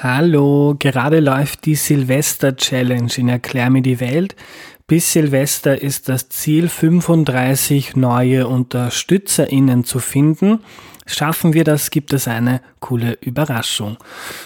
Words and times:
Hallo, 0.00 0.76
gerade 0.78 1.18
läuft 1.18 1.66
die 1.66 1.74
Silvester 1.74 2.54
Challenge 2.54 3.10
in 3.16 3.28
Erklär 3.28 3.68
mir 3.68 3.82
die 3.82 3.98
Welt. 3.98 4.36
Bis 4.86 5.12
Silvester 5.12 5.82
ist 5.82 6.08
das 6.08 6.28
Ziel, 6.28 6.68
35 6.68 7.96
neue 7.96 8.46
UnterstützerInnen 8.46 9.82
zu 9.82 9.98
finden. 9.98 10.60
Schaffen 11.08 11.54
wir 11.54 11.64
das, 11.64 11.90
gibt 11.90 12.12
es 12.12 12.28
eine 12.28 12.60
coole 12.80 13.16
Überraschung. 13.20 13.96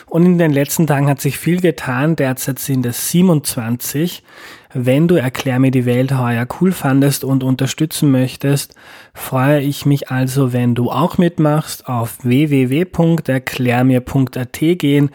Und 0.07 0.25
in 0.25 0.39
den 0.39 0.53
letzten 0.53 0.87
Tagen 0.87 1.09
hat 1.09 1.21
sich 1.21 1.37
viel 1.37 1.61
getan. 1.61 2.15
Derzeit 2.17 2.61
sind 2.61 2.87
es 2.87 3.11
27. 3.11 4.23
Wenn 4.73 5.09
du 5.09 5.17
Erklär 5.17 5.59
mir 5.59 5.73
die 5.73 5.85
Welt 5.85 6.17
heuer 6.17 6.47
cool 6.61 6.73
fandest 6.73 7.25
und 7.25 7.45
unterstützen 7.45 8.11
möchtest, 8.11 8.75
freue 9.13 9.61
ich 9.61 9.85
mich 9.85 10.11
also, 10.11 10.53
wenn 10.53 10.75
du 10.75 10.91
auch 10.91 11.19
mitmachst, 11.19 11.87
auf 11.89 12.17
www.erklärmir.at 12.23 14.59
gehen 14.79 15.11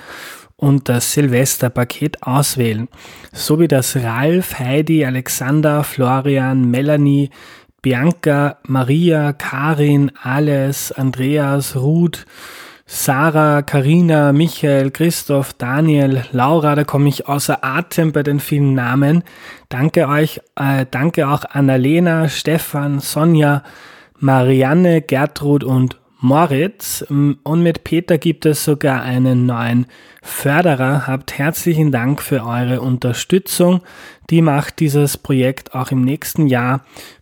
und 0.57 0.89
das 0.89 1.13
Silvesterpaket 1.13 2.23
auswählen. 2.23 2.89
So 3.31 3.59
wie 3.59 3.67
das 3.67 3.95
Ralf, 3.95 4.59
Heidi, 4.59 5.05
Alexander, 5.05 5.83
Florian, 5.83 6.69
Melanie, 6.69 7.29
Bianca, 7.87 8.57
Maria, 8.67 9.31
Karin, 9.31 10.11
Alice, 10.21 10.91
Andreas, 10.91 11.73
Ruth, 11.77 12.25
Sarah, 12.85 13.61
Karina, 13.61 14.33
Michael, 14.33 14.91
Christoph, 14.91 15.53
Daniel, 15.53 16.25
Laura, 16.33 16.75
da 16.75 16.83
komme 16.83 17.07
ich 17.07 17.29
außer 17.29 17.63
Atem 17.63 18.11
bei 18.11 18.23
den 18.23 18.41
vielen 18.41 18.73
Namen. 18.73 19.23
Danke 19.69 20.09
euch, 20.09 20.41
äh, 20.57 20.85
danke 20.91 21.29
auch 21.29 21.45
Annalena, 21.45 22.27
Stefan, 22.27 22.99
Sonja, 22.99 23.63
Marianne, 24.19 25.01
Gertrud 25.01 25.63
und 25.63 25.97
Moritz. 26.19 27.05
Und 27.09 27.63
mit 27.63 27.83
Peter 27.83 28.17
gibt 28.17 28.45
es 28.45 28.65
sogar 28.65 29.01
einen 29.01 29.45
neuen 29.45 29.85
Förderer. 30.21 31.07
Habt 31.07 31.37
herzlichen 31.37 31.91
Dank 31.91 32.21
für 32.21 32.45
eure 32.45 32.81
Unterstützung. 32.81 33.81
Die 34.29 34.41
macht 34.41 34.79
dieses 34.79 35.17
Projekt 35.17 35.73
auch 35.73 35.91
im 35.91 36.01
nächsten 36.01 36.47
Jahr 36.47 36.81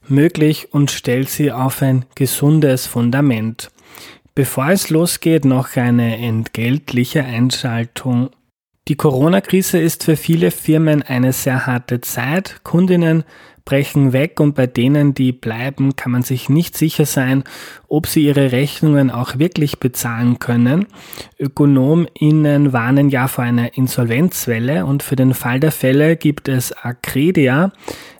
möglich 0.09 0.73
und 0.73 0.91
stellt 0.91 1.29
sie 1.29 1.51
auf 1.51 1.81
ein 1.81 2.05
gesundes 2.15 2.87
Fundament. 2.87 3.71
Bevor 4.33 4.69
es 4.69 4.89
losgeht, 4.89 5.45
noch 5.45 5.75
eine 5.77 6.17
entgeltliche 6.17 7.23
Einschaltung. 7.23 8.29
Die 8.87 8.95
Corona-Krise 8.95 9.79
ist 9.79 10.03
für 10.03 10.15
viele 10.17 10.51
Firmen 10.51 11.01
eine 11.01 11.33
sehr 11.33 11.65
harte 11.65 12.01
Zeit. 12.01 12.61
Kundinnen 12.63 13.23
brechen 13.65 14.13
weg 14.13 14.39
und 14.39 14.53
bei 14.53 14.67
denen, 14.67 15.15
die 15.15 15.31
bleiben, 15.31 15.95
kann 15.95 16.11
man 16.11 16.21
sich 16.21 16.49
nicht 16.49 16.77
sicher 16.77 17.07
sein, 17.07 17.43
ob 17.87 18.05
sie 18.05 18.25
ihre 18.25 18.51
Rechnungen 18.51 19.09
auch 19.09 19.39
wirklich 19.39 19.79
bezahlen 19.79 20.37
können. 20.37 20.85
ÖkonomInnen 21.39 22.73
warnen 22.73 23.09
ja 23.09 23.27
vor 23.27 23.43
einer 23.43 23.75
Insolvenzwelle 23.75 24.85
und 24.85 25.01
für 25.01 25.15
den 25.15 25.33
Fall 25.33 25.59
der 25.59 25.71
Fälle 25.71 26.15
gibt 26.15 26.47
es 26.47 26.71
Accredia, 26.71 27.71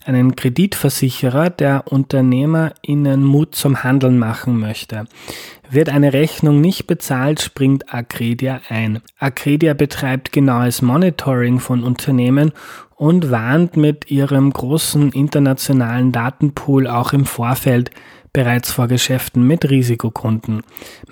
einen 0.06 0.36
Kreditversicherer, 0.36 1.50
der 1.52 1.84
UnternehmerInnen 1.92 3.24
Mut 3.24 3.56
zum 3.56 3.84
Handeln 3.84 4.18
machen 4.18 4.60
möchte. 4.60 5.06
Wird 5.70 5.90
eine 5.90 6.14
Rechnung 6.14 6.62
nicht 6.62 6.88
bezahlt, 6.88 7.42
springt 7.42 7.94
Accredia 7.94 8.62
ein. 8.70 9.02
Accredia 9.20 9.74
betreibt 9.74 10.32
genaues 10.32 10.82
Monitoring 10.82 11.60
von 11.60 11.84
Unternehmen 11.84 12.52
und 12.96 13.32
warnt 13.32 13.76
mit 13.76 14.10
ihrem 14.10 14.52
großen 14.52 15.12
internationalen 15.12 16.12
Datenpool 16.12 16.88
auch 16.88 17.14
im 17.14 17.26
Vorfeld 17.26 17.92
bereits 18.32 18.72
vor 18.72 18.88
Geschäften 18.88 19.48
mit 19.48 19.70
Risikokunden. 19.70 20.62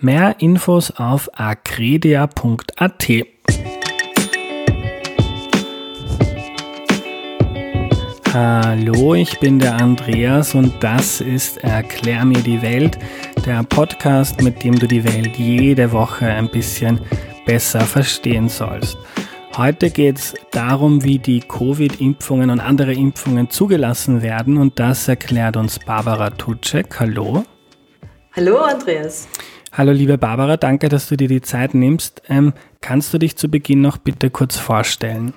Mehr 0.02 0.36
Infos 0.40 0.92
auf 0.92 1.30
acredia.at. 1.34 3.10
Hallo, 8.34 9.14
ich 9.14 9.40
bin 9.40 9.60
der 9.60 9.76
Andreas 9.76 10.56
und 10.56 10.74
das 10.80 11.22
ist 11.22 11.64
Erklär 11.64 12.26
mir 12.26 12.42
die 12.42 12.64
Welt, 12.64 12.98
der 13.46 13.62
Podcast, 13.62 14.42
mit 14.42 14.64
dem 14.64 14.74
du 14.74 14.88
die 14.88 15.04
Welt 15.04 15.38
jede 15.38 15.92
Woche 15.92 16.26
ein 16.26 16.50
bisschen 16.50 17.00
besser 17.46 17.82
verstehen 17.82 18.50
sollst. 18.50 18.98
Heute 19.56 19.92
geht 19.92 20.18
es 20.18 20.34
darum, 20.50 21.04
wie 21.04 21.20
die 21.20 21.42
Covid-Impfungen 21.42 22.50
und 22.50 22.60
andere 22.60 22.94
Impfungen 22.94 23.52
zugelassen 23.52 24.24
werden 24.24 24.58
und 24.58 24.80
das 24.80 25.08
erklärt 25.08 25.56
uns 25.56 25.78
Barbara 25.78 26.32
Tutschek. 26.32 27.00
Hallo. 27.00 27.44
Hallo 28.36 28.58
Andreas. 28.62 29.28
Hallo 29.72 29.92
liebe 29.92 30.18
Barbara, 30.18 30.58
danke, 30.58 30.90
dass 30.90 31.08
du 31.08 31.18
dir 31.18 31.28
die 31.28 31.42
Zeit 31.42 31.76
nimmst. 31.76 32.24
Ähm, 32.30 32.54
kannst 32.82 33.14
du 33.14 33.20
dich 33.20 33.36
zu 33.36 33.48
Beginn 33.48 33.82
noch 33.82 34.00
bitte 34.00 34.32
kurz 34.32 34.58
vorstellen? 34.58 35.36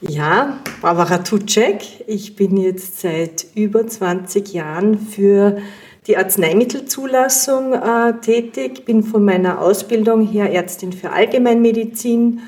Ja, 0.00 0.58
Barbara 0.82 1.18
Tutschek. 1.18 2.04
Ich 2.06 2.36
bin 2.36 2.56
jetzt 2.56 3.00
seit 3.00 3.46
über 3.54 3.86
20 3.86 4.52
Jahren 4.52 4.98
für 4.98 5.58
die 6.06 6.16
Arzneimittelzulassung 6.16 7.72
äh, 7.72 8.20
tätig, 8.20 8.84
bin 8.84 9.02
von 9.02 9.24
meiner 9.24 9.60
Ausbildung 9.60 10.26
her 10.26 10.52
Ärztin 10.52 10.92
für 10.92 11.10
Allgemeinmedizin 11.10 12.40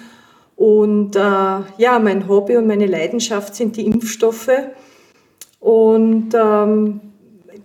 und 0.57 1.17
äh, 1.17 1.21
ja, 1.21 1.99
mein 2.03 2.29
Hobby 2.29 2.57
und 2.57 2.67
meine 2.67 2.87
Leidenschaft 2.87 3.55
sind 3.55 3.77
die 3.77 3.87
Impfstoffe 3.87 4.51
und 5.61 6.35
ähm, 6.35 7.01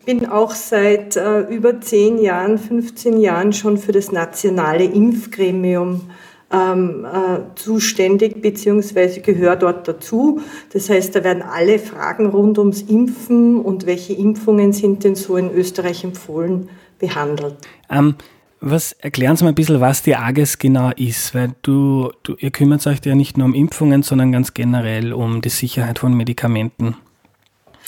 bin 0.05 0.27
auch 0.27 0.51
seit 0.51 1.17
äh, 1.17 1.41
über 1.41 1.81
10 1.81 2.19
Jahren, 2.19 2.57
15 2.57 3.19
Jahren 3.19 3.51
schon 3.51 3.77
für 3.77 3.91
das 3.91 4.11
nationale 4.11 4.85
Impfgremium 4.85 6.09
ähm, 6.51 7.06
äh, 7.06 7.39
zuständig 7.56 8.41
beziehungsweise 8.41 9.22
gehört 9.22 9.63
dort 9.63 9.88
dazu. 9.88 10.41
Das 10.73 10.89
heißt, 10.89 11.16
da 11.16 11.23
werden 11.23 11.41
alle 11.41 11.79
Fragen 11.79 12.28
rund 12.28 12.57
ums 12.59 12.81
Impfen 12.81 13.59
und 13.59 13.85
welche 13.85 14.13
Impfungen 14.13 14.73
sind 14.73 15.03
denn 15.03 15.16
so 15.16 15.38
in 15.38 15.51
Österreich 15.51 16.03
empfohlen 16.03 16.69
behandelt. 17.00 17.56
Ähm, 17.90 18.16
was 18.59 18.91
erklären 18.94 19.35
Sie 19.35 19.44
mal 19.44 19.50
ein 19.50 19.56
bisschen, 19.56 19.81
was 19.81 20.03
die 20.03 20.16
AGES 20.16 20.59
genau 20.59 20.91
ist, 20.95 21.34
weil 21.34 21.56
du, 21.63 22.11
du 22.23 22.35
ihr 22.38 22.51
kümmert 22.51 22.85
euch 22.85 23.00
ja 23.03 23.16
nicht 23.16 23.38
nur 23.38 23.45
um 23.45 23.56
Impfungen, 23.56 24.03
sondern 24.03 24.31
ganz 24.31 24.53
generell 24.53 25.13
um 25.13 25.41
die 25.41 25.50
Sicherheit 25.50 26.00
von 26.00 26.13
Medikamenten 26.13 26.95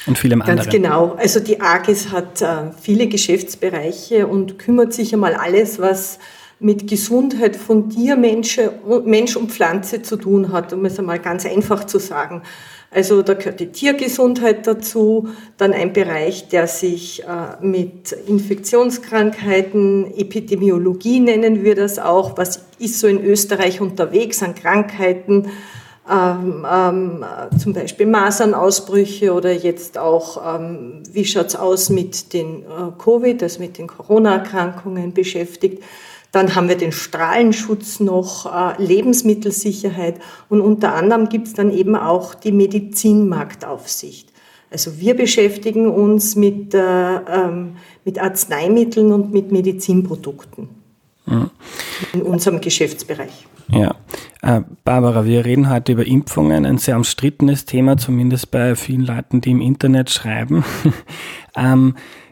und 0.07 0.17
vielem 0.17 0.39
Ganz 0.39 0.49
anderen. 0.49 0.69
Ganz 0.69 0.83
genau. 0.83 1.15
Also 1.15 1.39
die 1.39 1.61
AGES 1.61 2.11
hat 2.11 2.41
äh, 2.41 2.71
viele 2.81 3.07
Geschäftsbereiche 3.07 4.25
und 4.25 4.57
kümmert 4.57 4.93
sich 4.93 5.13
einmal 5.13 5.35
alles, 5.35 5.79
was 5.79 6.17
mit 6.63 6.87
Gesundheit 6.87 7.57
von 7.57 7.89
dir, 7.89 8.15
Mensch, 8.15 8.57
Mensch 9.05 9.35
und 9.35 9.51
Pflanze 9.51 10.01
zu 10.01 10.15
tun 10.15 10.53
hat, 10.53 10.71
um 10.71 10.85
es 10.85 10.97
einmal 10.97 11.19
ganz 11.19 11.45
einfach 11.45 11.83
zu 11.83 11.99
sagen. 11.99 12.41
Also 12.89 13.21
da 13.21 13.33
gehört 13.33 13.59
die 13.59 13.71
Tiergesundheit 13.71 14.65
dazu, 14.65 15.27
dann 15.57 15.73
ein 15.73 15.91
Bereich, 15.91 16.47
der 16.47 16.67
sich 16.67 17.23
äh, 17.23 17.65
mit 17.65 18.11
Infektionskrankheiten, 18.11 20.13
Epidemiologie 20.15 21.19
nennen 21.19 21.63
wir 21.63 21.75
das 21.75 21.99
auch, 21.99 22.37
was 22.37 22.61
ist 22.79 22.99
so 22.99 23.07
in 23.07 23.25
Österreich 23.25 23.81
unterwegs 23.81 24.41
an 24.41 24.55
Krankheiten, 24.55 25.49
ähm, 26.09 26.65
ähm, 26.71 27.25
zum 27.57 27.73
Beispiel 27.73 28.05
Masernausbrüche 28.05 29.33
oder 29.33 29.51
jetzt 29.51 29.97
auch, 29.97 30.55
ähm, 30.55 31.01
wie 31.11 31.25
schaut's 31.25 31.55
aus 31.55 31.89
mit 31.89 32.33
den 32.33 32.61
äh, 32.61 32.91
Covid, 32.97 33.41
also 33.41 33.59
mit 33.59 33.77
den 33.77 33.87
Corona-Erkrankungen 33.87 35.13
beschäftigt. 35.13 35.83
Dann 36.33 36.55
haben 36.55 36.67
wir 36.67 36.75
den 36.75 36.91
Strahlenschutz 36.91 37.99
noch, 37.99 38.47
äh, 38.47 38.83
Lebensmittelsicherheit 38.83 40.19
und 40.49 40.61
unter 40.61 40.95
anderem 40.95 41.29
gibt 41.29 41.47
es 41.47 41.53
dann 41.53 41.71
eben 41.71 41.95
auch 41.95 42.33
die 42.33 42.51
Medizinmarktaufsicht. 42.51 44.33
Also 44.71 44.99
wir 44.99 45.15
beschäftigen 45.15 45.87
uns 45.87 46.35
mit, 46.35 46.73
äh, 46.73 46.79
ähm, 46.79 47.77
mit 48.03 48.19
Arzneimitteln 48.19 49.11
und 49.11 49.31
mit 49.31 49.51
Medizinprodukten 49.51 50.69
mhm. 51.27 51.51
in 52.13 52.23
unserem 52.23 52.59
Geschäftsbereich. 52.59 53.45
Ja, 53.67 53.93
äh, 54.41 54.61
Barbara, 54.83 55.25
wir 55.25 55.45
reden 55.45 55.69
heute 55.69 55.91
über 55.91 56.05
Impfungen, 56.07 56.65
ein 56.65 56.79
sehr 56.79 56.97
umstrittenes 56.97 57.65
Thema, 57.65 57.97
zumindest 57.97 58.49
bei 58.49 58.75
vielen 58.75 59.05
Leuten, 59.05 59.39
die 59.39 59.51
im 59.51 59.61
Internet 59.61 60.09
schreiben. 60.09 60.65
ähm, 61.55 61.93
äh, 61.95 62.22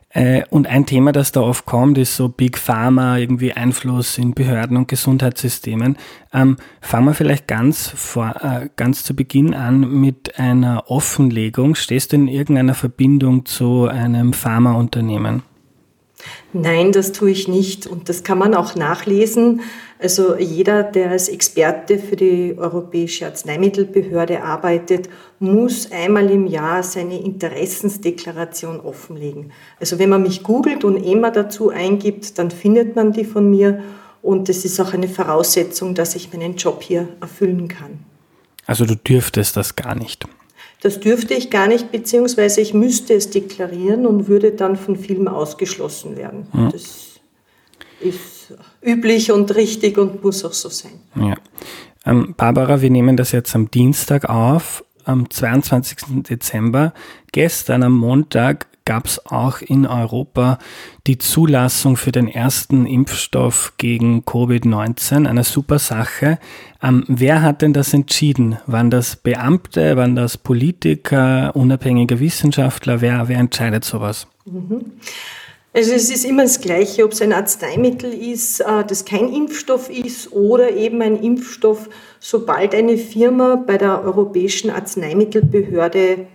und 0.50 0.68
ein 0.68 0.86
Thema, 0.86 1.12
das 1.12 1.32
da 1.32 1.42
oft 1.42 1.66
kommt, 1.66 1.98
ist 1.98 2.16
so 2.16 2.28
Big 2.30 2.58
Pharma, 2.58 3.18
irgendwie 3.18 3.54
Einfluss 3.54 4.18
in 4.18 4.34
Behörden 4.34 4.78
und 4.78 4.88
Gesundheitssystemen. 4.88 5.98
Ähm, 6.34 6.58
fangen 6.82 7.08
wir 7.08 7.14
vielleicht 7.14 7.48
ganz, 7.48 7.88
vor, 7.88 8.36
äh, 8.42 8.70
ganz 8.76 9.04
zu 9.04 9.16
Beginn 9.16 9.54
an 9.54 10.02
mit 10.02 10.38
einer 10.38 10.90
Offenlegung. 10.90 11.76
Stehst 11.76 12.12
du 12.12 12.18
in 12.18 12.28
irgendeiner 12.28 12.74
Verbindung 12.74 13.46
zu 13.46 13.88
einem 13.88 14.34
Pharmaunternehmen? 14.34 15.44
Nein, 16.54 16.92
das 16.92 17.12
tue 17.12 17.32
ich 17.32 17.48
nicht. 17.48 17.88
Und 17.88 18.10
das 18.10 18.24
kann 18.24 18.38
man 18.38 18.54
auch 18.54 18.76
nachlesen. 18.76 19.62
Also 20.00 20.36
jeder, 20.36 20.84
der 20.84 21.12
als 21.12 21.30
Experte 21.30 22.00
für 22.00 22.16
die 22.16 22.56
Europäische 22.58 23.28
Arzneimittelbehörde 23.28 24.44
arbeitet, 24.44 25.10
muss 25.40 25.92
einmal 25.92 26.30
im 26.32 26.48
Jahr 26.48 26.82
seine 26.84 27.20
Interessensdeklaration 27.20 28.80
offenlegen. 28.80 29.52
Also 29.80 30.00
wenn 30.00 30.10
man 30.10 30.24
mich 30.24 30.44
googelt 30.44 30.84
und 30.84 31.04
EMA 31.04 31.30
dazu 31.30 31.70
eingibt, 31.70 32.40
dann 32.40 32.50
findet 32.50 32.96
man 32.96 33.14
die 33.14 33.26
von 33.26 33.50
mir. 33.50 33.84
Und 34.22 34.50
das 34.50 34.66
ist 34.66 34.80
auch 34.80 34.94
eine 34.94 35.08
Voraussetzung, 35.08 35.96
dass 35.96 36.16
ich 36.16 36.34
meinen 36.34 36.56
Job 36.56 36.82
hier 36.84 37.08
erfüllen 37.22 37.68
kann. 37.68 38.00
Also 38.66 38.86
du 38.86 38.96
dürftest 38.96 39.58
das 39.58 39.76
gar 39.76 39.96
nicht. 39.96 40.26
Das 40.82 41.00
dürfte 41.00 41.36
ich 41.36 41.50
gar 41.50 41.68
nicht, 41.68 41.92
beziehungsweise 41.92 42.60
ich 42.60 42.74
müsste 42.74 43.14
es 43.14 43.30
deklarieren 43.30 44.06
und 44.08 44.28
würde 44.28 44.52
dann 44.52 44.76
von 44.76 44.98
Filmen 44.98 45.28
ausgeschlossen 45.28 46.18
werden. 46.18 46.48
Ja. 46.54 46.70
Das 46.72 47.20
ist 48.02 48.54
üblich 48.82 49.32
und 49.32 49.56
richtig 49.56 49.98
und 49.98 50.24
muss 50.24 50.44
auch 50.44 50.54
so 50.54 50.70
sein. 50.70 51.00
Ja. 51.16 51.36
Ähm, 52.06 52.34
Barbara, 52.36 52.82
wir 52.82 52.90
nehmen 52.90 53.16
das 53.16 53.32
jetzt 53.32 53.56
am 53.56 53.70
Dienstag 53.70 54.28
auf, 54.28 54.84
am 55.06 55.30
22. 55.30 56.24
Dezember. 56.28 56.94
Gestern 57.32 57.84
am 57.84 57.94
Montag 57.94 58.66
gab 58.86 59.06
es 59.06 59.26
auch 59.26 59.62
in 59.62 59.86
Europa 59.86 60.58
die 61.08 61.18
Zulassung 61.18 61.98
für 61.98 62.12
den 62.12 62.28
ersten 62.28 62.86
Impfstoff 62.86 63.74
gegen 63.78 64.24
Covid-19. 64.24 65.28
Eine 65.28 65.44
super 65.44 65.80
Sache. 65.80 66.40
Ähm, 66.82 67.04
wer 67.08 67.42
hat 67.42 67.62
denn 67.62 67.74
das 67.74 67.94
entschieden? 67.94 68.58
Waren 68.68 68.90
das 68.90 69.16
Beamte, 69.16 69.98
waren 69.98 70.16
das 70.16 70.38
Politiker, 70.38 71.56
unabhängige 71.56 72.20
Wissenschaftler? 72.20 73.02
Wer, 73.02 73.28
wer 73.28 73.38
entscheidet 73.38 73.86
sowas? 73.86 74.28
Mhm. 74.46 74.92
Also 75.74 75.94
es 75.94 76.10
ist 76.10 76.26
immer 76.26 76.44
das 76.44 76.60
Gleiche, 76.60 77.06
ob 77.06 77.14
es 77.14 77.22
ein 77.22 77.32
Arzneimittel 77.32 78.14
ist, 78.14 78.60
äh, 78.60 78.84
das 78.86 79.06
kein 79.06 79.32
Impfstoff 79.34 79.90
ist 79.90 80.34
oder 80.34 80.76
eben 80.76 81.02
ein 81.02 81.16
Impfstoff, 81.24 81.90
sobald 82.20 82.76
eine 82.76 82.98
Firma 82.98 83.56
bei 83.56 83.78
der 83.78 84.04
Europäischen 84.04 84.70
Arzneimittelbehörde 84.70 86.28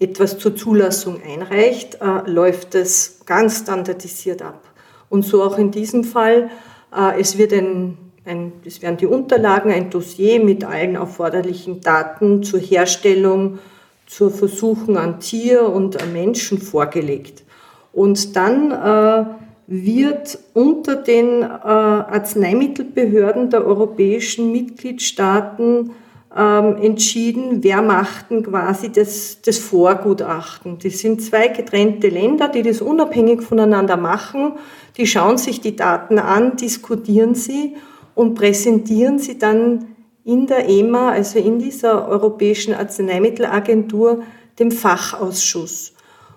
etwas 0.00 0.38
zur 0.38 0.54
Zulassung 0.54 1.20
einreicht, 1.22 1.98
äh, 2.00 2.30
läuft 2.30 2.74
das 2.74 3.20
ganz 3.26 3.60
standardisiert 3.60 4.42
ab. 4.42 4.62
Und 5.08 5.24
so 5.24 5.42
auch 5.42 5.58
in 5.58 5.70
diesem 5.70 6.04
Fall. 6.04 6.50
Äh, 6.94 7.20
es, 7.20 7.38
wird 7.38 7.52
ein, 7.52 7.98
ein, 8.24 8.52
es 8.64 8.82
werden 8.82 8.96
die 8.96 9.06
Unterlagen, 9.06 9.72
ein 9.72 9.90
Dossier 9.90 10.42
mit 10.42 10.64
allen 10.64 10.94
erforderlichen 10.94 11.80
Daten 11.80 12.42
zur 12.42 12.60
Herstellung, 12.60 13.58
zur 14.06 14.30
Versuchen 14.30 14.96
an 14.96 15.20
Tier 15.20 15.68
und 15.68 16.00
an 16.00 16.12
Menschen 16.12 16.58
vorgelegt. 16.58 17.44
Und 17.92 18.36
dann 18.36 18.70
äh, 18.70 19.24
wird 19.66 20.38
unter 20.54 20.96
den 20.96 21.42
äh, 21.42 21.44
Arzneimittelbehörden 21.44 23.50
der 23.50 23.66
europäischen 23.66 24.50
Mitgliedstaaten 24.50 25.90
ähm, 26.36 26.76
entschieden, 26.76 27.64
wer 27.64 27.80
macht 27.80 28.30
denn 28.30 28.42
quasi 28.42 28.92
das, 28.92 29.40
das 29.42 29.58
Vorgutachten. 29.58 30.78
Das 30.82 30.98
sind 30.98 31.22
zwei 31.22 31.48
getrennte 31.48 32.08
Länder, 32.08 32.48
die 32.48 32.62
das 32.62 32.82
unabhängig 32.82 33.42
voneinander 33.42 33.96
machen. 33.96 34.52
Die 34.96 35.06
schauen 35.06 35.38
sich 35.38 35.60
die 35.60 35.76
Daten 35.76 36.18
an, 36.18 36.56
diskutieren 36.56 37.34
sie 37.34 37.76
und 38.14 38.34
präsentieren 38.34 39.18
sie 39.18 39.38
dann 39.38 39.94
in 40.24 40.46
der 40.46 40.68
EMA, 40.68 41.12
also 41.12 41.38
in 41.38 41.58
dieser 41.58 42.06
Europäischen 42.08 42.74
Arzneimittelagentur, 42.74 44.22
dem 44.58 44.70
Fachausschuss. 44.70 45.94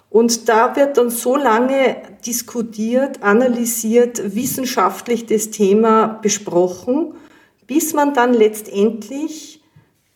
Und 0.09 0.47
da 0.47 0.75
wird 0.75 0.97
dann 0.97 1.09
so 1.09 1.35
lange 1.35 1.97
diskutiert, 2.25 3.23
analysiert, 3.23 4.35
wissenschaftlich 4.35 5.25
das 5.25 5.51
Thema 5.51 6.19
besprochen, 6.21 7.15
bis 7.65 7.93
man 7.93 8.13
dann 8.13 8.33
letztendlich 8.33 9.60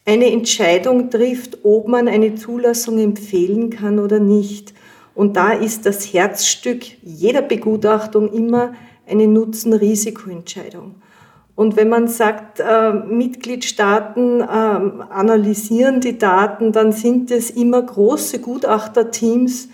eine 0.05 0.31
Entscheidung 0.31 1.09
trifft, 1.09 1.59
ob 1.63 1.87
man 1.87 2.07
eine 2.07 2.35
Zulassung 2.35 2.99
empfehlen 2.99 3.71
kann 3.71 3.99
oder 3.99 4.19
nicht. 4.19 4.73
Und 5.15 5.35
da 5.35 5.51
ist 5.51 5.85
das 5.85 6.13
Herzstück 6.13 6.83
jeder 7.01 7.41
Begutachtung 7.41 8.31
immer 8.31 8.73
eine 9.07 9.27
Nutzen-Risiko-Entscheidung. 9.27 10.95
Und 11.55 11.77
wenn 11.77 11.87
man 11.87 12.07
sagt, 12.07 12.59
äh, 12.59 12.91
Mitgliedstaaten 12.91 14.41
äh, 14.41 14.43
analysieren 14.43 16.01
die 16.01 16.17
Daten, 16.17 16.73
dann 16.73 16.91
sind 16.91 17.31
es 17.31 17.49
immer 17.49 17.81
große 17.81 18.39
Gutachterteams 18.39 19.69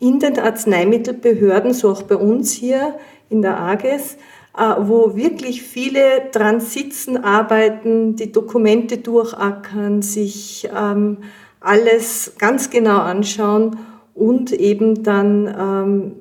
in 0.00 0.18
den 0.18 0.38
Arzneimittelbehörden, 0.38 1.72
so 1.72 1.90
auch 1.90 2.02
bei 2.02 2.16
uns 2.16 2.52
hier 2.52 2.96
in 3.28 3.42
der 3.42 3.60
AGES, 3.60 4.16
wo 4.54 5.16
wirklich 5.16 5.62
viele 5.62 6.28
dran 6.32 6.60
sitzen, 6.60 7.16
arbeiten, 7.16 8.16
die 8.16 8.32
Dokumente 8.32 8.98
durchackern, 8.98 10.02
sich 10.02 10.68
ähm, 10.76 11.18
alles 11.60 12.34
ganz 12.38 12.70
genau 12.70 12.98
anschauen 12.98 13.78
und 14.14 14.52
eben 14.52 15.02
dann 15.02 15.46
ähm, 15.46 16.12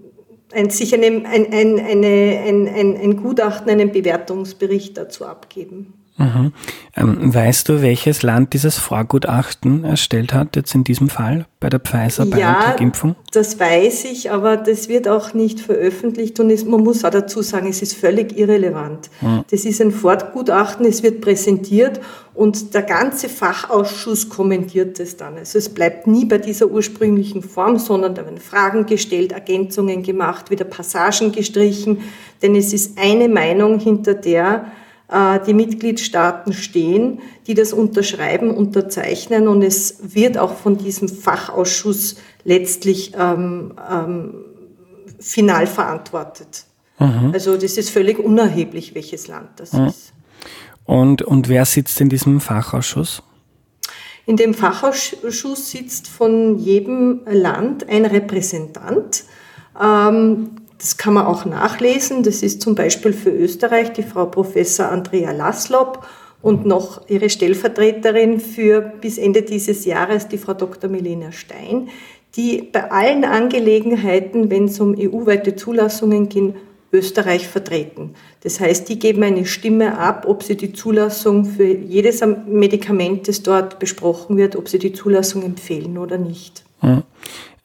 ein, 0.52 0.70
sich 0.70 0.94
eine, 0.94 1.06
ein, 1.06 1.26
ein, 1.26 1.80
eine, 1.80 2.44
ein, 2.46 2.68
ein, 2.68 2.98
ein 2.98 3.18
Gutachten, 3.18 3.70
einen 3.70 3.92
Bewertungsbericht 3.92 4.98
dazu 4.98 5.26
abgeben. 5.26 5.99
Mhm. 6.20 6.52
Ähm, 6.98 7.34
weißt 7.34 7.70
du, 7.70 7.82
welches 7.82 8.24
Land 8.24 8.54
dieses 8.54 8.78
Vorgutachten 8.78 9.86
erstellt 9.86 10.34
hat, 10.34 10.58
jetzt 10.58 10.76
in 10.76 10.84
diesem 10.84 11.08
Fall 11.08 11.46
bei 11.62 11.70
der 11.70 11.80
Pfizer-BioNTech-Impfung? 11.80 13.12
Ja, 13.12 13.16
das 13.32 13.58
weiß 13.58 14.04
ich, 14.06 14.30
aber 14.30 14.58
das 14.58 14.90
wird 14.90 15.08
auch 15.08 15.34
nicht 15.34 15.62
veröffentlicht 15.62 16.40
und 16.42 16.50
es, 16.50 16.66
man 16.66 16.84
muss 16.84 17.06
auch 17.06 17.10
dazu 17.10 17.42
sagen, 17.42 17.70
es 17.70 17.82
ist 17.82 17.94
völlig 17.94 18.38
irrelevant. 18.38 19.10
Mhm. 19.22 19.46
Das 19.50 19.64
ist 19.64 19.80
ein 19.80 19.92
Fortgutachten, 19.92 20.86
es 20.86 21.04
wird 21.04 21.22
präsentiert 21.22 22.02
und 22.34 22.74
der 22.74 22.84
ganze 22.84 23.30
Fachausschuss 23.30 24.28
kommentiert 24.28 25.00
es 25.00 25.16
dann. 25.16 25.38
Also 25.38 25.58
es 25.58 25.70
bleibt 25.70 26.06
nie 26.06 26.26
bei 26.26 26.38
dieser 26.38 26.68
ursprünglichen 26.68 27.42
Form, 27.42 27.80
sondern 27.80 28.14
da 28.14 28.26
werden 28.26 28.40
Fragen 28.40 28.86
gestellt, 28.86 29.32
Ergänzungen 29.32 30.04
gemacht, 30.04 30.52
wieder 30.52 30.66
Passagen 30.66 31.32
gestrichen, 31.32 32.00
denn 32.42 32.56
es 32.56 32.74
ist 32.74 32.98
eine 32.98 33.30
Meinung, 33.30 33.80
hinter 33.80 34.16
der 34.16 34.66
die 35.12 35.54
Mitgliedstaaten 35.56 36.54
stehen, 36.54 37.20
die 37.48 37.56
das 37.56 37.74
unterschreiben, 37.74 38.52
unterzeichnen 38.52 39.48
und 39.48 39.64
es 39.64 39.98
wird 40.14 40.38
auch 40.38 40.54
von 40.54 40.78
diesem 40.78 41.08
Fachausschuss 41.10 42.18
letztlich 42.44 43.14
ähm, 43.18 43.74
ähm, 43.92 44.36
final 45.20 45.66
verantwortet. 45.66 46.66
Mhm. 47.00 47.32
Also 47.34 47.58
das 47.58 47.78
ist 47.78 47.90
völlig 47.90 48.20
unerheblich, 48.20 48.94
welches 48.94 49.28
Land 49.28 49.50
das 49.58 49.74
mhm. 49.74 49.88
ist. 49.88 50.14
Und, 50.86 51.22
und 51.22 51.50
wer 51.50 51.66
sitzt 51.66 52.02
in 52.02 52.10
diesem 52.10 52.40
Fachausschuss? 52.40 53.24
In 54.26 54.38
dem 54.38 54.54
Fachausschuss 54.54 55.72
sitzt 55.72 56.08
von 56.08 56.60
jedem 56.60 57.22
Land 57.26 57.90
ein 57.90 58.06
Repräsentant. 58.06 59.24
Ähm, 59.82 60.52
das 60.80 60.98
kann 60.98 61.14
man 61.14 61.26
auch 61.26 61.46
nachlesen. 61.46 62.24
Das 62.24 62.42
ist 62.42 62.62
zum 62.62 62.74
Beispiel 62.74 63.14
für 63.14 63.30
Österreich 63.30 63.94
die 63.94 64.04
Frau 64.04 64.26
Professor 64.26 64.90
Andrea 64.90 65.32
Laslob 65.32 66.08
und 66.42 66.66
noch 66.66 67.08
ihre 67.10 67.30
Stellvertreterin 67.30 68.40
für 68.40 68.82
bis 68.82 69.18
Ende 69.18 69.42
dieses 69.42 69.86
Jahres 69.86 70.28
die 70.30 70.38
Frau 70.38 70.54
Dr. 70.54 70.90
Milena 70.90 71.32
Stein, 71.34 71.90
die 72.36 72.62
bei 72.62 72.90
allen 72.92 73.26
Angelegenheiten, 73.26 74.50
wenn 74.50 74.66
es 74.66 74.80
um 74.80 74.96
EU-weite 74.98 75.56
Zulassungen 75.56 76.30
geht, 76.30 76.56
Österreich 76.92 77.48
vertreten. 77.48 78.16
Das 78.42 78.60
heißt, 78.60 78.90
die 78.90 78.98
geben 78.98 79.22
eine 79.22 79.46
Stimme 79.46 79.98
ab, 80.00 80.26
ob 80.28 80.42
sie 80.42 80.58
die 80.58 80.74
Zulassung 80.74 81.46
für 81.46 81.68
jedes 81.68 82.22
Medikament, 82.48 83.28
das 83.28 83.44
dort 83.44 83.78
besprochen 83.78 84.38
wird, 84.38 84.56
ob 84.56 84.70
sie 84.70 84.80
die 84.80 84.94
Zulassung 84.94 85.44
empfehlen 85.44 86.00
oder 86.00 86.18
nicht. 86.18 86.64
Ja. 86.82 87.04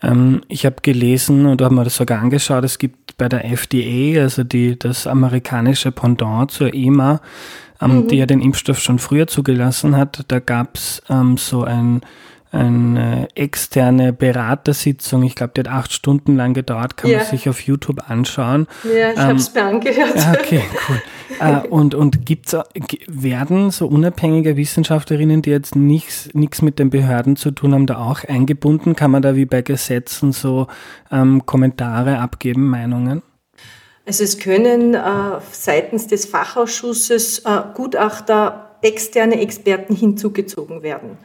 Ähm, 0.04 0.42
ich 0.48 0.66
habe 0.66 0.76
gelesen 0.82 1.46
und 1.46 1.62
habe 1.62 1.74
mir 1.74 1.84
das 1.84 1.96
sogar 1.96 2.20
angeschaut, 2.20 2.64
es 2.64 2.78
gibt 2.78 3.16
bei 3.16 3.28
der 3.28 3.44
FDA, 3.44 4.22
also 4.22 4.44
die, 4.44 4.78
das 4.78 5.06
amerikanische 5.06 5.92
Pendant 5.92 6.50
zur 6.50 6.74
EMA, 6.74 7.20
ähm, 7.80 7.96
mhm. 7.96 8.08
die 8.08 8.16
ja 8.16 8.26
den 8.26 8.40
Impfstoff 8.40 8.80
schon 8.80 8.98
früher 8.98 9.26
zugelassen 9.26 9.96
hat, 9.96 10.24
da 10.28 10.40
gab 10.40 10.76
es 10.76 11.02
ähm, 11.08 11.36
so 11.36 11.64
ein 11.64 12.02
eine 12.54 13.28
externe 13.34 14.12
Beratersitzung. 14.12 15.22
Ich 15.24 15.34
glaube, 15.34 15.52
die 15.56 15.60
hat 15.60 15.68
acht 15.68 15.92
Stunden 15.92 16.36
lang 16.36 16.54
gedauert, 16.54 16.96
kann 16.96 17.10
ja. 17.10 17.18
man 17.18 17.26
sich 17.26 17.48
auf 17.48 17.60
YouTube 17.60 18.08
anschauen. 18.08 18.66
Ja, 18.84 19.10
ich 19.10 19.18
ähm, 19.18 19.24
habe 19.24 19.38
es 19.38 19.52
mir 19.54 19.64
angehört. 19.64 20.14
Okay, 20.38 20.62
cool. 20.88 21.02
äh, 21.40 21.66
und 21.68 21.94
und 21.94 22.24
gibt's, 22.24 22.56
werden 23.06 23.70
so 23.70 23.86
unabhängige 23.86 24.56
Wissenschaftlerinnen, 24.56 25.42
die 25.42 25.50
jetzt 25.50 25.76
nichts 25.76 26.62
mit 26.62 26.78
den 26.78 26.90
Behörden 26.90 27.36
zu 27.36 27.50
tun 27.50 27.74
haben, 27.74 27.86
da 27.86 27.98
auch 27.98 28.24
eingebunden? 28.24 28.94
Kann 28.94 29.10
man 29.10 29.22
da 29.22 29.34
wie 29.36 29.46
bei 29.46 29.62
Gesetzen 29.62 30.32
so 30.32 30.68
ähm, 31.10 31.44
Kommentare 31.46 32.18
abgeben, 32.18 32.68
Meinungen? 32.68 33.22
Also 34.06 34.22
es 34.22 34.38
können 34.38 34.94
äh, 34.94 35.00
seitens 35.50 36.06
des 36.06 36.26
Fachausschusses 36.26 37.40
äh, 37.40 37.62
Gutachter 37.74 38.76
externe 38.84 39.40
Experten 39.40 39.96
hinzugezogen 39.96 40.82
werden. 40.82 41.16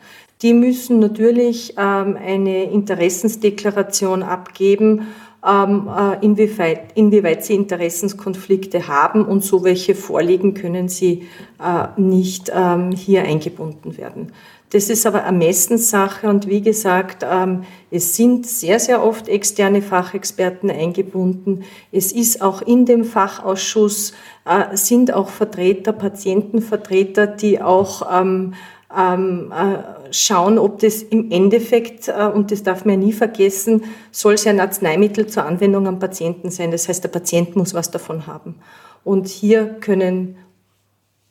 Die 0.42 0.54
müssen 0.54 1.00
natürlich 1.00 1.74
ähm, 1.78 2.16
eine 2.16 2.72
Interessensdeklaration 2.72 4.24
abgeben, 4.24 5.08
ähm, 5.46 5.90
äh, 5.90 6.26
inwieweit, 6.26 6.94
inwieweit 6.96 7.44
sie 7.44 7.56
Interessenskonflikte 7.56 8.88
haben 8.88 9.26
und 9.26 9.44
so 9.44 9.66
welche 9.66 9.96
vorliegen, 9.96 10.54
können 10.54 10.88
sie 10.88 11.28
äh, 11.62 12.00
nicht 12.00 12.52
ähm, 12.54 12.92
hier 12.92 13.24
eingebunden 13.24 13.98
werden. 13.98 14.32
Das 14.72 14.90
ist 14.90 15.06
aber 15.06 15.20
Ermessenssache 15.22 16.30
und 16.30 16.48
wie 16.48 16.62
gesagt, 16.62 17.26
ähm, 17.30 17.64
es 17.92 18.16
sind 18.16 18.46
sehr, 18.46 18.80
sehr 18.80 19.04
oft 19.04 19.28
externe 19.28 19.82
Fachexperten 19.82 20.70
eingebunden. 20.70 21.64
Es 21.92 22.12
ist 22.12 22.42
auch 22.42 22.62
in 22.62 22.86
dem 22.86 23.04
Fachausschuss, 23.04 24.14
äh, 24.46 24.78
sind 24.78 25.14
auch 25.14 25.30
Vertreter, 25.30 25.92
Patientenvertreter, 25.92 27.28
die 27.28 27.62
auch 27.62 28.08
ähm, 28.22 28.54
ähm, 28.96 29.52
äh, 29.52 29.99
schauen, 30.12 30.58
ob 30.58 30.80
das 30.80 31.02
im 31.02 31.32
Endeffekt, 31.32 32.08
äh, 32.08 32.30
und 32.34 32.52
das 32.52 32.64
darf 32.64 32.86
man 32.86 33.00
nie 33.00 33.14
vergessen, 33.14 33.84
soll 34.12 34.34
es 34.36 34.48
ein 34.48 34.60
Arzneimittel 34.60 35.28
zur 35.28 35.46
Anwendung 35.46 35.88
am 35.88 36.00
Patienten 36.00 36.52
sein. 36.52 36.72
Das 36.72 36.88
heißt, 36.88 37.04
der 37.04 37.10
Patient 37.10 37.56
muss 37.56 37.74
was 37.74 37.92
davon 37.92 38.28
haben. 38.28 38.56
Und 39.04 39.28
hier 39.28 39.66
können 39.80 40.38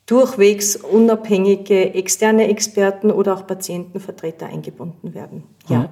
durchwegs 0.05 0.75
unabhängige 0.75 1.93
externe 1.93 2.47
Experten 2.47 3.11
oder 3.11 3.35
auch 3.35 3.45
Patientenvertreter 3.45 4.47
eingebunden 4.47 5.13
werden. 5.13 5.43
Ja. 5.67 5.89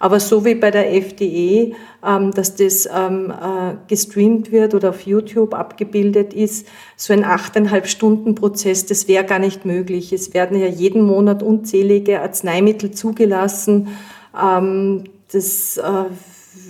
Aber 0.00 0.18
so 0.18 0.44
wie 0.46 0.54
bei 0.54 0.70
der 0.70 0.92
FDE, 0.94 1.74
ähm, 2.04 2.30
dass 2.32 2.56
das 2.56 2.88
ähm, 2.92 3.30
äh, 3.30 3.74
gestreamt 3.86 4.50
wird 4.50 4.74
oder 4.74 4.88
auf 4.90 5.02
YouTube 5.02 5.54
abgebildet 5.54 6.32
ist, 6.32 6.66
so 6.96 7.12
ein 7.12 7.22
achteinhalb 7.22 7.86
Stunden 7.86 8.34
Prozess, 8.34 8.86
das 8.86 9.06
wäre 9.06 9.24
gar 9.24 9.38
nicht 9.38 9.66
möglich. 9.66 10.12
Es 10.12 10.32
werden 10.32 10.58
ja 10.58 10.66
jeden 10.66 11.02
Monat 11.02 11.42
unzählige 11.42 12.22
Arzneimittel 12.22 12.92
zugelassen. 12.92 13.88
Ähm, 14.42 15.04
das 15.30 15.76
äh, 15.76 16.04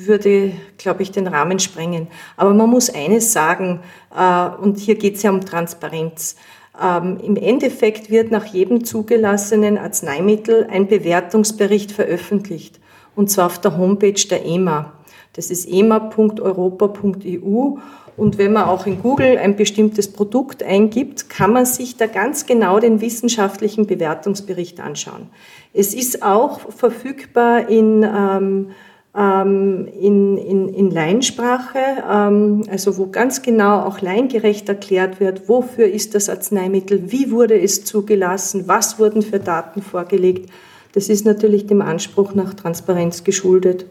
würde, 0.06 0.52
glaube 0.76 1.02
ich, 1.02 1.12
den 1.12 1.28
Rahmen 1.28 1.60
sprengen. 1.60 2.08
Aber 2.36 2.52
man 2.52 2.68
muss 2.68 2.90
eines 2.90 3.32
sagen, 3.32 3.78
äh, 4.12 4.48
und 4.60 4.78
hier 4.78 4.96
geht 4.96 5.16
es 5.16 5.22
ja 5.22 5.30
um 5.30 5.40
Transparenz. 5.40 6.34
Ähm, 6.82 7.18
Im 7.22 7.36
Endeffekt 7.36 8.10
wird 8.10 8.32
nach 8.32 8.46
jedem 8.46 8.84
zugelassenen 8.84 9.78
Arzneimittel 9.78 10.66
ein 10.68 10.88
Bewertungsbericht 10.88 11.92
veröffentlicht, 11.92 12.79
und 13.20 13.28
zwar 13.28 13.46
auf 13.46 13.58
der 13.58 13.76
Homepage 13.76 14.26
der 14.30 14.46
EMA. 14.46 14.94
Das 15.34 15.50
ist 15.50 15.70
ema.europa.eu. 15.70 17.76
Und 18.16 18.38
wenn 18.38 18.52
man 18.54 18.64
auch 18.64 18.86
in 18.86 19.02
Google 19.02 19.36
ein 19.36 19.56
bestimmtes 19.56 20.10
Produkt 20.10 20.62
eingibt, 20.62 21.28
kann 21.28 21.52
man 21.52 21.66
sich 21.66 21.98
da 21.98 22.06
ganz 22.06 22.46
genau 22.46 22.80
den 22.80 23.02
wissenschaftlichen 23.02 23.86
Bewertungsbericht 23.86 24.80
anschauen. 24.80 25.28
Es 25.74 25.92
ist 25.92 26.22
auch 26.22 26.60
verfügbar 26.70 27.68
in 27.68 28.02
ähm, 28.02 28.70
ähm, 29.14 29.86
in, 30.00 30.38
in, 30.38 30.68
in 30.68 30.90
Laiensprache, 30.90 31.78
ähm, 32.10 32.62
also 32.70 32.96
wo 32.96 33.08
ganz 33.08 33.42
genau 33.42 33.80
auch 33.80 34.00
laiengerecht 34.00 34.66
erklärt 34.68 35.20
wird, 35.20 35.46
wofür 35.46 35.88
ist 35.88 36.14
das 36.14 36.30
Arzneimittel, 36.30 37.12
wie 37.12 37.30
wurde 37.30 37.60
es 37.60 37.84
zugelassen, 37.84 38.66
was 38.66 38.98
wurden 38.98 39.22
für 39.22 39.40
Daten 39.40 39.82
vorgelegt. 39.82 40.50
Das 40.92 41.08
ist 41.08 41.24
natürlich 41.24 41.66
dem 41.66 41.82
Anspruch 41.82 42.34
nach 42.34 42.54
Transparenz 42.54 43.24
geschuldet 43.24 43.86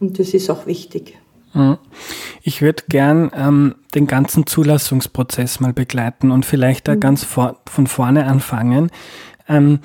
und 0.00 0.18
das 0.18 0.34
ist 0.34 0.50
auch 0.50 0.66
wichtig. 0.66 1.16
Mhm. 1.54 1.78
Ich 2.42 2.62
würde 2.62 2.82
gern 2.88 3.30
ähm, 3.34 3.74
den 3.94 4.06
ganzen 4.06 4.46
Zulassungsprozess 4.46 5.60
mal 5.60 5.72
begleiten 5.72 6.30
und 6.30 6.44
vielleicht 6.46 6.88
da 6.88 6.94
mhm. 6.94 7.00
ganz 7.00 7.24
vor, 7.24 7.60
von 7.66 7.86
vorne 7.86 8.26
anfangen. 8.26 8.90
Ähm, 9.48 9.80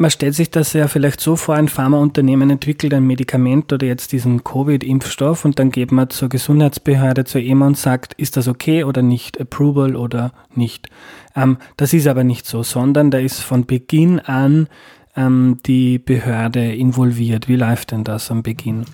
man 0.00 0.10
stellt 0.12 0.34
sich 0.34 0.50
das 0.50 0.72
ja 0.74 0.86
vielleicht 0.86 1.20
so 1.20 1.34
vor, 1.34 1.56
ein 1.56 1.68
Pharmaunternehmen 1.68 2.50
entwickelt 2.50 2.94
ein 2.94 3.06
Medikament 3.06 3.72
oder 3.72 3.86
jetzt 3.86 4.12
diesen 4.12 4.44
Covid-Impfstoff 4.44 5.44
und 5.44 5.58
dann 5.58 5.70
geht 5.70 5.90
man 5.90 6.08
zur 6.10 6.28
Gesundheitsbehörde, 6.28 7.24
zur 7.24 7.40
EMA 7.40 7.66
und 7.66 7.76
sagt, 7.76 8.14
ist 8.14 8.36
das 8.36 8.46
okay 8.46 8.84
oder 8.84 9.02
nicht, 9.02 9.40
Approval 9.40 9.96
oder 9.96 10.32
nicht. 10.54 10.88
Ähm, 11.34 11.58
das 11.76 11.92
ist 11.92 12.06
aber 12.06 12.24
nicht 12.24 12.46
so, 12.46 12.62
sondern 12.62 13.10
da 13.10 13.18
ist 13.18 13.40
von 13.40 13.66
Beginn 13.66 14.20
an 14.20 14.68
ähm, 15.18 15.58
die 15.66 15.98
Behörde 15.98 16.74
involviert. 16.74 17.48
Wie 17.48 17.56
läuft 17.56 17.90
denn 17.90 18.04
das 18.04 18.30
am 18.30 18.42
Beginn? 18.42 18.84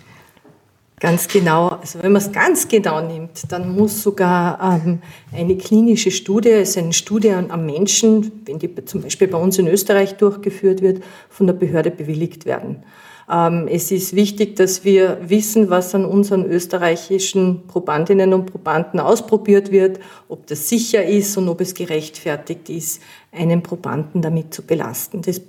Ganz 1.01 1.29
genau. 1.29 1.69
Also 1.69 2.03
wenn 2.03 2.13
man 2.13 2.23
es 2.23 2.33
ganz 2.33 2.67
genau 2.67 3.07
nimmt, 3.07 3.53
dann 3.53 3.75
muss 3.75 4.03
sogar 4.03 4.83
ähm, 4.87 5.01
eine 5.33 5.57
klinische 5.57 6.11
Studie, 6.11 6.53
also 6.53 6.81
eine 6.81 6.93
Studie 6.93 7.31
am 7.31 7.67
Menschen, 7.67 8.33
wenn 8.47 8.59
die 8.59 8.73
zum 8.87 9.03
Beispiel 9.03 9.29
bei 9.29 9.37
uns 9.37 9.59
in 9.59 9.67
Österreich 9.67 10.17
durchgeführt 10.17 10.81
wird, 10.81 11.03
von 11.29 11.47
der 11.47 11.55
Behörde 11.55 11.91
bewilligt 11.91 12.47
werden. 12.47 12.85
Ähm, 13.31 13.69
es 13.69 13.91
ist 13.91 14.15
wichtig, 14.15 14.57
dass 14.57 14.85
wir 14.85 15.19
wissen, 15.27 15.69
was 15.69 15.95
an 15.95 16.05
unseren 16.05 16.45
österreichischen 16.45 17.67
Probandinnen 17.67 18.33
und 18.33 18.47
Probanden 18.47 19.01
ausprobiert 19.01 19.73
wird, 19.73 19.99
ob 20.29 20.47
das 20.47 20.69
sicher 20.69 21.05
ist 21.05 21.37
und 21.37 21.49
ob 21.49 21.61
es 21.61 21.75
gerechtfertigt 21.75 22.71
ist, 22.71 23.03
einen 23.33 23.63
Probanden 23.63 24.23
damit 24.23 24.55
zu 24.55 24.63
belasten. 24.63 25.23
Das 25.23 25.41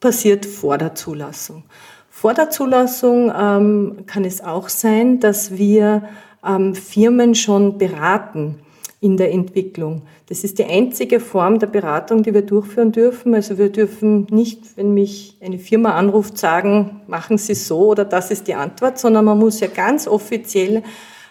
passiert 0.00 0.46
vor 0.46 0.78
der 0.78 0.94
Zulassung. 0.94 1.64
Vor 2.10 2.34
der 2.34 2.50
Zulassung 2.50 3.32
ähm, 3.36 3.98
kann 4.06 4.24
es 4.24 4.40
auch 4.42 4.68
sein, 4.68 5.20
dass 5.20 5.56
wir 5.56 6.08
ähm, 6.44 6.74
Firmen 6.74 7.34
schon 7.34 7.78
beraten 7.78 8.60
in 9.00 9.16
der 9.16 9.32
Entwicklung. 9.32 10.02
Das 10.26 10.42
ist 10.42 10.58
die 10.58 10.64
einzige 10.64 11.20
Form 11.20 11.60
der 11.60 11.68
Beratung, 11.68 12.22
die 12.22 12.34
wir 12.34 12.42
durchführen 12.42 12.90
dürfen. 12.90 13.34
Also 13.34 13.56
wir 13.56 13.70
dürfen 13.70 14.26
nicht, 14.30 14.76
wenn 14.76 14.92
mich 14.92 15.36
eine 15.40 15.58
Firma 15.58 15.94
anruft, 15.94 16.36
sagen, 16.36 17.02
machen 17.06 17.38
Sie 17.38 17.54
so 17.54 17.86
oder 17.90 18.04
das 18.04 18.30
ist 18.30 18.48
die 18.48 18.54
Antwort, 18.54 18.98
sondern 18.98 19.24
man 19.24 19.38
muss 19.38 19.60
ja 19.60 19.68
ganz 19.68 20.08
offiziell 20.08 20.82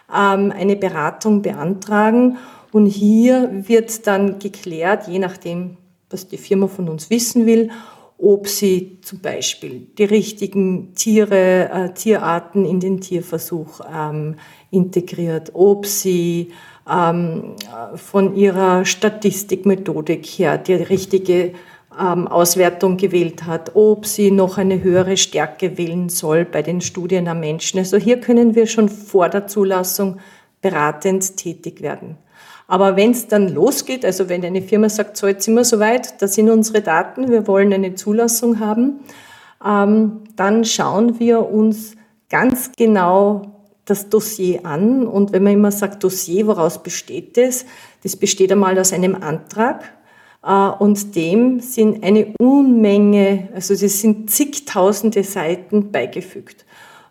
ähm, 0.10 0.54
eine 0.58 0.78
Beratung 0.78 1.42
beantragen. 1.42 2.38
Und 2.72 2.86
hier 2.86 3.50
wird 3.68 4.08
dann 4.08 4.40
geklärt, 4.40 5.08
je 5.08 5.20
nachdem, 5.20 5.78
was 6.10 6.28
die 6.28 6.38
Firma 6.38 6.68
von 6.68 6.88
uns 6.88 7.10
wissen 7.10 7.46
will, 7.46 7.72
ob 8.18 8.48
sie 8.48 9.00
zum 9.02 9.20
Beispiel 9.20 9.88
die 9.98 10.06
richtigen 10.06 10.94
Tiere, 10.96 11.70
äh, 11.70 11.94
Tierarten 11.94 12.66
in 12.66 12.80
den 12.80 13.00
Tierversuch 13.00 13.82
ähm, 13.94 14.36
integriert, 14.72 15.52
ob 15.54 15.86
sie 15.86 16.52
ähm, 16.90 17.56
von 17.96 18.36
ihrer 18.36 18.86
Statistikmethodik 18.86 20.26
her 20.26 20.58
die 20.58 20.74
richtige 20.74 21.54
ähm, 22.00 22.28
Auswertung 22.28 22.98
gewählt 22.98 23.46
hat, 23.46 23.76
ob 23.76 24.06
sie 24.06 24.32
noch 24.32 24.58
eine 24.58 24.82
höhere 24.82 25.18
Stärke 25.18 25.78
wählen 25.78 26.10
soll 26.10 26.46
bei 26.46 26.62
den 26.62 26.82
Studien 26.82 27.28
am 27.28 27.40
Menschen. 27.40 27.80
Also 27.80 27.98
hier 27.98 28.20
können 28.20 28.56
wir 28.56 28.68
schon 28.68 28.90
vor 28.90 29.30
der 29.30 29.48
Zulassung 29.48 30.18
beratend 30.62 31.38
tätig 31.38 31.82
werden. 31.82 32.18
Aber 32.68 32.98
wenn 32.98 33.12
es 33.12 33.28
dann 33.28 33.48
losgeht, 33.48 34.04
also 34.04 34.28
wenn 34.28 34.44
eine 34.44 34.62
Firma 34.62 34.90
sagt, 34.90 35.16
so 35.16 35.28
jetzt 35.28 35.46
sind 35.46 35.56
wir 35.56 35.64
soweit, 35.64 36.22
da 36.22 36.28
sind 36.28 36.50
unsere 36.50 36.82
Daten, 36.82 37.30
wir 37.30 37.48
wollen 37.48 37.72
eine 37.74 37.96
Zulassung 37.96 38.60
haben, 38.60 39.00
ähm, 39.66 40.24
dann 40.36 40.66
schauen 40.66 41.20
wir 41.20 41.50
uns 41.50 41.96
ganz 42.30 42.72
genau 42.78 43.58
das 43.86 44.10
Dossier 44.10 44.66
an. 44.66 45.08
Und 45.08 45.32
wenn 45.32 45.44
man 45.44 45.54
immer 45.54 45.72
sagt 45.72 46.04
Dossier, 46.04 46.46
woraus 46.48 46.84
besteht 46.84 47.38
das? 47.38 47.66
Das 48.04 48.16
besteht 48.16 48.52
einmal 48.52 48.78
aus 48.78 48.92
einem 48.92 49.16
Antrag 49.16 49.86
äh, 50.44 50.52
und 50.52 51.16
dem 51.16 51.60
sind 51.62 52.04
eine 52.04 52.34
Unmenge, 52.40 53.50
also 53.56 53.74
es 53.74 54.02
sind 54.02 54.30
zigtausende 54.30 55.24
Seiten 55.24 55.92
beigefügt. 55.92 56.66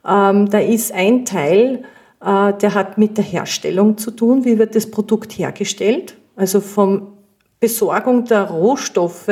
Ähm, 0.06 0.50
da 0.50 0.58
ist 0.58 0.92
ein 0.92 1.24
Teil, 1.24 1.84
der 2.20 2.74
hat 2.74 2.98
mit 2.98 3.16
der 3.18 3.24
Herstellung 3.24 3.98
zu 3.98 4.10
tun. 4.10 4.44
Wie 4.44 4.58
wird 4.58 4.74
das 4.74 4.90
Produkt 4.90 5.32
hergestellt? 5.32 6.16
Also 6.34 6.60
vom 6.60 7.12
Besorgung 7.60 8.24
der 8.24 8.44
Rohstoffe 8.44 9.30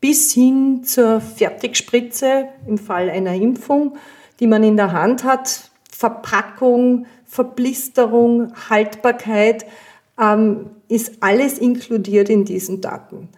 bis 0.00 0.32
hin 0.32 0.84
zur 0.84 1.20
Fertigspritze 1.20 2.48
im 2.66 2.78
Fall 2.78 3.10
einer 3.10 3.34
Impfung, 3.34 3.96
die 4.40 4.46
man 4.46 4.62
in 4.62 4.76
der 4.76 4.92
Hand 4.92 5.24
hat, 5.24 5.70
Verpackung, 5.90 7.06
Verblisterung, 7.24 8.52
Haltbarkeit, 8.70 9.66
ähm, 10.20 10.70
ist 10.88 11.14
alles 11.20 11.58
inkludiert 11.58 12.28
in 12.28 12.44
diesen 12.44 12.80
Daten. 12.80 13.28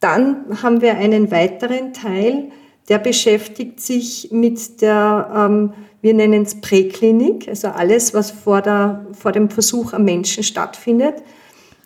Dann 0.00 0.62
haben 0.62 0.80
wir 0.80 0.96
einen 0.96 1.30
weiteren 1.30 1.92
Teil, 1.92 2.50
der 2.90 2.98
beschäftigt 2.98 3.80
sich 3.80 4.28
mit 4.30 4.82
der 4.82 5.32
ähm, 5.34 5.72
wir 6.02 6.14
nennen 6.14 6.42
es 6.42 6.60
Präklinik, 6.60 7.46
also 7.48 7.68
alles, 7.68 8.14
was 8.14 8.30
vor, 8.30 8.62
der, 8.62 9.06
vor 9.12 9.32
dem 9.32 9.50
Versuch 9.50 9.92
am 9.92 10.04
Menschen 10.04 10.42
stattfindet. 10.42 11.16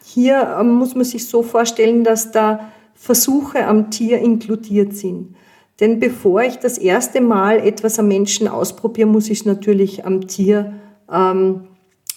Hier 0.04 0.56
ähm, 0.60 0.72
muss 0.72 0.94
man 0.94 1.04
sich 1.04 1.26
so 1.26 1.42
vorstellen, 1.42 2.04
dass 2.04 2.30
da 2.30 2.70
Versuche 2.94 3.66
am 3.66 3.90
Tier 3.90 4.18
inkludiert 4.18 4.94
sind. 4.94 5.34
Denn 5.80 5.98
bevor 5.98 6.42
ich 6.42 6.56
das 6.56 6.78
erste 6.78 7.20
Mal 7.20 7.58
etwas 7.58 7.98
am 7.98 8.06
Menschen 8.06 8.46
ausprobiere, 8.46 9.08
muss 9.08 9.28
ich 9.28 9.40
es 9.40 9.44
natürlich 9.44 10.06
am 10.06 10.28
Tier 10.28 10.74
ähm, 11.12 11.66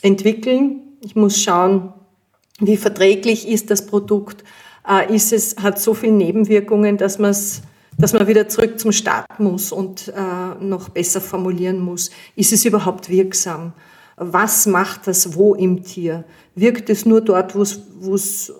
entwickeln. 0.04 0.82
Ich 1.02 1.16
muss 1.16 1.42
schauen, 1.42 1.94
wie 2.60 2.78
verträglich 2.78 3.48
ist 3.48 3.72
das 3.72 3.88
Produkt, 3.88 4.44
äh, 4.88 5.14
ist 5.14 5.34
es, 5.34 5.56
hat 5.58 5.80
so 5.80 5.96
viele 5.96 6.14
Nebenwirkungen, 6.14 6.98
dass 6.98 7.18
man 7.18 7.32
es 7.32 7.64
dass 7.98 8.14
man 8.14 8.28
wieder 8.28 8.48
zurück 8.48 8.80
zum 8.80 8.92
Start 8.92 9.40
muss 9.40 9.72
und 9.72 10.10
äh, 10.10 10.64
noch 10.64 10.90
besser 10.90 11.22
formulieren 11.22 11.80
muss. 11.80 12.12
Ist 12.36 12.54
es 12.54 12.66
überhaupt 12.66 13.10
wirksam? 13.10 13.74
Was 14.16 14.66
macht 14.66 15.08
das 15.08 15.36
wo 15.36 15.54
im 15.54 15.84
Tier? 15.84 16.24
Wirkt 16.56 16.90
es 16.90 17.06
nur 17.06 17.22
dort, 17.22 17.56
wo 17.56 17.62
es 17.62 18.50
äh, 18.50 18.54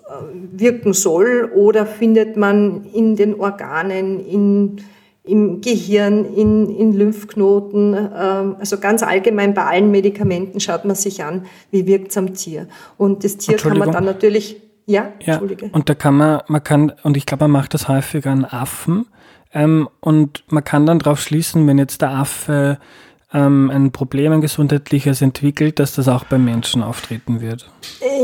wirken 0.52 0.92
soll, 0.92 1.50
oder 1.54 1.84
findet 1.86 2.36
man 2.36 2.84
in 2.92 3.16
den 3.16 3.40
Organen, 3.40 4.24
in, 4.24 4.76
im 5.24 5.60
Gehirn, 5.60 6.24
in, 6.24 6.70
in 6.76 6.92
Lymphknoten, 6.92 7.94
ähm, 7.94 8.56
also 8.58 8.78
ganz 8.78 9.02
allgemein 9.02 9.54
bei 9.54 9.64
allen 9.64 9.90
Medikamenten 9.90 10.60
schaut 10.60 10.84
man 10.84 10.96
sich 10.96 11.24
an, 11.24 11.46
wie 11.70 11.86
wirkt 11.86 12.10
es 12.10 12.16
am 12.16 12.34
Tier. 12.34 12.68
Und 12.96 13.24
das 13.24 13.36
Tier 13.36 13.56
kann 13.56 13.78
man 13.78 13.90
dann 13.90 14.04
natürlich, 14.04 14.62
ja, 14.86 15.12
ja, 15.20 15.34
Entschuldige. 15.34 15.70
Und 15.72 15.88
da 15.88 15.94
kann 15.94 16.16
man, 16.16 16.40
man 16.46 16.62
kann, 16.62 16.92
und 17.02 17.16
ich 17.16 17.26
glaube, 17.26 17.44
man 17.44 17.50
macht 17.50 17.74
das 17.74 17.88
häufiger 17.88 18.30
an 18.30 18.44
Affen, 18.44 19.06
ähm, 19.52 19.88
und 20.00 20.44
man 20.48 20.64
kann 20.64 20.86
dann 20.86 20.98
darauf 20.98 21.20
schließen, 21.20 21.66
wenn 21.66 21.78
jetzt 21.78 22.02
der 22.02 22.10
Affe 22.10 22.78
ähm, 23.32 23.70
ein 23.70 23.92
Problem, 23.92 24.32
ein 24.32 24.40
gesundheitliches 24.40 25.20
entwickelt, 25.20 25.78
dass 25.78 25.94
das 25.94 26.08
auch 26.08 26.24
beim 26.24 26.44
Menschen 26.44 26.82
auftreten 26.82 27.40
wird? 27.40 27.70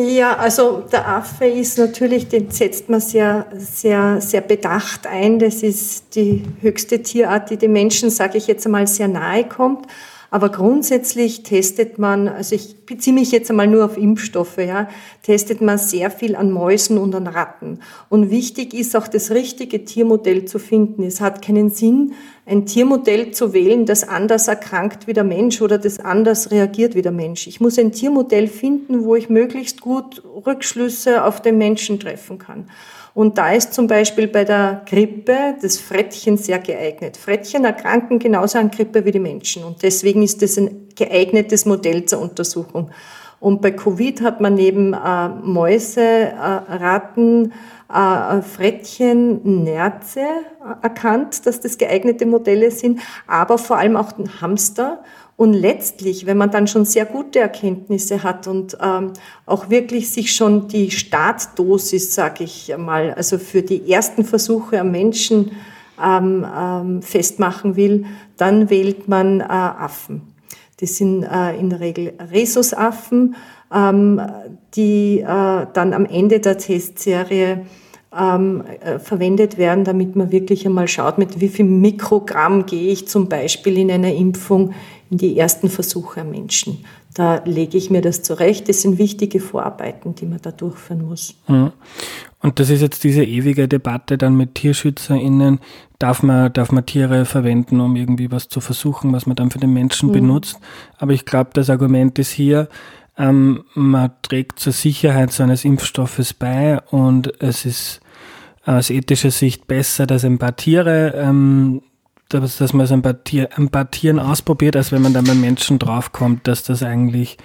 Ja, 0.08 0.36
also 0.36 0.84
der 0.90 1.06
Affe 1.08 1.44
ist 1.44 1.78
natürlich, 1.78 2.28
den 2.28 2.50
setzt 2.50 2.88
man 2.88 3.00
sehr, 3.00 3.46
sehr, 3.56 4.20
sehr 4.20 4.40
bedacht 4.40 5.06
ein. 5.06 5.38
Das 5.38 5.62
ist 5.62 6.16
die 6.16 6.42
höchste 6.60 7.02
Tierart, 7.02 7.50
die 7.50 7.58
dem 7.58 7.72
Menschen, 7.72 8.10
sage 8.10 8.38
ich 8.38 8.46
jetzt 8.46 8.64
einmal, 8.64 8.86
sehr 8.86 9.08
nahe 9.08 9.44
kommt. 9.44 9.86
Aber 10.34 10.48
grundsätzlich 10.48 11.44
testet 11.44 11.96
man, 12.00 12.26
also 12.26 12.56
ich 12.56 12.86
beziehe 12.86 13.14
mich 13.14 13.30
jetzt 13.30 13.50
einmal 13.50 13.68
nur 13.68 13.84
auf 13.84 13.96
Impfstoffe, 13.96 14.58
ja, 14.58 14.88
testet 15.22 15.60
man 15.60 15.78
sehr 15.78 16.10
viel 16.10 16.34
an 16.34 16.50
Mäusen 16.50 16.98
und 16.98 17.14
an 17.14 17.28
Ratten. 17.28 17.78
Und 18.08 18.30
wichtig 18.30 18.74
ist 18.74 18.96
auch 18.96 19.06
das 19.06 19.30
richtige 19.30 19.84
Tiermodell 19.84 20.44
zu 20.44 20.58
finden. 20.58 21.04
Es 21.04 21.20
hat 21.20 21.40
keinen 21.40 21.70
Sinn, 21.70 22.14
ein 22.46 22.66
Tiermodell 22.66 23.30
zu 23.30 23.52
wählen, 23.52 23.86
das 23.86 24.08
anders 24.08 24.48
erkrankt 24.48 25.06
wie 25.06 25.12
der 25.12 25.22
Mensch 25.22 25.62
oder 25.62 25.78
das 25.78 26.00
anders 26.00 26.50
reagiert 26.50 26.96
wie 26.96 27.02
der 27.02 27.12
Mensch. 27.12 27.46
Ich 27.46 27.60
muss 27.60 27.78
ein 27.78 27.92
Tiermodell 27.92 28.48
finden, 28.48 29.04
wo 29.04 29.14
ich 29.14 29.30
möglichst 29.30 29.82
gut 29.82 30.20
Rückschlüsse 30.24 31.24
auf 31.24 31.42
den 31.42 31.58
Menschen 31.58 32.00
treffen 32.00 32.38
kann. 32.38 32.68
Und 33.14 33.38
da 33.38 33.52
ist 33.52 33.72
zum 33.72 33.86
Beispiel 33.86 34.26
bei 34.26 34.44
der 34.44 34.82
Grippe 34.86 35.54
das 35.62 35.78
Frettchen 35.78 36.36
sehr 36.36 36.58
geeignet. 36.58 37.16
Frettchen 37.16 37.64
erkranken 37.64 38.18
genauso 38.18 38.58
an 38.58 38.72
Grippe 38.72 39.04
wie 39.04 39.12
die 39.12 39.20
Menschen. 39.20 39.62
Und 39.62 39.82
deswegen 39.84 40.22
ist 40.22 40.42
das 40.42 40.58
ein 40.58 40.88
geeignetes 40.96 41.64
Modell 41.64 42.04
zur 42.04 42.20
Untersuchung. 42.20 42.90
Und 43.38 43.62
bei 43.62 43.70
Covid 43.70 44.20
hat 44.22 44.40
man 44.40 44.54
neben 44.54 44.94
äh, 44.94 45.28
Mäuse, 45.28 46.00
äh, 46.00 46.32
Ratten, 46.34 47.52
äh, 47.92 48.42
Frettchen, 48.42 49.62
Nerze 49.62 50.20
äh, 50.20 50.82
erkannt, 50.82 51.46
dass 51.46 51.60
das 51.60 51.78
geeignete 51.78 52.26
Modelle 52.26 52.70
sind, 52.70 53.00
aber 53.26 53.58
vor 53.58 53.76
allem 53.76 53.96
auch 53.96 54.12
den 54.12 54.40
Hamster 54.40 55.02
und 55.36 55.52
letztlich, 55.52 56.26
wenn 56.26 56.36
man 56.36 56.50
dann 56.50 56.68
schon 56.68 56.84
sehr 56.84 57.06
gute 57.06 57.40
Erkenntnisse 57.40 58.22
hat 58.22 58.46
und 58.46 58.78
ähm, 58.80 59.12
auch 59.46 59.68
wirklich 59.68 60.10
sich 60.10 60.34
schon 60.34 60.68
die 60.68 60.90
Startdosis, 60.92 62.14
sage 62.14 62.44
ich 62.44 62.72
mal, 62.78 63.12
also 63.14 63.38
für 63.38 63.62
die 63.62 63.90
ersten 63.90 64.24
Versuche 64.24 64.80
am 64.80 64.92
Menschen 64.92 65.50
ähm, 66.02 66.46
ähm, 66.56 67.02
festmachen 67.02 67.74
will, 67.74 68.06
dann 68.36 68.70
wählt 68.70 69.08
man 69.08 69.40
äh, 69.40 69.44
Affen. 69.44 70.22
Das 70.80 70.96
sind 70.96 71.24
äh, 71.24 71.56
in 71.58 71.70
der 71.70 71.80
Regel 71.80 72.12
Rhesusaffen, 72.32 73.34
ähm, 73.72 74.20
die 74.74 75.20
äh, 75.20 75.26
dann 75.72 75.94
am 75.94 76.04
Ende 76.06 76.40
der 76.40 76.58
Testserie 76.58 77.64
ähm, 78.16 78.62
äh, 78.80 78.98
verwendet 78.98 79.58
werden, 79.58 79.84
damit 79.84 80.14
man 80.16 80.30
wirklich 80.30 80.66
einmal 80.66 80.88
schaut, 80.88 81.18
mit 81.18 81.40
wie 81.40 81.48
viel 81.48 81.64
Mikrogramm 81.64 82.66
gehe 82.66 82.92
ich 82.92 83.08
zum 83.08 83.28
Beispiel 83.28 83.78
in 83.78 83.90
einer 83.90 84.12
Impfung 84.12 84.72
die 85.18 85.38
ersten 85.38 85.68
Versuche 85.68 86.22
am 86.22 86.30
Menschen. 86.30 86.84
Da 87.14 87.42
lege 87.44 87.78
ich 87.78 87.90
mir 87.90 88.00
das 88.00 88.22
zurecht. 88.22 88.68
Das 88.68 88.82
sind 88.82 88.98
wichtige 88.98 89.40
Vorarbeiten, 89.40 90.14
die 90.14 90.26
man 90.26 90.40
da 90.42 90.50
durchführen 90.50 91.06
muss. 91.06 91.34
Mhm. 91.46 91.72
Und 92.40 92.60
das 92.60 92.70
ist 92.70 92.82
jetzt 92.82 93.04
diese 93.04 93.24
ewige 93.24 93.68
Debatte 93.68 94.18
dann 94.18 94.36
mit 94.36 94.56
TierschützerInnen. 94.56 95.60
Darf 95.98 96.22
man, 96.22 96.52
darf 96.52 96.72
man 96.72 96.84
Tiere 96.84 97.24
verwenden, 97.24 97.80
um 97.80 97.96
irgendwie 97.96 98.30
was 98.30 98.48
zu 98.48 98.60
versuchen, 98.60 99.12
was 99.12 99.26
man 99.26 99.36
dann 99.36 99.50
für 99.50 99.60
den 99.60 99.72
Menschen 99.72 100.08
mhm. 100.08 100.14
benutzt? 100.14 100.58
Aber 100.98 101.12
ich 101.12 101.24
glaube, 101.24 101.50
das 101.54 101.70
Argument 101.70 102.18
ist 102.18 102.32
hier, 102.32 102.68
ähm, 103.16 103.64
man 103.74 104.10
trägt 104.22 104.58
zur 104.58 104.72
Sicherheit 104.72 105.32
so 105.32 105.44
eines 105.44 105.64
Impfstoffes 105.64 106.34
bei 106.34 106.80
und 106.90 107.40
es 107.40 107.64
ist 107.64 108.00
aus 108.66 108.90
ethischer 108.90 109.30
Sicht 109.30 109.66
besser, 109.66 110.06
dass 110.06 110.24
ein 110.24 110.38
paar 110.38 110.56
Tiere 110.56 111.14
ähm, 111.16 111.82
dass, 112.40 112.58
dass 112.58 112.72
man 112.72 112.84
es 112.84 112.92
ein 112.92 113.02
paar, 113.02 113.90
Tieren 113.90 114.18
ausprobiert, 114.18 114.76
als 114.76 114.92
wenn 114.92 115.02
man 115.02 115.12
dann 115.12 115.24
beim 115.24 115.40
Menschen 115.40 115.78
draufkommt, 115.78 116.46
dass 116.46 116.62
das 116.64 116.82
eigentlich 116.82 117.38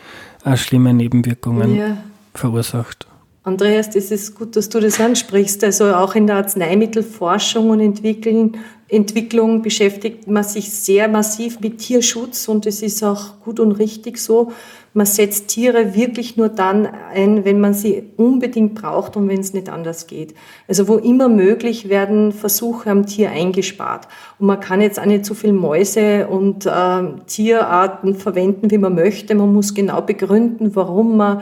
auch 0.44 0.58
schlimme 0.58 0.94
Nebenwirkungen 0.94 1.76
ja. 1.76 1.98
verursacht. 2.34 3.08
Andreas, 3.44 3.90
das 3.90 4.12
ist 4.12 4.36
gut, 4.36 4.56
dass 4.56 4.70
du 4.70 4.80
das 4.80 5.00
ansprichst. 5.00 5.64
Also 5.64 5.94
auch 5.94 6.16
in 6.16 6.28
der 6.28 6.38
Arzneimittelforschung 6.38 7.70
und 7.70 7.80
Entwicklung, 7.80 8.58
Entwicklung 8.90 9.62
beschäftigt 9.62 10.28
man 10.28 10.44
sich 10.44 10.72
sehr 10.72 11.08
massiv 11.08 11.60
mit 11.60 11.78
Tierschutz 11.78 12.48
und 12.48 12.66
es 12.66 12.82
ist 12.82 13.04
auch 13.04 13.40
gut 13.44 13.60
und 13.60 13.74
richtig 13.74 14.18
so. 14.18 14.52
Man 14.94 15.06
setzt 15.06 15.50
Tiere 15.50 15.94
wirklich 15.94 16.36
nur 16.38 16.50
dann 16.50 16.88
ein, 17.14 17.46
wenn 17.46 17.60
man 17.60 17.76
sie 17.76 18.04
unbedingt 18.18 18.74
braucht 18.74 19.16
und 19.16 19.30
wenn 19.30 19.40
es 19.40 19.54
nicht 19.54 19.70
anders 19.70 20.08
geht. 20.08 20.34
Also 20.68 20.88
wo 20.88 20.98
immer 20.98 21.30
möglich 21.30 21.90
werden 21.90 22.32
Versuche 22.32 22.90
am 22.90 23.06
Tier 23.06 23.30
eingespart. 23.30 24.08
Und 24.40 24.48
man 24.48 24.60
kann 24.60 24.82
jetzt 24.82 25.00
auch 25.00 25.06
nicht 25.06 25.26
so 25.26 25.36
viel 25.36 25.54
Mäuse 25.54 26.28
und 26.28 26.66
äh, 26.66 27.04
Tierarten 27.28 28.16
verwenden, 28.16 28.72
wie 28.72 28.80
man 28.80 28.96
möchte. 28.96 29.36
Man 29.36 29.54
muss 29.54 29.76
genau 29.76 30.02
begründen, 30.02 30.76
warum 30.76 31.18
man 31.18 31.42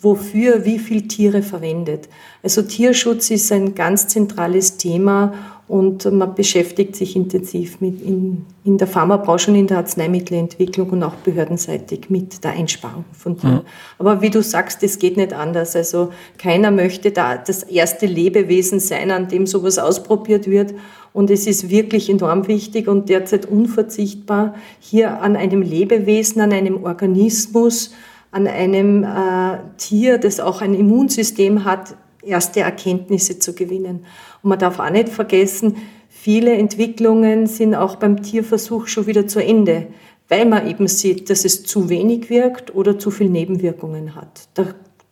wofür 0.00 0.64
wie 0.64 0.78
viel 0.78 1.08
Tiere 1.08 1.42
verwendet. 1.42 2.08
Also 2.42 2.62
Tierschutz 2.62 3.30
ist 3.30 3.50
ein 3.52 3.74
ganz 3.74 4.08
zentrales 4.08 4.76
Thema 4.76 5.34
und 5.68 6.10
man 6.10 6.34
beschäftigt 6.34 6.96
sich 6.96 7.14
intensiv 7.14 7.82
mit 7.82 8.00
in, 8.00 8.46
in 8.64 8.78
der 8.78 8.86
Pharmabranche 8.86 9.50
und 9.50 9.56
in 9.58 9.66
der 9.66 9.76
Arzneimittelentwicklung 9.76 10.88
und 10.88 11.02
auch 11.02 11.14
behördenseitig 11.16 12.08
mit 12.08 12.42
der 12.42 12.52
Einsparung 12.52 13.04
von 13.12 13.38
Tieren. 13.38 13.56
Mhm. 13.56 13.60
Aber 13.98 14.22
wie 14.22 14.30
du 14.30 14.42
sagst, 14.42 14.82
das 14.82 14.98
geht 14.98 15.18
nicht 15.18 15.34
anders. 15.34 15.76
Also 15.76 16.10
keiner 16.38 16.70
möchte 16.70 17.10
da 17.10 17.36
das 17.36 17.64
erste 17.64 18.06
Lebewesen 18.06 18.80
sein, 18.80 19.10
an 19.10 19.28
dem 19.28 19.46
sowas 19.46 19.78
ausprobiert 19.78 20.46
wird. 20.46 20.72
Und 21.12 21.30
es 21.30 21.46
ist 21.46 21.68
wirklich 21.68 22.08
enorm 22.08 22.48
wichtig 22.48 22.88
und 22.88 23.10
derzeit 23.10 23.44
unverzichtbar, 23.44 24.54
hier 24.80 25.20
an 25.20 25.36
einem 25.36 25.60
Lebewesen, 25.60 26.40
an 26.40 26.52
einem 26.52 26.82
Organismus, 26.82 27.92
an 28.30 28.46
einem 28.46 29.04
äh, 29.04 29.58
Tier, 29.76 30.16
das 30.16 30.40
auch 30.40 30.62
ein 30.62 30.74
Immunsystem 30.74 31.64
hat, 31.64 31.94
erste 32.28 32.60
Erkenntnisse 32.60 33.38
zu 33.38 33.54
gewinnen. 33.54 34.04
Und 34.42 34.50
man 34.50 34.58
darf 34.58 34.78
auch 34.78 34.90
nicht 34.90 35.08
vergessen, 35.08 35.76
viele 36.08 36.52
Entwicklungen 36.56 37.46
sind 37.46 37.74
auch 37.74 37.96
beim 37.96 38.22
Tierversuch 38.22 38.86
schon 38.86 39.06
wieder 39.06 39.26
zu 39.26 39.42
Ende, 39.42 39.88
weil 40.28 40.44
man 40.44 40.68
eben 40.68 40.88
sieht, 40.88 41.30
dass 41.30 41.44
es 41.44 41.64
zu 41.64 41.88
wenig 41.88 42.30
wirkt 42.30 42.74
oder 42.74 42.98
zu 42.98 43.10
viel 43.10 43.30
Nebenwirkungen 43.30 44.14
hat. 44.14 44.48
Da, 44.54 44.66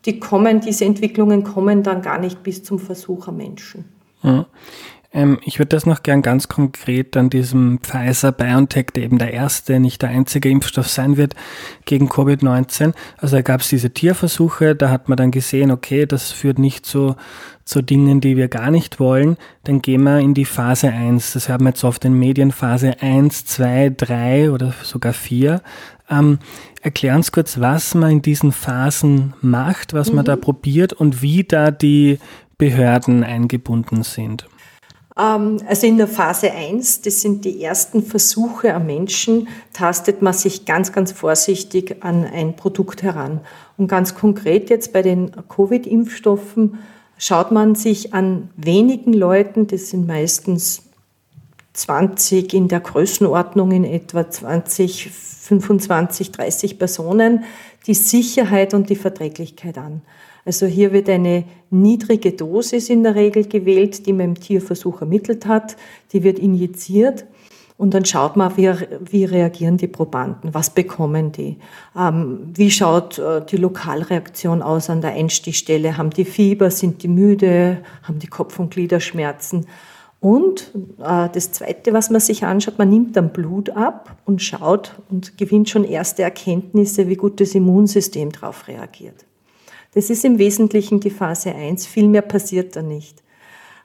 die 0.04 0.20
kommen, 0.20 0.60
diese 0.60 0.84
Entwicklungen 0.84 1.42
kommen 1.42 1.82
dann 1.82 2.02
gar 2.02 2.18
nicht 2.18 2.42
bis 2.42 2.62
zum 2.62 2.78
Versuch 2.78 3.26
am 3.28 3.38
Menschen. 3.38 3.84
Mhm. 4.22 4.44
Ähm, 5.16 5.38
ich 5.42 5.58
würde 5.58 5.70
das 5.70 5.86
noch 5.86 6.02
gern 6.02 6.20
ganz 6.20 6.46
konkret 6.46 7.16
an 7.16 7.30
diesem 7.30 7.78
Pfizer-BioNTech, 7.80 8.88
der 8.94 9.04
eben 9.04 9.18
der 9.18 9.32
erste, 9.32 9.80
nicht 9.80 10.02
der 10.02 10.10
einzige 10.10 10.50
Impfstoff 10.50 10.88
sein 10.88 11.16
wird 11.16 11.34
gegen 11.86 12.08
Covid-19. 12.08 12.92
Also 13.16 13.36
da 13.36 13.42
gab 13.42 13.62
es 13.62 13.68
diese 13.68 13.90
Tierversuche, 13.90 14.76
da 14.76 14.90
hat 14.90 15.08
man 15.08 15.16
dann 15.16 15.30
gesehen, 15.30 15.70
okay, 15.70 16.04
das 16.04 16.32
führt 16.32 16.58
nicht 16.58 16.84
zu, 16.84 17.16
zu 17.64 17.80
Dingen, 17.80 18.20
die 18.20 18.36
wir 18.36 18.48
gar 18.48 18.70
nicht 18.70 19.00
wollen. 19.00 19.38
Dann 19.64 19.80
gehen 19.80 20.02
wir 20.02 20.20
in 20.20 20.34
die 20.34 20.44
Phase 20.44 20.90
1. 20.90 21.32
Das 21.32 21.48
haben 21.48 21.64
wir 21.64 21.70
jetzt 21.70 21.82
oft 21.82 22.04
in 22.04 22.12
Medien 22.12 22.52
Phase 22.52 23.00
1, 23.00 23.46
2, 23.46 23.94
3 23.96 24.50
oder 24.50 24.74
sogar 24.82 25.14
4. 25.14 25.62
Ähm, 26.10 26.38
erklär 26.82 27.16
uns 27.16 27.32
kurz, 27.32 27.58
was 27.58 27.94
man 27.94 28.10
in 28.10 28.22
diesen 28.22 28.52
Phasen 28.52 29.32
macht, 29.40 29.94
was 29.94 30.10
mhm. 30.10 30.16
man 30.16 30.24
da 30.26 30.36
probiert 30.36 30.92
und 30.92 31.22
wie 31.22 31.42
da 31.42 31.70
die 31.70 32.18
Behörden 32.58 33.24
eingebunden 33.24 34.02
sind. 34.02 34.46
Ähm, 35.18 35.58
also 35.66 35.86
in 35.86 35.96
der 35.96 36.08
Phase 36.08 36.52
1, 36.52 37.02
das 37.02 37.20
sind 37.20 37.44
die 37.44 37.62
ersten 37.62 38.02
Versuche 38.02 38.74
am 38.74 38.86
Menschen, 38.86 39.48
tastet 39.72 40.22
man 40.22 40.32
sich 40.32 40.64
ganz, 40.64 40.92
ganz 40.92 41.12
vorsichtig 41.12 41.96
an 42.00 42.24
ein 42.24 42.56
Produkt 42.56 43.02
heran. 43.02 43.40
Und 43.76 43.88
ganz 43.88 44.14
konkret 44.14 44.70
jetzt 44.70 44.92
bei 44.92 45.02
den 45.02 45.32
Covid-Impfstoffen 45.48 46.78
schaut 47.18 47.50
man 47.50 47.74
sich 47.74 48.12
an 48.12 48.50
wenigen 48.56 49.12
Leuten, 49.12 49.66
das 49.66 49.90
sind 49.90 50.06
meistens 50.06 50.82
20 51.72 52.54
in 52.54 52.68
der 52.68 52.80
Größenordnung 52.80 53.70
in 53.70 53.84
etwa 53.84 54.28
20, 54.28 55.10
25, 55.10 56.32
30 56.32 56.78
Personen, 56.78 57.44
die 57.86 57.94
Sicherheit 57.94 58.74
und 58.74 58.90
die 58.90 58.96
Verträglichkeit 58.96 59.78
an. 59.78 60.02
Also 60.46 60.64
hier 60.64 60.92
wird 60.92 61.08
eine 61.08 61.44
niedrige 61.70 62.32
Dosis 62.32 62.88
in 62.88 63.02
der 63.02 63.16
Regel 63.16 63.46
gewählt, 63.46 64.06
die 64.06 64.12
man 64.12 64.26
im 64.26 64.40
Tierversuch 64.40 65.00
ermittelt 65.00 65.44
hat. 65.46 65.76
Die 66.12 66.22
wird 66.22 66.38
injiziert 66.38 67.26
Und 67.78 67.92
dann 67.92 68.06
schaut 68.06 68.36
man, 68.36 68.56
wie, 68.56 68.72
wie 69.10 69.24
reagieren 69.24 69.76
die 69.76 69.86
Probanden, 69.86 70.54
was 70.54 70.70
bekommen 70.70 71.32
die, 71.32 71.58
ähm, 71.98 72.52
wie 72.54 72.70
schaut 72.70 73.18
äh, 73.18 73.44
die 73.44 73.58
Lokalreaktion 73.58 74.62
aus 74.62 74.88
an 74.88 75.02
der 75.02 75.12
Einstichstelle, 75.12 75.98
haben 75.98 76.10
die 76.10 76.24
Fieber, 76.24 76.70
sind 76.70 77.02
die 77.02 77.08
müde, 77.08 77.78
haben 78.02 78.18
die 78.18 78.28
Kopf- 78.28 78.58
und 78.58 78.70
Gliederschmerzen. 78.70 79.66
Und 80.20 80.72
äh, 80.98 81.28
das 81.30 81.52
Zweite, 81.52 81.92
was 81.92 82.08
man 82.08 82.20
sich 82.20 82.44
anschaut, 82.44 82.78
man 82.78 82.88
nimmt 82.88 83.14
dann 83.16 83.30
Blut 83.30 83.68
ab 83.70 84.16
und 84.24 84.40
schaut 84.42 84.94
und 85.10 85.36
gewinnt 85.36 85.68
schon 85.68 85.84
erste 85.84 86.22
Erkenntnisse, 86.22 87.08
wie 87.08 87.16
gut 87.16 87.40
das 87.40 87.54
Immunsystem 87.54 88.32
darauf 88.32 88.68
reagiert. 88.68 89.26
Das 89.94 90.10
ist 90.10 90.24
im 90.24 90.38
Wesentlichen 90.38 91.00
die 91.00 91.10
Phase 91.10 91.54
1, 91.54 91.86
viel 91.86 92.08
mehr 92.08 92.22
passiert 92.22 92.76
da 92.76 92.82
nicht. 92.82 93.22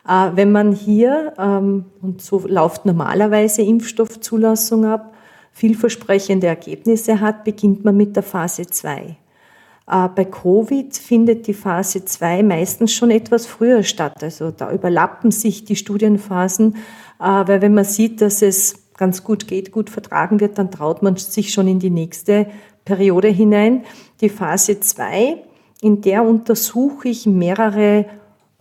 Äh, 0.07 0.31
wenn 0.35 0.51
man 0.51 0.73
hier, 0.73 1.33
ähm, 1.37 1.85
und 2.01 2.21
so 2.21 2.39
läuft 2.47 2.85
normalerweise 2.85 3.61
Impfstoffzulassung 3.61 4.85
ab, 4.85 5.13
vielversprechende 5.51 6.47
Ergebnisse 6.47 7.19
hat, 7.19 7.43
beginnt 7.43 7.83
man 7.85 7.97
mit 7.97 8.15
der 8.15 8.23
Phase 8.23 8.65
2. 8.65 9.17
Äh, 9.87 10.09
bei 10.15 10.25
Covid 10.25 10.95
findet 10.95 11.47
die 11.47 11.53
Phase 11.53 12.05
2 12.05 12.43
meistens 12.43 12.93
schon 12.93 13.11
etwas 13.11 13.45
früher 13.45 13.83
statt. 13.83 14.23
Also 14.23 14.51
da 14.51 14.71
überlappen 14.71 15.31
sich 15.31 15.65
die 15.65 15.75
Studienphasen, 15.75 16.75
äh, 17.19 17.23
weil 17.23 17.61
wenn 17.61 17.73
man 17.73 17.85
sieht, 17.85 18.21
dass 18.21 18.41
es 18.41 18.81
ganz 18.97 19.23
gut 19.23 19.47
geht, 19.47 19.71
gut 19.71 19.89
vertragen 19.89 20.39
wird, 20.39 20.57
dann 20.57 20.71
traut 20.71 21.01
man 21.01 21.15
sich 21.15 21.51
schon 21.51 21.67
in 21.67 21.79
die 21.79 21.89
nächste 21.89 22.47
Periode 22.85 23.27
hinein. 23.27 23.83
Die 24.21 24.29
Phase 24.29 24.79
2, 24.79 25.43
in 25.81 26.01
der 26.01 26.23
untersuche 26.23 27.09
ich 27.09 27.25
mehrere 27.25 28.05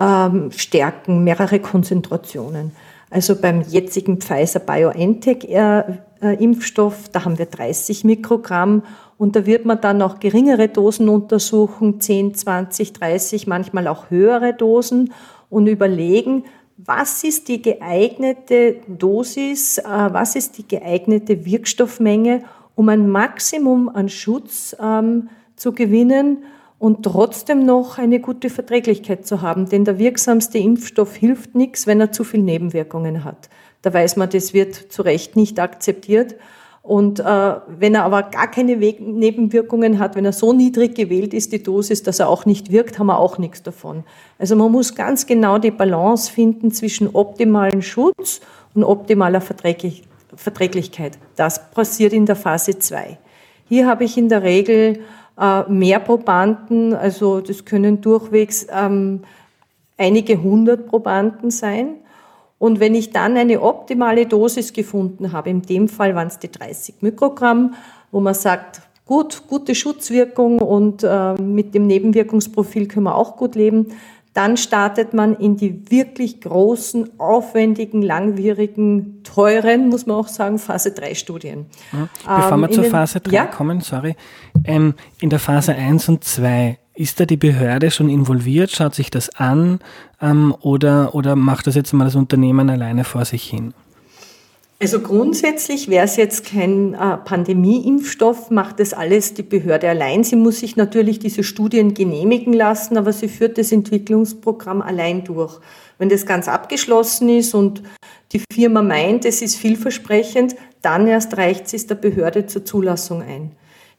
ähm, 0.01 0.51
Stärken, 0.51 1.23
mehrere 1.23 1.61
Konzentrationen. 1.61 2.73
Also 3.11 3.37
beim 3.37 3.63
jetzigen 3.63 4.21
Pfizer 4.21 4.61
BioNTech 4.61 5.45
äh, 5.45 5.81
äh, 6.23 6.43
Impfstoff, 6.43 7.09
da 7.11 7.25
haben 7.25 7.39
wir 7.39 7.47
30 7.47 8.05
Mikrogramm 8.05 8.83
und 9.19 9.37
da 9.37 9.47
wird 9.47 9.67
man 9.67 9.81
dann 9.81 10.01
auch 10.01 10.19
geringere 10.19 10.69
Dosen 10.69 11.09
untersuchen, 11.09 12.01
10, 12.01 12.35
20, 12.35 12.93
30, 12.95 13.47
manchmal 13.47 13.87
auch 13.89 14.11
höhere 14.11 14.55
Dosen 14.55 15.13
und 15.51 15.67
überlegen, 15.67 16.45
was 16.77 17.25
ist 17.25 17.49
die 17.49 17.61
geeignete 17.61 18.77
Dosis, 18.87 19.79
äh, 19.79 19.83
was 19.85 20.37
ist 20.37 20.57
die 20.57 20.67
geeignete 20.67 21.45
Wirkstoffmenge, 21.45 22.45
um 22.77 22.89
ein 22.89 23.11
Maximum 23.11 23.91
an 23.91 24.09
Schutz 24.09 24.75
ähm, 24.81 25.29
zu 25.57 25.73
gewinnen 25.73 26.45
und 26.81 27.03
trotzdem 27.03 27.67
noch 27.67 27.99
eine 27.99 28.21
gute 28.21 28.49
Verträglichkeit 28.49 29.27
zu 29.27 29.43
haben. 29.43 29.69
Denn 29.69 29.85
der 29.85 29.99
wirksamste 29.99 30.57
Impfstoff 30.59 31.15
hilft 31.15 31.55
nichts, 31.55 31.87
wenn 31.87 32.01
er 32.01 32.11
zu 32.11 32.25
viel 32.25 32.41
Nebenwirkungen 32.41 33.23
hat. 33.23 33.51
Da 33.83 33.93
weiß 33.93 34.17
man, 34.17 34.31
das 34.31 34.55
wird 34.55 34.75
zu 34.75 35.03
Recht 35.03 35.37
nicht 35.37 35.61
akzeptiert. 35.61 36.37
Und 36.83 37.21
äh, 37.21 37.25
wenn 37.69 37.95
er 37.95 38.05
aber 38.05 38.23
gar 38.23 38.51
keine 38.51 38.81
We 38.81 38.97
Nebenwirkungen 38.99 39.99
hat, 39.99 40.17
wenn 40.17 40.25
er 40.25 40.33
so 40.33 40.55
niedrig 40.55 40.95
gewählt 40.95 41.35
ist, 41.35 41.53
die 41.53 41.63
Dosis, 41.63 42.03
dass 42.03 42.19
er 42.19 42.31
auch 42.31 42.47
nicht 42.47 42.73
wirkt, 42.73 42.99
haben 42.99 43.09
wir 43.09 43.19
auch 43.19 43.37
nichts 43.37 43.63
davon. 43.63 44.05
Also 44.39 44.57
man 44.57 44.73
muss 44.73 44.95
ganz 44.95 45.27
genau 45.27 45.59
die 45.59 45.71
Balance 45.71 46.33
finden 46.33 46.73
zwischen 46.73 47.11
optimalen 47.15 47.83
Schutz 47.83 48.41
und 48.75 48.85
optimaler 48.85 49.43
Verträglich 49.43 50.05
Verträglichkeit. 50.35 51.19
Das 51.37 51.71
passiert 51.73 52.15
in 52.15 52.25
der 52.25 52.37
Phase 52.37 52.79
2. 52.79 53.19
Hier 53.69 53.87
habe 53.87 54.05
ich 54.05 54.17
in 54.17 54.29
der 54.29 54.43
Regel 54.43 55.01
mehr 55.69 56.01
Probanden, 56.01 56.93
also 56.93 57.41
das 57.41 57.65
können 57.65 58.03
durchwegs 58.03 58.67
ähm, 58.71 59.21
einige 59.97 60.43
hundert 60.43 60.87
Probanden 60.87 61.51
sein. 61.51 61.97
Und 62.59 62.79
wenn 62.79 62.95
ich 62.95 63.11
dann 63.11 63.39
eine 63.39 63.63
optimale 63.63 64.27
Dosis 64.27 64.75
gefunden 64.75 65.33
habe, 65.33 65.49
in 65.49 65.63
dem 65.63 65.89
Fall 65.89 66.15
waren 66.15 66.29
es 66.29 66.39
die 66.39 66.53
30 66.53 66.97
Mikrogramm, 67.01 67.75
wo 68.13 68.21
man 68.21 68.35
sagt, 68.35 68.83
gut, 69.07 69.45
gute 69.49 69.75
Schutzwirkung 69.75 70.59
und 70.59 71.03
äh, 71.03 71.35
mit 71.41 71.75
dem 71.75 71.87
Nebenwirkungsprofil 71.87 72.87
können 72.87 73.07
wir 73.07 73.15
auch 73.15 73.37
gut 73.37 73.55
leben, 73.55 73.95
dann 74.33 74.57
startet 74.57 75.13
man 75.13 75.35
in 75.35 75.57
die 75.57 75.91
wirklich 75.91 76.41
großen, 76.41 77.19
aufwendigen, 77.19 78.01
langwierigen, 78.01 79.23
teuren, 79.25 79.89
muss 79.89 80.07
man 80.07 80.17
auch 80.17 80.29
sagen, 80.29 80.59
Phase 80.59 80.93
3 80.93 81.15
Studien. 81.15 81.67
Bevor 82.23 82.53
ähm, 82.53 82.61
wir 82.61 82.71
zur 82.71 82.85
Phase 82.85 83.21
3 83.21 83.33
ja? 83.33 83.47
kommen, 83.47 83.81
sorry, 83.81 84.15
ähm, 84.65 84.95
in 85.21 85.31
der 85.31 85.41
Phase 85.41 85.75
1 85.75 86.09
und 86.09 86.25
2, 86.25 86.79
ist 86.95 87.19
da 87.19 87.25
die 87.25 87.39
Behörde 87.39 87.91
schon 87.91 88.09
involviert, 88.09 88.71
schaut 88.71 88.95
sich 88.95 89.11
das 89.11 89.35
an 89.37 89.81
ähm, 90.21 90.55
oder, 90.61 91.15
oder 91.15 91.35
macht 91.35 91.67
das 91.67 91.75
jetzt 91.75 91.93
mal 91.93 92.05
das 92.05 92.15
Unternehmen 92.15 92.69
alleine 92.69 93.05
vor 93.05 93.25
sich 93.25 93.45
hin? 93.45 93.73
Also 94.83 95.01
grundsätzlich 95.01 95.89
wäre 95.89 96.07
es 96.07 96.17
jetzt 96.17 96.47
kein 96.47 96.95
äh, 96.95 97.19
Pandemieimpfstoff, 97.19 98.51
macht 98.51 98.81
das 98.81 98.95
alles 98.95 99.35
die 99.35 99.43
Behörde 99.43 99.91
allein. 99.91 100.25
Sie 100.25 100.37
muss 100.37 100.61
sich 100.61 100.75
natürlich 100.75 101.19
diese 101.19 101.45
Studien 101.45 101.93
genehmigen 101.93 102.55
lassen, 102.55 102.97
aber 102.97 103.13
sie 103.13 103.29
führt 103.29 103.59
das 103.59 103.73
Entwicklungsprogramm 103.73 104.81
allein 104.81 105.23
durch. 105.23 105.61
Wenn 105.99 106.09
das 106.09 106.25
ganz 106.25 106.49
abgeschlossen 106.49 107.29
ist 107.29 107.55
und 107.55 107.83
die 108.33 108.43
Firma 108.51 108.81
meint, 108.81 109.27
es 109.27 109.43
ist 109.43 109.57
vielversprechend, 109.57 110.57
dann 110.81 111.07
erst 111.07 111.37
reicht 111.37 111.75
es 111.75 111.87
der 111.87 111.97
Behörde 111.97 112.47
zur 112.47 112.65
Zulassung 112.65 113.21
ein. 113.21 113.51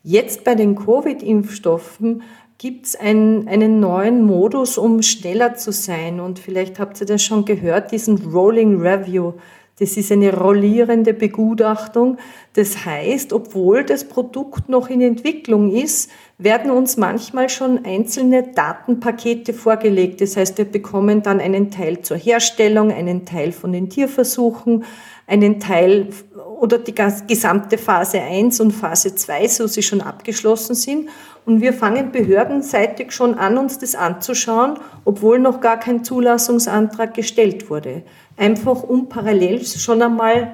Jetzt 0.02 0.44
bei 0.44 0.56
den 0.56 0.76
Covid-Impfstoffen 0.76 2.24
gibt 2.58 2.88
es 2.88 2.96
einen, 2.96 3.48
einen 3.48 3.80
neuen 3.80 4.26
Modus, 4.26 4.80
um 4.80 5.04
schneller 5.04 5.54
zu 5.54 5.72
sein. 5.72 6.20
Und 6.20 6.40
vielleicht 6.40 6.80
habt 6.80 7.00
ihr 7.02 7.06
das 7.06 7.24
schon 7.24 7.46
gehört, 7.46 7.92
diesen 7.92 8.18
Rolling 8.32 8.82
Review. 8.82 9.34
Das 9.82 9.98
ist 9.98 10.12
eine 10.12 10.32
rollierende 10.32 11.12
Begutachtung. 11.12 12.18
Das 12.54 12.86
heißt, 12.86 13.34
obwohl 13.34 13.84
das 13.84 14.04
Produkt 14.08 14.70
noch 14.70 14.92
in 14.92 15.02
Entwicklung 15.02 15.72
ist, 15.72 16.12
werden 16.38 16.70
uns 16.70 16.98
manchmal 16.98 17.50
schon 17.50 17.84
einzelne 17.84 18.44
Datenpakete 18.44 19.54
vorgelegt. 19.54 20.22
Das 20.22 20.38
heißt, 20.38 20.60
wir 20.60 20.66
bekommen 20.66 21.24
dann 21.24 21.40
einen 21.40 21.72
Teil 21.72 22.02
zur 22.02 22.18
Herstellung, 22.18 22.92
einen 22.92 23.26
Teil 23.26 23.52
von 23.52 23.72
den 23.72 23.90
Tierversuchen, 23.90 24.84
einen 25.26 25.60
Teil 25.60 26.10
oder 26.62 26.78
die 26.78 26.94
gesamte 27.28 27.78
Phase 27.78 28.22
1 28.22 28.60
und 28.62 28.72
Phase 28.72 29.16
2, 29.16 29.48
so 29.48 29.68
sie 29.68 29.84
schon 29.84 30.00
abgeschlossen 30.00 30.76
sind. 30.76 31.10
Und 31.46 31.60
wir 31.60 31.74
fangen 31.74 32.12
behördenseitig 32.12 33.12
schon 33.12 33.34
an, 33.34 33.58
uns 33.58 33.80
das 33.80 33.96
anzuschauen, 33.96 34.80
obwohl 35.04 35.40
noch 35.40 35.60
gar 35.60 35.80
kein 35.80 36.04
Zulassungsantrag 36.04 37.14
gestellt 37.14 37.70
wurde 37.70 38.04
einfach 38.42 38.84
um 38.84 39.08
parallel 39.08 39.64
schon 39.66 40.02
einmal 40.02 40.54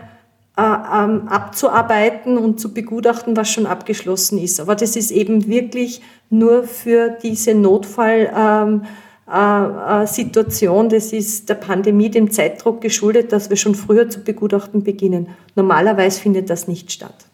äh, 0.58 0.62
ähm, 0.62 1.28
abzuarbeiten 1.28 2.38
und 2.38 2.60
zu 2.60 2.74
begutachten, 2.74 3.38
was 3.38 3.50
schon 3.50 3.66
abgeschlossen 3.66 4.40
ist. 4.40 4.60
Aber 4.60 4.76
das 4.76 4.96
ist 4.96 5.12
eben 5.12 5.48
wirklich 5.48 6.02
nur 6.30 6.64
für 6.64 7.10
diese 7.10 7.54
Notfallsituation. 7.54 8.82
Ähm, 8.84 8.88
äh, 9.32 10.04
äh, 10.04 10.88
das 10.90 11.14
ist 11.14 11.50
der 11.50 11.56
Pandemie, 11.56 12.10
dem 12.10 12.32
Zeitdruck 12.32 12.82
geschuldet, 12.82 13.32
dass 13.32 13.50
wir 13.50 13.58
schon 13.58 13.76
früher 13.76 14.10
zu 14.10 14.22
begutachten 14.22 14.84
beginnen. 14.84 15.28
Normalerweise 15.56 16.22
findet 16.22 16.50
das 16.50 16.68
nicht 16.68 16.92
statt. 16.92 17.26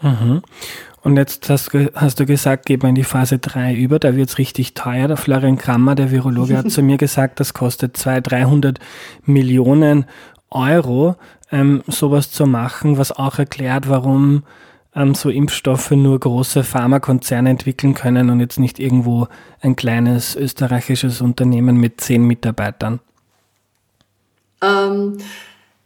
Mhm. 0.00 0.42
Und 1.02 1.16
jetzt 1.16 1.48
hast, 1.48 1.70
hast, 1.94 2.20
du 2.20 2.26
gesagt, 2.26 2.66
geht 2.66 2.82
man 2.82 2.90
in 2.90 2.94
die 2.94 3.04
Phase 3.04 3.38
3 3.38 3.74
über, 3.74 3.98
da 3.98 4.16
wird 4.16 4.28
es 4.28 4.38
richtig 4.38 4.74
teuer. 4.74 5.08
Der 5.08 5.16
Florian 5.16 5.56
Krammer, 5.56 5.94
der 5.94 6.10
Virologe, 6.10 6.56
hat 6.56 6.70
zu 6.70 6.82
mir 6.82 6.98
gesagt, 6.98 7.40
das 7.40 7.54
kostet 7.54 7.96
200, 7.96 8.30
300 8.30 8.78
Millionen 9.24 10.04
Euro, 10.50 11.16
ähm, 11.50 11.82
sowas 11.86 12.30
zu 12.30 12.46
machen, 12.46 12.98
was 12.98 13.12
auch 13.12 13.38
erklärt, 13.38 13.88
warum 13.88 14.42
ähm, 14.94 15.14
so 15.14 15.30
Impfstoffe 15.30 15.90
nur 15.92 16.18
große 16.18 16.64
Pharmakonzerne 16.64 17.50
entwickeln 17.50 17.94
können 17.94 18.30
und 18.30 18.40
jetzt 18.40 18.58
nicht 18.58 18.78
irgendwo 18.78 19.28
ein 19.60 19.76
kleines 19.76 20.36
österreichisches 20.36 21.20
Unternehmen 21.20 21.76
mit 21.76 22.00
zehn 22.00 22.24
Mitarbeitern. 22.24 23.00
Ähm, 24.62 25.18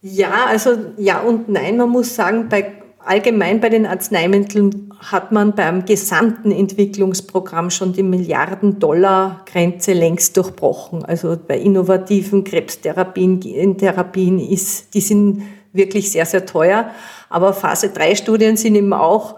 ja, 0.03 0.47
also 0.49 0.77
ja 0.97 1.21
und 1.21 1.49
nein, 1.49 1.77
man 1.77 1.91
muss 1.91 2.15
sagen, 2.15 2.49
bei 2.49 2.73
allgemein 3.05 3.61
bei 3.61 3.69
den 3.69 3.87
Arzneimitteln 3.87 4.91
hat 4.99 5.33
man 5.33 5.55
beim 5.55 5.85
gesamten 5.85 6.51
Entwicklungsprogramm 6.51 7.71
schon 7.71 7.93
die 7.93 8.03
Milliarden-Dollar-Grenze 8.03 9.93
längst 9.93 10.37
durchbrochen. 10.37 11.05
Also 11.05 11.37
bei 11.37 11.59
innovativen 11.59 12.45
Krebstherapien, 12.45 13.41
Gentherapien 13.41 14.39
ist, 14.39 14.95
die 14.95 15.01
sind 15.01 15.43
wirklich 15.75 16.11
sehr, 16.11 16.25
sehr 16.25 16.47
teuer. 16.47 16.91
Aber 17.29 17.53
Phase 17.53 17.91
3 17.91 18.15
Studien 18.15 18.57
sind 18.57 18.75
eben 18.77 18.93
auch 18.93 19.37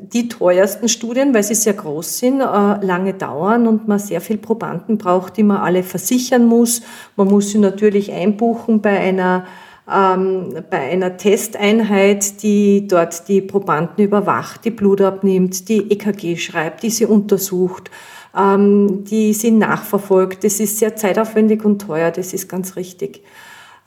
die 0.00 0.28
teuersten 0.28 0.88
Studien, 0.88 1.32
weil 1.34 1.44
sie 1.44 1.54
sehr 1.54 1.74
groß 1.74 2.18
sind, 2.18 2.40
äh, 2.40 2.44
lange 2.44 3.14
dauern 3.14 3.68
und 3.68 3.86
man 3.86 4.00
sehr 4.00 4.20
viel 4.20 4.38
Probanden 4.38 4.98
braucht, 4.98 5.36
die 5.36 5.44
man 5.44 5.58
alle 5.58 5.84
versichern 5.84 6.46
muss. 6.46 6.82
Man 7.16 7.28
muss 7.28 7.50
sie 7.50 7.58
natürlich 7.58 8.10
einbuchen 8.10 8.80
bei 8.80 8.98
einer 8.98 9.44
ähm, 9.90 10.54
bei 10.70 10.78
einer 10.90 11.18
Testeinheit, 11.18 12.42
die 12.42 12.88
dort 12.88 13.28
die 13.28 13.42
Probanden 13.42 14.02
überwacht, 14.04 14.64
die 14.64 14.70
Blut 14.70 15.02
abnimmt, 15.02 15.68
die 15.68 15.90
EKG 15.90 16.36
schreibt, 16.36 16.82
die 16.82 16.90
sie 16.90 17.04
untersucht, 17.04 17.90
ähm, 18.36 19.04
die 19.04 19.34
sie 19.34 19.50
nachverfolgt. 19.50 20.42
Das 20.42 20.58
ist 20.58 20.78
sehr 20.78 20.96
zeitaufwendig 20.96 21.64
und 21.64 21.80
teuer, 21.80 22.10
das 22.10 22.32
ist 22.32 22.48
ganz 22.48 22.76
richtig. 22.76 23.22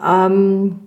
Ähm, 0.06 0.82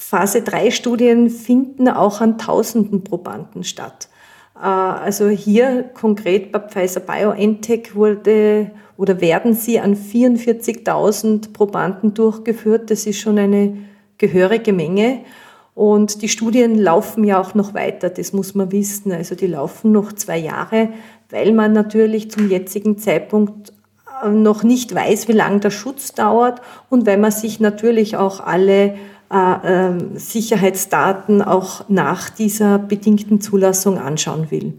Phase 0.00 0.42
3 0.42 0.70
Studien 0.70 1.28
finden 1.28 1.88
auch 1.88 2.20
an 2.20 2.38
tausenden 2.38 3.02
Probanden 3.02 3.64
statt. 3.64 4.08
Äh, 4.54 4.60
also 4.60 5.28
hier 5.28 5.90
konkret 5.92 6.52
bei 6.52 6.60
Pfizer 6.60 7.00
BioNTech 7.00 7.96
wurde 7.96 8.70
oder 8.96 9.20
werden 9.20 9.54
sie 9.54 9.80
an 9.80 9.96
44.000 9.96 11.52
Probanden 11.52 12.14
durchgeführt. 12.14 12.92
Das 12.92 13.06
ist 13.06 13.18
schon 13.18 13.38
eine 13.38 13.76
gehörige 14.18 14.72
Menge. 14.72 15.22
Und 15.74 16.22
die 16.22 16.28
Studien 16.28 16.78
laufen 16.78 17.24
ja 17.24 17.40
auch 17.40 17.54
noch 17.54 17.74
weiter, 17.74 18.08
das 18.08 18.32
muss 18.32 18.54
man 18.54 18.70
wissen. 18.70 19.10
Also 19.10 19.34
die 19.34 19.48
laufen 19.48 19.90
noch 19.90 20.12
zwei 20.12 20.38
Jahre, 20.38 20.90
weil 21.28 21.52
man 21.52 21.72
natürlich 21.72 22.30
zum 22.30 22.48
jetzigen 22.48 22.98
Zeitpunkt 22.98 23.72
äh, 24.24 24.28
noch 24.28 24.62
nicht 24.62 24.94
weiß, 24.94 25.26
wie 25.26 25.32
lange 25.32 25.58
der 25.58 25.70
Schutz 25.70 26.12
dauert 26.12 26.62
und 26.88 27.04
weil 27.04 27.18
man 27.18 27.32
sich 27.32 27.58
natürlich 27.58 28.16
auch 28.16 28.38
alle 28.38 28.94
Sicherheitsdaten 30.14 31.42
auch 31.42 31.88
nach 31.88 32.30
dieser 32.30 32.78
bedingten 32.78 33.40
Zulassung 33.40 33.98
anschauen 33.98 34.50
will. 34.50 34.72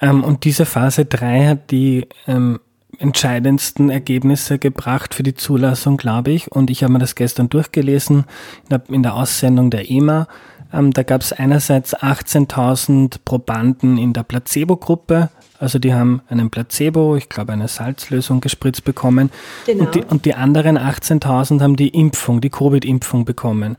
Ähm, 0.00 0.24
und 0.24 0.44
diese 0.44 0.64
Phase 0.64 1.04
3 1.04 1.46
hat 1.48 1.70
die 1.70 2.06
ähm, 2.26 2.60
entscheidendsten 2.98 3.90
Ergebnisse 3.90 4.58
gebracht 4.58 5.14
für 5.14 5.22
die 5.22 5.34
Zulassung, 5.34 5.96
glaube 5.96 6.30
ich. 6.30 6.52
Und 6.52 6.70
ich 6.70 6.82
habe 6.82 6.92
mir 6.92 6.98
das 6.98 7.14
gestern 7.14 7.48
durchgelesen 7.48 8.24
in 8.64 8.68
der, 8.70 8.82
in 8.88 9.02
der 9.02 9.14
Aussendung 9.14 9.70
der 9.70 9.90
EMA. 9.90 10.28
Ähm, 10.72 10.92
da 10.92 11.02
gab 11.02 11.22
es 11.22 11.32
einerseits 11.32 11.96
18.000 11.96 13.16
Probanden 13.24 13.98
in 13.98 14.12
der 14.12 14.22
Placebo-Gruppe. 14.22 15.30
Also 15.60 15.78
die 15.78 15.92
haben 15.92 16.22
einen 16.28 16.50
Placebo, 16.50 17.16
ich 17.16 17.28
glaube 17.28 17.52
eine 17.52 17.68
Salzlösung 17.68 18.40
gespritzt 18.40 18.84
bekommen. 18.84 19.30
Genau. 19.66 19.84
Und, 19.84 19.94
die, 19.94 20.02
und 20.02 20.24
die 20.24 20.34
anderen 20.34 20.78
18.000 20.78 21.60
haben 21.60 21.76
die 21.76 21.88
Impfung, 21.88 22.40
die 22.40 22.48
Covid-Impfung 22.48 23.26
bekommen. 23.26 23.76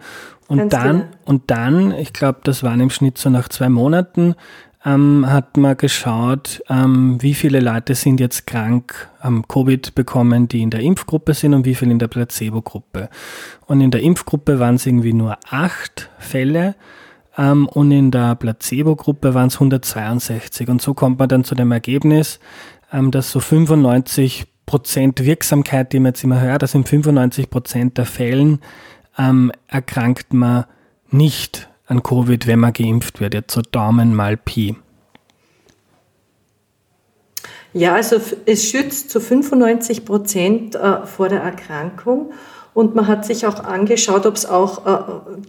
Und 0.47 0.57
Ganz 0.59 0.71
dann, 0.71 0.97
genau. 0.99 1.05
und 1.25 1.49
dann, 1.49 1.91
ich 1.93 2.13
glaube, 2.13 2.41
das 2.43 2.61
waren 2.61 2.79
im 2.81 2.91
Schnitt 2.91 3.17
so 3.17 3.31
nach 3.31 3.49
zwei 3.49 3.67
Monaten, 3.67 4.35
ähm, 4.85 5.25
hat 5.27 5.57
man 5.57 5.75
geschaut, 5.75 6.61
ähm, 6.69 7.17
wie 7.21 7.33
viele 7.33 7.59
Leute 7.59 7.95
sind 7.95 8.19
jetzt 8.19 8.45
krank, 8.45 9.09
haben 9.19 9.47
Covid 9.47 9.95
bekommen, 9.95 10.47
die 10.47 10.61
in 10.61 10.69
der 10.69 10.81
Impfgruppe 10.81 11.33
sind 11.33 11.53
und 11.53 11.65
wie 11.65 11.75
viele 11.75 11.91
in 11.91 11.99
der 11.99 12.07
Placebo-Gruppe. 12.07 13.09
Und 13.65 13.81
in 13.81 13.91
der 13.91 14.01
Impfgruppe 14.01 14.59
waren 14.59 14.75
es 14.75 14.85
irgendwie 14.85 15.13
nur 15.13 15.37
acht 15.49 16.09
Fälle 16.19 16.75
ähm, 17.37 17.67
und 17.67 17.91
in 17.91 18.11
der 18.11 18.35
Placebo-Gruppe 18.35 19.33
waren 19.33 19.47
es 19.47 19.55
162. 19.55 20.69
Und 20.69 20.81
so 20.81 20.93
kommt 20.93 21.19
man 21.19 21.29
dann 21.29 21.43
zu 21.43 21.55
dem 21.55 21.71
Ergebnis, 21.71 22.39
ähm, 22.91 23.11
dass 23.11 23.31
so 23.31 23.39
95 23.39 24.45
Prozent 24.65 25.25
Wirksamkeit, 25.25 25.91
die 25.91 25.99
man 25.99 26.11
jetzt 26.11 26.23
immer 26.23 26.39
hört, 26.39 26.61
dass 26.61 26.75
in 26.75 26.85
95 26.85 27.49
Prozent 27.49 27.97
der 27.97 28.05
Fällen 28.05 28.59
ähm, 29.17 29.51
erkrankt 29.67 30.33
man 30.33 30.65
nicht 31.09 31.69
an 31.87 32.03
Covid, 32.03 32.47
wenn 32.47 32.59
man 32.59 32.73
geimpft 32.73 33.19
wird? 33.19 33.33
Jetzt 33.33 33.53
so 33.53 33.61
Daumen 33.61 34.15
mal 34.15 34.37
Pi. 34.37 34.75
Ja, 37.73 37.95
also 37.95 38.17
es 38.45 38.69
schützt 38.69 39.09
zu 39.09 39.19
95 39.21 40.05
Prozent 40.05 40.75
äh, 40.75 41.05
vor 41.05 41.29
der 41.29 41.41
Erkrankung. 41.41 42.33
Und 42.73 42.95
man 42.95 43.07
hat 43.07 43.25
sich 43.25 43.45
auch 43.45 43.63
angeschaut, 43.63 44.25
ob 44.25 44.35
es 44.35 44.45
auch 44.45 44.85
äh, 44.85 44.99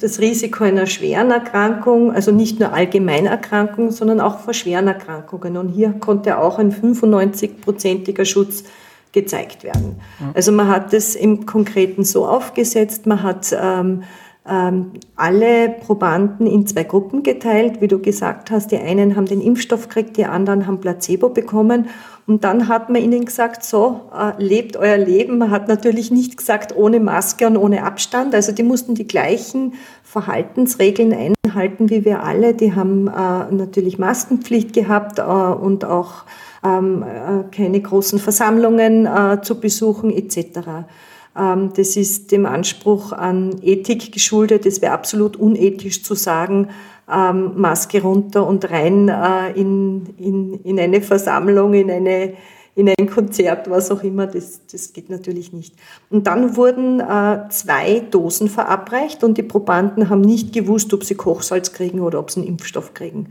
das 0.01 0.19
Risiko 0.19 0.65
einer 0.65 0.87
schweren 0.87 1.31
Erkrankung, 1.31 2.13
also 2.13 2.33
nicht 2.33 2.59
nur 2.59 2.73
Allgemeinerkrankungen, 2.73 3.93
sondern 3.93 4.21
auch 4.21 4.41
vor 4.41 4.55
schweren 4.55 4.89
Erkrankungen. 4.89 5.57
Und 5.57 5.69
hier 5.69 5.93
konnte 5.93 6.39
auch 6.39 6.59
ein 6.59 6.73
95-prozentiger 6.73 8.25
Schutz 8.25 8.65
gezeigt 9.13 9.63
werden. 9.63 10.01
Also 10.35 10.53
man 10.53 10.69
hat 10.69 10.93
es 10.95 11.15
im 11.15 11.47
Konkreten 11.47 12.03
so 12.03 12.27
aufgesetzt, 12.27 13.07
man 13.07 13.23
hat 13.23 13.55
ähm, 13.57 14.05
alle 14.45 15.69
Probanden 15.69 16.49
in 16.49 16.67
zwei 16.67 16.83
Gruppen 16.83 17.23
geteilt. 17.23 17.81
Wie 17.81 17.87
du 17.87 18.01
gesagt 18.01 18.51
hast, 18.51 18.73
die 18.73 18.79
einen 18.79 19.15
haben 19.15 19.27
den 19.27 19.41
Impfstoff 19.41 19.89
gekriegt, 19.89 20.17
die 20.17 20.25
anderen 20.25 20.67
haben 20.67 20.81
Placebo 20.81 21.29
bekommen. 21.29 21.89
Und 22.27 22.45
dann 22.45 22.69
hat 22.69 22.89
man 22.89 23.03
ihnen 23.03 23.25
gesagt, 23.25 23.65
so, 23.65 24.03
äh, 24.17 24.33
lebt 24.43 24.77
euer 24.77 24.97
Leben. 24.97 25.39
Man 25.39 25.51
hat 25.51 25.67
natürlich 25.69 26.11
nicht 26.11 26.37
gesagt, 26.37 26.75
ohne 26.77 27.01
Maske 27.01 27.47
und 27.47 27.57
ohne 27.57 27.85
Abstand. 27.85 28.35
Also 28.35 28.53
die 28.53 28.63
mussten 28.63 28.95
die 28.95 29.07
gleichen 29.07 29.75
Verhaltensregeln 30.05 31.13
einhalten 31.13 31.91
wie 31.91 32.05
wir 32.05 32.23
alle. 32.23 32.55
Die 32.55 32.75
haben 32.75 33.09
äh, 33.09 33.55
natürlich 33.55 33.99
Maskenpflicht 33.99 34.73
gehabt 34.73 35.19
äh, 35.19 35.23
und 35.23 35.85
auch 35.85 36.25
ähm, 36.65 37.03
äh, 37.03 37.55
keine 37.55 37.81
großen 37.81 38.21
Versammlungen 38.21 39.09
zu 39.43 39.61
besuchen 39.61 40.11
etc. 40.11 40.87
Ähm, 41.37 41.71
das 41.75 41.97
ist 41.97 42.33
dem 42.33 42.47
Anspruch 42.47 43.12
an 43.12 43.57
Ethik 43.62 44.12
geschuldet. 44.12 44.66
Es 44.66 44.83
wäre 44.83 44.92
absolut 44.92 45.37
unethisch 45.37 46.03
zu 46.03 46.14
sagen, 46.14 46.68
ähm, 47.12 47.53
Maske 47.57 48.03
runter 48.03 48.47
und 48.47 48.71
rein 48.71 49.09
äh, 49.09 49.53
in, 49.53 50.07
in, 50.18 50.55
in 50.62 50.81
eine 50.81 51.01
Versammlung, 51.01 51.75
in 51.75 51.90
eine 51.90 52.35
in 52.75 52.88
ein 52.88 53.07
Konzert, 53.07 53.68
was 53.68 53.90
auch 53.90 54.03
immer, 54.03 54.27
das, 54.27 54.62
das 54.71 54.92
geht 54.95 55.11
natürlich 55.11 55.53
nicht. 55.53 55.75
Und 56.09 56.27
dann 56.27 56.57
wurden 56.57 57.01
äh, 57.01 57.49
zwei 57.51 58.01
Dosen 58.01 58.49
verabreicht 58.49 59.23
und 59.25 59.37
die 59.37 59.42
Probanden 59.42 60.09
haben 60.09 60.23
nicht 60.23 60.55
gewusst, 60.55 60.95
ob 60.95 61.05
sie 61.05 61.14
Kochsalz 61.14 61.73
kriegen 61.73 62.01
oder 62.01 62.18
ob 62.18 62.31
sie 62.31 62.40
einen 62.40 62.49
Impfstoff 62.49 62.95
kriegen. 62.95 63.29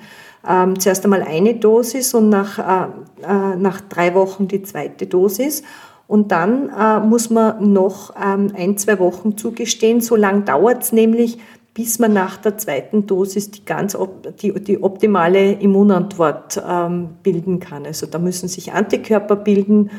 Ähm, 0.47 0.79
zuerst 0.79 1.03
einmal 1.05 1.23
eine 1.23 1.55
Dosis 1.55 2.13
und 2.13 2.29
nach, 2.29 2.59
äh, 2.59 3.55
nach 3.57 3.81
drei 3.81 4.13
Wochen 4.13 4.47
die 4.47 4.61
zweite 4.61 5.07
Dosis. 5.07 5.63
Und 6.11 6.33
dann 6.33 6.67
äh, 6.77 6.99
muss 6.99 7.29
man 7.29 7.71
noch 7.71 8.13
ähm, 8.21 8.51
ein, 8.53 8.77
zwei 8.77 8.99
Wochen 8.99 9.37
zugestehen. 9.37 10.01
So 10.01 10.17
lang 10.17 10.43
dauert 10.43 10.83
es 10.83 10.91
nämlich, 10.91 11.37
bis 11.73 11.99
man 11.99 12.11
nach 12.11 12.35
der 12.35 12.57
zweiten 12.57 13.07
Dosis 13.07 13.49
die 13.51 13.63
ganz 13.63 13.97
die, 14.41 14.53
die 14.61 14.83
optimale 14.83 15.53
Immunantwort 15.53 16.61
ähm, 16.67 17.11
bilden 17.23 17.61
kann. 17.61 17.85
Also 17.85 18.07
da 18.07 18.19
müssen 18.19 18.49
sich 18.49 18.73
Antikörper 18.73 19.37
bilden, 19.37 19.89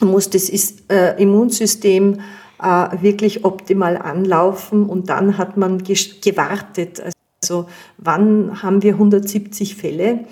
muss 0.00 0.30
das 0.30 0.48
ist, 0.48 0.90
äh, 0.90 1.14
Immunsystem 1.22 2.18
äh, 2.60 3.00
wirklich 3.00 3.44
optimal 3.44 3.96
anlaufen 3.96 4.84
und 4.84 5.10
dann 5.10 5.38
hat 5.38 5.56
man 5.56 5.78
gewartet. 5.84 7.04
Also 7.40 7.66
wann 7.98 8.64
haben 8.64 8.82
wir 8.82 8.94
170 8.94 9.76
Fälle? 9.76 10.24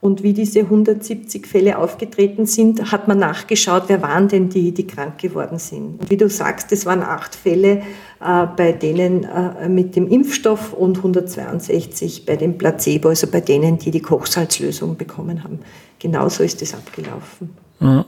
Und 0.00 0.22
wie 0.22 0.32
diese 0.32 0.60
170 0.60 1.46
Fälle 1.46 1.78
aufgetreten 1.78 2.46
sind, 2.46 2.92
hat 2.92 3.08
man 3.08 3.18
nachgeschaut, 3.18 3.84
wer 3.88 4.00
waren 4.00 4.28
denn 4.28 4.48
die, 4.48 4.72
die 4.72 4.86
krank 4.86 5.18
geworden 5.18 5.58
sind. 5.58 6.00
Und 6.00 6.10
wie 6.10 6.16
du 6.16 6.28
sagst, 6.28 6.70
es 6.70 6.86
waren 6.86 7.02
acht 7.02 7.34
Fälle 7.34 7.82
äh, 8.20 8.46
bei 8.56 8.72
denen 8.72 9.24
äh, 9.24 9.68
mit 9.68 9.96
dem 9.96 10.06
Impfstoff 10.06 10.72
und 10.72 10.98
162 10.98 12.26
bei 12.26 12.36
dem 12.36 12.58
Placebo, 12.58 13.08
also 13.08 13.26
bei 13.26 13.40
denen, 13.40 13.78
die 13.78 13.90
die 13.90 14.02
Kochsalzlösung 14.02 14.96
bekommen 14.96 15.42
haben. 15.42 15.60
Genauso 15.98 16.44
ist 16.44 16.62
es 16.62 16.74
abgelaufen. 16.74 17.50
Mhm. 17.80 18.04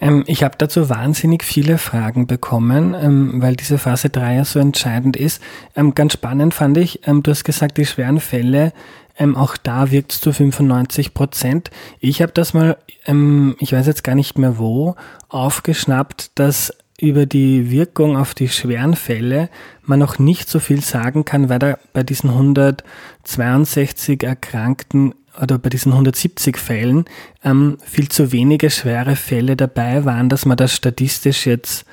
Ähm, 0.00 0.24
ich 0.26 0.42
habe 0.42 0.54
dazu 0.58 0.88
wahnsinnig 0.88 1.44
viele 1.44 1.78
Fragen 1.78 2.26
bekommen, 2.26 2.94
ähm, 2.94 3.42
weil 3.42 3.56
diese 3.56 3.78
Phase 3.78 4.10
3 4.10 4.36
ja 4.36 4.44
so 4.44 4.58
entscheidend 4.58 5.16
ist. 5.16 5.42
Ähm, 5.74 5.94
ganz 5.94 6.14
spannend 6.14 6.54
fand 6.54 6.76
ich, 6.78 7.06
ähm, 7.06 7.22
du 7.22 7.30
hast 7.30 7.44
gesagt, 7.44 7.78
die 7.78 7.86
schweren 7.86 8.20
Fälle 8.20 8.72
ähm, 9.18 9.36
auch 9.36 9.56
da 9.56 9.90
wirkt 9.90 10.12
es 10.12 10.20
zu 10.20 10.32
95 10.32 11.12
Prozent. 11.12 11.70
Ich 12.00 12.22
habe 12.22 12.32
das 12.32 12.54
mal, 12.54 12.78
ähm, 13.06 13.56
ich 13.58 13.72
weiß 13.72 13.86
jetzt 13.86 14.04
gar 14.04 14.14
nicht 14.14 14.38
mehr 14.38 14.58
wo, 14.58 14.94
aufgeschnappt, 15.28 16.30
dass 16.36 16.72
über 17.00 17.26
die 17.26 17.70
Wirkung 17.70 18.16
auf 18.16 18.34
die 18.34 18.48
schweren 18.48 18.96
Fälle 18.96 19.50
man 19.82 19.98
noch 19.98 20.18
nicht 20.18 20.48
so 20.48 20.58
viel 20.58 20.80
sagen 20.82 21.24
kann, 21.24 21.48
weil 21.48 21.58
da 21.58 21.78
bei 21.92 22.02
diesen 22.02 22.30
162 22.30 24.22
Erkrankten 24.24 25.14
oder 25.40 25.58
bei 25.58 25.68
diesen 25.68 25.92
170 25.92 26.56
Fällen 26.56 27.04
ähm, 27.44 27.78
viel 27.84 28.08
zu 28.08 28.32
wenige 28.32 28.70
schwere 28.70 29.14
Fälle 29.14 29.56
dabei 29.56 30.04
waren, 30.04 30.28
dass 30.28 30.44
man 30.44 30.56
das 30.56 30.74
statistisch 30.74 31.46
jetzt 31.46 31.84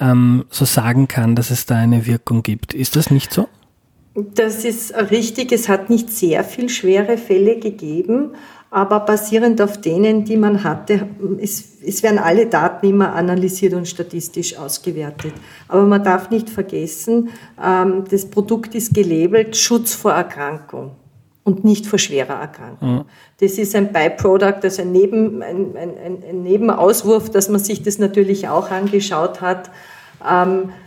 ähm, 0.00 0.46
so 0.50 0.64
sagen 0.64 1.08
kann, 1.08 1.36
dass 1.36 1.50
es 1.50 1.66
da 1.66 1.76
eine 1.76 2.06
Wirkung 2.06 2.42
gibt. 2.42 2.72
Ist 2.72 2.96
das 2.96 3.10
nicht 3.10 3.32
so? 3.34 3.48
Das 4.16 4.64
ist 4.64 4.94
richtig. 5.10 5.52
Es 5.52 5.68
hat 5.68 5.90
nicht 5.90 6.10
sehr 6.10 6.42
viel 6.42 6.70
schwere 6.70 7.18
Fälle 7.18 7.58
gegeben, 7.58 8.30
aber 8.70 9.00
basierend 9.00 9.60
auf 9.60 9.80
denen, 9.80 10.24
die 10.24 10.38
man 10.38 10.64
hatte, 10.64 11.06
es, 11.38 11.82
es 11.84 12.02
werden 12.02 12.18
alle 12.18 12.46
Daten 12.46 12.86
immer 12.86 13.14
analysiert 13.14 13.74
und 13.74 13.86
statistisch 13.86 14.56
ausgewertet. 14.56 15.32
Aber 15.68 15.82
man 15.82 16.02
darf 16.02 16.30
nicht 16.30 16.48
vergessen, 16.48 17.28
ähm, 17.62 18.04
das 18.10 18.26
Produkt 18.26 18.74
ist 18.74 18.94
gelabelt 18.94 19.56
Schutz 19.56 19.94
vor 19.94 20.12
Erkrankung 20.12 20.92
und 21.44 21.64
nicht 21.64 21.86
vor 21.86 21.98
schwerer 21.98 22.40
Erkrankung. 22.40 22.94
Mhm. 22.96 23.04
Das 23.40 23.52
ist 23.52 23.76
ein 23.76 23.92
Byproduct, 23.92 24.64
also 24.64 24.82
ein, 24.82 24.92
Neben, 24.92 25.42
ein, 25.42 25.76
ein, 25.76 26.22
ein, 26.28 26.42
Nebenauswurf, 26.42 27.30
dass 27.30 27.50
man 27.50 27.60
sich 27.60 27.82
das 27.82 27.98
natürlich 27.98 28.48
auch 28.48 28.70
angeschaut 28.70 29.42
hat. 29.42 29.70
Ähm, 30.26 30.70
Äh, 30.70 30.85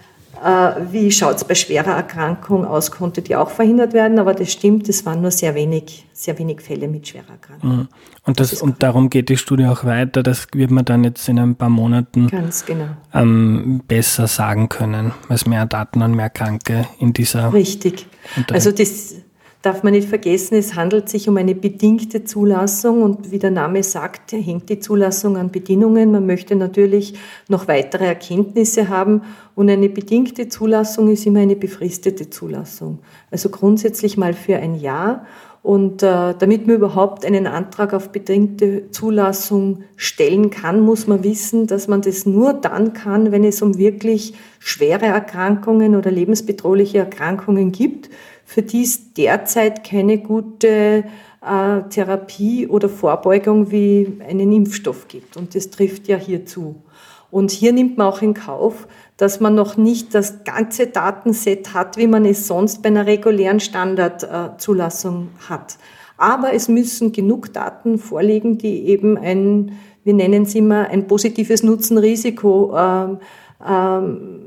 wie 0.92 1.12
schaut 1.12 1.38
es 1.38 1.44
bei 1.44 1.56
schwerer 1.56 1.92
Erkrankung 1.92 2.66
aus? 2.66 2.92
Konnte 2.92 3.22
die 3.22 3.36
auch 3.36 3.50
verhindert 3.50 3.94
werden? 3.94 4.20
Aber 4.20 4.34
das 4.34 4.52
stimmt, 4.52 4.88
es 4.90 5.06
waren 5.06 5.22
nur 5.22 5.32
sehr 5.32 5.56
wenig, 5.56 6.06
sehr 6.14 6.38
wenig 6.40 6.62
Fälle 6.62 6.88
mit 6.88 7.08
schwerer 7.08 7.32
Erkrankung. 7.32 7.70
Mhm. 7.70 7.88
Und, 8.24 8.40
das, 8.40 8.52
das 8.52 8.62
und 8.62 8.82
darum 8.84 9.10
geht 9.10 9.30
die 9.30 9.38
Studie 9.38 9.66
auch 9.66 9.86
weiter. 9.86 10.24
Das 10.24 10.48
wird 10.54 10.72
man 10.72 10.86
dann 10.86 11.04
jetzt 11.04 11.28
in 11.30 11.40
ein 11.40 11.56
paar 11.56 11.70
Monaten 11.70 12.28
genau. 12.28 12.86
ähm, 13.14 13.82
besser 13.88 14.28
sagen 14.28 14.70
können, 14.70 15.14
weil 15.28 15.36
es 15.36 15.46
mehr 15.46 15.66
Daten 15.66 16.02
und 16.02 16.14
mehr 16.14 16.30
Kranke 16.30 16.86
in 17.00 17.14
dieser. 17.14 17.54
Richtig. 17.54 18.08
Also 18.52 18.72
das 18.72 19.16
darf 19.62 19.84
man 19.84 19.92
nicht 19.92 20.08
vergessen, 20.08 20.56
es 20.56 20.76
handelt 20.76 21.10
sich 21.10 21.28
um 21.28 21.36
eine 21.36 21.54
bedingte 21.54 22.24
Zulassung 22.24 23.02
und 23.02 23.32
wie 23.32 23.40
der 23.40 23.52
Name 23.52 23.84
sagt, 23.84 24.32
hängt 24.32 24.70
die 24.70 24.80
Zulassung 24.80 25.36
an 25.36 25.52
Bedingungen. 25.52 26.12
Man 26.12 26.26
möchte 26.26 26.56
natürlich 26.56 27.16
noch 27.50 27.68
weitere 27.68 28.06
Erkenntnisse 28.06 28.88
haben 28.88 29.24
und 29.56 29.70
eine 29.70 29.90
bedingte 29.90 30.48
Zulassung 30.48 31.12
ist 31.12 31.26
immer 31.26 31.42
eine 31.42 31.58
befristete 31.58 32.30
Zulassung. 32.30 33.00
Also 33.32 33.50
grundsätzlich 33.50 34.16
mal 34.18 34.34
für 34.34 34.56
ein 34.56 34.76
Jahr. 34.76 35.26
Und 35.62 36.04
äh, 36.04 36.34
damit 36.40 36.68
man 36.68 36.78
überhaupt 36.78 37.26
einen 37.26 37.46
Antrag 37.46 37.94
auf 37.94 38.14
bedingte 38.14 38.92
Zulassung 38.92 39.84
stellen 39.98 40.52
kann, 40.52 40.80
muss 40.80 41.06
man 41.06 41.26
wissen, 41.26 41.68
dass 41.68 41.90
man 41.90 42.02
das 42.02 42.26
nur 42.26 42.54
dann 42.54 42.94
kann, 42.94 43.34
wenn 43.34 43.44
es 43.44 43.62
um 43.62 43.78
wirklich 43.78 44.36
schwere 44.60 45.08
Erkrankungen 45.08 45.98
oder 45.98 46.12
lebensbedrohliche 46.12 47.00
Erkrankungen 47.00 47.74
gibt 47.74 48.10
für 48.50 48.64
die 48.64 48.82
es 48.82 49.14
derzeit 49.14 49.84
keine 49.84 50.18
gute 50.18 51.04
äh, 51.46 51.82
Therapie 51.92 52.66
oder 52.66 52.90
Vorbeugung 52.90 53.70
wie 53.70 54.18
einen 54.28 54.52
Impfstoff 54.52 55.08
gibt. 55.08 55.38
Und 55.38 55.54
das 55.54 55.70
trifft 55.70 56.08
ja 56.08 56.18
hier 56.18 56.48
zu. 56.48 56.82
Und 57.30 57.52
hier 57.52 57.74
nimmt 57.74 58.00
man 58.00 58.08
auch 58.08 58.24
in 58.24 58.34
Kauf, 58.34 58.88
dass 59.18 59.40
man 59.40 59.54
noch 59.54 59.78
nicht 59.78 60.16
das 60.16 60.44
ganze 60.46 60.88
Datenset 60.88 61.76
hat, 61.76 61.96
wie 61.98 62.08
man 62.08 62.26
es 62.26 62.48
sonst 62.48 62.82
bei 62.82 62.90
einer 62.90 63.06
regulären 63.06 63.60
Standardzulassung 63.60 65.28
äh, 65.28 65.50
hat. 65.50 65.78
Aber 66.18 66.52
es 66.52 66.68
müssen 66.68 67.12
genug 67.12 67.54
Daten 67.54 68.00
vorliegen, 68.00 68.58
die 68.58 68.88
eben 68.88 69.16
ein, 69.16 69.74
wir 70.04 70.16
nennen 70.16 70.42
es 70.42 70.56
immer, 70.56 70.90
ein 70.90 71.06
positives 71.06 71.62
Nutzen-Risiko 71.62 72.76
ähm, 72.76 73.20
ähm, 73.64 74.40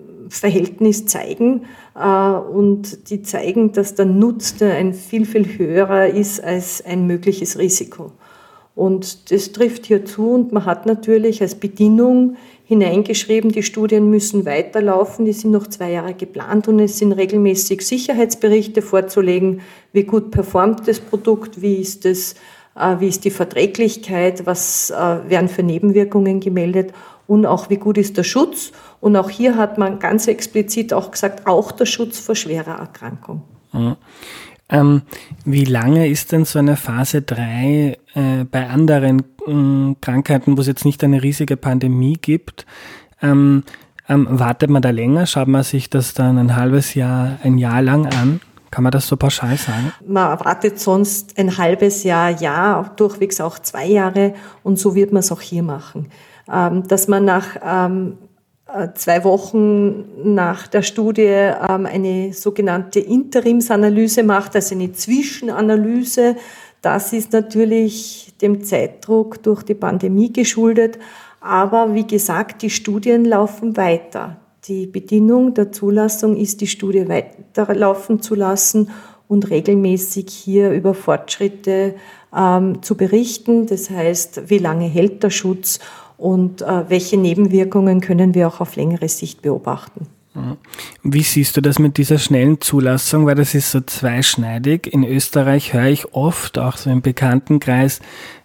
zeigen 1.07 1.67
und 1.94 3.11
die 3.11 3.22
zeigen, 3.22 3.72
dass 3.72 3.94
der 3.94 4.07
Nutzen 4.07 4.70
ein 4.70 4.94
viel, 4.94 5.26
viel 5.26 5.59
höherer 5.59 6.07
ist 6.07 6.42
als 6.42 6.83
ein 6.85 7.07
mögliches 7.07 7.59
Risiko. 7.59 8.12
Und 8.74 9.31
das 9.31 9.52
trifft 9.52 9.87
hier 9.87 10.05
zu 10.05 10.31
und 10.31 10.52
man 10.52 10.64
hat 10.64 10.87
natürlich 10.87 11.42
als 11.42 11.55
Bedingung 11.55 12.37
hineingeschrieben, 12.64 13.52
die 13.52 13.62
Studien 13.62 14.09
müssen 14.09 14.46
weiterlaufen, 14.46 15.26
die 15.26 15.35
sind 15.35 15.50
noch 15.50 15.66
zwei 15.66 15.92
Jahre 15.92 16.14
geplant 16.14 16.68
und 16.68 16.78
es 16.78 16.96
sind 16.96 17.12
regelmäßig 17.12 17.87
Sicherheitsberichte 17.87 18.81
vorzulegen, 18.81 19.61
wie 19.92 20.05
gut 20.05 20.31
performt 20.31 20.88
das 20.88 21.00
Produkt, 21.00 21.61
wie 21.61 21.74
ist 21.76 22.07
das, 22.07 22.35
äh, 22.74 22.98
wie 22.98 23.09
ist 23.09 23.26
die 23.26 23.31
Verträglichkeit, 23.31 24.46
was 24.46 24.90
äh, 24.90 24.94
werden 25.28 25.48
für 25.48 25.62
Nebenwirkungen 25.62 26.40
gemeldet 26.40 26.94
und 27.33 27.47
auch 27.47 27.71
wie 27.71 27.79
gut 27.79 27.97
ist 27.97 28.18
der 28.18 28.25
Schutz. 28.25 28.73
Und 29.01 29.16
auch 29.16 29.31
hier 29.31 29.57
hat 29.57 29.79
man 29.79 29.99
ganz 29.99 30.27
explizit 30.27 30.92
auch 30.92 31.11
gesagt, 31.11 31.47
auch 31.47 31.73
der 31.73 31.87
Schutz 31.87 32.18
vor 32.18 32.35
schwerer 32.35 32.79
Erkrankung. 32.79 33.40
Mhm. 33.73 33.97
Ähm, 34.68 35.03
wie 35.47 35.64
lange 35.64 36.09
ist 36.09 36.33
denn 36.33 36.45
so 36.45 36.59
eine 36.59 36.77
Phase 36.77 37.23
3 37.23 37.97
äh, 38.14 38.45
bei 38.45 38.68
anderen 38.68 39.21
äh, 39.47 39.95
Krankheiten, 40.03 40.59
wo 40.59 40.61
es 40.61 40.66
jetzt 40.66 40.85
nicht 40.85 41.03
eine 41.05 41.23
riesige 41.23 41.57
Pandemie 41.57 42.18
gibt? 42.21 42.66
Ähm, 43.23 43.64
ähm, 44.11 44.27
wartet 44.29 44.68
man 44.68 44.83
da 44.83 44.90
länger? 44.90 45.25
Schaut 45.25 45.49
man 45.49 45.62
sich 45.62 45.88
das 45.88 46.12
dann 46.12 46.37
ein 46.37 46.55
halbes 46.55 46.92
Jahr, 46.92 47.38
ein 47.42 47.57
Jahr 47.57 47.81
lang 47.81 48.05
an? 48.05 48.42
Kann 48.71 48.85
man 48.85 48.92
das 48.92 49.09
so 49.09 49.16
pauschal 49.16 49.57
sagen? 49.57 49.95
Man 50.07 50.31
erwartet 50.31 50.79
sonst 50.79 51.38
ein 51.38 51.57
halbes 51.57 52.05
Jahr, 52.05 52.29
ja, 52.29 52.92
durchwegs 52.97 53.40
auch 53.40 53.59
zwei 53.59 53.87
Jahre 53.87 54.35
und 54.62 54.79
so 54.79 54.95
wird 54.95 55.12
man 55.12 55.21
es 55.21 55.33
auch 55.33 55.40
hier 55.40 55.62
machen. 55.62 56.11
Ähm, 56.50 56.87
dass 56.88 57.09
man 57.09 57.24
nach 57.24 57.57
ähm, 57.64 58.18
äh, 58.72 58.88
zwei 58.94 59.22
Wochen 59.24 60.35
nach 60.35 60.66
der 60.66 60.83
Studie 60.83 61.22
ähm, 61.22 61.87
eine 61.87 62.33
sogenannte 62.33 63.00
Interimsanalyse 63.00 64.22
macht, 64.22 64.55
also 64.55 64.74
eine 64.74 64.92
Zwischenanalyse. 64.92 66.37
Das 66.81 67.12
ist 67.12 67.33
natürlich 67.33 68.33
dem 68.40 68.64
Zeitdruck 68.64 69.42
durch 69.42 69.62
die 69.62 69.74
Pandemie 69.74 70.33
geschuldet. 70.33 70.98
Aber 71.40 71.94
wie 71.94 72.07
gesagt, 72.07 72.62
die 72.62 72.70
Studien 72.70 73.24
laufen 73.24 73.76
weiter. 73.76 74.37
Die 74.64 74.87
Bedingung 74.87 75.55
der 75.55 75.72
Zulassung 75.72 76.37
ist, 76.37 76.61
die 76.61 76.68
Studie 76.68 77.09
weiterlaufen 77.09 78.22
zu 78.22 78.35
lassen 78.37 78.90
und 79.28 79.50
regelmäßig 79.50 80.28
hier 80.28 80.70
über 80.70 80.94
Fortschritte 80.94 81.94
ähm, 82.37 82.83
zu 82.83 82.96
berichten. 82.96 83.66
Das 83.66 83.90
heißt, 83.90 84.48
wie 84.50 84.59
lange 84.59 84.87
hält 84.87 85.22
der 85.22 85.31
Schutz 85.31 85.81
und 86.22 86.62
äh, 86.62 86.88
welche 86.88 87.16
Nebenwirkungen 87.16 88.00
können 88.00 88.35
wir 88.35 88.46
auch 88.46 88.61
auf 88.61 88.76
längere 88.76 89.08
Sicht 89.08 89.42
beobachten. 89.42 90.06
Mhm. 90.35 90.56
Wie 91.02 91.22
siehst 91.22 91.56
du 91.56 91.61
das 91.61 91.80
mit 91.80 91.96
dieser 91.98 92.18
schnellen 92.18 92.61
Zulassung? 92.61 93.26
Weil 93.26 93.35
das 93.35 93.54
ist 93.54 93.72
so 93.72 93.80
zweischneidig. 93.80 94.87
In 94.92 95.04
Österreich 95.04 95.74
höre 95.74 95.88
ich 95.88 96.14
oft, 96.14 96.58
auch 96.58 96.76
so 96.76 96.90
im 96.90 97.02
Bekanntenkreis, 97.02 98.00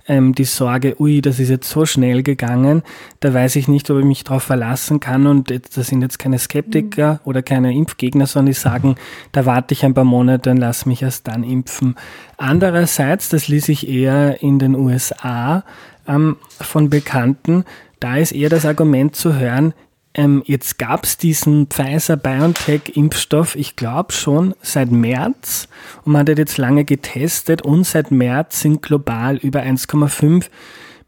ähm, 0.08 0.34
die 0.34 0.46
Sorge, 0.46 1.00
ui, 1.00 1.22
das 1.22 1.40
ist 1.40 1.50
jetzt 1.50 1.70
so 1.70 1.86
schnell 1.86 2.24
gegangen, 2.24 2.82
da 3.20 3.34
weiß 3.34 3.58
ich 3.58 3.68
nicht, 3.68 3.90
ob 3.92 4.00
ich 4.00 4.06
mich 4.06 4.24
darauf 4.24 4.44
verlassen 4.44 5.00
kann. 5.00 5.28
Und 5.28 5.52
das 5.52 5.88
sind 5.88 6.02
jetzt 6.02 6.18
keine 6.18 6.40
Skeptiker 6.40 7.14
mhm. 7.14 7.20
oder 7.26 7.44
keine 7.44 7.76
Impfgegner, 7.76 8.26
sondern 8.26 8.54
die 8.54 8.60
sagen, 8.60 8.96
da 9.34 9.46
warte 9.46 9.76
ich 9.76 9.86
ein 9.86 9.94
paar 9.94 10.04
Monate 10.04 10.50
und 10.50 10.58
lass 10.58 10.88
mich 10.88 11.04
erst 11.04 11.28
dann 11.28 11.44
impfen. 11.44 11.96
Andererseits, 12.38 13.30
das 13.30 13.48
ließ 13.48 13.70
ich 13.70 13.88
eher 13.88 14.42
in 14.42 14.58
den 14.58 14.76
USA, 14.76 15.64
ähm, 16.08 16.38
von 16.60 16.90
Bekannten, 16.90 17.66
da 18.00 18.18
ist 18.18 18.32
eher 18.32 18.50
das 18.50 18.66
Argument 18.66 19.16
zu 19.16 19.36
hören, 19.36 19.74
ähm, 20.14 20.42
jetzt 20.46 20.80
gab 20.80 21.04
es 21.04 21.18
diesen 21.18 21.68
Pfizer-BioNTech-Impfstoff, 21.68 23.56
ich 23.56 23.76
glaube 23.76 24.12
schon 24.14 24.56
seit 24.62 24.92
März 24.92 25.68
und 26.04 26.14
man 26.14 26.28
hat 26.28 26.38
jetzt 26.38 26.58
lange 26.58 26.86
getestet 26.86 27.62
und 27.62 27.86
seit 27.86 28.10
März 28.10 28.62
sind 28.62 28.82
global 28.82 29.38
über 29.38 29.62
1,5 29.62 30.46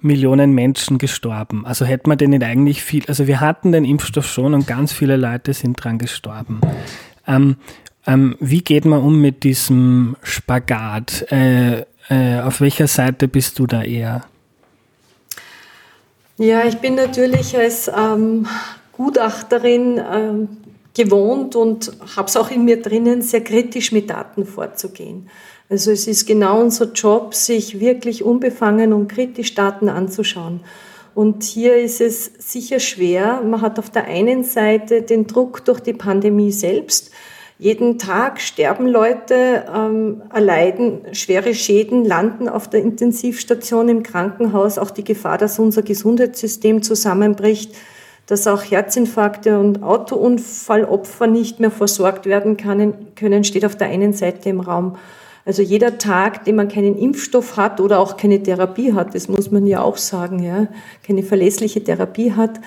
Millionen 0.02 0.54
Menschen 0.54 0.98
gestorben. 1.00 1.66
Also 1.66 1.86
hätte 1.86 2.08
man 2.08 2.18
den 2.18 2.30
nicht 2.30 2.44
eigentlich 2.44 2.84
viel, 2.84 3.04
also 3.08 3.28
wir 3.28 3.42
hatten 3.42 3.72
den 3.72 3.84
Impfstoff 3.84 4.28
schon 4.28 4.54
und 4.54 4.68
ganz 4.68 4.94
viele 4.94 5.18
Leute 5.18 5.54
sind 5.54 5.84
dran 5.84 5.98
gestorben. 5.98 6.62
Ähm, 7.28 7.58
ähm, 8.06 8.36
wie 8.40 8.62
geht 8.62 8.86
man 8.86 9.02
um 9.02 9.20
mit 9.20 9.44
diesem 9.44 10.16
Spagat? 10.24 11.26
Äh, 11.32 11.82
äh, 12.10 12.42
auf 12.42 12.62
welcher 12.62 12.88
Seite 12.88 13.28
bist 13.28 13.60
du 13.60 13.68
da 13.68 13.84
eher? 13.84 14.24
Ja, 16.40 16.66
ich 16.66 16.78
bin 16.78 16.96
natürlich 16.96 17.58
als 17.58 17.92
ähm, 17.94 18.48
Gutachterin 18.94 20.02
ähm, 20.10 20.48
gewohnt 20.96 21.58
und 21.58 21.92
habe 22.16 22.30
es 22.30 22.38
auch 22.38 22.50
in 22.50 22.64
mir 22.64 22.82
drinnen, 22.82 23.22
sehr 23.22 23.44
kritisch 23.44 23.92
mit 23.92 24.10
Daten 24.10 24.46
vorzugehen. 24.46 25.30
Also 25.70 25.92
es 25.92 26.08
ist 26.08 26.26
genau 26.26 26.62
unser 26.62 26.94
Job, 26.94 27.36
sich 27.36 27.82
wirklich 27.82 28.24
unbefangen 28.24 28.94
und 28.94 29.10
kritisch 29.10 29.54
Daten 29.54 29.90
anzuschauen. 29.90 30.62
Und 31.14 31.44
hier 31.44 31.76
ist 31.76 32.00
es 32.00 32.32
sicher 32.38 32.80
schwer. 32.80 33.42
Man 33.42 33.62
hat 33.62 33.78
auf 33.78 33.90
der 33.90 34.06
einen 34.06 34.46
Seite 34.46 35.02
den 35.02 35.28
Druck 35.28 35.66
durch 35.66 35.82
die 35.82 35.92
Pandemie 35.92 36.54
selbst, 36.54 37.12
jeden 37.60 38.00
Tag 38.00 38.40
sterben 38.40 38.88
Leute, 38.88 39.66
ähm, 39.76 40.24
erleiden 40.34 41.02
schwere 41.12 41.54
Schäden, 41.54 42.06
landen 42.06 42.48
auf 42.48 42.70
der 42.70 42.82
Intensivstation 42.82 43.90
im 43.90 44.02
Krankenhaus. 44.02 44.78
Auch 44.78 44.92
die 44.92 45.04
Gefahr, 45.04 45.38
dass 45.38 45.60
unser 45.60 45.82
Gesundheitssystem 45.82 46.82
zusammenbricht, 46.82 47.76
dass 48.28 48.48
auch 48.48 48.64
Herzinfarkte 48.64 49.60
und 49.60 49.84
Autounfallopfer 49.84 51.28
nicht 51.28 51.60
mehr 51.60 51.70
versorgt 51.70 52.26
werden 52.26 52.56
können, 52.56 53.44
steht 53.44 53.66
auf 53.66 53.76
der 53.76 53.90
einen 53.90 54.14
Seite 54.14 54.48
im 54.48 54.62
Raum. 54.62 54.96
Also 55.44 55.62
jeder 55.62 55.98
Tag, 55.98 56.46
den 56.46 56.56
man 56.56 56.70
keinen 56.70 56.98
Impfstoff 56.98 57.58
hat 57.58 57.82
oder 57.82 58.00
auch 58.00 58.16
keine 58.16 58.42
Therapie 58.42 58.94
hat, 58.94 59.16
das 59.16 59.28
muss 59.28 59.52
man 59.52 59.66
ja 59.66 59.82
auch 59.82 59.98
sagen, 59.98 60.42
ja, 60.42 60.68
keine 61.06 61.24
verlässliche 61.24 61.84
Therapie 61.84 62.32
hat, 62.32 62.62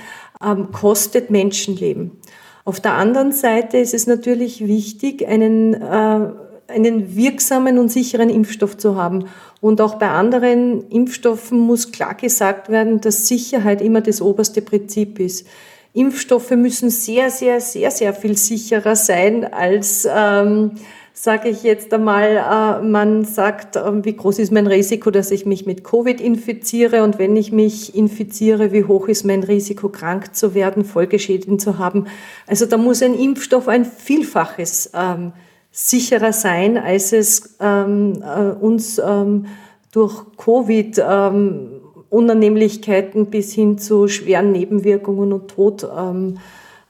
ähm, 0.45 0.71
kostet 0.71 1.31
Menschenleben. 1.31 2.19
Auf 2.65 2.81
der 2.81 2.95
anderen 2.95 3.33
Seite 3.33 3.79
ist 3.79 3.95
es 3.95 4.07
natürlich 4.07 4.67
wichtig, 4.67 5.27
einen, 5.27 5.75
äh, 5.75 6.31
einen 6.69 7.17
wirksamen 7.17 7.79
und 7.79 7.91
sicheren 7.91 8.31
Impfstoff 8.31 8.77
zu 8.77 8.97
haben. 8.97 9.27
Und 9.61 9.81
auch 9.81 9.97
bei 9.97 10.09
anderen 10.09 10.89
Impfstoffen 10.89 11.59
muss 11.59 11.93
klar 11.93 12.15
gesagt 12.15 12.69
werden, 12.69 13.01
dass 13.01 13.27
Sicherheit 13.27 13.83
immer 13.83 14.01
das 14.01 14.23
oberste 14.23 14.63
Prinzip 14.63 15.19
ist. 15.19 15.47
Impfstoffe 15.93 16.53
müssen 16.53 16.89
sehr, 16.89 17.31
sehr, 17.31 17.61
sehr, 17.61 17.91
sehr 17.91 18.15
viel 18.15 18.37
sicherer 18.39 18.97
sein 18.97 19.45
als 19.53 20.09
ähm, 20.11 20.73
sage 21.15 21.49
ich 21.49 21.63
jetzt 21.63 21.93
einmal, 21.93 22.37
äh, 22.37 22.85
man 22.85 23.25
sagt, 23.25 23.77
äh, 23.77 24.05
wie 24.05 24.17
groß 24.17 24.39
ist 24.39 24.53
mein 24.53 24.67
Risiko, 24.67 25.11
dass 25.11 25.31
ich 25.31 25.45
mich 25.45 25.67
mit 25.67 25.85
Covid 25.85 26.21
infiziere 26.21 27.03
und 27.03 27.19
wenn 27.19 27.37
ich 27.37 27.53
mich 27.53 27.95
infiziere, 27.95 28.73
wie 28.73 28.85
hoch 28.85 29.09
ist 29.09 29.25
mein 29.25 29.43
Risiko, 29.43 29.89
krank 29.89 30.35
zu 30.35 30.55
werden, 30.55 30.85
Folgeschäden 30.85 31.59
zu 31.59 31.79
haben. 31.79 32.07
Also 32.47 32.67
da 32.67 32.77
muss 32.77 33.03
ein 33.03 33.15
Impfstoff 33.15 33.69
ein 33.69 33.85
Vielfaches 33.85 34.91
ähm, 34.95 35.33
sicherer 35.71 36.33
sein, 36.33 36.79
als 36.79 37.13
es 37.13 37.57
ähm, 37.61 38.23
äh, 38.23 38.53
uns 38.53 38.99
ähm, 38.99 39.47
durch 39.93 40.25
Covid 40.37 41.03
ähm, 41.07 41.69
Unannehmlichkeiten 42.09 43.27
bis 43.27 43.53
hin 43.53 43.79
zu 43.79 44.09
schweren 44.09 44.53
Nebenwirkungen 44.53 45.33
und 45.33 45.49
Tod 45.49 45.87
ähm, 45.97 46.39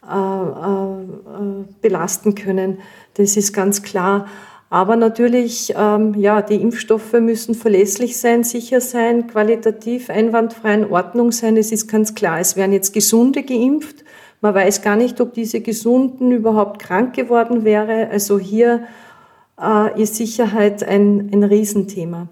äh, 0.05 0.15
äh, 0.15 1.65
belasten 1.81 2.35
können. 2.35 2.79
Das 3.15 3.37
ist 3.37 3.53
ganz 3.53 3.83
klar. 3.83 4.27
Aber 4.71 4.97
natürlich, 4.97 5.75
ähm, 5.77 6.15
ja, 6.15 6.41
die 6.41 6.55
Impfstoffe 6.55 7.13
müssen 7.13 7.55
verlässlich 7.55 8.17
sein, 8.17 8.43
sicher 8.43 8.81
sein, 8.81 9.27
qualitativ 9.27 10.09
einwandfrei 10.09 10.75
in 10.75 10.91
Ordnung 10.91 11.31
sein. 11.31 11.59
Es 11.59 11.73
ist 11.73 11.89
ganz 11.89 12.15
klar, 12.15 12.41
es 12.41 12.57
werden 12.57 12.73
jetzt 12.73 12.95
Gesunde 12.95 13.43
geimpft. 13.43 14.03
Man 14.41 14.55
weiß 14.55 14.81
gar 14.81 14.97
nicht, 14.97 15.21
ob 15.21 15.35
diese 15.35 15.61
Gesunden 15.61 16.33
überhaupt 16.33 16.81
krank 16.81 17.15
geworden 17.15 17.65
wäre. 17.65 18.09
Also 18.11 18.39
hier 18.39 18.85
äh, 19.61 20.03
ist 20.03 20.17
Sicherheit 20.17 20.83
ein, 20.83 21.31
ein 21.33 21.45
Riesenthema. 21.45 22.29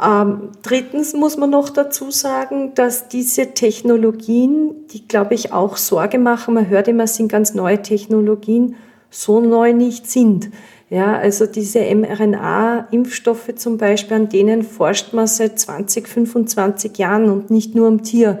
Ähm, 0.00 0.50
drittens 0.62 1.12
muss 1.12 1.36
man 1.36 1.50
noch 1.50 1.68
dazu 1.70 2.10
sagen, 2.10 2.74
dass 2.74 3.08
diese 3.08 3.52
Technologien, 3.52 4.86
die 4.92 5.06
glaube 5.06 5.34
ich 5.34 5.52
auch 5.52 5.76
Sorge 5.76 6.18
machen, 6.18 6.54
man 6.54 6.68
hört 6.68 6.88
immer, 6.88 7.04
es 7.04 7.16
sind 7.16 7.30
ganz 7.30 7.54
neue 7.54 7.82
Technologien, 7.82 8.76
so 9.14 9.40
neu 9.40 9.72
nicht 9.72 10.10
sind. 10.10 10.50
Ja, 10.90 11.16
also 11.16 11.46
diese 11.46 11.80
mRNA-Impfstoffe 11.80 13.54
zum 13.56 13.78
Beispiel, 13.78 14.16
an 14.16 14.28
denen 14.28 14.62
forscht 14.62 15.12
man 15.12 15.26
seit 15.26 15.58
20, 15.58 16.06
25 16.06 16.98
Jahren 16.98 17.30
und 17.30 17.50
nicht 17.50 17.74
nur 17.74 17.88
am 17.88 18.02
Tier. 18.02 18.40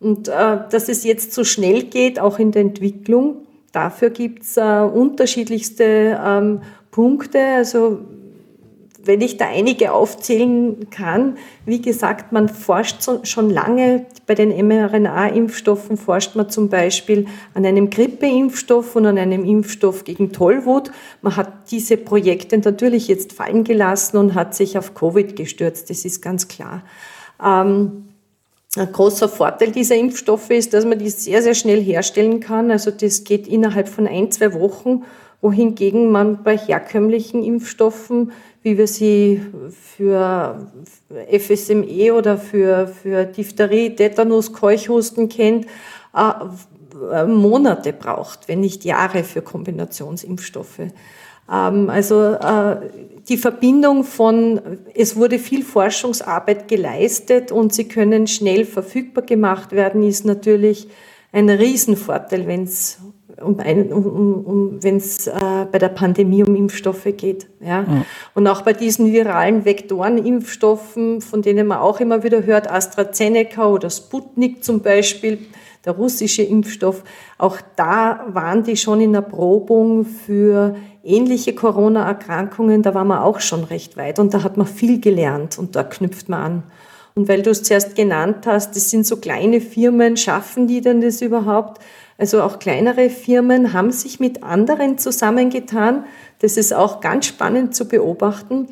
Und 0.00 0.28
äh, 0.28 0.58
dass 0.70 0.88
es 0.88 1.04
jetzt 1.04 1.32
so 1.32 1.44
schnell 1.44 1.84
geht, 1.84 2.18
auch 2.18 2.38
in 2.38 2.52
der 2.52 2.62
Entwicklung, 2.62 3.46
dafür 3.72 4.10
gibt's 4.10 4.56
äh, 4.56 4.80
unterschiedlichste 4.80 6.20
ähm, 6.22 6.60
Punkte. 6.90 7.38
Also 7.38 8.00
wenn 9.06 9.20
ich 9.20 9.36
da 9.36 9.46
einige 9.46 9.92
aufzählen 9.92 10.90
kann, 10.90 11.38
wie 11.64 11.80
gesagt, 11.80 12.32
man 12.32 12.48
forscht 12.48 13.08
schon 13.22 13.50
lange, 13.50 14.06
bei 14.26 14.34
den 14.34 14.50
mRNA-Impfstoffen 14.66 15.96
forscht 15.96 16.34
man 16.34 16.50
zum 16.50 16.68
Beispiel 16.68 17.26
an 17.54 17.64
einem 17.64 17.90
Grippeimpfstoff 17.90 18.96
und 18.96 19.06
an 19.06 19.18
einem 19.18 19.44
Impfstoff 19.44 20.04
gegen 20.04 20.32
Tollwut. 20.32 20.90
Man 21.22 21.36
hat 21.36 21.70
diese 21.70 21.96
Projekte 21.96 22.58
natürlich 22.58 23.08
jetzt 23.08 23.32
fallen 23.32 23.64
gelassen 23.64 24.16
und 24.16 24.34
hat 24.34 24.54
sich 24.54 24.76
auf 24.76 24.94
Covid 24.94 25.36
gestürzt, 25.36 25.90
das 25.90 26.04
ist 26.04 26.20
ganz 26.20 26.48
klar. 26.48 26.82
Ähm, 27.42 28.08
ein 28.76 28.92
großer 28.92 29.28
Vorteil 29.28 29.72
dieser 29.72 29.96
Impfstoffe 29.96 30.50
ist, 30.50 30.74
dass 30.74 30.84
man 30.84 30.98
die 30.98 31.08
sehr, 31.08 31.42
sehr 31.42 31.54
schnell 31.54 31.82
herstellen 31.82 32.40
kann. 32.40 32.70
Also 32.70 32.90
das 32.90 33.24
geht 33.24 33.48
innerhalb 33.48 33.88
von 33.88 34.06
ein, 34.06 34.30
zwei 34.30 34.52
Wochen, 34.52 35.04
wohingegen 35.40 36.10
man 36.10 36.42
bei 36.42 36.56
herkömmlichen 36.56 37.42
Impfstoffen, 37.42 38.32
wie 38.66 38.76
wir 38.78 38.88
sie 38.88 39.40
für 39.70 40.72
FSME 41.30 42.12
oder 42.12 42.36
für, 42.36 42.88
für 42.88 43.24
Diphtherie, 43.24 43.94
Tetanus, 43.94 44.52
Keuchhusten 44.52 45.28
kennt, 45.28 45.66
äh, 46.12 47.26
Monate 47.26 47.92
braucht, 47.92 48.48
wenn 48.48 48.58
nicht 48.58 48.84
Jahre 48.84 49.22
für 49.22 49.40
Kombinationsimpfstoffe. 49.40 50.80
Ähm, 51.48 51.90
also 51.90 52.32
äh, 52.32 52.90
die 53.28 53.36
Verbindung 53.36 54.02
von, 54.02 54.60
es 54.94 55.14
wurde 55.14 55.38
viel 55.38 55.62
Forschungsarbeit 55.62 56.66
geleistet 56.66 57.52
und 57.52 57.72
sie 57.72 57.86
können 57.86 58.26
schnell 58.26 58.64
verfügbar 58.64 59.22
gemacht 59.22 59.70
werden, 59.70 60.02
ist 60.02 60.24
natürlich 60.24 60.88
ein 61.30 61.48
Riesenvorteil, 61.48 62.48
wenn 62.48 62.64
es 62.64 62.98
um, 63.40 63.56
um, 63.56 64.44
um 64.44 64.82
wenn 64.82 64.96
es 64.96 65.26
äh, 65.26 65.66
bei 65.70 65.78
der 65.78 65.88
Pandemie 65.88 66.42
um 66.42 66.54
Impfstoffe 66.54 67.08
geht. 67.16 67.46
Ja? 67.60 67.82
ja? 67.82 68.04
Und 68.34 68.46
auch 68.46 68.62
bei 68.62 68.72
diesen 68.72 69.12
viralen 69.12 69.64
Vektorenimpfstoffen, 69.64 71.20
von 71.20 71.42
denen 71.42 71.66
man 71.66 71.78
auch 71.78 72.00
immer 72.00 72.22
wieder 72.22 72.44
hört, 72.44 72.70
AstraZeneca 72.70 73.68
oder 73.68 73.90
Sputnik 73.90 74.64
zum 74.64 74.80
Beispiel, 74.80 75.38
der 75.84 75.92
russische 75.94 76.42
Impfstoff, 76.42 77.04
auch 77.38 77.58
da 77.76 78.26
waren 78.28 78.64
die 78.64 78.76
schon 78.76 79.00
in 79.00 79.14
Erprobung 79.14 80.04
für 80.04 80.74
ähnliche 81.04 81.54
Corona-Erkrankungen, 81.54 82.82
da 82.82 82.92
war 82.92 83.04
man 83.04 83.18
auch 83.18 83.38
schon 83.38 83.62
recht 83.62 83.96
weit 83.96 84.18
und 84.18 84.34
da 84.34 84.42
hat 84.42 84.56
man 84.56 84.66
viel 84.66 85.00
gelernt 85.00 85.58
und 85.58 85.76
da 85.76 85.84
knüpft 85.84 86.28
man 86.28 86.42
an. 86.42 86.62
Und 87.14 87.28
weil 87.28 87.42
du 87.42 87.50
es 87.50 87.62
zuerst 87.62 87.94
genannt 87.94 88.46
hast, 88.46 88.76
das 88.76 88.90
sind 88.90 89.06
so 89.06 89.16
kleine 89.16 89.60
Firmen, 89.60 90.16
schaffen 90.16 90.66
die 90.66 90.82
denn 90.82 91.00
das 91.00 91.22
überhaupt? 91.22 91.80
Also 92.18 92.42
auch 92.42 92.58
kleinere 92.58 93.10
Firmen 93.10 93.72
haben 93.72 93.90
sich 93.90 94.20
mit 94.20 94.42
anderen 94.42 94.98
zusammengetan. 94.98 96.04
Das 96.40 96.56
ist 96.56 96.72
auch 96.72 97.00
ganz 97.00 97.26
spannend 97.26 97.74
zu 97.74 97.86
beobachten. 97.86 98.68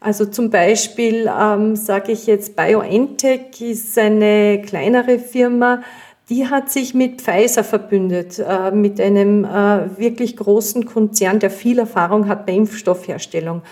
Also 0.00 0.24
zum 0.26 0.50
Beispiel 0.50 1.30
ähm, 1.38 1.76
sage 1.76 2.12
ich 2.12 2.26
jetzt, 2.26 2.56
BioNTech 2.56 3.60
ist 3.60 3.98
eine 3.98 4.62
kleinere 4.62 5.18
Firma, 5.18 5.82
die 6.28 6.48
hat 6.48 6.70
sich 6.70 6.94
mit 6.94 7.22
Pfizer 7.22 7.64
verbündet, 7.64 8.38
äh, 8.38 8.70
mit 8.72 9.00
einem 9.00 9.44
äh, 9.44 9.98
wirklich 9.98 10.36
großen 10.36 10.84
Konzern, 10.86 11.38
der 11.38 11.50
viel 11.50 11.78
Erfahrung 11.78 12.28
hat 12.28 12.46
bei 12.46 12.52
Impfstoffherstellung. 12.52 13.62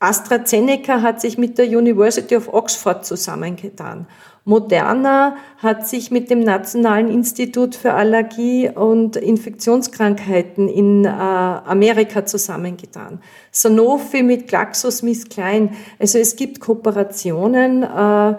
AstraZeneca 0.00 1.02
hat 1.02 1.20
sich 1.20 1.38
mit 1.38 1.58
der 1.58 1.66
University 1.66 2.36
of 2.36 2.52
Oxford 2.52 3.04
zusammengetan. 3.04 4.06
Moderna 4.48 5.36
hat 5.58 5.86
sich 5.86 6.10
mit 6.10 6.30
dem 6.30 6.40
Nationalen 6.40 7.10
Institut 7.10 7.74
für 7.74 7.92
Allergie 7.92 8.70
und 8.70 9.16
Infektionskrankheiten 9.16 10.70
in 10.70 11.04
äh, 11.04 11.08
Amerika 11.08 12.24
zusammengetan. 12.24 13.20
Sanofi 13.52 14.22
mit 14.22 14.48
GlaxoSmithKline. 14.48 15.72
Also 15.98 16.18
es 16.18 16.34
gibt 16.34 16.60
Kooperationen, 16.60 17.82
äh, 17.82 18.36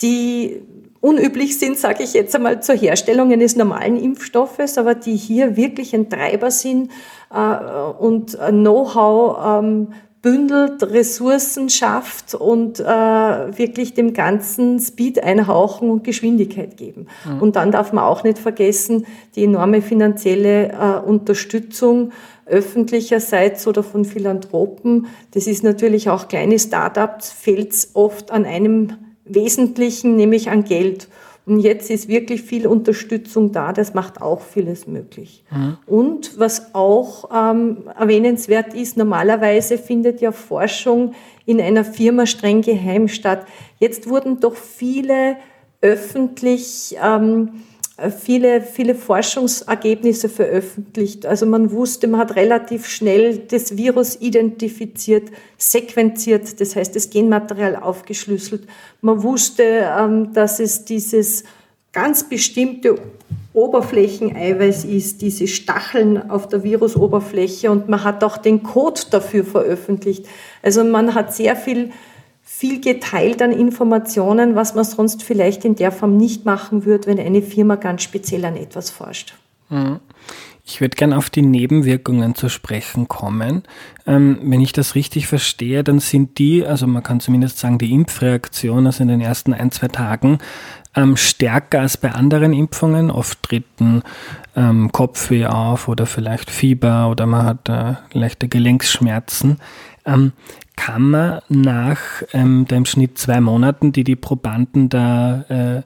die 0.00 0.62
unüblich 1.00 1.58
sind, 1.58 1.76
sage 1.76 2.04
ich 2.04 2.14
jetzt 2.14 2.36
einmal, 2.36 2.62
zur 2.62 2.76
Herstellung 2.76 3.32
eines 3.32 3.56
normalen 3.56 3.96
Impfstoffes, 3.96 4.78
aber 4.78 4.94
die 4.94 5.16
hier 5.16 5.56
wirklich 5.56 5.96
ein 5.96 6.08
Treiber 6.08 6.52
sind 6.52 6.92
äh, 7.34 7.54
und 7.98 8.38
Know-how 8.38 9.64
ähm, 9.64 9.88
bündelt, 10.22 10.82
Ressourcen 10.82 11.70
schafft 11.70 12.34
und 12.34 12.78
äh, 12.78 12.84
wirklich 12.84 13.94
dem 13.94 14.12
Ganzen 14.12 14.78
Speed 14.78 15.22
einhauchen 15.22 15.90
und 15.90 16.04
Geschwindigkeit 16.04 16.76
geben. 16.76 17.06
Mhm. 17.24 17.40
Und 17.40 17.56
dann 17.56 17.72
darf 17.72 17.92
man 17.92 18.04
auch 18.04 18.22
nicht 18.22 18.38
vergessen, 18.38 19.06
die 19.34 19.44
enorme 19.44 19.80
finanzielle 19.80 20.72
äh, 20.72 21.08
Unterstützung 21.08 22.12
öffentlicherseits 22.44 23.66
oder 23.66 23.82
von 23.82 24.04
Philanthropen. 24.04 25.06
Das 25.30 25.46
ist 25.46 25.62
natürlich 25.62 26.10
auch 26.10 26.28
kleine 26.28 26.58
Startups, 26.58 27.30
fehlt 27.30 27.88
oft 27.94 28.30
an 28.30 28.44
einem 28.44 28.92
Wesentlichen, 29.24 30.16
nämlich 30.16 30.50
an 30.50 30.64
Geld. 30.64 31.08
Und 31.46 31.60
jetzt 31.60 31.90
ist 31.90 32.08
wirklich 32.08 32.42
viel 32.42 32.66
Unterstützung 32.66 33.50
da, 33.50 33.72
das 33.72 33.94
macht 33.94 34.20
auch 34.20 34.40
vieles 34.40 34.86
möglich. 34.86 35.42
Mhm. 35.50 35.78
Und 35.86 36.38
was 36.38 36.74
auch 36.74 37.30
ähm, 37.34 37.78
erwähnenswert 37.98 38.74
ist, 38.74 38.96
normalerweise 38.96 39.78
findet 39.78 40.20
ja 40.20 40.32
Forschung 40.32 41.14
in 41.46 41.60
einer 41.60 41.84
Firma 41.84 42.26
streng 42.26 42.62
geheim 42.62 43.08
statt. 43.08 43.46
Jetzt 43.78 44.08
wurden 44.08 44.40
doch 44.40 44.54
viele 44.54 45.36
öffentlich 45.80 46.96
ähm, 47.02 47.62
viele, 48.08 48.62
viele 48.62 48.94
Forschungsergebnisse 48.94 50.28
veröffentlicht. 50.28 51.26
Also 51.26 51.44
man 51.44 51.70
wusste, 51.70 52.08
man 52.08 52.20
hat 52.20 52.36
relativ 52.36 52.86
schnell 52.86 53.38
das 53.38 53.76
Virus 53.76 54.16
identifiziert, 54.20 55.30
sequenziert, 55.58 56.60
das 56.60 56.76
heißt 56.76 56.96
das 56.96 57.10
Genmaterial 57.10 57.76
aufgeschlüsselt. 57.76 58.66
Man 59.02 59.22
wusste, 59.22 59.62
ähm, 59.64 60.32
dass 60.32 60.60
es 60.60 60.84
dieses 60.84 61.44
ganz 61.92 62.28
bestimmte 62.28 62.96
Oberflächeneiweiß 63.52 64.84
ist, 64.84 65.22
diese 65.22 65.48
Stacheln 65.48 66.30
auf 66.30 66.48
der 66.48 66.62
Virusoberfläche 66.62 67.70
und 67.70 67.88
man 67.88 68.04
hat 68.04 68.22
auch 68.22 68.36
den 68.36 68.62
Code 68.62 69.00
dafür 69.10 69.44
veröffentlicht. 69.44 70.26
Also 70.62 70.84
man 70.84 71.14
hat 71.14 71.34
sehr 71.34 71.56
viel 71.56 71.90
viel 72.52 72.80
geteilt 72.80 73.40
an 73.42 73.52
Informationen, 73.52 74.56
was 74.56 74.74
man 74.74 74.84
sonst 74.84 75.22
vielleicht 75.22 75.64
in 75.64 75.76
der 75.76 75.92
Form 75.92 76.16
nicht 76.16 76.44
machen 76.44 76.84
würde, 76.84 77.06
wenn 77.06 77.20
eine 77.20 77.42
Firma 77.42 77.76
ganz 77.76 78.02
speziell 78.02 78.44
an 78.44 78.56
etwas 78.56 78.90
forscht. 78.90 79.34
Mhm. 79.70 80.00
Ich 80.66 80.80
würde 80.80 80.96
gerne 80.96 81.16
auf 81.16 81.30
die 81.30 81.42
Nebenwirkungen 81.42 82.34
zu 82.34 82.48
sprechen 82.48 83.08
kommen. 83.08 83.62
Ähm, 84.06 84.38
wenn 84.42 84.60
ich 84.60 84.72
das 84.72 84.94
richtig 84.94 85.26
verstehe, 85.26 85.82
dann 85.82 86.00
sind 86.00 86.38
die, 86.38 86.66
also 86.66 86.86
man 86.86 87.02
kann 87.02 87.20
zumindest 87.20 87.58
sagen, 87.58 87.78
die 87.78 87.92
Impfreaktion, 87.92 88.84
also 88.84 89.02
in 89.02 89.08
den 89.08 89.20
ersten 89.20 89.54
ein, 89.54 89.70
zwei 89.70 89.88
Tagen, 89.88 90.38
ähm, 90.94 91.16
stärker 91.16 91.80
als 91.80 91.96
bei 91.96 92.12
anderen 92.12 92.52
Impfungen. 92.52 93.10
Oft 93.10 93.42
treten 93.42 94.02
ähm, 94.54 94.92
Kopfweh 94.92 95.46
auf 95.46 95.88
oder 95.88 96.04
vielleicht 96.06 96.50
Fieber 96.50 97.08
oder 97.08 97.26
man 97.26 97.46
hat 97.46 97.68
äh, 97.68 97.94
leichte 98.12 98.48
Gelenksschmerzen. 98.48 99.58
Ähm, 100.10 100.32
kann 100.76 101.10
man 101.10 101.40
nach 101.48 102.00
ähm, 102.32 102.66
dem 102.66 102.84
Schnitt 102.86 103.18
zwei 103.18 103.40
Monaten, 103.40 103.92
die 103.92 104.04
die 104.04 104.16
Probanden 104.16 104.88
da 104.88 105.42
äh, 105.48 105.82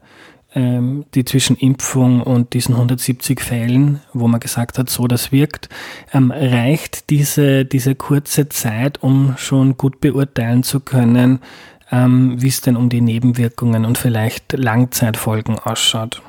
ähm, 0.54 1.04
die 1.14 1.24
zwischen 1.24 1.56
Impfung 1.56 2.22
und 2.22 2.54
diesen 2.54 2.74
170 2.74 3.40
Fällen, 3.40 4.00
wo 4.12 4.28
man 4.28 4.38
gesagt 4.38 4.78
hat, 4.78 4.88
so 4.88 5.08
das 5.08 5.32
wirkt, 5.32 5.68
ähm, 6.12 6.30
reicht 6.30 7.10
diese, 7.10 7.64
diese 7.64 7.96
kurze 7.96 8.48
Zeit, 8.48 9.02
um 9.02 9.34
schon 9.36 9.76
gut 9.76 10.00
beurteilen 10.00 10.62
zu 10.62 10.78
können, 10.78 11.40
ähm, 11.90 12.40
wie 12.40 12.48
es 12.48 12.60
denn 12.60 12.76
um 12.76 12.88
die 12.88 13.00
Nebenwirkungen 13.00 13.84
und 13.84 13.98
vielleicht 13.98 14.52
Langzeitfolgen 14.52 15.58
ausschaut. 15.58 16.22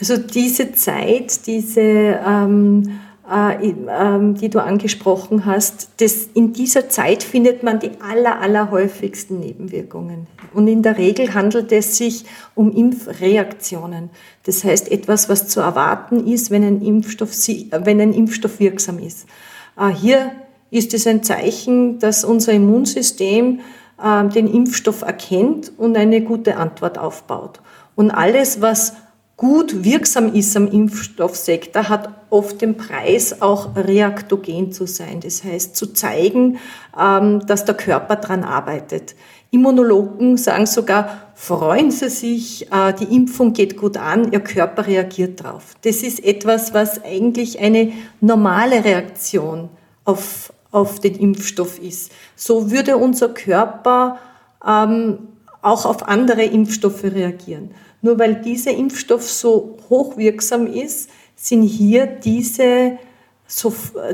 Also 0.00 0.16
diese 0.16 0.72
Zeit, 0.72 1.46
diese 1.46 1.80
ähm, 1.80 2.82
äh, 2.82 2.90
ähm, 2.90 3.00
die 3.24 4.50
du 4.50 4.58
angesprochen 4.58 5.46
hast, 5.46 5.90
das, 5.98 6.28
in 6.34 6.52
dieser 6.52 6.88
Zeit 6.88 7.22
findet 7.22 7.62
man 7.62 7.78
die 7.78 7.92
aller, 8.00 8.40
allerhäufigsten 8.40 9.38
Nebenwirkungen. 9.38 10.26
Und 10.52 10.66
in 10.66 10.82
der 10.82 10.98
Regel 10.98 11.32
handelt 11.32 11.70
es 11.72 11.96
sich 11.96 12.24
um 12.54 12.72
Impfreaktionen. 12.72 14.10
Das 14.44 14.64
heißt 14.64 14.90
etwas, 14.90 15.28
was 15.28 15.48
zu 15.48 15.60
erwarten 15.60 16.26
ist, 16.26 16.50
wenn 16.50 16.64
ein 16.64 16.82
Impfstoff, 16.82 17.30
wenn 17.70 18.00
ein 18.00 18.12
Impfstoff 18.12 18.58
wirksam 18.58 18.98
ist. 18.98 19.26
Äh, 19.78 19.90
hier 19.90 20.32
ist 20.70 20.94
es 20.94 21.06
ein 21.06 21.22
Zeichen, 21.22 21.98
dass 21.98 22.24
unser 22.24 22.52
Immunsystem 22.52 23.60
äh, 24.02 24.28
den 24.28 24.46
Impfstoff 24.46 25.02
erkennt 25.02 25.72
und 25.76 25.96
eine 25.96 26.22
gute 26.22 26.56
Antwort 26.56 26.98
aufbaut. 26.98 27.60
Und 27.94 28.10
alles, 28.10 28.60
was 28.60 28.94
gut 29.42 29.82
wirksam 29.82 30.32
ist 30.32 30.56
am 30.56 30.68
Impfstoffsektor, 30.68 31.88
hat 31.88 32.10
oft 32.30 32.62
den 32.62 32.76
Preis, 32.76 33.42
auch 33.42 33.74
reaktogen 33.74 34.70
zu 34.70 34.86
sein. 34.86 35.18
Das 35.18 35.42
heißt, 35.42 35.74
zu 35.74 35.88
zeigen, 35.88 36.60
ähm, 36.96 37.44
dass 37.44 37.64
der 37.64 37.74
Körper 37.74 38.14
dran 38.14 38.44
arbeitet. 38.44 39.16
Immunologen 39.50 40.36
sagen 40.36 40.66
sogar, 40.66 41.32
freuen 41.34 41.90
Sie 41.90 42.08
sich, 42.08 42.70
äh, 42.70 42.92
die 42.92 43.12
Impfung 43.16 43.52
geht 43.52 43.76
gut 43.76 43.96
an, 43.96 44.30
Ihr 44.30 44.38
Körper 44.38 44.86
reagiert 44.86 45.42
drauf. 45.42 45.74
Das 45.82 46.04
ist 46.04 46.24
etwas, 46.24 46.72
was 46.72 47.02
eigentlich 47.04 47.58
eine 47.58 47.92
normale 48.20 48.84
Reaktion 48.84 49.70
auf, 50.04 50.52
auf 50.70 51.00
den 51.00 51.16
Impfstoff 51.16 51.80
ist. 51.80 52.12
So 52.36 52.70
würde 52.70 52.96
unser 52.96 53.30
Körper 53.30 54.20
ähm, 54.64 55.18
auch 55.62 55.84
auf 55.84 56.06
andere 56.06 56.44
Impfstoffe 56.44 57.02
reagieren. 57.02 57.72
Nur 58.02 58.18
weil 58.18 58.34
dieser 58.34 58.72
Impfstoff 58.72 59.30
so 59.30 59.78
hochwirksam 59.88 60.66
ist, 60.66 61.08
sind 61.36 61.62
hier 61.62 62.06
diese, 62.06 62.98
so, 63.46 63.72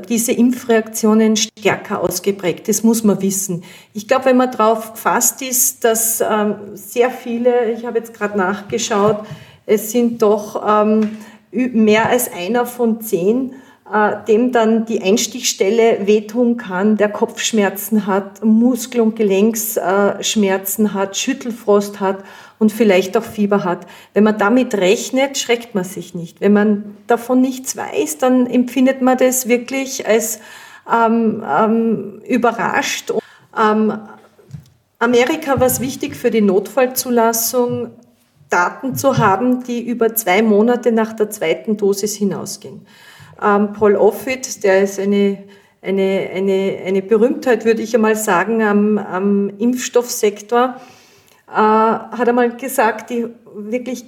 diese 0.08 0.32
Impfreaktionen 0.32 1.36
stärker 1.36 2.02
ausgeprägt. 2.02 2.68
Das 2.68 2.82
muss 2.82 3.02
man 3.02 3.20
wissen. 3.22 3.64
Ich 3.94 4.06
glaube, 4.06 4.26
wenn 4.26 4.36
man 4.36 4.50
darauf 4.50 4.92
gefasst 4.92 5.40
ist, 5.40 5.84
dass 5.84 6.20
ähm, 6.20 6.56
sehr 6.74 7.10
viele, 7.10 7.72
ich 7.72 7.86
habe 7.86 7.98
jetzt 7.98 8.12
gerade 8.12 8.36
nachgeschaut, 8.36 9.24
es 9.64 9.90
sind 9.90 10.20
doch 10.22 10.62
ähm, 10.66 11.16
mehr 11.50 12.08
als 12.08 12.30
einer 12.32 12.66
von 12.66 13.00
zehn, 13.00 13.54
äh, 13.90 14.16
dem 14.26 14.52
dann 14.52 14.84
die 14.84 15.02
Einstichstelle 15.02 16.06
wehtun 16.06 16.58
kann, 16.58 16.98
der 16.98 17.08
Kopfschmerzen 17.08 18.06
hat, 18.06 18.44
Muskel- 18.44 19.00
und 19.00 19.16
Gelenksschmerzen 19.16 20.86
äh, 20.86 20.88
hat, 20.90 21.16
Schüttelfrost 21.16 22.00
hat 22.00 22.22
und 22.58 22.72
vielleicht 22.72 23.16
auch 23.16 23.22
Fieber 23.22 23.64
hat. 23.64 23.86
Wenn 24.14 24.24
man 24.24 24.38
damit 24.38 24.74
rechnet, 24.74 25.38
schreckt 25.38 25.74
man 25.74 25.84
sich 25.84 26.14
nicht. 26.14 26.40
Wenn 26.40 26.52
man 26.52 26.96
davon 27.06 27.40
nichts 27.40 27.76
weiß, 27.76 28.18
dann 28.18 28.46
empfindet 28.46 29.02
man 29.02 29.16
das 29.18 29.48
wirklich 29.48 30.06
als 30.06 30.40
ähm, 30.92 31.44
ähm, 31.46 32.22
überrascht. 32.26 33.12
Ähm, 33.58 33.98
Amerika 34.98 35.60
war 35.60 35.66
es 35.66 35.80
wichtig 35.80 36.16
für 36.16 36.30
die 36.30 36.40
Notfallzulassung, 36.40 37.90
Daten 38.50 38.96
zu 38.96 39.18
haben, 39.18 39.62
die 39.62 39.86
über 39.86 40.14
zwei 40.14 40.42
Monate 40.42 40.90
nach 40.90 41.12
der 41.12 41.30
zweiten 41.30 41.76
Dosis 41.76 42.16
hinausgehen. 42.16 42.86
Ähm, 43.42 43.72
Paul 43.74 43.94
Offit, 43.94 44.64
der 44.64 44.82
ist 44.82 44.98
eine, 44.98 45.44
eine, 45.82 46.30
eine, 46.34 46.78
eine 46.84 47.02
Berühmtheit, 47.02 47.64
würde 47.64 47.82
ich 47.82 47.94
einmal 47.94 48.16
sagen, 48.16 48.62
am, 48.62 48.98
am 48.98 49.50
Impfstoffsektor, 49.58 50.80
äh, 51.50 51.54
hat 51.54 52.28
einmal 52.28 52.56
gesagt, 52.56 53.10
die 53.10 53.26
wirklich 53.54 54.04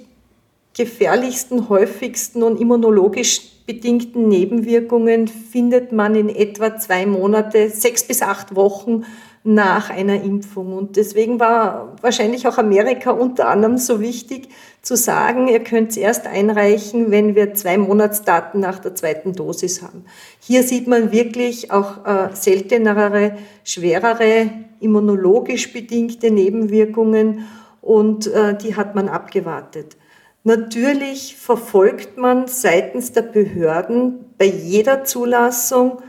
gefährlichsten, 0.75 1.69
häufigsten 1.69 2.43
und 2.43 2.59
immunologisch 2.59 3.41
bedingten 3.65 4.27
Nebenwirkungen 4.27 5.27
findet 5.27 5.91
man 5.91 6.15
in 6.15 6.29
etwa 6.29 6.77
zwei 6.77 7.05
Monate, 7.05 7.69
sechs 7.69 8.03
bis 8.03 8.21
acht 8.21 8.55
Wochen 8.55 9.05
nach 9.43 9.89
einer 9.89 10.21
Impfung. 10.21 10.73
Und 10.73 10.97
deswegen 10.97 11.39
war 11.39 11.95
wahrscheinlich 12.01 12.47
auch 12.47 12.57
Amerika 12.57 13.11
unter 13.11 13.47
anderem 13.47 13.77
so 13.77 13.99
wichtig 13.99 14.49
zu 14.81 14.95
sagen, 14.95 15.47
ihr 15.47 15.63
könnt 15.63 15.91
es 15.91 15.97
erst 15.97 16.27
einreichen, 16.27 17.11
wenn 17.11 17.35
wir 17.35 17.53
zwei 17.53 17.77
Monatsdaten 17.77 18.59
nach 18.59 18.79
der 18.79 18.95
zweiten 18.95 19.33
Dosis 19.33 19.81
haben. 19.81 20.05
Hier 20.39 20.63
sieht 20.63 20.87
man 20.87 21.11
wirklich 21.11 21.71
auch 21.71 22.05
äh, 22.05 22.29
seltenere, 22.33 23.37
schwerere 23.63 24.49
immunologisch 24.79 25.73
bedingte 25.73 26.31
Nebenwirkungen 26.31 27.47
und 27.81 28.27
äh, 28.27 28.55
die 28.57 28.75
hat 28.75 28.95
man 28.95 29.09
abgewartet. 29.09 29.97
Natürlich 30.43 31.35
verfolgt 31.35 32.17
man 32.17 32.47
seitens 32.47 33.11
der 33.11 33.21
Behörden 33.21 34.25
bei 34.39 34.45
jeder 34.45 35.03
Zulassung 35.03 36.01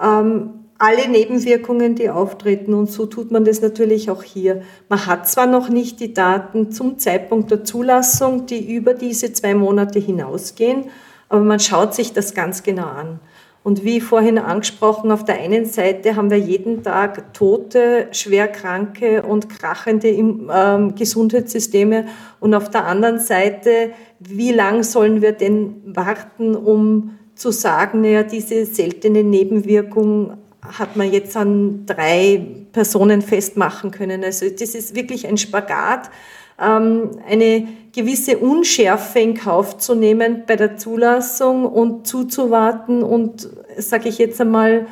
ähm, 0.00 0.59
alle 0.80 1.08
Nebenwirkungen, 1.08 1.94
die 1.94 2.08
auftreten. 2.08 2.72
Und 2.72 2.90
so 2.90 3.04
tut 3.04 3.30
man 3.30 3.44
das 3.44 3.60
natürlich 3.60 4.10
auch 4.10 4.22
hier. 4.22 4.62
Man 4.88 5.06
hat 5.06 5.28
zwar 5.28 5.46
noch 5.46 5.68
nicht 5.68 6.00
die 6.00 6.14
Daten 6.14 6.72
zum 6.72 6.98
Zeitpunkt 6.98 7.50
der 7.50 7.64
Zulassung, 7.64 8.46
die 8.46 8.74
über 8.74 8.94
diese 8.94 9.32
zwei 9.34 9.54
Monate 9.54 9.98
hinausgehen, 9.98 10.84
aber 11.28 11.42
man 11.42 11.60
schaut 11.60 11.94
sich 11.94 12.14
das 12.14 12.32
ganz 12.32 12.62
genau 12.62 12.86
an. 12.86 13.20
Und 13.62 13.84
wie 13.84 14.00
vorhin 14.00 14.38
angesprochen, 14.38 15.12
auf 15.12 15.22
der 15.26 15.38
einen 15.38 15.66
Seite 15.66 16.16
haben 16.16 16.30
wir 16.30 16.38
jeden 16.38 16.82
Tag 16.82 17.34
tote, 17.34 18.08
schwerkranke 18.12 19.22
und 19.22 19.50
krachende 19.50 20.08
ähm, 20.08 20.94
Gesundheitssysteme 20.94 22.06
und 22.40 22.54
auf 22.54 22.70
der 22.70 22.86
anderen 22.86 23.18
Seite, 23.18 23.90
wie 24.18 24.52
lang 24.52 24.82
sollen 24.82 25.20
wir 25.20 25.32
denn 25.32 25.82
warten, 25.84 26.56
um 26.56 27.18
zu 27.34 27.50
sagen, 27.50 28.00
naja, 28.00 28.22
diese 28.22 28.64
seltene 28.64 29.22
Nebenwirkung 29.22 30.38
hat 30.78 30.96
man 30.96 31.12
jetzt 31.12 31.36
an 31.36 31.86
drei 31.86 32.46
Personen 32.72 33.22
festmachen 33.22 33.90
können. 33.90 34.24
Also 34.24 34.46
das 34.48 34.74
ist 34.74 34.94
wirklich 34.94 35.26
ein 35.26 35.36
Spagat, 35.36 36.10
ähm, 36.60 37.10
eine 37.28 37.66
gewisse 37.92 38.38
Unschärfe 38.38 39.18
in 39.18 39.34
Kauf 39.34 39.78
zu 39.78 39.94
nehmen 39.94 40.44
bei 40.46 40.56
der 40.56 40.76
Zulassung 40.76 41.66
und 41.66 42.06
zuzuwarten 42.06 43.02
und, 43.02 43.48
sage 43.78 44.08
ich 44.08 44.18
jetzt 44.18 44.40
einmal 44.40 44.86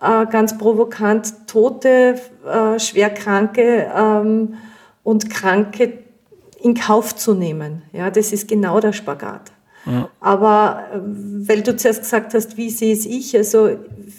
äh, 0.00 0.26
ganz 0.26 0.58
provokant, 0.58 1.48
Tote, 1.48 2.20
äh, 2.46 2.78
Schwerkranke 2.78 3.90
ähm, 3.96 4.54
und 5.02 5.30
Kranke 5.30 6.04
in 6.60 6.74
Kauf 6.74 7.16
zu 7.16 7.34
nehmen. 7.34 7.82
Ja, 7.92 8.10
das 8.10 8.32
ist 8.32 8.48
genau 8.48 8.80
der 8.80 8.92
Spagat. 8.92 9.52
Aber 10.20 10.84
äh, 10.92 10.98
weil 11.48 11.62
du 11.62 11.76
zuerst 11.76 12.02
gesagt 12.02 12.34
hast, 12.34 12.56
wie 12.56 12.70
sehe 12.70 12.92
es 12.92 13.06
ich, 13.06 13.36
also 13.36 13.70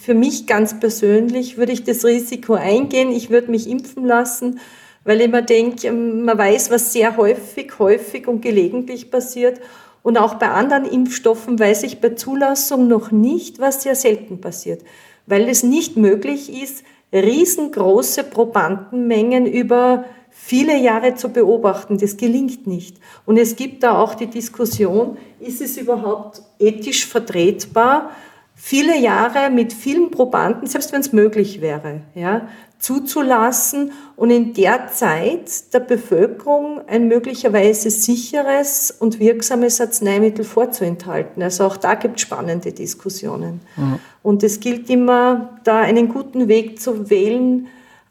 für 0.01 0.13
mich 0.13 0.47
ganz 0.47 0.79
persönlich 0.79 1.57
würde 1.57 1.73
ich 1.73 1.83
das 1.83 2.05
Risiko 2.05 2.53
eingehen, 2.53 3.11
ich 3.11 3.29
würde 3.29 3.51
mich 3.51 3.69
impfen 3.69 4.05
lassen, 4.05 4.59
weil 5.03 5.21
ich 5.21 5.29
mir 5.29 5.43
denke, 5.43 5.87
ähm, 5.87 6.23
man 6.23 6.37
weiß, 6.37 6.71
was 6.71 6.93
sehr 6.93 7.17
häufig, 7.17 7.79
häufig 7.79 8.27
und 8.27 8.41
gelegentlich 8.41 9.11
passiert. 9.11 9.59
Und 10.03 10.17
auch 10.17 10.35
bei 10.35 10.49
anderen 10.49 10.85
Impfstoffen 10.85 11.59
weiß 11.59 11.83
ich 11.83 11.99
bei 11.99 12.11
Zulassung 12.11 12.87
noch 12.87 13.11
nicht, 13.11 13.59
was 13.59 13.83
sehr 13.83 13.95
selten 13.95 14.39
passiert, 14.39 14.83
weil 15.25 15.49
es 15.49 15.63
nicht 15.63 15.97
möglich 15.97 16.63
ist, 16.63 16.85
riesengroße 17.11 18.23
Probandenmengen 18.23 19.45
über 19.45 20.05
viele 20.47 20.77
Jahre 20.77 21.15
zu 21.15 21.27
beobachten. 21.27 21.97
Das 21.97 22.15
gelingt 22.15 22.67
nicht. 22.67 22.95
Und 23.25 23.35
es 23.37 23.57
gibt 23.57 23.83
da 23.83 23.99
auch 23.99 24.15
die 24.15 24.27
Diskussion, 24.27 25.17
ist 25.41 25.59
es 25.61 25.75
überhaupt 25.75 26.41
ethisch 26.57 27.05
vertretbar, 27.05 28.11
viele 28.55 28.97
Jahre 28.97 29.49
mit 29.49 29.73
vielen 29.73 30.09
Probanden, 30.09 30.65
selbst 30.65 30.93
wenn 30.93 31.01
es 31.01 31.11
möglich 31.11 31.59
wäre, 31.59 31.99
ja, 32.15 32.47
zuzulassen 32.79 33.91
und 34.15 34.29
in 34.29 34.53
der 34.53 34.87
Zeit 34.87 35.73
der 35.73 35.81
Bevölkerung 35.81 36.79
ein 36.87 37.09
möglicherweise 37.09 37.89
sicheres 37.89 38.91
und 38.91 39.19
wirksames 39.19 39.81
Arzneimittel 39.81 40.45
vorzuenthalten. 40.45 41.43
Also 41.43 41.65
auch 41.65 41.75
da 41.75 41.95
gibt 41.95 42.15
es 42.15 42.21
spannende 42.21 42.71
Diskussionen. 42.71 43.59
Mhm. 43.75 43.99
Und 44.23 44.43
es 44.43 44.61
gilt 44.61 44.89
immer, 44.89 45.59
da 45.65 45.79
einen 45.81 46.07
guten 46.07 46.47
Weg 46.47 46.79
zu 46.79 47.09
wählen. 47.09 47.67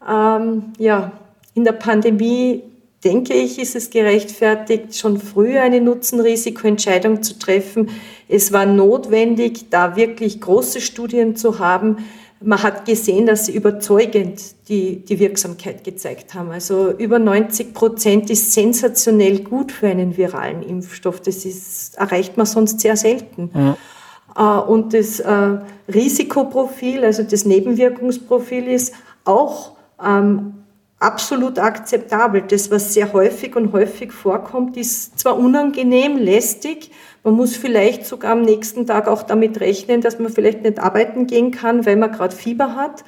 Ähm, 0.07 0.73
ja, 0.77 1.13
in 1.57 1.63
der 1.63 1.71
Pandemie 1.71 2.61
denke 3.03 3.33
ich, 3.33 3.57
ist 3.57 3.75
es 3.75 3.89
gerechtfertigt, 3.89 4.95
schon 4.95 5.19
früher 5.19 5.63
eine 5.63 5.81
Nutzen-Risiko-Entscheidung 5.81 7.23
zu 7.23 7.39
treffen. 7.39 7.89
Es 8.29 8.53
war 8.53 8.67
notwendig, 8.67 9.71
da 9.71 9.95
wirklich 9.95 10.39
große 10.39 10.81
Studien 10.81 11.35
zu 11.35 11.57
haben. 11.57 11.97
Man 12.39 12.61
hat 12.61 12.85
gesehen, 12.85 13.25
dass 13.25 13.47
sie 13.47 13.55
überzeugend 13.55 14.39
die, 14.69 14.97
die 14.97 15.19
Wirksamkeit 15.19 15.83
gezeigt 15.83 16.35
haben. 16.35 16.51
Also 16.51 16.91
über 16.91 17.17
90 17.17 17.73
Prozent 17.73 18.29
ist 18.29 18.53
sensationell 18.53 19.39
gut 19.39 19.71
für 19.71 19.87
einen 19.87 20.15
viralen 20.15 20.61
Impfstoff. 20.61 21.21
Das 21.21 21.43
ist, 21.43 21.97
erreicht 21.97 22.37
man 22.37 22.45
sonst 22.45 22.81
sehr 22.81 22.95
selten. 22.95 23.49
Ja. 23.55 24.59
Äh, 24.59 24.69
und 24.69 24.93
das 24.93 25.19
äh, 25.21 25.57
Risikoprofil, 25.91 27.03
also 27.03 27.23
das 27.23 27.45
Nebenwirkungsprofil 27.45 28.67
ist 28.67 28.93
auch 29.25 29.71
ähm, 30.05 30.53
absolut 30.99 31.59
akzeptabel. 31.59 32.43
Das, 32.47 32.71
was 32.71 32.93
sehr 32.93 33.13
häufig 33.13 33.55
und 33.55 33.71
häufig 33.73 34.11
vorkommt, 34.11 34.77
ist 34.77 35.19
zwar 35.19 35.37
unangenehm, 35.37 36.17
lästig, 36.17 36.91
man 37.23 37.35
muss 37.35 37.57
vielleicht 37.57 38.05
sogar 38.05 38.31
am 38.31 38.43
nächsten 38.43 38.85
Tag 38.85 39.09
auch 39.09 39.21
damit 39.21 39.59
rechnen, 39.59 39.99
dass 39.99 40.17
man 40.17 40.31
vielleicht 40.31 40.63
nicht 40.63 40.79
arbeiten 40.79 41.27
gehen 41.27 41.51
kann, 41.51 41.85
weil 41.85 41.97
man 41.97 42.11
gerade 42.11 42.33
Fieber 42.33 42.75
hat. 42.75 43.03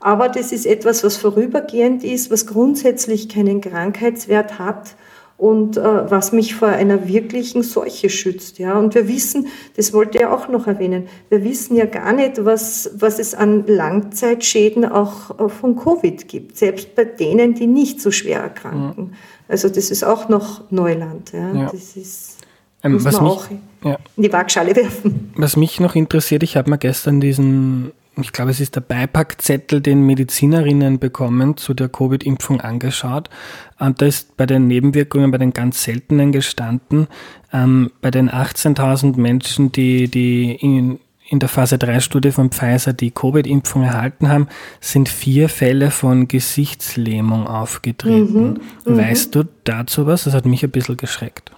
Aber 0.00 0.28
das 0.28 0.50
ist 0.50 0.66
etwas, 0.66 1.04
was 1.04 1.16
vorübergehend 1.18 2.02
ist, 2.02 2.32
was 2.32 2.46
grundsätzlich 2.46 3.28
keinen 3.28 3.60
Krankheitswert 3.60 4.58
hat 4.58 4.96
und 5.40 5.78
äh, 5.78 6.10
was 6.10 6.32
mich 6.32 6.54
vor 6.54 6.68
einer 6.68 7.08
wirklichen 7.08 7.62
Seuche 7.62 8.10
schützt. 8.10 8.58
Ja? 8.58 8.78
Und 8.78 8.94
wir 8.94 9.08
wissen, 9.08 9.46
das 9.74 9.94
wollte 9.94 10.20
er 10.20 10.34
auch 10.34 10.48
noch 10.48 10.66
erwähnen, 10.66 11.08
wir 11.30 11.42
wissen 11.42 11.76
ja 11.76 11.86
gar 11.86 12.12
nicht, 12.12 12.44
was, 12.44 12.90
was 12.94 13.18
es 13.18 13.34
an 13.34 13.66
Langzeitschäden 13.66 14.84
auch 14.84 15.50
von 15.50 15.76
Covid 15.76 16.28
gibt, 16.28 16.58
selbst 16.58 16.94
bei 16.94 17.04
denen, 17.04 17.54
die 17.54 17.66
nicht 17.66 18.02
so 18.02 18.10
schwer 18.10 18.40
erkranken. 18.40 19.12
Ja. 19.12 19.18
Also 19.48 19.70
das 19.70 19.90
ist 19.90 20.04
auch 20.04 20.28
noch 20.28 20.70
Neuland. 20.70 21.32
Ja? 21.32 21.54
ja. 21.54 21.70
Das 21.72 21.96
ist, 21.96 22.36
ähm, 22.82 22.92
muss 22.92 23.04
man 23.04 23.14
mich, 23.14 23.22
auch 23.22 23.46
ja. 23.82 23.96
in 24.18 24.22
die 24.22 24.32
Waagschale 24.32 24.76
werfen. 24.76 25.32
Was 25.36 25.56
mich 25.56 25.80
noch 25.80 25.94
interessiert, 25.94 26.42
ich 26.42 26.58
habe 26.58 26.68
mir 26.68 26.78
gestern 26.78 27.18
diesen 27.18 27.92
ich 28.24 28.32
glaube, 28.32 28.50
es 28.50 28.60
ist 28.60 28.76
der 28.76 28.80
Beipackzettel, 28.80 29.80
den 29.80 30.04
Medizinerinnen 30.06 30.98
bekommen, 30.98 31.56
zu 31.56 31.74
der 31.74 31.88
Covid-Impfung 31.88 32.60
angeschaut. 32.60 33.30
Und 33.78 34.00
da 34.00 34.06
ist 34.06 34.36
bei 34.36 34.46
den 34.46 34.66
Nebenwirkungen, 34.66 35.30
bei 35.30 35.38
den 35.38 35.52
ganz 35.52 35.82
seltenen 35.82 36.32
gestanden, 36.32 37.06
ähm, 37.52 37.90
bei 38.00 38.10
den 38.10 38.30
18.000 38.30 39.18
Menschen, 39.18 39.72
die, 39.72 40.08
die 40.08 40.52
in, 40.52 41.00
in 41.28 41.38
der 41.38 41.48
Phase 41.48 41.76
3-Studie 41.76 42.30
von 42.30 42.50
Pfizer 42.50 42.92
die 42.92 43.10
Covid-Impfung 43.10 43.82
erhalten 43.84 44.28
haben, 44.28 44.48
sind 44.80 45.08
vier 45.08 45.48
Fälle 45.48 45.90
von 45.90 46.28
Gesichtslähmung 46.28 47.46
aufgetreten. 47.46 48.60
Mhm, 48.84 48.92
mhm. 48.92 48.96
weißt 48.96 49.34
du 49.34 49.44
dazu 49.64 50.06
was? 50.06 50.24
Das 50.24 50.34
hat 50.34 50.46
mich 50.46 50.62
ein 50.62 50.70
bisschen 50.70 50.96
geschreckt. 50.96 51.52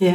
Ja, 0.00 0.14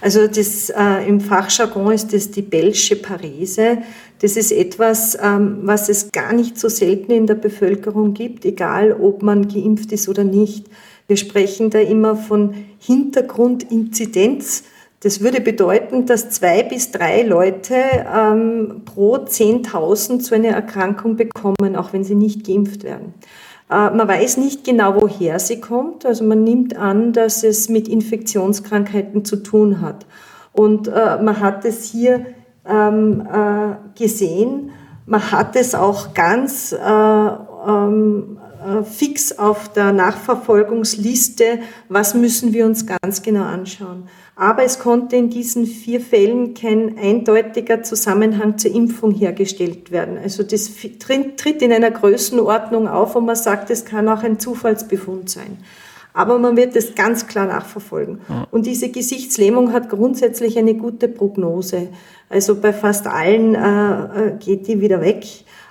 also 0.00 0.28
das, 0.28 0.70
äh, 0.70 1.08
im 1.08 1.20
Fachjargon 1.20 1.92
ist 1.92 2.12
das 2.12 2.30
die 2.30 2.42
Belsche 2.42 2.94
Parese. 2.94 3.78
Das 4.20 4.36
ist 4.36 4.52
etwas, 4.52 5.18
ähm, 5.20 5.58
was 5.62 5.88
es 5.88 6.12
gar 6.12 6.32
nicht 6.32 6.58
so 6.58 6.68
selten 6.68 7.10
in 7.10 7.26
der 7.26 7.34
Bevölkerung 7.34 8.14
gibt, 8.14 8.44
egal 8.44 8.92
ob 8.92 9.22
man 9.22 9.48
geimpft 9.48 9.90
ist 9.90 10.08
oder 10.08 10.22
nicht. 10.22 10.66
Wir 11.08 11.16
sprechen 11.16 11.70
da 11.70 11.80
immer 11.80 12.14
von 12.14 12.54
Hintergrundinzidenz. 12.78 14.62
Das 15.00 15.20
würde 15.20 15.40
bedeuten, 15.40 16.06
dass 16.06 16.30
zwei 16.30 16.62
bis 16.62 16.92
drei 16.92 17.22
Leute 17.22 17.74
ähm, 17.74 18.82
pro 18.84 19.16
10.000 19.16 20.22
so 20.22 20.34
eine 20.36 20.48
Erkrankung 20.48 21.16
bekommen, 21.16 21.76
auch 21.76 21.92
wenn 21.92 22.04
sie 22.04 22.14
nicht 22.14 22.46
geimpft 22.46 22.84
werden. 22.84 23.12
Äh, 23.70 23.90
man 23.90 24.08
weiß 24.08 24.36
nicht 24.36 24.64
genau, 24.64 25.00
woher 25.00 25.38
sie 25.38 25.60
kommt. 25.60 26.06
Also 26.06 26.24
man 26.24 26.44
nimmt 26.44 26.76
an, 26.76 27.12
dass 27.12 27.42
es 27.42 27.68
mit 27.68 27.88
Infektionskrankheiten 27.88 29.24
zu 29.24 29.36
tun 29.36 29.80
hat. 29.80 30.06
Und 30.52 30.88
äh, 30.88 31.22
man 31.22 31.40
hat 31.40 31.64
es 31.64 31.84
hier 31.84 32.26
ähm, 32.64 33.26
äh, 33.32 33.98
gesehen. 33.98 34.70
Man 35.06 35.30
hat 35.30 35.54
es 35.54 35.74
auch 35.74 36.14
ganz 36.14 36.74
ähm, 36.84 38.38
fix 38.84 39.38
auf 39.38 39.72
der 39.72 39.92
Nachverfolgungsliste. 39.92 41.60
Was 41.88 42.14
müssen 42.14 42.52
wir 42.52 42.66
uns 42.66 42.86
ganz 42.86 43.22
genau 43.22 43.44
anschauen? 43.44 44.08
Aber 44.38 44.64
es 44.64 44.78
konnte 44.78 45.16
in 45.16 45.30
diesen 45.30 45.64
vier 45.64 45.98
Fällen 45.98 46.52
kein 46.52 46.98
eindeutiger 46.98 47.82
Zusammenhang 47.82 48.58
zur 48.58 48.70
Impfung 48.70 49.12
hergestellt 49.12 49.90
werden. 49.90 50.18
Also 50.22 50.42
das 50.42 50.70
tritt 50.98 51.62
in 51.62 51.72
einer 51.72 51.90
Größenordnung 51.90 52.86
auf, 52.86 53.14
wo 53.14 53.20
man 53.20 53.34
sagt, 53.34 53.70
es 53.70 53.86
kann 53.86 54.06
auch 54.10 54.22
ein 54.22 54.38
Zufallsbefund 54.38 55.30
sein. 55.30 55.56
Aber 56.12 56.38
man 56.38 56.56
wird 56.56 56.76
es 56.76 56.94
ganz 56.94 57.26
klar 57.26 57.46
nachverfolgen. 57.46 58.20
Und 58.50 58.66
diese 58.66 58.90
Gesichtslähmung 58.90 59.72
hat 59.72 59.88
grundsätzlich 59.88 60.58
eine 60.58 60.74
gute 60.74 61.08
Prognose. 61.08 61.88
Also 62.28 62.56
bei 62.56 62.74
fast 62.74 63.06
allen 63.06 63.54
äh, 63.54 64.28
äh 64.28 64.32
geht 64.38 64.66
die 64.66 64.80
wieder 64.80 65.00
weg. 65.00 65.24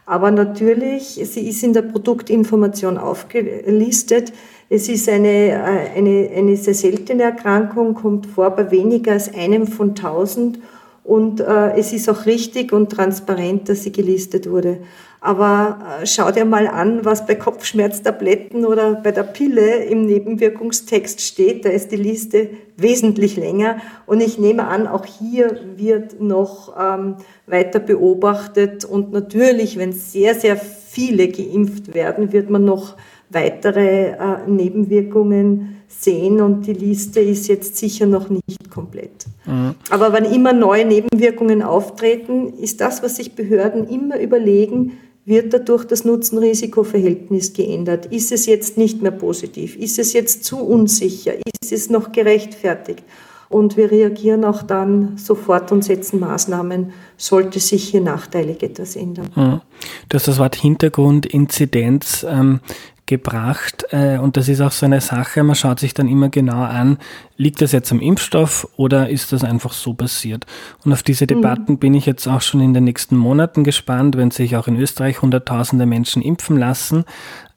Aber 0.08 0.30
natürlich, 0.30 1.20
sie 1.24 1.50
ist 1.50 1.64
in 1.64 1.74
der 1.74 1.82
Produktinformation 1.82 2.98
aufgelistet. 2.98 4.34
Es 4.68 4.90
ist 4.90 5.08
eine, 5.10 5.50
äh, 5.50 5.98
eine, 5.98 6.30
eine 6.36 6.58
sehr 6.58 6.74
seltene 6.74 7.24
Erkrankung, 7.24 7.94
kommt 7.94 8.26
vor 8.26 8.50
bei 8.52 8.72
weniger 8.72 9.14
als 9.14 9.34
einem 9.34 9.68
von 9.68 9.94
tausend. 9.96 10.60
Und 11.04 11.40
äh, 11.40 11.78
es 11.78 11.94
ist 11.94 12.10
auch 12.10 12.26
richtig 12.26 12.74
und 12.74 12.92
transparent, 12.92 13.70
dass 13.70 13.84
sie 13.84 13.92
gelistet 13.92 14.50
wurde. 14.50 14.80
Aber 15.22 16.00
äh, 16.02 16.06
schau 16.08 16.32
dir 16.32 16.46
mal 16.46 16.68
an, 16.68 17.06
was 17.06 17.28
bei 17.28 17.36
Kopfschmerztabletten 17.36 18.66
oder 18.66 18.96
bei 18.96 19.12
der 19.12 19.22
Pille 19.24 19.84
im 19.86 20.08
Nebenwirkungstext 20.08 21.22
steht. 21.22 21.64
Da 21.66 21.70
ist 21.70 21.92
die 21.92 21.98
Liste 21.98 22.50
wesentlich 22.76 23.38
länger. 23.38 23.78
Und 24.08 24.22
ich 24.22 24.40
nehme 24.40 24.66
an, 24.66 24.88
auch 24.88 25.06
hier 25.06 25.60
wird 25.78 26.20
noch 26.20 26.76
ähm, 26.80 27.18
weiter 27.46 27.80
beobachtet. 27.80 28.84
Und 28.84 29.12
natürlich, 29.12 29.78
wenn 29.78 29.94
sehr, 29.94 30.34
sehr 30.34 30.58
viele 30.58 31.28
geimpft 31.28 31.94
werden, 31.94 32.34
wird 32.34 32.50
man 32.50 32.66
noch 32.66 32.96
weitere 33.36 34.14
äh, 34.14 34.48
Nebenwirkungen 34.48 35.76
sehen 35.88 36.42
und 36.42 36.66
die 36.66 36.74
Liste 36.74 37.20
ist 37.20 37.48
jetzt 37.48 37.78
sicher 37.78 38.06
noch 38.06 38.30
nicht 38.30 38.72
komplett. 38.72 39.28
Mhm. 39.46 39.76
Aber 39.92 40.12
wenn 40.14 40.26
immer 40.26 40.54
neue 40.54 40.86
Nebenwirkungen 40.86 41.62
auftreten, 41.62 42.54
ist 42.54 42.82
das, 42.82 43.04
was 43.04 43.18
sich 43.18 43.36
Behörden 43.36 43.88
immer 43.88 44.20
überlegen, 44.20 44.94
wird 45.26 45.54
dadurch 45.54 45.86
das 45.86 46.06
Nutzen-Risiko-Verhältnis 46.06 47.54
geändert? 47.54 48.08
Ist 48.08 48.32
es 48.32 48.46
jetzt 48.46 48.78
nicht 48.78 49.02
mehr 49.02 49.12
positiv? 49.12 49.76
Ist 49.76 49.98
es 50.00 50.14
jetzt 50.14 50.44
zu 50.44 50.60
unsicher? 50.60 51.34
Ist 51.62 51.72
es 51.72 51.90
noch 51.90 52.12
gerechtfertigt? 52.12 53.04
Und 53.50 53.78
wir 53.78 53.92
reagieren 53.92 54.44
auch 54.44 54.64
dann 54.64 55.18
sofort 55.18 55.72
und 55.72 55.84
setzen 55.84 56.20
Maßnahmen, 56.20 56.94
sollte 57.16 57.60
sich 57.60 57.90
hier 57.90 58.02
nachteilig 58.02 58.64
etwas 58.64 58.96
ändern. 58.96 59.30
Mhm. 59.36 59.62
Du 60.10 60.16
hast 60.16 60.28
das 60.28 60.40
Wort 60.40 60.56
Hintergrund, 60.56 61.26
Inzidenz 61.26 62.26
ähm, 62.28 62.60
gebracht. 63.06 63.86
Äh, 63.92 64.18
und 64.18 64.38
das 64.38 64.50
ist 64.50 64.62
auch 64.62 64.72
so 64.72 64.86
eine 64.86 65.02
Sache, 65.02 65.44
man 65.44 65.56
schaut 65.56 65.80
sich 65.80 65.94
dann 65.94 66.08
immer 66.08 66.30
genau 66.30 66.64
an, 66.64 66.98
liegt 67.38 67.62
das 67.62 67.72
jetzt 67.72 67.92
am 67.92 68.00
Impfstoff 68.00 68.68
oder 68.78 69.10
ist 69.10 69.32
das 69.32 69.44
einfach 69.44 69.74
so 69.74 69.94
passiert? 69.94 70.46
Und 70.84 70.94
auf 70.94 71.04
diese 71.04 71.28
Debatten 71.28 71.74
mhm. 71.74 71.80
bin 71.80 71.94
ich 71.94 72.06
jetzt 72.06 72.28
auch 72.28 72.42
schon 72.42 72.62
in 72.62 72.74
den 72.74 72.84
nächsten 72.84 73.16
Monaten 73.16 73.64
gespannt, 73.64 74.18
wenn 74.18 74.32
sich 74.32 74.56
auch 74.56 74.68
in 74.68 74.80
Österreich 74.80 75.22
Hunderttausende 75.22 75.86
Menschen 75.86 76.22
impfen 76.22 76.58
lassen. 76.58 77.06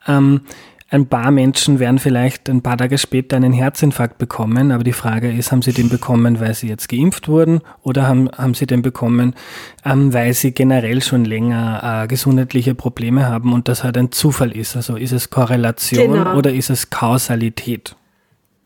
Ähm, 0.07 0.43
ein 0.91 1.07
paar 1.07 1.31
Menschen 1.31 1.81
werden 1.81 1.99
vielleicht 1.99 2.49
ein 2.49 2.63
paar 2.63 2.79
Tage 2.79 2.97
später 2.97 3.37
einen 3.37 3.53
Herzinfarkt 3.53 4.17
bekommen, 4.17 4.73
aber 4.73 4.85
die 4.85 4.95
Frage 4.95 5.31
ist, 5.31 5.53
haben 5.53 5.61
sie 5.61 5.73
den 5.73 5.91
bekommen, 5.91 6.41
weil 6.41 6.55
sie 6.55 6.67
jetzt 6.67 6.89
geimpft 6.89 7.29
wurden 7.29 7.61
oder 7.83 8.07
haben, 8.07 8.31
haben 8.31 8.55
sie 8.55 8.67
den 8.67 8.81
bekommen, 8.81 9.35
ähm, 9.85 10.15
weil 10.15 10.33
sie 10.33 10.53
generell 10.53 11.03
schon 11.03 11.27
länger 11.27 12.05
äh, 12.05 12.09
gesundheitliche 12.09 12.75
Probleme 12.75 13.27
haben 13.27 13.53
und 13.53 13.69
das 13.69 13.85
halt 13.85 13.99
ein 13.99 14.13
Zufall 14.13 14.57
ist? 14.57 14.77
Also 14.77 14.97
ist 14.97 15.13
es 15.13 15.29
Korrelation 15.29 16.13
genau. 16.13 16.37
oder 16.37 16.53
ist 16.55 16.71
es 16.71 16.89
Kausalität? 16.89 17.95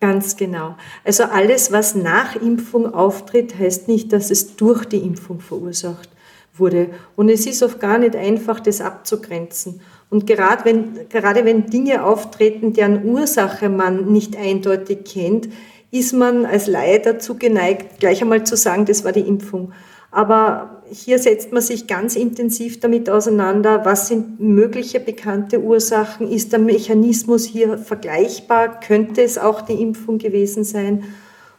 Ganz 0.00 0.36
genau. 0.36 0.76
Also 1.04 1.24
alles, 1.24 1.72
was 1.72 1.96
nach 1.96 2.36
Impfung 2.36 2.92
auftritt, 2.94 3.58
heißt 3.58 3.88
nicht, 3.88 4.12
dass 4.12 4.30
es 4.30 4.54
durch 4.54 4.84
die 4.84 4.98
Impfung 4.98 5.40
verursacht 5.40 6.08
wurde. 6.54 6.90
Und 7.16 7.28
es 7.28 7.46
ist 7.46 7.62
oft 7.62 7.80
gar 7.80 7.98
nicht 7.98 8.14
einfach, 8.14 8.60
das 8.60 8.80
abzugrenzen. 8.80 9.80
Und 10.12 10.26
gerade 10.26 10.66
wenn, 10.66 11.08
gerade 11.08 11.46
wenn 11.46 11.70
Dinge 11.70 12.04
auftreten, 12.04 12.74
deren 12.74 13.02
Ursache 13.06 13.70
man 13.70 14.12
nicht 14.12 14.36
eindeutig 14.36 15.04
kennt, 15.10 15.48
ist 15.90 16.12
man 16.12 16.44
als 16.44 16.66
Laie 16.66 17.00
dazu 17.00 17.38
geneigt, 17.38 17.98
gleich 17.98 18.20
einmal 18.20 18.44
zu 18.44 18.54
sagen, 18.54 18.84
das 18.84 19.06
war 19.06 19.12
die 19.12 19.20
Impfung. 19.20 19.72
Aber 20.10 20.82
hier 20.90 21.18
setzt 21.18 21.52
man 21.52 21.62
sich 21.62 21.86
ganz 21.86 22.14
intensiv 22.14 22.78
damit 22.78 23.08
auseinander, 23.08 23.86
was 23.86 24.08
sind 24.08 24.38
mögliche 24.38 25.00
bekannte 25.00 25.62
Ursachen, 25.62 26.30
ist 26.30 26.52
der 26.52 26.60
Mechanismus 26.60 27.46
hier 27.46 27.78
vergleichbar, 27.78 28.80
könnte 28.80 29.22
es 29.22 29.38
auch 29.38 29.62
die 29.62 29.80
Impfung 29.80 30.18
gewesen 30.18 30.64
sein. 30.64 31.04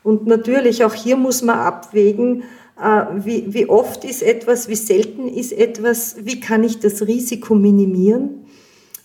Und 0.04 0.28
natürlich, 0.28 0.86
auch 0.86 0.94
hier 0.94 1.18
muss 1.18 1.42
man 1.42 1.58
abwägen, 1.58 2.44
äh, 2.80 3.06
wie, 3.16 3.52
wie 3.52 3.68
oft 3.68 4.06
ist 4.06 4.22
etwas, 4.22 4.68
wie 4.68 4.76
selten 4.76 5.28
ist 5.28 5.54
etwas, 5.54 6.18
wie 6.22 6.40
kann 6.40 6.64
ich 6.64 6.80
das 6.80 7.02
Risiko 7.08 7.56
minimieren. 7.56 8.43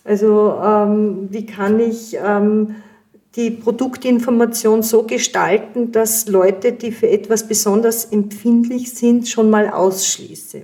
Also 0.09 0.59
ähm, 0.65 1.27
wie 1.29 1.45
kann 1.45 1.79
ich 1.79 2.17
ähm, 2.19 2.77
die 3.35 3.51
Produktinformation 3.51 4.81
so 4.81 5.03
gestalten, 5.03 5.91
dass 5.91 6.27
Leute, 6.27 6.71
die 6.71 6.91
für 6.91 7.07
etwas 7.07 7.47
besonders 7.47 8.05
empfindlich 8.05 8.91
sind, 8.91 9.29
schon 9.29 9.51
mal 9.51 9.69
ausschließe. 9.69 10.63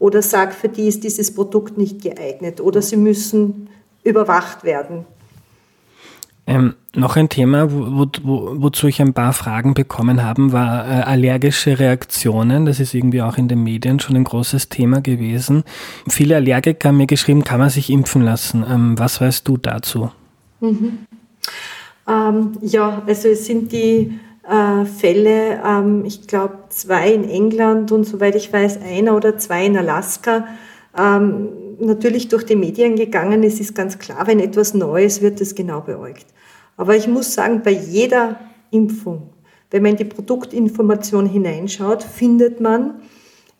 Oder 0.00 0.20
sage, 0.20 0.50
für 0.50 0.68
die 0.68 0.88
ist 0.88 1.04
dieses 1.04 1.32
Produkt 1.32 1.78
nicht 1.78 2.02
geeignet. 2.02 2.60
Oder 2.60 2.82
sie 2.82 2.96
müssen 2.96 3.68
überwacht 4.02 4.64
werden. 4.64 5.06
Ähm, 6.46 6.74
noch 6.94 7.16
ein 7.16 7.28
Thema, 7.28 7.70
wo, 7.70 8.06
wo, 8.22 8.54
wozu 8.60 8.88
ich 8.88 9.00
ein 9.00 9.14
paar 9.14 9.32
Fragen 9.32 9.74
bekommen 9.74 10.24
habe, 10.24 10.52
war 10.52 10.84
äh, 10.86 11.02
allergische 11.02 11.78
Reaktionen. 11.78 12.66
Das 12.66 12.80
ist 12.80 12.94
irgendwie 12.94 13.22
auch 13.22 13.38
in 13.38 13.48
den 13.48 13.62
Medien 13.62 14.00
schon 14.00 14.16
ein 14.16 14.24
großes 14.24 14.68
Thema 14.68 15.00
gewesen. 15.00 15.62
Viele 16.08 16.36
Allergiker 16.36 16.88
haben 16.88 16.96
mir 16.96 17.06
geschrieben, 17.06 17.44
kann 17.44 17.60
man 17.60 17.70
sich 17.70 17.90
impfen 17.90 18.22
lassen. 18.22 18.64
Ähm, 18.68 18.98
was 18.98 19.20
weißt 19.20 19.46
du 19.46 19.56
dazu? 19.56 20.10
Mhm. 20.60 21.06
Ähm, 22.08 22.52
ja, 22.60 23.02
also 23.06 23.28
es 23.28 23.46
sind 23.46 23.70
die 23.70 24.18
äh, 24.48 24.84
Fälle, 24.84 25.62
ähm, 25.64 26.04
ich 26.04 26.26
glaube 26.26 26.58
zwei 26.70 27.12
in 27.12 27.28
England 27.28 27.92
und 27.92 28.04
soweit 28.04 28.34
ich 28.34 28.52
weiß 28.52 28.80
einer 28.82 29.16
oder 29.16 29.38
zwei 29.38 29.66
in 29.66 29.76
Alaska, 29.76 30.46
ähm, 30.98 31.48
natürlich 31.80 32.28
durch 32.28 32.44
die 32.44 32.56
Medien 32.56 32.96
gegangen. 32.96 33.42
Es 33.42 33.60
ist 33.60 33.74
ganz 33.74 33.98
klar, 33.98 34.26
wenn 34.26 34.40
etwas 34.40 34.74
Neues 34.74 35.22
wird, 35.22 35.40
es 35.40 35.54
genau 35.54 35.80
beäugt. 35.80 36.26
Aber 36.76 36.96
ich 36.96 37.06
muss 37.08 37.34
sagen, 37.34 37.62
bei 37.62 37.70
jeder 37.70 38.40
Impfung, 38.70 39.30
wenn 39.70 39.82
man 39.82 39.92
in 39.92 39.98
die 39.98 40.04
Produktinformation 40.04 41.26
hineinschaut, 41.26 42.02
findet 42.02 42.60
man, 42.60 43.02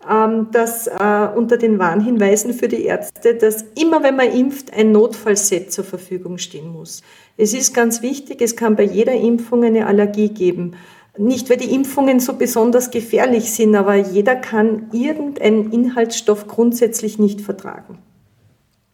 ähm, 0.08 0.48
dass 0.50 0.88
äh, 0.88 1.28
unter 1.36 1.56
den 1.56 1.78
Warnhinweisen 1.78 2.54
für 2.54 2.68
die 2.68 2.84
Ärzte, 2.84 3.34
dass 3.34 3.64
immer 3.78 4.02
wenn 4.02 4.16
man 4.16 4.32
impft, 4.32 4.72
ein 4.72 4.92
Notfallset 4.92 5.72
zur 5.72 5.84
Verfügung 5.84 6.38
stehen 6.38 6.72
muss. 6.72 7.02
Es 7.36 7.54
ist 7.54 7.72
ganz 7.72 8.02
wichtig, 8.02 8.42
es 8.42 8.56
kann 8.56 8.74
bei 8.74 8.82
jeder 8.82 9.14
Impfung 9.14 9.62
eine 9.64 9.86
Allergie 9.86 10.30
geben. 10.30 10.72
Nicht, 11.18 11.50
weil 11.50 11.58
die 11.58 11.74
Impfungen 11.74 12.20
so 12.20 12.34
besonders 12.34 12.90
gefährlich 12.90 13.52
sind, 13.52 13.74
aber 13.76 13.96
jeder 13.96 14.34
kann 14.34 14.88
irgendeinen 14.92 15.70
Inhaltsstoff 15.70 16.46
grundsätzlich 16.46 17.18
nicht 17.18 17.42
vertragen. 17.42 17.98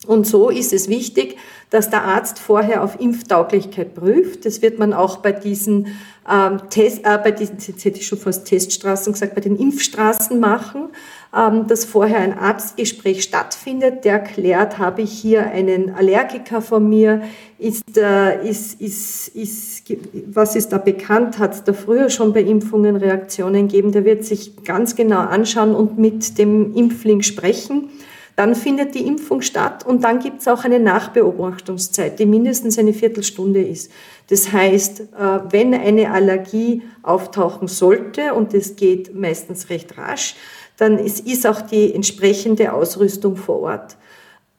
Und 0.07 0.27
so 0.27 0.49
ist 0.49 0.73
es 0.73 0.89
wichtig, 0.89 1.37
dass 1.71 1.91
der 1.91 2.03
Arzt 2.03 2.39
vorher 2.39 2.83
auf 2.83 3.01
Impftauglichkeit 3.01 3.95
prüft. 3.95 4.47
Das 4.47 4.63
wird 4.63 4.79
man 4.79 4.93
auch 4.93 5.19
bei 5.19 5.33
diesen 5.33 5.89
ähm, 6.29 6.61
Test, 6.71 7.01
äh, 7.05 7.19
bei 7.23 7.31
diesen, 7.31 7.59
jetzt 7.59 7.85
hätte 7.85 7.99
ich 7.99 8.07
schon 8.07 8.19
fast 8.19 8.47
Teststraßen 8.47 9.13
gesagt, 9.13 9.35
bei 9.35 9.41
den 9.41 9.57
Impfstraßen 9.57 10.39
machen, 10.39 10.89
dass 11.31 11.85
vorher 11.85 12.21
ein 12.21 12.39
Arztgespräch 12.39 13.23
stattfindet, 13.23 14.05
der 14.05 14.19
klärt, 14.19 14.79
habe 14.79 15.03
ich 15.03 15.13
hier 15.13 15.47
einen 15.51 15.95
Allergiker 15.95 16.63
von 16.63 16.89
mir, 16.89 17.23
ist, 17.59 17.99
äh, 17.99 18.49
ist, 18.49 18.81
ist, 18.81 19.29
ist, 19.29 19.83
was 20.27 20.57
ist 20.57 20.71
da 20.71 20.79
bekannt, 20.79 21.39
hat 21.39 21.55
es 21.55 21.65
da 21.65 21.73
früher 21.75 22.09
schon 22.09 22.33
bei 22.33 22.41
Impfungen 22.41 22.97
Reaktionen 22.97 23.69
gegeben, 23.69 23.93
der 23.93 24.05
wird 24.05 24.25
sich 24.25 24.65
ganz 24.65 24.97
genau 24.97 25.19
anschauen 25.19 25.75
und 25.75 25.99
mit 25.99 26.39
dem 26.39 26.75
Impfling 26.75 27.23
sprechen. 27.23 27.91
Dann 28.37 28.55
findet 28.55 28.95
die 28.95 29.05
Impfung 29.05 29.43
statt 29.43 29.85
und 29.85 30.05
dann 30.05 30.21
gibt 30.21 30.43
es 30.43 30.49
auch 30.49 30.65
eine 30.65 30.79
Nachbeobachtungszeit, 30.79 32.21
die 32.21 32.27
mindestens 32.27 32.79
eine 32.79 32.93
Viertelstunde 32.93 33.61
ist. 33.61 33.91
Das 34.29 34.53
heißt, 34.53 35.01
äh, 35.01 35.05
wenn 35.51 35.75
eine 35.75 36.13
Allergie 36.13 36.83
auftauchen 37.03 37.67
sollte, 37.67 38.35
und 38.35 38.55
das 38.55 38.77
geht 38.77 39.13
meistens 39.13 39.71
recht 39.71 39.99
rasch, 39.99 40.37
dann 40.79 40.99
ist 40.99 41.47
auch 41.47 41.61
die 41.61 41.95
entsprechende 41.95 42.73
Ausrüstung 42.73 43.37
vor 43.37 43.61
Ort. 43.61 43.97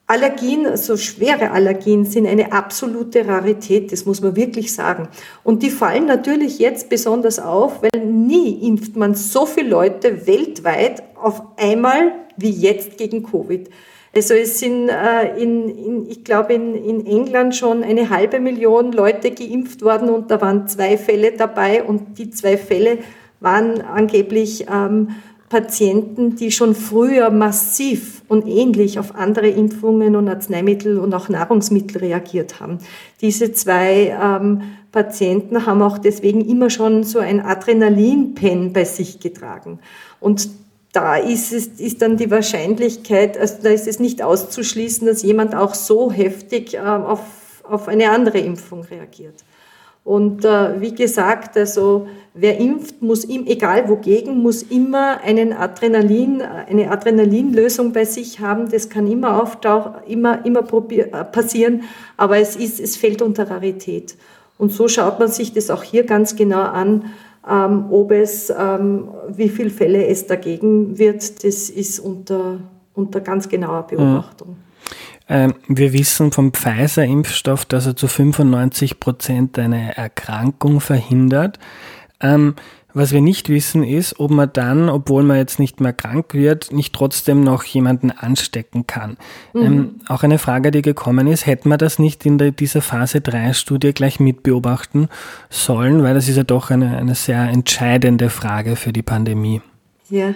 Allergien, 0.06 0.66
also 0.66 0.96
schwere 0.96 1.52
Allergien, 1.52 2.04
sind 2.04 2.26
eine 2.26 2.52
absolute 2.52 3.28
Rarität, 3.28 3.92
das 3.92 4.06
muss 4.06 4.20
man 4.20 4.34
wirklich 4.34 4.72
sagen. 4.72 5.08
Und 5.44 5.62
die 5.62 5.70
fallen 5.70 6.06
natürlich 6.06 6.58
jetzt 6.58 6.88
besonders 6.88 7.38
auf, 7.38 7.80
weil 7.82 8.04
nie 8.04 8.66
impft 8.66 8.96
man 8.96 9.14
so 9.14 9.46
viele 9.46 9.68
Leute 9.68 10.26
weltweit 10.26 11.04
auf 11.14 11.42
einmal 11.56 12.12
wie 12.36 12.50
jetzt 12.50 12.98
gegen 12.98 13.22
Covid. 13.22 13.70
Also 14.12 14.34
es 14.34 14.58
sind 14.58 14.88
äh, 14.88 15.40
in, 15.40 15.68
in, 15.68 16.10
ich 16.10 16.24
glaube 16.24 16.54
in, 16.54 16.74
in 16.74 17.06
England 17.06 17.54
schon 17.54 17.84
eine 17.84 18.10
halbe 18.10 18.40
Million 18.40 18.90
Leute 18.90 19.30
geimpft 19.30 19.82
worden 19.82 20.10
und 20.10 20.32
da 20.32 20.40
waren 20.40 20.66
zwei 20.66 20.98
Fälle 20.98 21.32
dabei 21.32 21.84
und 21.84 22.18
die 22.18 22.30
zwei 22.30 22.56
Fälle 22.56 22.98
waren 23.38 23.80
angeblich 23.80 24.66
ähm, 24.68 25.10
Patienten, 25.50 26.36
die 26.36 26.52
schon 26.52 26.76
früher 26.76 27.30
massiv 27.30 28.22
und 28.28 28.46
ähnlich 28.46 29.00
auf 29.00 29.16
andere 29.16 29.48
Impfungen 29.48 30.14
und 30.14 30.28
Arzneimittel 30.28 30.96
und 30.96 31.12
auch 31.12 31.28
Nahrungsmittel 31.28 31.98
reagiert 31.98 32.60
haben. 32.60 32.78
Diese 33.20 33.52
zwei 33.52 34.16
ähm, 34.16 34.62
Patienten 34.92 35.66
haben 35.66 35.82
auch 35.82 35.98
deswegen 35.98 36.48
immer 36.48 36.70
schon 36.70 37.02
so 37.02 37.18
ein 37.18 37.40
Adrenalinpen 37.40 38.72
bei 38.72 38.84
sich 38.84 39.18
getragen. 39.18 39.80
Und 40.20 40.48
da 40.92 41.16
ist, 41.16 41.52
es, 41.52 41.66
ist 41.66 42.00
dann 42.00 42.16
die 42.16 42.30
Wahrscheinlichkeit, 42.30 43.36
also 43.36 43.56
da 43.60 43.70
ist 43.70 43.88
es 43.88 43.98
nicht 43.98 44.22
auszuschließen, 44.22 45.04
dass 45.04 45.22
jemand 45.22 45.56
auch 45.56 45.74
so 45.74 46.12
heftig 46.12 46.74
äh, 46.74 46.78
auf, 46.78 47.64
auf 47.64 47.88
eine 47.88 48.10
andere 48.10 48.38
Impfung 48.38 48.82
reagiert. 48.84 49.34
Und 50.10 50.44
äh, 50.44 50.80
wie 50.80 50.92
gesagt, 50.92 51.56
also 51.56 52.08
wer 52.34 52.58
impft, 52.58 53.00
muss 53.00 53.24
ihm, 53.24 53.46
egal 53.46 53.88
wogegen, 53.88 54.42
muss 54.42 54.64
immer 54.64 55.20
einen 55.20 55.52
Adrenalin, 55.52 56.42
eine 56.42 56.90
Adrenalinlösung 56.90 57.92
bei 57.92 58.04
sich 58.04 58.40
haben. 58.40 58.68
Das 58.68 58.88
kann 58.88 59.06
immer 59.06 59.40
auftauchen, 59.40 60.02
immer, 60.08 60.44
immer 60.44 60.64
äh, 60.90 61.24
passieren, 61.26 61.84
aber 62.16 62.38
es 62.38 62.56
ist, 62.56 62.80
es 62.80 62.96
fällt 62.96 63.22
unter 63.22 63.48
Rarität. 63.48 64.16
Und 64.58 64.72
so 64.72 64.88
schaut 64.88 65.20
man 65.20 65.28
sich 65.28 65.52
das 65.52 65.70
auch 65.70 65.84
hier 65.84 66.02
ganz 66.02 66.34
genau 66.34 66.62
an 66.62 67.04
ähm, 67.48 67.86
ob 67.90 68.10
es, 68.10 68.50
ähm, 68.50 69.10
wie 69.28 69.48
viele 69.48 69.70
Fälle 69.70 70.06
es 70.08 70.26
dagegen 70.26 70.98
wird, 70.98 71.44
das 71.44 71.70
ist 71.70 72.00
unter, 72.00 72.58
unter 72.94 73.20
ganz 73.20 73.48
genauer 73.48 73.86
Beobachtung. 73.86 74.48
Mhm. 74.48 74.69
Wir 75.30 75.92
wissen 75.92 76.32
vom 76.32 76.52
Pfizer-Impfstoff, 76.52 77.64
dass 77.64 77.86
er 77.86 77.94
zu 77.94 78.08
95 78.08 78.98
Prozent 78.98 79.58
eine 79.60 79.96
Erkrankung 79.96 80.80
verhindert. 80.80 81.60
Ähm, 82.20 82.56
was 82.92 83.12
wir 83.12 83.20
nicht 83.20 83.48
wissen 83.48 83.84
ist, 83.84 84.18
ob 84.18 84.30
man 84.30 84.50
dann, 84.52 84.88
obwohl 84.88 85.22
man 85.22 85.36
jetzt 85.36 85.58
nicht 85.58 85.80
mehr 85.80 85.92
krank 85.92 86.34
wird, 86.34 86.72
nicht 86.72 86.92
trotzdem 86.92 87.42
noch 87.42 87.64
jemanden 87.64 88.10
anstecken 88.10 88.86
kann. 88.86 89.16
Mhm. 89.52 89.62
Ähm, 89.62 89.94
auch 90.08 90.22
eine 90.22 90.38
Frage, 90.38 90.70
die 90.70 90.82
gekommen 90.82 91.26
ist, 91.26 91.46
hätte 91.46 91.68
man 91.68 91.78
das 91.78 91.98
nicht 91.98 92.26
in 92.26 92.38
dieser 92.38 92.82
Phase 92.82 93.20
3 93.20 93.52
Studie 93.52 93.92
gleich 93.92 94.18
mitbeobachten 94.18 95.08
sollen, 95.48 96.02
weil 96.02 96.14
das 96.14 96.28
ist 96.28 96.36
ja 96.36 96.42
doch 96.42 96.70
eine, 96.70 96.96
eine 96.96 97.14
sehr 97.14 97.48
entscheidende 97.48 98.30
Frage 98.30 98.76
für 98.76 98.92
die 98.92 99.02
Pandemie. 99.02 99.62
Ja, 100.08 100.34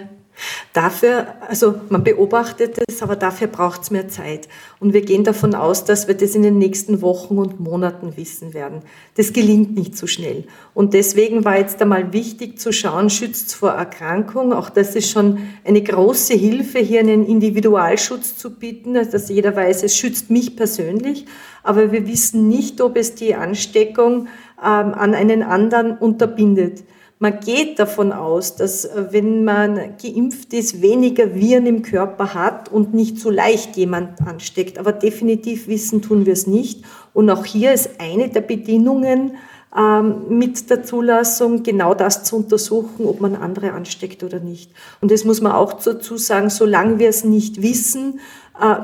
Dafür, 0.73 1.27
also 1.47 1.75
man 1.89 2.03
beobachtet 2.03 2.77
es, 2.87 3.01
aber 3.01 3.15
dafür 3.15 3.47
braucht 3.47 3.83
es 3.83 3.91
mehr 3.91 4.07
Zeit. 4.07 4.47
Und 4.79 4.93
wir 4.93 5.01
gehen 5.01 5.23
davon 5.23 5.55
aus, 5.55 5.85
dass 5.85 6.07
wir 6.07 6.15
das 6.15 6.35
in 6.35 6.43
den 6.43 6.57
nächsten 6.57 7.01
Wochen 7.01 7.37
und 7.37 7.59
Monaten 7.59 8.17
wissen 8.17 8.53
werden. 8.53 8.81
Das 9.15 9.31
gelingt 9.31 9.75
nicht 9.75 9.97
so 9.97 10.07
schnell. 10.07 10.43
Und 10.73 10.93
deswegen 10.93 11.45
war 11.45 11.57
jetzt 11.57 11.81
einmal 11.81 12.11
wichtig 12.11 12.59
zu 12.59 12.73
schauen, 12.73 13.09
schützt 13.09 13.55
vor 13.55 13.71
Erkrankung. 13.71 14.51
Auch 14.51 14.69
das 14.69 14.95
ist 14.95 15.09
schon 15.09 15.39
eine 15.63 15.81
große 15.81 16.33
Hilfe, 16.33 16.79
hier 16.79 16.99
einen 16.99 17.25
Individualschutz 17.25 18.37
zu 18.37 18.51
bieten, 18.51 18.97
also 18.97 19.11
dass 19.11 19.29
jeder 19.29 19.55
weiß, 19.55 19.83
es 19.83 19.95
schützt 19.95 20.29
mich 20.29 20.55
persönlich. 20.57 21.25
Aber 21.63 21.91
wir 21.91 22.05
wissen 22.05 22.47
nicht, 22.47 22.81
ob 22.81 22.97
es 22.97 23.15
die 23.15 23.33
Ansteckung 23.33 24.27
ähm, 24.61 24.93
an 24.93 25.13
einen 25.13 25.41
anderen 25.41 25.97
unterbindet. 25.97 26.83
Man 27.25 27.39
geht 27.39 27.79
davon 27.79 28.11
aus, 28.11 28.55
dass 28.55 28.85
äh, 28.85 29.07
wenn 29.09 29.43
man 29.43 29.97
geimpft 29.99 30.53
ist, 30.53 30.83
weniger 30.83 31.33
Viren 31.33 31.65
im 31.65 31.81
Körper 31.81 32.35
hat 32.35 32.71
und 32.71 32.93
nicht 32.93 33.17
so 33.17 33.31
leicht 33.31 33.77
jemand 33.77 34.21
ansteckt. 34.21 34.77
Aber 34.77 34.91
definitiv 34.91 35.67
wissen 35.67 36.03
tun 36.03 36.27
wir 36.27 36.33
es 36.33 36.45
nicht. 36.45 36.83
Und 37.13 37.31
auch 37.31 37.43
hier 37.43 37.73
ist 37.73 37.99
eine 37.99 38.29
der 38.29 38.41
Bedingungen 38.41 39.37
ähm, 39.75 40.37
mit 40.37 40.69
der 40.69 40.83
Zulassung 40.83 41.63
genau 41.63 41.95
das 41.95 42.25
zu 42.25 42.35
untersuchen, 42.35 43.07
ob 43.07 43.21
man 43.21 43.35
andere 43.35 43.71
ansteckt 43.71 44.21
oder 44.21 44.39
nicht. 44.39 44.69
Und 45.01 45.09
das 45.09 45.25
muss 45.25 45.41
man 45.41 45.53
auch 45.53 45.81
dazu 45.81 46.17
sagen, 46.17 46.51
solange 46.51 46.99
wir 46.99 47.09
es 47.09 47.23
nicht 47.23 47.59
wissen, 47.63 48.19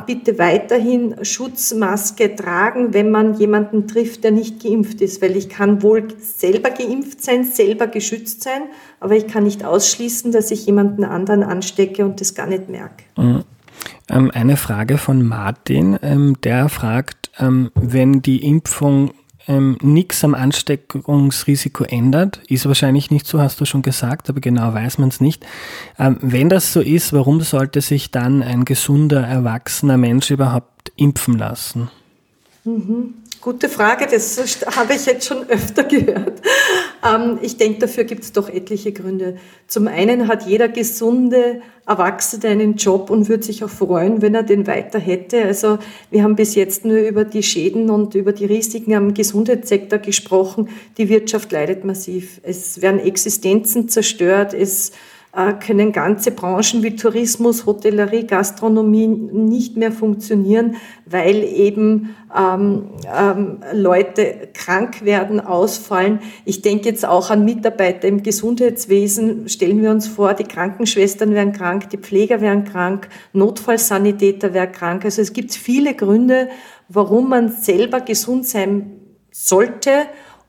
bitte 0.06 0.38
weiterhin 0.38 1.24
Schutzmaske 1.24 2.36
tragen, 2.36 2.94
wenn 2.94 3.10
man 3.10 3.36
jemanden 3.36 3.88
trifft, 3.88 4.24
der 4.24 4.32
nicht 4.32 4.62
geimpft 4.62 5.00
ist, 5.00 5.22
weil 5.22 5.38
ich 5.38 5.48
kann 5.48 5.82
wohl 5.82 6.08
selber 6.20 6.72
geimpft 6.72 7.24
sein, 7.24 7.46
selber 7.46 7.88
geschützt 7.88 8.44
sein, 8.44 8.64
aber 9.00 9.16
ich 9.16 9.28
kann 9.28 9.44
nicht 9.46 9.64
ausschließen, 9.64 10.34
dass 10.34 10.52
ich 10.52 10.66
jemanden 10.66 11.06
anderen 11.06 11.44
anstecke 11.44 12.04
und 12.04 12.20
das 12.20 12.36
gar 12.36 12.48
nicht 12.48 12.68
merke. 12.68 13.04
Mhm. 13.16 13.44
Ähm, 14.10 14.32
eine 14.34 14.58
Frage 14.58 14.98
von 14.98 15.26
Martin, 15.26 15.98
ähm, 16.02 16.36
der 16.44 16.68
fragt, 16.68 17.32
ähm, 17.40 17.72
wenn 17.76 18.22
die 18.22 18.46
Impfung 18.46 19.12
ähm, 19.48 19.78
nichts 19.82 20.24
am 20.24 20.36
Ansteckungsrisiko 20.36 21.84
ändert. 21.84 22.42
Ist 22.48 22.66
wahrscheinlich 22.66 23.12
nicht 23.12 23.26
so, 23.28 23.40
hast 23.40 23.60
du 23.60 23.66
schon 23.66 23.82
gesagt, 23.82 24.30
aber 24.30 24.40
genau 24.40 24.74
weiß 24.74 24.98
man 24.98 25.10
es 25.10 25.22
nicht. 25.22 25.46
Ähm, 25.98 26.18
wenn 26.22 26.50
das 26.50 26.74
so 26.74 26.82
ist, 26.82 27.14
warum 27.14 27.42
sollte 27.42 27.82
sich 27.82 28.12
dann 28.12 28.44
ein 28.44 28.66
gesunder, 28.66 29.22
erwachsener 29.26 29.98
Mensch 29.98 30.32
überhaupt 30.32 30.92
impfen 30.96 31.38
lassen? 31.38 31.90
Mhm. 32.64 33.16
Gute 33.42 33.70
Frage, 33.70 34.06
das 34.06 34.38
habe 34.78 34.94
ich 34.94 35.08
jetzt 35.08 35.26
schon 35.26 35.50
öfter 35.50 35.84
gehört. 35.84 36.42
Ähm, 37.04 37.40
ich 37.42 37.58
denke, 37.58 37.80
dafür 37.80 38.04
gibt 38.04 38.24
es 38.24 38.34
doch 38.34 38.48
etliche 38.48 38.92
Gründe. 38.92 39.38
Zum 39.66 39.88
einen 39.88 40.28
hat 40.28 40.46
jeder 40.46 40.68
gesunde 40.68 41.64
Erwachsene 41.88 42.50
einen 42.50 42.76
Job 42.76 43.10
und 43.10 43.30
würde 43.30 43.44
sich 43.44 43.64
auch 43.64 43.70
freuen, 43.70 44.22
wenn 44.22 44.36
er 44.36 44.44
den 44.44 44.68
weiter 44.68 45.00
hätte. 45.00 45.44
Also 45.44 45.80
wir 46.12 46.22
haben 46.22 46.36
bis 46.36 46.54
jetzt 46.54 46.86
nur 46.86 46.98
über 46.98 47.26
die 47.26 47.42
Schäden 47.42 47.90
und 47.90 48.14
über 48.14 48.32
die 48.32 48.46
Risiken 48.46 48.94
am 48.94 49.16
Gesundheitssektor 49.16 49.98
gesprochen. 49.98 50.70
Die 51.00 51.10
Wirtschaft 51.10 51.52
leidet 51.52 51.84
massiv. 51.84 52.40
Es 52.44 52.84
werden 52.84 53.00
Existenzen 53.00 53.90
zerstört. 53.90 54.54
Es 54.54 54.92
können 55.62 55.94
ganze 55.94 56.32
Branchen 56.32 56.84
wie 56.84 56.98
Tourismus, 56.98 57.66
Hotellerie, 57.66 58.28
Gastronomie 58.28 59.08
nicht 59.08 59.78
mehr 59.78 59.94
funktionieren, 59.94 60.76
weil 61.06 61.44
eben 61.44 62.16
ähm, 62.38 62.90
ähm, 63.06 63.60
Leute 63.72 64.50
krank 64.54 65.06
werden, 65.06 65.40
ausfallen. 65.40 66.20
Ich 66.44 66.62
denke 66.62 66.90
jetzt 66.90 67.06
auch 67.06 67.30
an 67.30 67.46
Mitarbeiter 67.46 68.10
im 68.10 68.24
Gesundheitswesen. 68.24 69.48
Stellen 69.48 69.82
wir 69.82 69.92
uns 69.92 70.08
vor, 70.08 70.34
die 70.34 70.44
Krankenschwestern 70.44 71.34
werden 71.34 71.54
krank, 71.54 71.90
die 71.92 71.98
Pfleger 71.98 72.42
werden 72.42 72.66
krank, 72.66 73.08
Notfallsanitäter 73.32 74.54
werden 74.54 74.74
krank. 74.74 75.06
Also 75.06 75.22
es 75.22 75.32
gibt 75.32 75.54
viele 75.54 75.96
Gründe, 75.96 76.50
warum 76.90 77.30
man 77.30 77.54
selber 77.54 78.02
gesund 78.02 78.46
sein 78.46 79.00
sollte, 79.32 79.92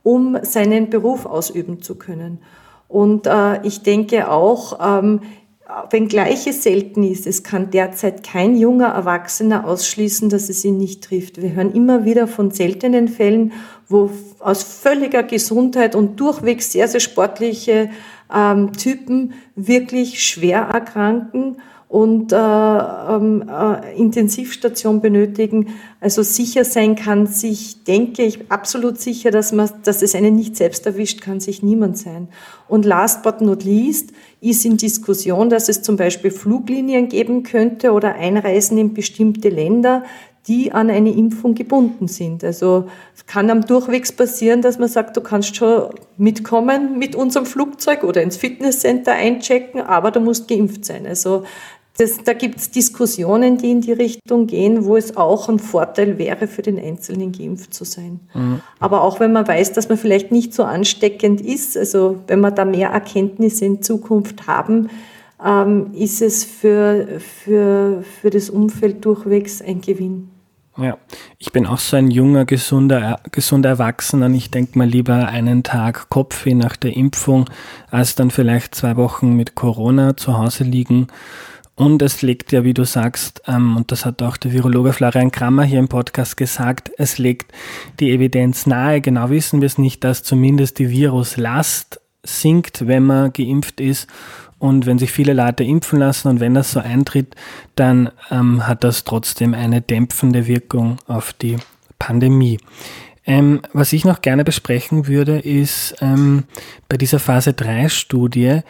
um 0.03 0.39
seinen 0.43 0.91
Beruf 0.91 1.25
ausüben 1.25 1.83
zu 1.83 1.95
können. 1.95 2.41
Und 2.93 3.27
äh, 3.27 3.67
ich 3.67 3.83
denke 3.83 4.31
auch, 4.31 4.79
ähm, 5.01 5.21
wenngleich 5.89 6.47
es 6.47 6.63
selten 6.63 7.03
ist, 7.05 7.27
es 7.27 7.43
kann 7.43 7.71
derzeit 7.71 8.23
kein 8.23 8.55
junger 8.55 8.89
Erwachsener 8.89 9.67
ausschließen, 9.67 10.29
dass 10.29 10.51
es 10.51 10.63
ihn 10.63 10.77
nicht 10.77 11.03
trifft. 11.03 11.41
Wir 11.41 11.55
hören 11.55 11.73
immer 11.73 12.05
wieder 12.05 12.29
von 12.29 12.51
seltenen 12.51 13.09
Fällen, 13.09 13.53
wo 13.89 14.11
aus 14.41 14.63
völliger 14.63 15.23
Gesundheit 15.23 15.95
und 15.95 16.21
durchwegs 16.21 16.71
sehr, 16.71 16.87
sehr 16.87 17.01
sportliche 17.01 17.89
ähm, 18.31 18.75
Typen 18.75 19.33
wirklich 19.57 20.23
schwer 20.23 20.61
erkranken 20.61 21.57
und 21.93 22.33
äh, 22.33 22.37
ähm, 22.37 23.45
äh, 23.47 23.95
Intensivstation 23.99 25.03
benötigen. 25.03 25.75
Also 26.01 26.23
sicher 26.23 26.65
sein 26.65 26.97
kann 26.97 27.27
sich, 27.27 27.85
denke 27.85 28.23
ich, 28.23 28.51
absolut 28.51 28.99
sicher, 28.99 29.31
dass, 29.31 29.53
man, 29.53 29.69
dass 29.85 30.01
es 30.01 30.15
einen 30.15 30.35
nicht 30.35 30.57
selbst 30.57 30.87
erwischt, 30.87 31.21
kann 31.21 31.39
sich 31.39 31.63
niemand 31.63 31.99
sein. 31.99 32.29
Und 32.67 32.87
last 32.87 33.23
but 33.23 33.43
not 33.43 33.63
least 33.63 34.13
ist 34.41 34.65
in 34.65 34.79
Diskussion, 34.79 35.51
dass 35.51 35.69
es 35.69 35.83
zum 35.83 35.97
Beispiel 35.97 36.31
Fluglinien 36.31 37.11
geben 37.11 37.43
könnte 37.43 37.93
oder 37.93 38.15
Einreisen 38.15 38.79
in 38.79 38.95
bestimmte 38.95 39.51
Länder, 39.51 40.03
die 40.49 40.73
an 40.73 40.89
eine 40.89 41.13
Impfung 41.13 41.55
gebunden 41.55 42.09
sind. 42.09 42.43
Also 42.43 42.89
es 43.15 43.27
kann 43.27 43.51
am 43.51 43.67
Durchwegs 43.67 44.13
passieren, 44.13 44.63
dass 44.63 44.79
man 44.79 44.89
sagt, 44.89 45.17
du 45.19 45.21
kannst 45.21 45.57
schon 45.57 45.91
mitkommen 46.17 46.99
mit 46.99 47.15
unserem 47.15 47.45
Flugzeug 47.45 48.03
oder 48.03 48.23
ins 48.23 48.39
Fitnesscenter 48.39 49.13
einchecken, 49.13 49.83
aber 49.83 50.11
du 50.11 50.21
musst 50.21 50.49
geimpft 50.49 50.87
sein. 50.87 51.07
Also 51.07 51.45
das, 51.99 52.23
da 52.25 52.33
gibt 52.33 52.59
es 52.59 52.71
Diskussionen, 52.71 53.59
die 53.59 53.71
in 53.71 53.83
die 53.83 53.93
Richtung 53.93 54.47
gehen, 54.47 54.87
wo 54.87 54.97
es 54.97 55.17
auch 55.17 55.49
ein 55.49 55.59
Vorteil 55.59 56.17
wäre, 56.17 56.47
für 56.47 56.63
den 56.63 56.79
Einzelnen 56.79 57.33
geimpft 57.33 57.75
zu 57.75 57.85
sein. 57.85 58.21
Mhm. 58.33 58.61
Aber 58.81 59.03
auch 59.03 59.21
wenn 59.21 59.33
man 59.33 59.47
weiß, 59.47 59.73
dass 59.73 59.89
man 59.89 59.99
vielleicht 59.99 60.33
nicht 60.33 60.55
so 60.55 60.65
ansteckend 60.65 61.41
ist, 61.43 61.77
also 61.77 62.23
wenn 62.27 62.41
wir 62.41 62.51
da 62.51 62.65
mehr 62.65 62.89
Erkenntnisse 62.89 63.67
in 63.67 63.83
Zukunft 63.83 64.47
haben, 64.47 64.89
ähm, 65.45 65.93
ist 65.93 66.23
es 66.23 66.45
für, 66.45 67.21
für, 67.21 68.03
für 68.03 68.31
das 68.31 68.49
Umfeld 68.49 69.05
durchwegs 69.05 69.61
ein 69.61 69.83
Gewinn. 69.83 70.31
Ja, 70.79 70.97
ich 71.37 71.53
bin 71.53 71.67
auch 71.67 71.79
so 71.79 71.99
ein 71.99 72.11
junger, 72.11 72.47
gesunder, 72.47 73.21
gesunder 73.31 73.69
Erwachsener 73.69 74.25
und 74.27 74.35
ich 74.35 74.51
denke 74.51 74.79
mal 74.79 74.89
lieber 74.89 75.29
einen 75.29 75.63
Tag 75.63 76.09
Kopfweh 76.09 76.55
nach 76.55 76.77
der 76.77 76.97
Impfung, 76.97 77.51
als 77.91 78.15
dann 78.15 78.31
vielleicht 78.31 78.75
zwei 78.75 78.97
Wochen 78.97 79.35
mit 79.35 79.55
Corona 79.55 80.17
zu 80.17 80.39
Hause 80.39 80.65
liegen 80.65 81.09
und 81.83 82.01
es 82.01 82.23
legt 82.23 82.53
ja, 82.53 82.63
wie 82.63 82.75
du 82.75 82.85
sagst, 82.85 83.43
ähm, 83.49 83.77
und 83.77 83.91
das 83.91 84.07
hat 84.07 84.23
auch 84.23 84.37
der 84.37 84.53
Virologe 84.53 84.93
Florian 84.93 85.33
Krammer 85.33 85.65
hier 85.65 85.81
im 85.81 85.89
Podcast 85.89 86.37
gesagt, 86.37 86.93
es 86.97 87.19
legt 87.19 87.51
die 87.99 88.13
Evidenz 88.13 88.67
nahe. 88.67 89.01
Genau 89.01 89.31
wissen 89.31 89.61
wir 89.61 89.67
es 89.67 89.79
nicht, 89.79 90.05
dass 90.05 90.23
zumindest 90.23 90.79
die 90.79 90.91
Viruslast 90.91 92.01
sinkt, 92.23 92.87
wenn 92.87 93.03
man 93.03 93.33
geimpft 93.33 93.81
ist. 93.81 94.09
Und 94.61 94.87
wenn 94.87 95.01
sich 95.01 95.11
viele 95.11 95.33
Leute 95.33 95.65
impfen 95.65 95.99
lassen 95.99 96.29
und 96.29 96.39
wenn 96.39 96.55
das 96.55 96.71
so 96.71 96.79
eintritt, 96.79 97.35
dann 97.75 98.13
ähm, 98.31 98.69
hat 98.69 98.85
das 98.85 99.03
trotzdem 99.03 99.53
eine 99.53 99.81
dämpfende 99.81 100.47
Wirkung 100.47 100.99
auf 101.09 101.33
die 101.33 101.57
Pandemie. 101.99 102.61
Ähm, 103.27 103.61
was 103.73 103.93
ich 103.93 104.05
noch 104.05 104.21
gerne 104.21 104.45
besprechen 104.45 105.09
würde, 105.09 105.41
ist 105.41 105.97
ähm, 106.01 106.45
bei 106.89 106.97
dieser 106.97 107.19
Phase 107.19 107.55
3 107.55 107.89
Studie, 107.89 108.61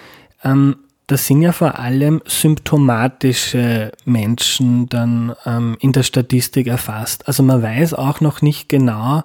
ähm, 0.42 0.76
das 1.12 1.26
sind 1.26 1.42
ja 1.42 1.52
vor 1.52 1.78
allem 1.78 2.22
symptomatische 2.24 3.92
Menschen 4.06 4.88
dann 4.88 5.34
ähm, 5.44 5.76
in 5.78 5.92
der 5.92 6.02
Statistik 6.02 6.66
erfasst. 6.66 7.28
Also 7.28 7.42
man 7.42 7.62
weiß 7.62 7.92
auch 7.94 8.20
noch 8.20 8.40
nicht 8.40 8.70
genau, 8.70 9.22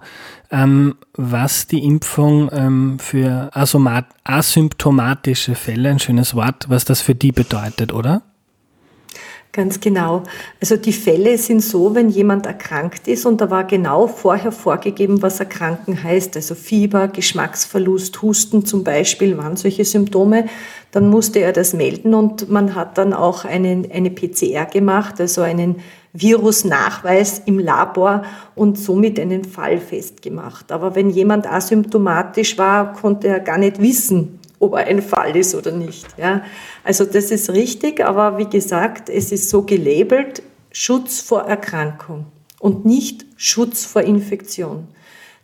ähm, 0.52 0.96
was 1.14 1.68
die 1.68 1.84
Impfung 1.84 2.50
ähm, 2.52 3.00
für 3.00 3.50
asymptomatische 3.54 5.56
Fälle, 5.56 5.90
ein 5.90 6.00
schönes 6.00 6.36
Wort, 6.36 6.70
was 6.70 6.84
das 6.84 7.02
für 7.02 7.16
die 7.16 7.32
bedeutet, 7.32 7.94
oder? 7.94 8.24
Ganz 9.58 9.80
genau. 9.80 10.22
Also 10.62 10.78
die 10.78 10.94
Fälle 10.94 11.36
sind 11.40 11.64
so, 11.64 11.96
wenn 11.96 12.10
jemand 12.10 12.46
erkrankt 12.46 13.08
ist 13.08 13.26
und 13.26 13.42
da 13.42 13.50
war 13.50 13.64
genau 13.64 14.06
vorher 14.06 14.52
vorgegeben, 14.52 15.24
was 15.24 15.40
erkranken 15.40 16.04
heißt, 16.04 16.36
also 16.36 16.54
Fieber, 16.54 17.08
Geschmacksverlust, 17.08 18.22
Husten 18.22 18.68
zum 18.68 18.84
Beispiel 18.84 19.36
waren 19.36 19.58
solche 19.58 19.84
Symptome, 19.84 20.46
dann 20.92 21.10
musste 21.10 21.40
er 21.40 21.54
das 21.54 21.74
melden 21.74 22.14
und 22.14 22.52
man 22.52 22.76
hat 22.76 23.00
dann 23.00 23.14
auch 23.14 23.46
eine, 23.46 23.90
eine 23.92 24.12
PCR 24.12 24.66
gemacht, 24.66 25.20
also 25.20 25.42
einen 25.42 25.78
Virusnachweis 26.14 27.42
im 27.48 27.58
Labor 27.58 28.26
und 28.54 28.78
somit 28.78 29.20
einen 29.20 29.44
Fall 29.44 29.80
festgemacht. 29.80 30.72
Aber 30.72 30.94
wenn 30.94 31.10
jemand 31.10 31.52
asymptomatisch 31.52 32.60
war, 32.60 32.94
konnte 32.94 33.28
er 33.28 33.40
gar 33.40 33.58
nicht 33.58 33.82
wissen, 33.82 34.37
ob 34.60 34.74
er 34.74 34.86
ein 34.86 35.02
Fall 35.02 35.36
ist 35.36 35.56
oder 35.56 35.72
nicht. 35.72 36.08
Ja. 36.18 36.44
Also 36.84 37.06
das 37.06 37.32
ist 37.32 37.50
richtig, 37.50 38.04
aber 38.04 38.38
wie 38.38 38.50
gesagt, 38.50 39.10
es 39.10 39.32
ist 39.32 39.50
so 39.50 39.64
gelabelt, 39.64 40.42
Schutz 40.72 41.22
vor 41.22 41.44
Erkrankung 41.44 42.26
und 42.60 42.86
nicht 42.86 43.26
Schutz 43.36 43.86
vor 43.86 44.02
Infektion. 44.02 44.88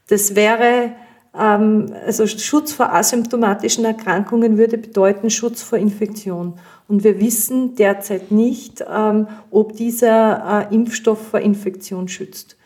Das 0.07 0.35
wäre, 0.35 0.93
ähm, 1.37 1.93
also 2.05 2.27
Schutz 2.27 2.73
vor 2.73 2.93
asymptomatischen 2.93 3.85
Erkrankungen 3.85 4.57
würde 4.57 4.77
bedeuten 4.77 5.29
Schutz 5.29 5.61
vor 5.63 5.77
Infektion. 5.77 6.59
Und 6.87 7.03
wir 7.03 7.19
wissen 7.19 7.75
derzeit 7.75 8.31
nicht, 8.31 8.83
ähm, 8.87 9.27
ob 9.49 9.75
dieser 9.75 10.67
äh, 10.69 10.75
Impfstoff 10.75 11.29
vor 11.29 11.39
Infektion 11.39 12.07
schützt. 12.07 12.57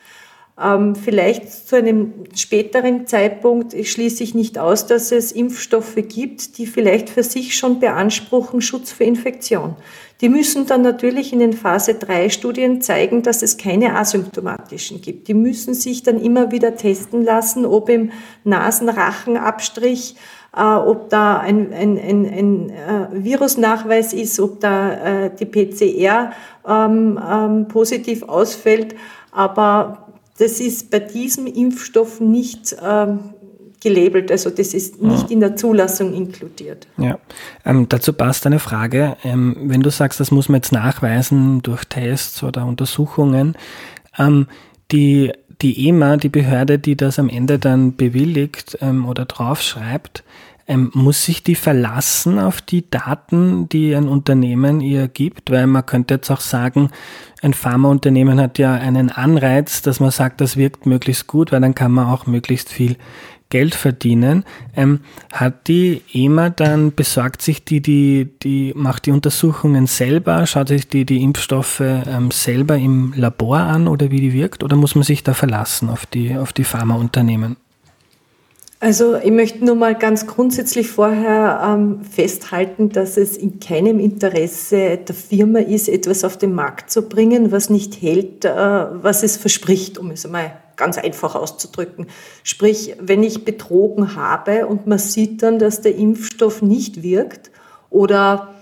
Ähm, 0.60 0.96
vielleicht 0.96 1.68
zu 1.68 1.76
einem 1.76 2.26
späteren 2.34 3.06
Zeitpunkt 3.06 3.74
schließe 3.74 4.24
ich 4.24 4.34
nicht 4.34 4.58
aus, 4.58 4.88
dass 4.88 5.12
es 5.12 5.32
Impfstoffe 5.32 5.96
gibt, 5.96 6.58
die 6.58 6.66
vielleicht 6.66 7.10
für 7.10 7.22
sich 7.22 7.56
schon 7.56 7.80
beanspruchen 7.80 8.62
Schutz 8.62 8.92
vor 8.92 9.06
Infektion. 9.06 9.76
Die 10.20 10.30
müssen 10.30 10.66
dann 10.66 10.82
natürlich 10.82 11.32
in 11.32 11.40
den 11.40 11.54
Phase 11.54 11.94
3 11.94 12.30
Studien 12.30 12.82
zeigen, 12.82 13.22
dass 13.22 13.44
es 13.44 13.58
keine 13.58 13.96
asymptomatischen 13.96 15.00
gibt. 15.00 15.28
Die 15.28 15.36
müssen 15.36 15.76
sich 15.76 16.02
dann 16.02 16.20
immer 16.20 16.52
wieder 16.52 16.76
testen 16.76 17.24
lassen, 17.24 17.64
ob 17.64 17.88
im 17.90 18.12
Nasenrachenabstrich 18.44 20.16
äh, 20.56 20.62
ob 20.62 21.10
da 21.10 21.38
ein, 21.38 21.72
ein, 21.72 22.00
ein, 22.00 22.26
ein 22.26 22.70
äh, 22.72 23.08
Virusnachweis 23.12 24.14
ist, 24.14 24.40
ob 24.40 24.60
da 24.60 25.26
äh, 25.26 25.32
die 25.36 25.46
PCR 25.46 26.32
ähm, 26.68 27.20
ähm, 27.32 27.68
positiv 27.68 28.24
ausfällt. 28.24 28.96
Aber 29.32 30.07
das 30.38 30.60
ist 30.60 30.92
bei 30.92 31.00
diesem 31.00 31.48
Impfstoff 31.48 32.20
nicht 32.20 32.76
ähm, 32.84 33.34
gelabelt, 33.82 34.32
also 34.32 34.50
das 34.50 34.74
ist 34.74 35.02
nicht 35.02 35.32
in 35.32 35.40
der 35.40 35.56
Zulassung 35.56 36.14
inkludiert. 36.14 36.88
Ja, 36.98 37.20
ähm, 37.66 37.88
dazu 37.90 38.14
passt 38.14 38.46
eine 38.46 38.60
Frage. 38.60 39.18
Ähm, 39.24 39.56
wenn 39.66 39.82
du 39.82 39.92
sagst, 39.92 40.20
das 40.20 40.32
muss 40.32 40.50
man 40.50 40.58
jetzt 40.58 40.72
nachweisen 40.72 41.62
durch 41.62 41.86
Tests 41.86 42.44
oder 42.44 42.66
Untersuchungen, 42.66 43.56
ähm, 44.18 44.48
die, 44.92 45.32
die 45.62 45.88
EMA, 45.88 46.18
die 46.18 46.30
Behörde, 46.30 46.80
die 46.80 46.96
das 46.96 47.20
am 47.20 47.30
Ende 47.30 47.60
dann 47.60 47.96
bewilligt 47.96 48.78
ähm, 48.82 49.06
oder 49.08 49.26
draufschreibt, 49.26 50.24
ähm, 50.68 50.92
muss 50.94 51.24
sich 51.24 51.44
die 51.44 51.56
verlassen 51.56 52.40
auf 52.40 52.62
die 52.62 52.90
Daten, 52.90 53.70
die 53.70 53.96
ein 53.96 54.08
Unternehmen 54.08 54.82
ihr 54.82 55.08
gibt? 55.08 55.52
Weil 55.52 55.68
man 55.68 55.86
könnte 55.86 56.16
jetzt 56.16 56.30
auch 56.30 56.42
sagen, 56.42 56.90
ein 57.42 57.54
Pharmaunternehmen 57.54 58.40
hat 58.40 58.58
ja 58.60 58.74
einen 58.74 59.10
Anreiz, 59.10 59.82
dass 59.82 60.00
man 60.00 60.12
sagt, 60.12 60.42
das 60.42 60.58
wirkt 60.58 60.86
möglichst 60.86 61.28
gut, 61.28 61.52
weil 61.52 61.62
dann 61.62 61.76
kann 61.76 61.92
man 61.92 62.08
auch 62.08 62.26
möglichst 62.26 62.70
viel 62.70 62.98
Geld 63.50 63.76
verdienen. 63.76 64.44
Ähm, 64.76 65.00
hat 65.32 65.68
die 65.70 66.02
EMA 66.14 66.50
dann, 66.50 66.94
besorgt 66.94 67.42
sich 67.42 67.64
die, 67.64 67.82
die, 67.82 68.30
die 68.44 68.74
macht 68.76 69.06
die 69.06 69.12
Untersuchungen 69.12 69.88
selber, 69.88 70.46
schaut 70.46 70.68
sich 70.68 70.90
die, 70.90 71.06
die 71.06 71.24
Impfstoffe 71.24 71.80
ähm, 71.80 72.32
selber 72.32 72.76
im 72.76 73.14
Labor 73.16 73.60
an 73.60 73.88
oder 73.88 74.12
wie 74.12 74.20
die 74.20 74.34
wirkt? 74.34 74.64
Oder 74.64 74.76
muss 74.76 74.96
man 74.96 75.04
sich 75.04 75.24
da 75.24 75.34
verlassen 75.34 75.90
auf 75.90 76.06
die, 76.06 76.36
auf 76.36 76.52
die 76.52 76.66
Pharmaunternehmen? 76.66 77.56
Also 78.80 79.16
ich 79.16 79.32
möchte 79.32 79.66
nur 79.66 79.74
mal 79.74 79.96
ganz 79.96 80.28
grundsätzlich 80.28 80.88
vorher 80.88 81.62
ähm, 81.66 82.04
festhalten, 82.04 82.90
dass 82.90 83.18
es 83.18 83.36
in 83.36 83.60
keinem 83.60 84.00
Interesse 84.00 84.98
der 84.98 85.16
Firma 85.16 85.60
ist, 85.60 85.90
etwas 85.90 86.24
auf 86.24 86.38
den 86.38 86.54
Markt 86.54 86.92
zu 86.92 87.10
bringen, 87.10 87.52
was 87.52 87.72
nicht 87.72 88.00
hält, 88.00 88.46
äh, 88.46 88.52
was 88.52 89.24
es 89.24 89.36
verspricht, 89.36 89.98
um 89.98 90.12
es 90.12 90.26
einmal 90.26 90.52
ganz 90.76 91.00
einfach 91.00 91.34
auszudrücken. 91.34 92.06
Sprich, 92.44 92.96
wenn 93.00 93.24
ich 93.24 93.46
betrogen 93.46 94.16
habe 94.16 94.68
und 94.68 94.86
man 94.86 95.00
sieht 95.00 95.42
dann, 95.42 95.58
dass 95.58 95.82
der 95.82 95.96
Impfstoff 95.96 96.62
nicht 96.62 97.02
wirkt 97.02 97.50
oder 97.90 98.54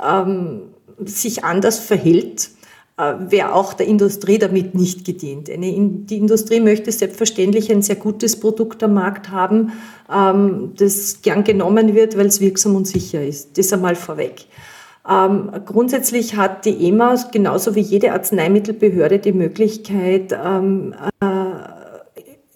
ähm, 0.00 0.62
sich 1.04 1.42
anders 1.42 1.80
verhält, 1.80 2.50
wäre 2.98 3.54
auch 3.54 3.74
der 3.74 3.86
Industrie 3.86 4.38
damit 4.38 4.74
nicht 4.74 5.04
gedient. 5.04 5.48
die 5.48 6.16
Industrie 6.16 6.60
möchte 6.60 6.90
selbstverständlich 6.90 7.70
ein 7.70 7.82
sehr 7.82 7.96
gutes 7.96 8.40
Produkt 8.40 8.82
am 8.82 8.94
Markt 8.94 9.30
haben, 9.30 9.72
ähm, 10.10 10.72
das 10.76 11.20
gern 11.20 11.44
genommen 11.44 11.94
wird, 11.94 12.16
weil 12.16 12.26
es 12.26 12.40
wirksam 12.40 12.74
und 12.74 12.86
sicher 12.86 13.22
ist. 13.22 13.58
Das 13.58 13.72
einmal 13.72 13.96
vorweg. 13.96 14.46
Ähm, 15.08 15.50
grundsätzlich 15.66 16.36
hat 16.36 16.64
die 16.64 16.88
EMA 16.88 17.16
genauso 17.30 17.74
wie 17.74 17.80
jede 17.80 18.12
Arzneimittelbehörde 18.12 19.18
die 19.18 19.32
Möglichkeit, 19.32 20.32
ähm, 20.32 20.94
äh, 21.20 21.26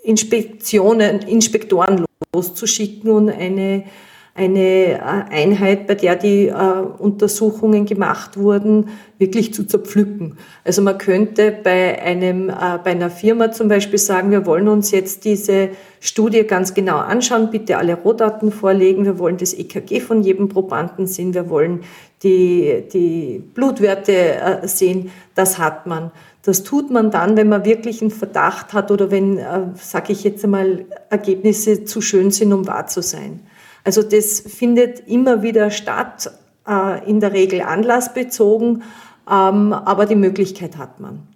Inspektionen, 0.03 1.21
Inspektoren 1.21 2.07
loszuschicken 2.35 3.11
und 3.11 3.29
eine 3.29 3.85
eine 4.35 4.95
äh, 4.95 4.99
Einheit, 4.99 5.87
bei 5.87 5.95
der 5.95 6.17
die 6.17 6.47
äh, 6.47 6.53
Untersuchungen 6.53 7.85
gemacht 7.85 8.37
wurden, 8.37 8.89
wirklich 9.19 9.53
zu 9.53 9.67
zerpflücken. 9.67 10.39
Also 10.65 10.83
man 10.83 10.99
könnte 10.99 11.53
bei 11.63 12.01
einem, 12.01 12.49
äh, 12.49 12.79
bei 12.83 12.93
einer 12.93 13.11
Firma 13.11 13.53
zum 13.53 13.69
Beispiel 13.69 13.99
sagen, 13.99 14.31
wir 14.31 14.47
wollen 14.47 14.69
uns 14.69 14.93
jetzt 14.93 15.25
diese 15.25 15.71
Studie 16.01 16.45
ganz 16.45 16.75
genau 16.75 16.99
anschauen, 16.99 17.51
bitte 17.51 17.77
alle 17.77 17.95
Rohdaten 17.95 18.53
vorlegen, 18.53 19.05
wir 19.05 19.19
wollen 19.19 19.37
das 19.37 19.53
EKG 19.53 20.01
von 20.01 20.23
jedem 20.23 20.49
Probanden 20.49 21.07
sehen, 21.07 21.35
wir 21.35 21.51
wollen 21.51 21.81
die, 22.23 22.85
die 22.93 23.43
Blutwerte 23.55 24.13
äh, 24.13 24.69
sehen, 24.69 25.11
das 25.35 25.59
hat 25.59 25.87
man. 25.87 26.13
Das 26.43 26.63
tut 26.63 26.91
man 26.91 27.11
dann, 27.11 27.37
wenn 27.37 27.51
man 27.51 27.67
wirklich 27.67 28.01
einen 28.01 28.11
Verdacht 28.11 28.73
hat 28.73 28.91
oder 28.91 29.11
wenn, 29.11 29.37
äh, 29.37 29.61
sage 29.75 30.13
ich 30.13 30.25
jetzt 30.25 30.45
einmal, 30.45 30.87
Ergebnisse 31.11 31.85
zu 31.85 32.01
schön 32.01 32.31
sind, 32.31 32.53
um 32.53 32.67
wahr 32.67 32.87
zu 32.87 33.03
sein. 33.03 33.41
Also 33.85 34.03
das 34.03 34.41
findet 34.41 35.09
immer 35.09 35.43
wieder 35.43 35.71
statt, 35.71 36.31
äh, 36.67 37.09
in 37.09 37.21
der 37.21 37.33
Regel 37.33 37.63
anlassbezogen, 37.63 38.83
ähm, 39.31 39.73
aber 39.73 40.07
die 40.07 40.17
Möglichkeit 40.17 40.77
hat 40.77 41.01
man. 41.01 41.27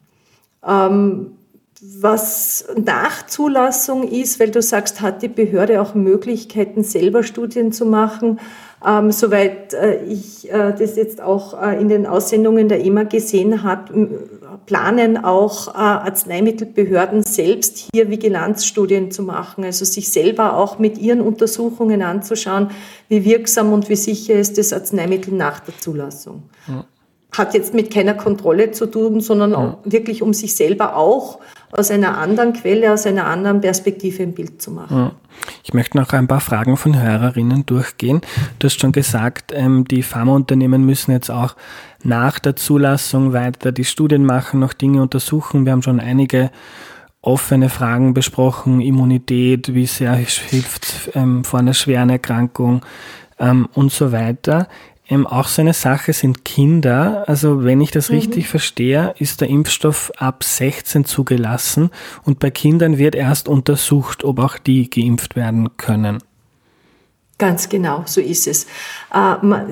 Ähm, 0.67 1.33
was 1.81 2.67
nach 2.83 3.27
Zulassung 3.27 4.09
ist, 4.09 4.41
weil 4.41 4.51
du 4.51 4.63
sagst, 4.63 5.01
hat 5.01 5.23
die 5.23 5.29
Behörde 5.29 5.83
auch 5.83 5.95
Möglichkeiten, 5.95 6.83
selber 6.83 7.23
Studien 7.23 7.73
zu 7.73 7.85
machen. 7.85 8.41
Ähm, 8.87 9.12
soweit 9.12 9.72
äh, 9.72 10.05
ich 10.05 10.53
äh, 10.53 10.74
das 10.78 10.97
jetzt 10.97 11.22
auch 11.22 11.61
äh, 11.61 11.80
in 11.80 11.89
den 11.89 12.07
Aussendungen 12.07 12.68
der 12.68 12.85
EMA 12.85 13.05
gesehen 13.05 13.62
habe, 13.62 14.26
planen 14.66 15.24
auch 15.24 15.68
äh, 15.68 15.78
Arzneimittelbehörden 15.78 17.22
selbst 17.22 17.89
hier 17.93 18.11
Vigilanzstudien 18.11 19.11
zu 19.11 19.22
machen, 19.22 19.64
also 19.64 19.87
sich 19.87 20.12
selber 20.12 20.57
auch 20.57 20.78
mit 20.78 20.99
ihren 20.99 21.22
Untersuchungen 21.22 22.03
anzuschauen, 22.03 22.70
wie 23.09 23.24
wirksam 23.24 23.72
und 23.72 23.89
wie 23.89 23.97
sicher 23.97 24.35
ist 24.35 24.59
das 24.59 24.72
Arzneimittel 24.74 25.32
nach 25.32 25.61
der 25.61 25.78
Zulassung. 25.78 26.43
Ja. 26.68 26.85
Hat 27.32 27.55
jetzt 27.55 27.72
mit 27.72 27.93
keiner 27.93 28.14
Kontrolle 28.14 28.72
zu 28.72 28.87
tun, 28.87 29.20
sondern 29.20 29.53
ja. 29.53 29.78
wirklich 29.85 30.20
um 30.20 30.35
sich 30.35 30.55
selber 30.55 30.97
auch 30.97 31.39
aus 31.75 31.91
einer 31.91 32.18
anderen 32.18 32.53
Quelle, 32.53 32.93
aus 32.93 33.07
einer 33.07 33.27
anderen 33.27 33.61
Perspektive 33.61 34.22
ein 34.22 34.33
Bild 34.33 34.62
zu 34.62 34.70
machen. 34.70 35.11
Ich 35.64 35.75
möchte 35.75 35.97
noch 35.97 36.12
ein 36.12 36.29
paar 36.29 36.41
Fragen 36.41 36.77
von 36.77 37.01
Hörerinnen 37.01 37.66
durchgehen. 37.66 38.20
Du 38.59 38.66
hast 38.66 38.81
schon 38.81 38.93
gesagt, 38.93 39.53
ähm, 39.53 39.85
die 39.85 40.03
Pharmaunternehmen 40.03 40.85
müssen 40.85 41.11
jetzt 41.11 41.31
auch 41.31 41.57
nach 42.03 42.39
der 42.39 42.57
Zulassung 42.57 43.33
weiter 43.33 43.72
die 43.72 43.85
Studien 43.85 44.25
machen, 44.25 44.61
noch 44.61 44.72
Dinge 44.72 45.03
untersuchen. 45.03 45.64
Wir 45.64 45.72
haben 45.72 45.83
schon 45.83 46.01
einige 46.01 46.51
offene 47.20 47.70
Fragen 47.70 48.14
besprochen, 48.14 48.81
Immunität, 48.81 49.75
wie 49.75 49.87
sehr 49.87 50.14
hilft 50.14 51.11
ähm, 51.14 51.43
vor 51.43 51.61
einer 51.61 51.75
schweren 51.75 52.11
Erkrankung 52.11 52.83
ähm, 53.39 53.68
und 53.72 53.91
so 53.93 54.12
weiter. 54.12 54.68
Ähm, 55.09 55.27
auch 55.27 55.49
so 55.49 55.61
eine 55.61 55.75
Sache 55.75 56.13
sind 56.13 56.45
Kinder. 56.45 57.25
Also 57.27 57.65
wenn 57.65 57.81
ich 57.81 57.91
das 57.91 58.09
mhm. 58.09 58.17
richtig 58.17 58.49
verstehe, 58.49 59.15
ist 59.19 59.41
der 59.41 59.49
Impfstoff 59.49 60.11
ab 60.17 60.43
16 60.43 61.05
zugelassen 61.05 61.91
und 62.25 62.39
bei 62.39 62.51
Kindern 62.51 62.97
wird 62.97 63.15
erst 63.15 63.49
untersucht, 63.49 64.25
ob 64.25 64.39
auch 64.39 64.57
die 64.57 64.89
geimpft 64.89 65.37
werden 65.37 65.77
können. 65.77 66.23
Ganz 67.37 67.69
genau, 67.69 68.05
so 68.07 68.21
ist 68.21 68.47
es. 68.47 68.67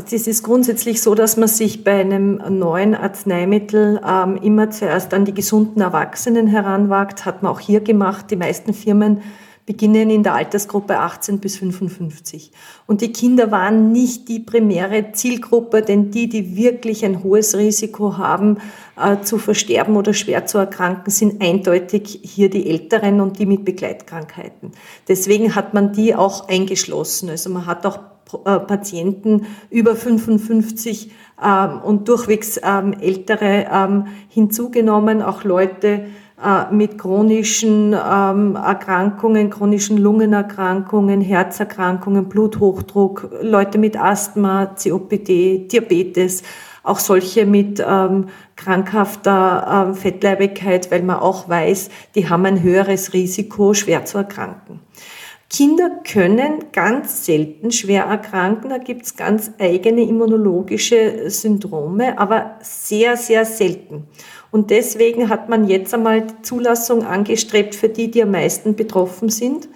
Es 0.05 0.27
äh, 0.27 0.31
ist 0.31 0.43
grundsätzlich 0.43 1.01
so, 1.01 1.15
dass 1.15 1.37
man 1.37 1.47
sich 1.47 1.85
bei 1.85 2.01
einem 2.01 2.43
neuen 2.49 2.97
Arzneimittel 2.97 4.01
ähm, 4.05 4.37
immer 4.37 4.71
zuerst 4.71 5.15
an 5.15 5.25
die 5.25 5.33
gesunden 5.33 5.81
Erwachsenen 5.81 6.49
heranwagt. 6.49 7.25
Hat 7.25 7.45
man 7.45 7.53
auch 7.53 7.61
hier 7.61 7.81
gemacht. 7.81 8.33
Die 8.33 8.37
meisten 8.37 8.75
Firmen 8.75 9.23
beginnen 9.65 10.11
in 10.11 10.23
der 10.23 10.35
Altersgruppe 10.35 10.99
18 10.99 11.39
bis 11.39 11.57
55. 11.59 12.51
Und 12.87 13.01
die 13.01 13.13
Kinder 13.13 13.51
waren 13.51 13.93
nicht 13.93 14.29
die 14.29 14.41
primäre 14.41 15.13
Zielgruppe, 15.13 15.83
denn 15.83 16.11
die, 16.11 16.29
die 16.29 16.57
wirklich 16.57 17.05
ein 17.05 17.23
hohes 17.23 17.57
Risiko 17.57 18.19
haben, 18.19 18.59
äh, 19.01 19.21
zu 19.21 19.39
versterben 19.39 19.97
oder 19.97 20.15
schwer 20.15 20.47
zu 20.47 20.59
erkranken, 20.59 21.11
sind 21.11 21.41
eindeutig 21.41 22.21
hier 22.23 22.51
die 22.51 22.69
Älteren 22.69 23.21
und 23.21 23.39
die 23.39 23.47
mit 23.47 23.65
Begleitkrankheiten. 23.65 24.73
Deswegen 25.07 25.55
hat 25.55 25.75
man 25.75 25.93
die 25.93 26.15
auch 26.15 26.49
eingeschlossen. 26.49 27.31
Also 27.31 27.49
man 27.51 27.67
hat 27.67 27.87
auch 27.87 28.01
äh, 28.45 28.59
Patienten 28.59 29.47
über 29.71 29.95
55 29.95 31.13
ähm, 31.43 31.81
und 31.83 32.09
durchwegs 32.09 32.59
ähm, 32.63 32.95
ältere 32.95 33.67
ähm, 33.71 34.07
hinzugenommen, 34.29 35.23
auch 35.23 35.45
Leute, 35.45 36.07
mit 36.71 36.99
chronischen 36.99 37.93
ähm, 37.93 38.57
Erkrankungen, 38.57 39.51
chronischen 39.51 39.99
Lungenerkrankungen, 39.99 41.21
Herzerkrankungen, 41.21 42.29
Bluthochdruck, 42.29 43.31
Leute 43.43 43.79
mit 43.79 43.99
Asthma, 43.99 44.75
COPD, 44.83 45.69
Diabetes, 45.69 46.43
auch 46.83 46.99
solche 46.99 47.47
mit 47.47 47.85
ähm, 47.87 48.27
krankhafter 48.57 49.87
ähm, 49.89 49.95
Fettleibigkeit, 49.95 50.91
weil 50.91 51.03
man 51.03 51.17
auch 51.17 51.49
weiß, 51.49 51.91
die 52.15 52.29
haben 52.29 52.45
ein 52.47 52.63
höheres 52.63 53.13
Risiko, 53.13 53.75
schwer 53.75 54.05
zu 54.05 54.19
erkranken. 54.19 54.81
Kinder 55.49 55.91
können 56.11 56.73
ganz 56.73 57.27
selten 57.27 57.73
schwer 57.73 58.05
erkranken, 58.05 58.71
da 58.71 58.79
gibt's 58.79 59.17
ganz 59.17 59.51
eigene 59.59 60.01
immunologische 60.01 61.29
Syndrome, 61.29 62.19
aber 62.19 62.57
sehr, 62.63 63.19
sehr 63.19 63.45
selten. 63.45 64.07
Und 64.53 64.71
deswegen 64.71 65.31
hat 65.31 65.49
man 65.49 65.67
jetzt 65.67 65.93
einmal 65.95 66.21
die 66.21 66.43
Zulassung 66.43 67.05
angestrebt 67.05 67.75
für 67.75 67.89
die, 67.89 68.11
die 68.11 68.23
am 68.23 68.31
meisten 68.31 68.77
betroffen 68.77 69.31
sind. 69.31 69.69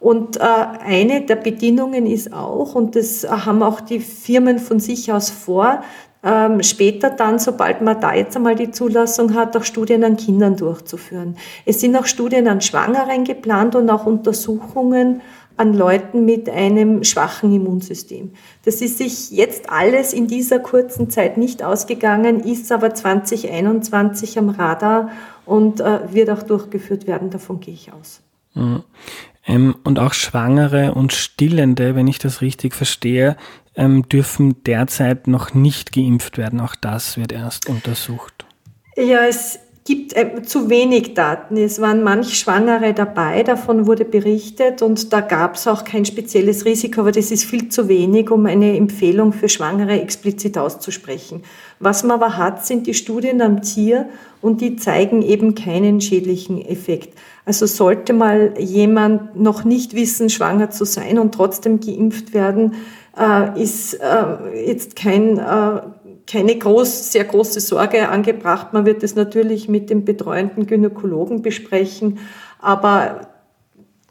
Und 0.00 0.38
äh, 0.38 0.40
eine 0.40 1.20
der 1.20 1.36
Bedingungen 1.36 2.06
ist 2.06 2.32
auch, 2.32 2.74
und 2.74 2.96
das 2.96 3.24
haben 3.30 3.62
auch 3.62 3.80
die 3.80 4.00
Firmen 4.00 4.58
von 4.58 4.80
sich 4.80 5.12
aus 5.12 5.30
vor, 5.30 5.82
ähm, 6.24 6.62
später 6.62 7.10
dann, 7.10 7.38
sobald 7.38 7.82
man 7.82 8.00
da 8.00 8.14
jetzt 8.14 8.36
einmal 8.36 8.54
die 8.54 8.70
Zulassung 8.70 9.34
hat, 9.34 9.56
auch 9.56 9.64
Studien 9.64 10.02
an 10.02 10.16
Kindern 10.16 10.56
durchzuführen. 10.56 11.36
Es 11.66 11.80
sind 11.80 11.94
auch 11.96 12.06
Studien 12.06 12.48
an 12.48 12.60
Schwangeren 12.60 13.24
geplant 13.24 13.74
und 13.74 13.90
auch 13.90 14.06
Untersuchungen 14.06 15.20
an 15.56 15.74
Leuten 15.74 16.24
mit 16.24 16.48
einem 16.48 17.04
schwachen 17.04 17.54
Immunsystem. 17.54 18.32
Das 18.64 18.80
ist 18.80 18.98
sich 18.98 19.30
jetzt 19.30 19.70
alles 19.70 20.12
in 20.12 20.26
dieser 20.26 20.58
kurzen 20.58 21.10
Zeit 21.10 21.36
nicht 21.36 21.62
ausgegangen, 21.62 22.40
ist 22.40 22.70
aber 22.72 22.94
2021 22.94 24.38
am 24.38 24.50
Radar 24.50 25.10
und 25.44 25.80
äh, 25.80 26.12
wird 26.12 26.30
auch 26.30 26.42
durchgeführt 26.42 27.06
werden, 27.06 27.30
davon 27.30 27.60
gehe 27.60 27.74
ich 27.74 27.92
aus. 27.92 28.20
Mhm. 28.54 28.82
Ähm, 29.46 29.74
und 29.84 29.98
auch 29.98 30.12
Schwangere 30.12 30.94
und 30.94 31.12
Stillende, 31.12 31.96
wenn 31.96 32.06
ich 32.06 32.18
das 32.18 32.40
richtig 32.40 32.74
verstehe, 32.74 33.36
ähm, 33.74 34.08
dürfen 34.08 34.62
derzeit 34.64 35.26
noch 35.26 35.54
nicht 35.54 35.92
geimpft 35.92 36.38
werden. 36.38 36.60
Auch 36.60 36.76
das 36.76 37.16
wird 37.16 37.32
erst 37.32 37.68
untersucht. 37.68 38.46
Ja, 38.96 39.24
es 39.26 39.58
gibt 39.84 40.16
äh, 40.16 40.42
zu 40.42 40.70
wenig 40.70 41.14
Daten. 41.14 41.56
Es 41.56 41.80
waren 41.80 42.02
manch 42.02 42.38
Schwangere 42.38 42.94
dabei, 42.94 43.42
davon 43.42 43.86
wurde 43.86 44.04
berichtet 44.04 44.80
und 44.80 45.12
da 45.12 45.20
gab 45.20 45.56
es 45.56 45.66
auch 45.66 45.84
kein 45.84 46.04
spezielles 46.04 46.64
Risiko, 46.64 47.00
aber 47.00 47.12
das 47.12 47.30
ist 47.30 47.44
viel 47.44 47.68
zu 47.68 47.88
wenig, 47.88 48.30
um 48.30 48.46
eine 48.46 48.76
Empfehlung 48.76 49.32
für 49.32 49.48
Schwangere 49.48 50.00
explizit 50.00 50.56
auszusprechen. 50.56 51.42
Was 51.80 52.04
man 52.04 52.12
aber 52.12 52.36
hat, 52.36 52.64
sind 52.64 52.86
die 52.86 52.94
Studien 52.94 53.42
am 53.42 53.62
Tier 53.62 54.08
und 54.40 54.60
die 54.60 54.76
zeigen 54.76 55.22
eben 55.22 55.54
keinen 55.54 56.00
schädlichen 56.00 56.64
Effekt. 56.64 57.18
Also 57.44 57.66
sollte 57.66 58.12
mal 58.12 58.54
jemand 58.58 59.34
noch 59.40 59.64
nicht 59.64 59.94
wissen, 59.94 60.30
schwanger 60.30 60.70
zu 60.70 60.84
sein 60.84 61.18
und 61.18 61.34
trotzdem 61.34 61.80
geimpft 61.80 62.34
werden, 62.34 62.74
äh, 63.18 63.60
ist 63.60 63.94
äh, 63.94 64.66
jetzt 64.66 64.94
kein 64.94 65.38
äh, 65.38 65.80
keine 66.26 66.56
groß, 66.56 67.12
sehr 67.12 67.24
große 67.24 67.60
Sorge 67.60 68.08
angebracht. 68.08 68.72
Man 68.72 68.86
wird 68.86 69.02
es 69.02 69.14
natürlich 69.14 69.68
mit 69.68 69.90
dem 69.90 70.04
betreuenden 70.04 70.66
Gynäkologen 70.66 71.42
besprechen, 71.42 72.18
aber 72.60 73.32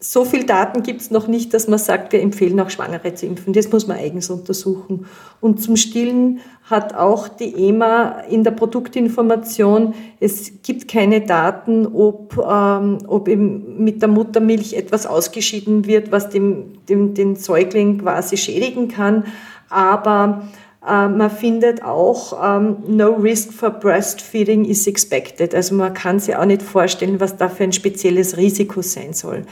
so 0.03 0.25
viel 0.25 0.45
Daten 0.45 0.81
gibt 0.81 1.01
es 1.01 1.11
noch 1.11 1.27
nicht, 1.27 1.53
dass 1.53 1.67
man 1.67 1.77
sagt, 1.77 2.11
wir 2.11 2.23
empfehlen 2.23 2.59
auch 2.59 2.71
Schwangere 2.71 3.13
zu 3.13 3.27
impfen. 3.27 3.53
Das 3.53 3.71
muss 3.71 3.85
man 3.85 3.97
eigens 3.97 4.31
untersuchen. 4.31 5.05
Und 5.39 5.61
zum 5.61 5.75
Stillen 5.77 6.39
hat 6.63 6.95
auch 6.95 7.27
die 7.27 7.67
EMA 7.67 8.21
in 8.21 8.43
der 8.43 8.49
Produktinformation, 8.49 9.93
es 10.19 10.63
gibt 10.63 10.87
keine 10.87 11.21
Daten, 11.21 11.85
ob, 11.85 12.35
ähm, 12.35 12.97
ob 13.05 13.27
eben 13.27 13.83
mit 13.83 14.01
der 14.01 14.09
Muttermilch 14.09 14.73
etwas 14.73 15.05
ausgeschieden 15.05 15.85
wird, 15.85 16.11
was 16.11 16.29
dem, 16.29 16.83
dem, 16.89 17.13
den 17.13 17.35
Säugling 17.35 17.99
quasi 17.99 18.37
schädigen 18.37 18.87
kann. 18.87 19.25
Aber 19.69 20.47
man 20.83 21.29
findet 21.29 21.83
auch, 21.83 22.57
ähm, 22.57 22.77
no 22.87 23.13
risk 23.13 23.53
for 23.53 23.69
breastfeeding 23.69 24.65
is 24.65 24.87
expected. 24.87 25.53
Also 25.53 25.75
man 25.75 25.93
kann 25.93 26.19
sich 26.19 26.35
auch 26.35 26.45
nicht 26.45 26.63
vorstellen, 26.63 27.19
was 27.19 27.37
da 27.37 27.49
für 27.49 27.63
ein 27.63 27.71
spezielles 27.71 28.35
Risiko 28.37 28.81
sein 28.81 29.13
soll. 29.13 29.45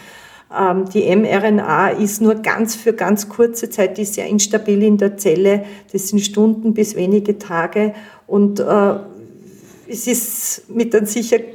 Ähm, 0.57 0.85
die 0.89 1.15
mRNA 1.15 1.89
ist 1.89 2.21
nur 2.21 2.35
ganz 2.35 2.75
für 2.75 2.93
ganz 2.93 3.29
kurze 3.29 3.69
Zeit, 3.69 3.97
die 3.97 4.01
ist 4.01 4.15
sehr 4.15 4.27
instabil 4.27 4.81
in 4.81 4.97
der 4.97 5.17
Zelle. 5.17 5.65
Das 5.91 6.07
sind 6.07 6.19
Stunden 6.19 6.73
bis 6.73 6.95
wenige 6.95 7.37
Tage. 7.37 7.93
Und 8.25 8.59
äh, 8.59 8.95
es 9.87 10.07
ist 10.07 10.69
mit 10.69 10.95
an 10.95 11.05
Sicherheit, 11.05 11.45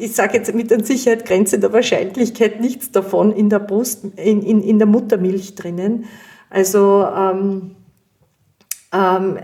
ich 0.00 0.12
sage 0.12 0.38
jetzt 0.38 0.52
mit 0.52 0.72
an 0.72 0.82
Sicherheit 0.82 1.24
Grenze 1.24 1.60
der 1.60 1.72
Wahrscheinlichkeit 1.72 2.60
nichts 2.60 2.90
davon 2.90 3.32
in 3.32 3.48
der 3.48 3.60
Brust, 3.60 4.04
in, 4.16 4.42
in, 4.42 4.62
in 4.62 4.78
der 4.78 4.88
Muttermilch 4.88 5.54
drinnen. 5.54 6.06
Also 6.50 7.06
ähm, 7.16 7.76
ähm, 8.94 9.38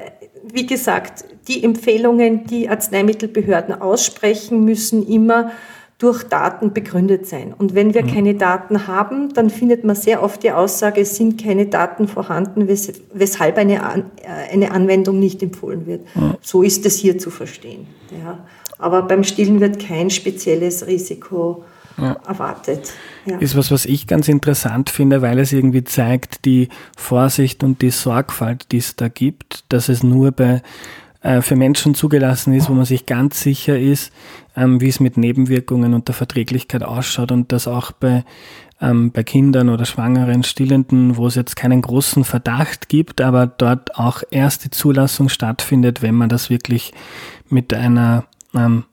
wie 0.45 0.67
gesagt, 0.67 1.25
die 1.49 1.65
Empfehlungen, 1.65 2.47
die 2.47 2.69
Arzneimittelbehörden 2.69 3.81
aussprechen, 3.81 4.65
müssen 4.65 5.07
immer 5.07 5.51
durch 5.99 6.25
Daten 6.25 6.73
begründet 6.73 7.27
sein. 7.27 7.55
Und 7.57 7.75
wenn 7.75 7.93
wir 7.93 8.03
mhm. 8.03 8.15
keine 8.15 8.35
Daten 8.35 8.87
haben, 8.87 9.35
dann 9.35 9.51
findet 9.51 9.85
man 9.85 9.95
sehr 9.95 10.23
oft 10.23 10.43
die 10.43 10.51
Aussage, 10.51 11.03
es 11.03 11.17
sind 11.17 11.43
keine 11.43 11.67
Daten 11.67 12.09
vorhanden, 12.09 12.69
weshalb 12.69 13.59
eine, 13.59 13.83
An 13.83 14.11
äh, 14.23 14.53
eine 14.53 14.71
Anwendung 14.71 15.19
nicht 15.19 15.43
empfohlen 15.43 15.87
wird. 15.87 16.03
Mhm. 16.15 16.37
So 16.41 16.63
ist 16.63 16.87
es 16.87 16.97
hier 16.97 17.19
zu 17.19 17.31
verstehen. 17.31 17.87
Ja. 18.25 18.39
Aber 18.79 19.03
beim 19.03 19.25
Stillen 19.25 19.61
wird 19.61 19.79
kein 19.79 20.09
spezielles 20.09 20.87
Risiko 20.87 21.65
ja. 21.97 22.17
erwartet. 22.27 22.93
Ja. 23.27 23.39
Ist 23.39 23.57
was, 23.57 23.71
was 23.71 23.87
ich 23.87 24.07
ganz 24.07 24.29
interessant 24.29 24.91
finde, 24.91 25.23
weil 25.23 25.39
es 25.39 25.53
irgendwie 25.53 25.85
zeigt, 25.85 26.45
die 26.45 26.69
Vorsicht 26.97 27.63
und 27.63 27.83
die 27.83 27.91
Sorgfalt, 27.91 28.73
die 28.73 28.79
es 28.79 28.97
da 28.97 29.09
gibt, 29.09 29.65
dass 29.69 29.89
es 29.89 30.03
nur 30.03 30.33
bei 30.33 30.63
äh, 31.23 31.43
für 31.43 31.57
Menschen 31.57 31.95
zugelassen 31.95 32.55
ist, 32.55 32.71
wo 32.71 32.73
man 32.73 32.87
sich 32.87 33.05
ganz 33.05 33.41
sicher 33.43 33.79
ist, 33.79 34.13
ähm, 34.57 34.81
wie 34.81 34.89
es 34.89 35.01
mit 35.01 35.17
Nebenwirkungen 35.17 35.93
und 35.93 36.09
der 36.09 36.15
Verträglichkeit 36.15 36.83
ausschaut 36.83 37.31
und 37.31 37.53
das 37.53 37.69
auch 37.69 37.93
bei, 37.93 38.25
ähm, 38.81 39.13
bei 39.13 39.23
Kindern 39.23 39.69
oder 39.69 39.85
Schwangeren, 39.85 40.45
Stillenden, 40.45 41.19
wo 41.19 41.27
es 41.27 41.35
jetzt 41.35 41.57
keinen 41.57 41.83
großen 41.83 42.25
Verdacht 42.25 42.89
gibt, 42.89 43.21
aber 43.21 43.47
dort 43.47 43.97
auch 43.97 44.23
erst 44.31 44.65
die 44.65 44.71
Zulassung 44.71 45.29
stattfindet, 45.29 46.01
wenn 46.01 46.15
man 46.15 46.31
das 46.31 46.49
wirklich 46.49 46.93
mit 47.51 47.75
einer 47.75 48.25
ähm, 48.55 48.85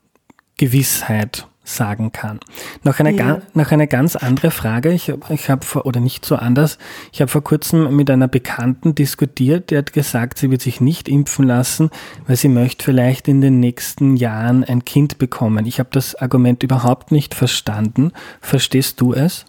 Gewissheit 0.58 1.47
sagen 1.68 2.12
kann. 2.12 2.40
Noch 2.84 3.00
eine, 3.00 3.12
ja. 3.12 3.42
noch 3.54 3.72
eine 3.72 3.88
ganz 3.88 4.16
andere 4.16 4.52
Frage. 4.52 4.92
Ich, 4.92 5.12
ich 5.30 5.50
habe 5.50 5.66
vor, 5.66 5.86
oder 5.86 6.00
nicht 6.00 6.26
so 6.26 6.36
anders, 6.36 6.78
ich 7.12 7.22
habe 7.22 7.30
vor 7.30 7.44
kurzem 7.44 7.96
mit 7.96 8.10
einer 8.10 8.28
Bekannten 8.28 8.96
diskutiert, 8.96 9.70
die 9.70 9.78
hat 9.78 9.94
gesagt, 9.94 10.38
sie 10.38 10.50
wird 10.50 10.62
sich 10.62 10.82
nicht 10.82 11.10
impfen 11.10 11.46
lassen, 11.46 11.90
weil 12.26 12.36
sie 12.36 12.50
möchte 12.50 12.86
vielleicht 12.86 13.28
in 13.28 13.42
den 13.42 13.60
nächsten 13.60 14.16
Jahren 14.16 14.64
ein 14.64 14.86
Kind 14.86 15.18
bekommen. 15.18 15.66
Ich 15.66 15.80
habe 15.80 15.90
das 15.92 16.16
Argument 16.16 16.64
überhaupt 16.64 17.12
nicht 17.12 17.36
verstanden. 17.36 18.12
Verstehst 18.42 19.02
du 19.02 19.14
es? 19.14 19.46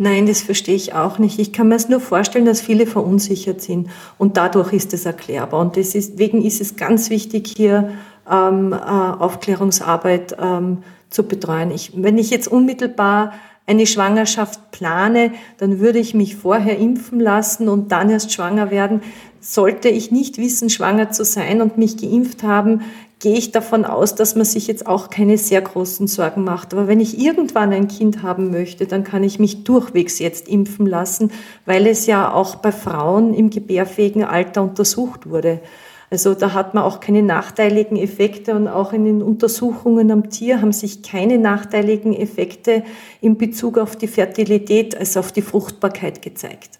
Nein, 0.00 0.26
das 0.26 0.42
verstehe 0.42 0.76
ich 0.76 0.94
auch 0.94 1.18
nicht. 1.18 1.40
Ich 1.40 1.52
kann 1.52 1.68
mir 1.68 1.74
es 1.74 1.88
nur 1.88 2.00
vorstellen, 2.00 2.44
dass 2.44 2.60
viele 2.60 2.86
verunsichert 2.86 3.60
sind 3.60 3.88
und 4.16 4.36
dadurch 4.36 4.72
ist 4.72 4.94
es 4.94 5.04
erklärbar. 5.04 5.60
Und 5.60 5.74
deswegen 5.74 6.40
ist 6.44 6.60
es 6.60 6.76
ganz 6.76 7.10
wichtig, 7.10 7.52
hier 7.56 7.90
ähm, 8.30 8.72
äh, 8.72 8.76
Aufklärungsarbeit 8.76 10.36
ähm, 10.40 10.78
zu 11.10 11.24
betreuen. 11.24 11.70
Ich, 11.70 11.92
wenn 11.94 12.18
ich 12.18 12.30
jetzt 12.30 12.48
unmittelbar 12.48 13.32
eine 13.66 13.86
Schwangerschaft 13.86 14.70
plane, 14.70 15.32
dann 15.58 15.78
würde 15.78 15.98
ich 15.98 16.14
mich 16.14 16.36
vorher 16.36 16.78
impfen 16.78 17.20
lassen 17.20 17.68
und 17.68 17.92
dann 17.92 18.08
erst 18.08 18.32
schwanger 18.32 18.70
werden. 18.70 19.02
Sollte 19.40 19.88
ich 19.88 20.10
nicht 20.10 20.38
wissen, 20.38 20.70
schwanger 20.70 21.10
zu 21.10 21.24
sein 21.24 21.60
und 21.60 21.76
mich 21.76 21.98
geimpft 21.98 22.42
haben, 22.42 22.82
gehe 23.20 23.36
ich 23.36 23.50
davon 23.50 23.84
aus, 23.84 24.14
dass 24.14 24.36
man 24.36 24.44
sich 24.44 24.68
jetzt 24.68 24.86
auch 24.86 25.10
keine 25.10 25.38
sehr 25.38 25.60
großen 25.60 26.06
Sorgen 26.06 26.44
macht. 26.44 26.72
Aber 26.72 26.86
wenn 26.86 27.00
ich 27.00 27.18
irgendwann 27.18 27.72
ein 27.72 27.88
Kind 27.88 28.22
haben 28.22 28.50
möchte, 28.50 28.86
dann 28.86 29.04
kann 29.04 29.24
ich 29.24 29.38
mich 29.38 29.64
durchwegs 29.64 30.18
jetzt 30.18 30.48
impfen 30.48 30.86
lassen, 30.86 31.32
weil 31.66 31.86
es 31.86 32.06
ja 32.06 32.32
auch 32.32 32.56
bei 32.56 32.72
Frauen 32.72 33.34
im 33.34 33.50
gebärfähigen 33.50 34.24
Alter 34.24 34.62
untersucht 34.62 35.28
wurde. 35.28 35.60
Also 36.10 36.34
da 36.34 36.54
hat 36.54 36.74
man 36.74 36.84
auch 36.84 37.00
keine 37.00 37.22
nachteiligen 37.22 37.96
Effekte 37.98 38.54
und 38.54 38.66
auch 38.66 38.92
in 38.92 39.04
den 39.04 39.22
Untersuchungen 39.22 40.10
am 40.10 40.30
Tier 40.30 40.62
haben 40.62 40.72
sich 40.72 41.02
keine 41.02 41.38
nachteiligen 41.38 42.14
Effekte 42.14 42.82
in 43.20 43.36
Bezug 43.36 43.76
auf 43.76 43.96
die 43.96 44.06
Fertilität, 44.06 44.96
also 44.96 45.20
auf 45.20 45.32
die 45.32 45.42
Fruchtbarkeit 45.42 46.22
gezeigt. 46.22 46.78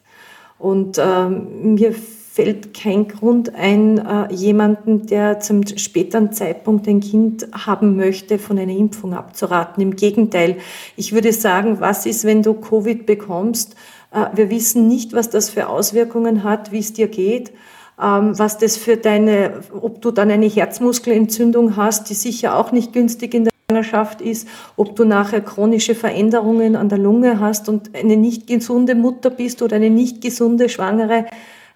Und 0.58 0.98
ähm, 0.98 1.74
mir 1.74 1.92
fällt 1.92 2.72
kein 2.72 3.08
Grund 3.08 3.54
ein, 3.54 3.98
äh, 3.98 4.32
jemanden, 4.32 5.06
der 5.06 5.40
zum 5.40 5.66
späteren 5.66 6.32
Zeitpunkt 6.32 6.86
ein 6.86 7.00
Kind 7.00 7.48
haben 7.52 7.96
möchte, 7.96 8.38
von 8.38 8.58
einer 8.58 8.76
Impfung 8.76 9.12
abzuraten. 9.12 9.82
Im 9.82 9.96
Gegenteil, 9.96 10.56
ich 10.96 11.12
würde 11.12 11.32
sagen, 11.32 11.80
was 11.80 12.06
ist, 12.06 12.24
wenn 12.24 12.42
du 12.42 12.54
Covid 12.54 13.06
bekommst? 13.06 13.74
Äh, 14.12 14.26
wir 14.36 14.50
wissen 14.50 14.88
nicht, 14.88 15.12
was 15.14 15.30
das 15.30 15.50
für 15.50 15.68
Auswirkungen 15.68 16.44
hat, 16.44 16.70
wie 16.70 16.78
es 16.78 16.92
dir 16.92 17.08
geht. 17.08 17.52
Ähm, 18.00 18.38
was 18.38 18.58
das 18.58 18.76
für 18.76 18.96
deine, 18.96 19.60
ob 19.72 20.00
du 20.02 20.10
dann 20.10 20.30
eine 20.30 20.46
Herzmuskelentzündung 20.46 21.76
hast, 21.76 22.10
die 22.10 22.14
sicher 22.14 22.56
auch 22.56 22.70
nicht 22.70 22.92
günstig 22.92 23.34
in 23.34 23.44
der 23.44 23.50
Schwangerschaft 23.68 24.20
ist, 24.20 24.46
ob 24.76 24.94
du 24.94 25.04
nachher 25.04 25.40
chronische 25.40 25.94
Veränderungen 25.94 26.76
an 26.76 26.88
der 26.88 26.98
Lunge 26.98 27.40
hast 27.40 27.68
und 27.68 27.94
eine 27.96 28.16
nicht 28.16 28.46
gesunde 28.46 28.94
Mutter 28.94 29.30
bist 29.30 29.62
oder 29.62 29.76
eine 29.76 29.90
nicht 29.90 30.20
gesunde 30.20 30.68
Schwangere. 30.68 31.26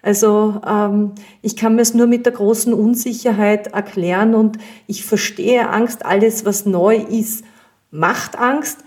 Also 0.01 0.61
ähm, 0.67 1.11
ich 1.41 1.55
kann 1.55 1.75
mir 1.75 1.81
es 1.81 1.93
nur 1.93 2.07
mit 2.07 2.25
der 2.25 2.33
großen 2.33 2.73
Unsicherheit 2.73 3.67
erklären 3.67 4.35
und 4.35 4.57
ich 4.87 5.05
verstehe 5.05 5.69
Angst. 5.69 6.05
Alles, 6.05 6.45
was 6.45 6.65
neu 6.65 6.97
ist, 6.97 7.45
macht 7.89 8.37
Angst. 8.37 8.79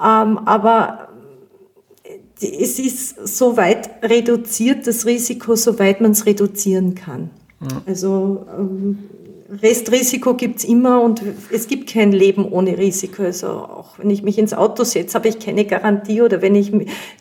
Ähm, 0.00 0.38
aber 0.38 1.09
es 2.42 2.78
ist 2.78 3.28
so 3.28 3.56
weit 3.56 3.90
reduziert, 4.02 4.86
das 4.86 5.06
Risiko, 5.06 5.56
soweit 5.56 6.00
man 6.00 6.12
es 6.12 6.26
reduzieren 6.26 6.94
kann. 6.94 7.30
Ja. 7.60 7.82
Also 7.86 8.46
ähm, 8.56 8.98
Restrisiko 9.62 10.34
gibt's 10.34 10.62
immer 10.62 11.02
und 11.02 11.22
es 11.50 11.66
gibt 11.66 11.92
kein 11.92 12.12
Leben 12.12 12.44
ohne 12.50 12.78
Risiko. 12.78 13.24
Also 13.24 13.48
auch 13.48 13.98
wenn 13.98 14.08
ich 14.08 14.22
mich 14.22 14.38
ins 14.38 14.54
Auto 14.54 14.84
setze, 14.84 15.14
habe 15.14 15.28
ich 15.28 15.40
keine 15.40 15.64
Garantie 15.64 16.22
oder 16.22 16.40
wenn 16.40 16.54
ich 16.54 16.70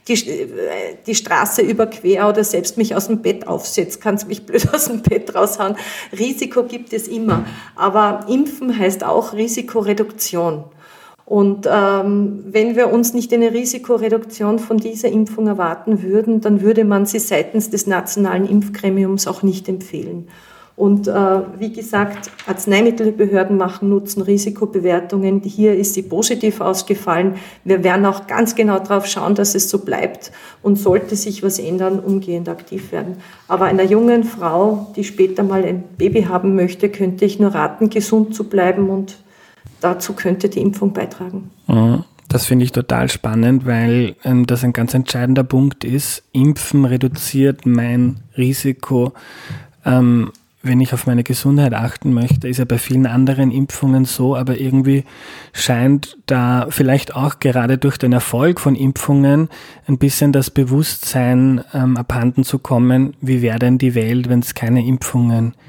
die, 0.08 0.14
äh, 0.14 0.96
die 1.08 1.16
Straße 1.16 1.64
überquere 1.64 2.30
oder 2.30 2.44
selbst 2.44 2.78
mich 2.78 2.96
aus 2.96 3.08
dem 3.08 3.22
Bett 3.22 3.48
aufsetze, 3.48 4.00
kann 4.00 4.16
es 4.16 4.28
mich 4.28 4.46
blöd 4.46 4.72
aus 4.74 4.86
dem 4.86 5.02
Bett 5.02 5.34
raushauen. 5.34 5.76
Risiko 6.18 6.64
gibt 6.64 6.94
es 6.94 7.08
immer. 7.08 7.46
Aber 7.76 8.26
Impfen 8.30 8.78
heißt 8.78 9.04
auch 9.04 9.34
Risikoreduktion. 9.34 10.66
Und 11.30 11.70
ähm, 11.72 12.44
wenn 12.48 12.76
wir 12.76 12.92
uns 12.92 13.14
nicht 13.14 13.32
eine 13.32 13.54
Risikoreduktion 13.54 14.58
von 14.58 14.78
dieser 14.78 15.10
Impfung 15.10 15.46
erwarten 15.46 16.02
würden, 16.02 16.42
dann 16.42 16.62
würde 16.62 16.86
man 16.86 17.06
sie 17.06 17.20
seitens 17.20 17.70
des 17.70 17.86
nationalen 17.86 18.50
Impfgremiums 18.50 19.28
auch 19.28 19.44
nicht 19.44 19.70
empfehlen. 19.70 20.28
Und 20.76 21.08
äh, 21.08 21.14
wie 21.60 21.72
gesagt, 21.72 22.32
Arzneimittelbehörden 22.48 23.58
machen 23.58 23.90
Nutzen-Risikobewertungen. 23.90 25.42
Hier 25.42 25.76
ist 25.76 25.94
sie 25.94 26.02
positiv 26.02 26.62
ausgefallen. 26.62 27.36
Wir 27.64 27.84
werden 27.84 28.08
auch 28.08 28.26
ganz 28.26 28.56
genau 28.56 28.80
darauf 28.80 29.06
schauen, 29.06 29.36
dass 29.36 29.54
es 29.54 29.70
so 29.70 29.80
bleibt 29.80 30.32
und 30.64 30.80
sollte 30.80 31.16
sich 31.16 31.44
was 31.44 31.60
ändern, 31.60 32.00
umgehend 32.00 32.50
aktiv 32.50 32.92
werden. 32.92 33.18
Aber 33.48 33.66
einer 33.66 33.84
jungen 33.84 34.24
Frau, 34.24 34.88
die 34.96 35.04
später 35.04 35.44
mal 35.44 35.64
ein 35.64 35.84
Baby 35.96 36.24
haben 36.24 36.56
möchte, 36.56 36.90
könnte 36.90 37.26
ich 37.26 37.40
nur 37.40 37.54
raten, 37.54 37.92
gesund 37.92 38.34
zu 38.34 38.46
bleiben 38.46 38.90
und 38.90 39.18
dazu 39.82 40.14
könnte 40.14 40.50
die 40.50 40.62
Impfung 40.62 40.94
beitragen. 40.94 41.52
Mhm. 41.68 42.04
Das 42.30 42.46
finde 42.46 42.64
ich 42.64 42.72
total 42.72 43.10
spannend, 43.10 43.66
weil 43.66 44.16
ähm, 44.24 44.46
das 44.46 44.64
ein 44.64 44.72
ganz 44.72 44.94
entscheidender 44.94 45.44
Punkt 45.44 45.84
ist. 45.84 46.24
Impfen 46.32 46.86
reduziert 46.86 47.66
mein 47.66 48.20
Risiko, 48.38 49.14
ähm, 49.84 50.32
wenn 50.62 50.80
ich 50.80 50.94
auf 50.94 51.08
meine 51.08 51.24
Gesundheit 51.24 51.74
achten 51.74 52.14
möchte. 52.14 52.48
Ist 52.48 52.60
ja 52.60 52.66
bei 52.66 52.78
vielen 52.78 53.08
anderen 53.08 53.50
Impfungen 53.50 54.06
so, 54.06 54.36
aber 54.36 54.60
irgendwie 54.60 55.06
scheint 55.54 56.18
da 56.28 56.68
vielleicht 56.70 57.16
auch 57.16 57.40
gerade 57.40 57.80
durch 57.80 57.98
den 57.98 58.14
Erfolg 58.14 58.60
von 58.60 58.76
Impfungen 58.76 59.50
ein 59.88 59.98
bisschen 59.98 60.32
das 60.32 60.52
Bewusstsein 60.52 61.64
ähm, 61.74 61.98
abhanden 61.98 62.44
zu 62.44 62.60
kommen, 62.60 63.16
wie 63.22 63.42
wäre 63.42 63.58
denn 63.58 63.80
die 63.80 63.96
Welt, 63.96 64.30
wenn 64.30 64.42
es 64.42 64.54
keine 64.54 64.86
Impfungen 64.86 65.54
gibt 65.54 65.60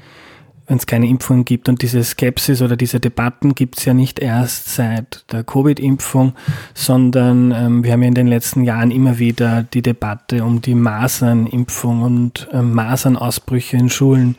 wenn 0.67 0.77
es 0.77 0.85
keine 0.85 1.07
Impfungen 1.07 1.45
gibt. 1.45 1.69
Und 1.69 1.81
diese 1.81 2.03
Skepsis 2.03 2.61
oder 2.61 2.77
diese 2.77 2.99
Debatten 2.99 3.55
gibt 3.55 3.79
es 3.79 3.85
ja 3.85 3.93
nicht 3.93 4.19
erst 4.19 4.73
seit 4.75 5.25
der 5.31 5.43
Covid-Impfung, 5.43 6.33
sondern 6.73 7.51
ähm, 7.51 7.83
wir 7.83 7.91
haben 7.91 8.01
ja 8.01 8.07
in 8.07 8.13
den 8.13 8.27
letzten 8.27 8.63
Jahren 8.63 8.91
immer 8.91 9.19
wieder 9.19 9.63
die 9.63 9.81
Debatte 9.81 10.43
um 10.43 10.61
die 10.61 10.75
Masernimpfung 10.75 12.03
und 12.03 12.47
ähm, 12.51 12.73
Masernausbrüche 12.73 13.77
in 13.77 13.89
Schulen 13.89 14.37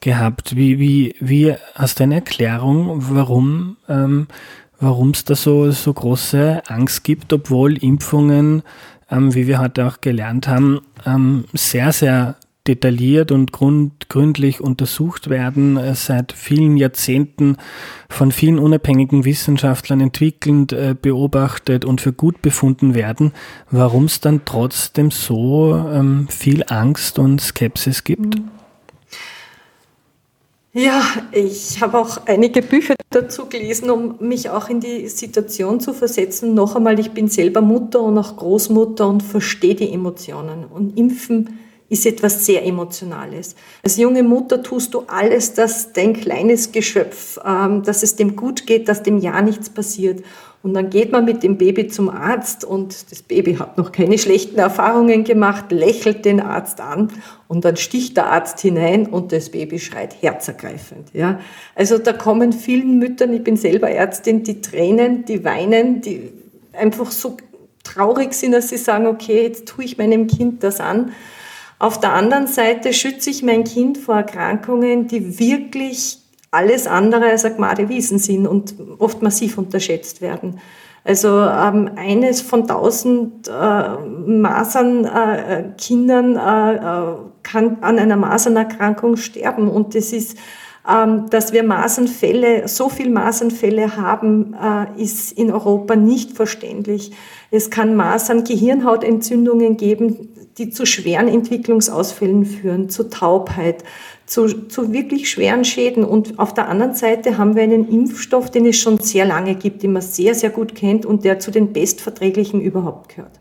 gehabt. 0.00 0.56
Wie, 0.56 0.78
wie, 0.78 1.14
wie 1.20 1.54
hast 1.74 2.00
du 2.00 2.04
eine 2.04 2.16
Erklärung, 2.16 2.96
warum 3.10 3.76
ähm, 3.88 4.26
es 4.80 5.24
da 5.24 5.34
so, 5.34 5.70
so 5.70 5.92
große 5.92 6.62
Angst 6.66 7.04
gibt, 7.04 7.32
obwohl 7.32 7.76
Impfungen, 7.78 8.62
ähm, 9.10 9.34
wie 9.34 9.46
wir 9.46 9.58
heute 9.58 9.86
auch 9.86 10.00
gelernt 10.00 10.48
haben, 10.48 10.80
ähm, 11.04 11.44
sehr, 11.52 11.92
sehr 11.92 12.36
detailliert 12.68 13.32
und 13.32 13.52
grund, 13.52 14.08
gründlich 14.08 14.60
untersucht 14.60 15.30
werden, 15.30 15.76
äh, 15.76 15.94
seit 15.94 16.32
vielen 16.32 16.76
Jahrzehnten 16.76 17.56
von 18.08 18.30
vielen 18.30 18.58
unabhängigen 18.58 19.24
Wissenschaftlern 19.24 20.00
entwickelnd, 20.00 20.72
äh, 20.72 20.94
beobachtet 21.00 21.84
und 21.84 22.00
für 22.00 22.12
gut 22.12 22.42
befunden 22.42 22.94
werden, 22.94 23.32
warum 23.70 24.04
es 24.04 24.20
dann 24.20 24.42
trotzdem 24.44 25.10
so 25.10 25.74
ähm, 25.92 26.28
viel 26.28 26.64
Angst 26.68 27.18
und 27.18 27.40
Skepsis 27.40 28.04
gibt? 28.04 28.36
Ja, 30.74 31.02
ich 31.32 31.80
habe 31.80 31.98
auch 31.98 32.26
einige 32.26 32.62
Bücher 32.62 32.94
dazu 33.10 33.46
gelesen, 33.46 33.90
um 33.90 34.16
mich 34.20 34.50
auch 34.50 34.68
in 34.68 34.80
die 34.80 35.08
Situation 35.08 35.80
zu 35.80 35.92
versetzen. 35.92 36.54
Noch 36.54 36.76
einmal, 36.76 37.00
ich 37.00 37.10
bin 37.12 37.28
selber 37.28 37.62
Mutter 37.62 38.00
und 38.00 38.18
auch 38.18 38.36
Großmutter 38.36 39.08
und 39.08 39.22
verstehe 39.22 39.74
die 39.74 39.92
Emotionen. 39.92 40.64
Und 40.64 40.96
Impfen 40.98 41.58
ist 41.88 42.06
etwas 42.06 42.44
sehr 42.44 42.64
Emotionales. 42.64 43.56
Als 43.82 43.96
junge 43.96 44.22
Mutter 44.22 44.62
tust 44.62 44.94
du 44.94 45.04
alles, 45.06 45.54
dass 45.54 45.92
dein 45.92 46.12
kleines 46.12 46.72
Geschöpf, 46.72 47.38
ähm, 47.44 47.82
dass 47.82 48.02
es 48.02 48.16
dem 48.16 48.36
gut 48.36 48.66
geht, 48.66 48.88
dass 48.88 49.02
dem 49.02 49.18
ja 49.18 49.40
nichts 49.40 49.70
passiert. 49.70 50.22
Und 50.62 50.74
dann 50.74 50.90
geht 50.90 51.12
man 51.12 51.24
mit 51.24 51.44
dem 51.44 51.56
Baby 51.56 51.86
zum 51.86 52.10
Arzt 52.10 52.64
und 52.64 53.12
das 53.12 53.22
Baby 53.22 53.54
hat 53.54 53.78
noch 53.78 53.92
keine 53.92 54.18
schlechten 54.18 54.58
Erfahrungen 54.58 55.22
gemacht, 55.22 55.70
lächelt 55.70 56.24
den 56.24 56.40
Arzt 56.40 56.80
an 56.80 57.12
und 57.46 57.64
dann 57.64 57.76
sticht 57.76 58.16
der 58.16 58.26
Arzt 58.26 58.58
hinein 58.60 59.06
und 59.06 59.30
das 59.30 59.50
Baby 59.50 59.78
schreit 59.78 60.20
herzergreifend. 60.20 61.10
Ja. 61.14 61.38
Also 61.76 61.98
da 61.98 62.12
kommen 62.12 62.52
vielen 62.52 62.98
Müttern, 62.98 63.32
ich 63.32 63.44
bin 63.44 63.56
selber 63.56 63.88
Ärztin, 63.88 64.42
die 64.42 64.60
Tränen, 64.60 65.24
die 65.24 65.44
weinen, 65.44 66.00
die 66.00 66.32
einfach 66.72 67.12
so 67.12 67.36
traurig 67.84 68.34
sind, 68.34 68.50
dass 68.50 68.68
sie 68.68 68.78
sagen, 68.78 69.06
okay, 69.06 69.44
jetzt 69.44 69.68
tue 69.68 69.84
ich 69.84 69.96
meinem 69.96 70.26
Kind 70.26 70.64
das 70.64 70.80
an. 70.80 71.12
Auf 71.78 72.00
der 72.00 72.12
anderen 72.12 72.46
Seite 72.46 72.92
schütze 72.92 73.30
ich 73.30 73.42
mein 73.42 73.64
Kind 73.64 73.96
vor 73.98 74.16
Erkrankungen, 74.16 75.06
die 75.06 75.38
wirklich 75.38 76.18
alles 76.50 76.86
andere 76.86 77.26
als 77.26 77.44
Agmade-Wiesen 77.44 78.18
sind 78.18 78.46
und 78.46 78.74
oft 78.98 79.20
massiv 79.22 79.58
unterschätzt 79.58 80.22
werden. 80.22 80.60
Also 81.04 81.28
ähm, 81.28 81.90
eines 81.96 82.40
von 82.40 82.66
tausend 82.66 83.48
äh, 83.48 83.98
Masernkindern 84.26 86.36
äh, 86.36 86.74
äh, 86.74 87.14
kann 87.42 87.76
an 87.82 87.98
einer 87.98 88.16
Masernerkrankung 88.16 89.16
sterben 89.16 89.68
und 89.68 89.94
das 89.94 90.12
ist 90.12 90.38
ähm, 90.88 91.28
dass 91.28 91.52
wir 91.52 91.64
Masernfälle, 91.64 92.66
so 92.66 92.88
viel 92.88 93.10
Masernfälle 93.10 93.96
haben, 93.96 94.54
äh, 94.54 95.02
ist 95.02 95.32
in 95.32 95.52
Europa 95.52 95.96
nicht 95.96 96.32
verständlich. 96.32 97.12
Es 97.50 97.68
kann 97.68 97.94
Masern-Gehirnhautentzündungen 97.94 99.76
geben, 99.76 100.30
die 100.58 100.70
zu 100.70 100.86
schweren 100.86 101.28
Entwicklungsausfällen 101.28 102.44
führen, 102.44 102.90
zu 102.90 103.08
Taubheit, 103.08 103.84
zu, 104.26 104.46
zu 104.68 104.92
wirklich 104.92 105.30
schweren 105.30 105.64
Schäden. 105.64 106.04
Und 106.04 106.38
auf 106.38 106.52
der 106.52 106.68
anderen 106.68 106.94
Seite 106.94 107.38
haben 107.38 107.54
wir 107.54 107.62
einen 107.62 107.88
Impfstoff, 107.88 108.50
den 108.50 108.66
es 108.66 108.76
schon 108.76 108.98
sehr 108.98 109.24
lange 109.24 109.54
gibt, 109.54 109.82
den 109.82 109.92
man 109.92 110.02
sehr, 110.02 110.34
sehr 110.34 110.50
gut 110.50 110.74
kennt 110.74 111.06
und 111.06 111.24
der 111.24 111.38
zu 111.38 111.50
den 111.50 111.72
bestverträglichen 111.72 112.60
überhaupt 112.60 113.14
gehört. 113.14 113.38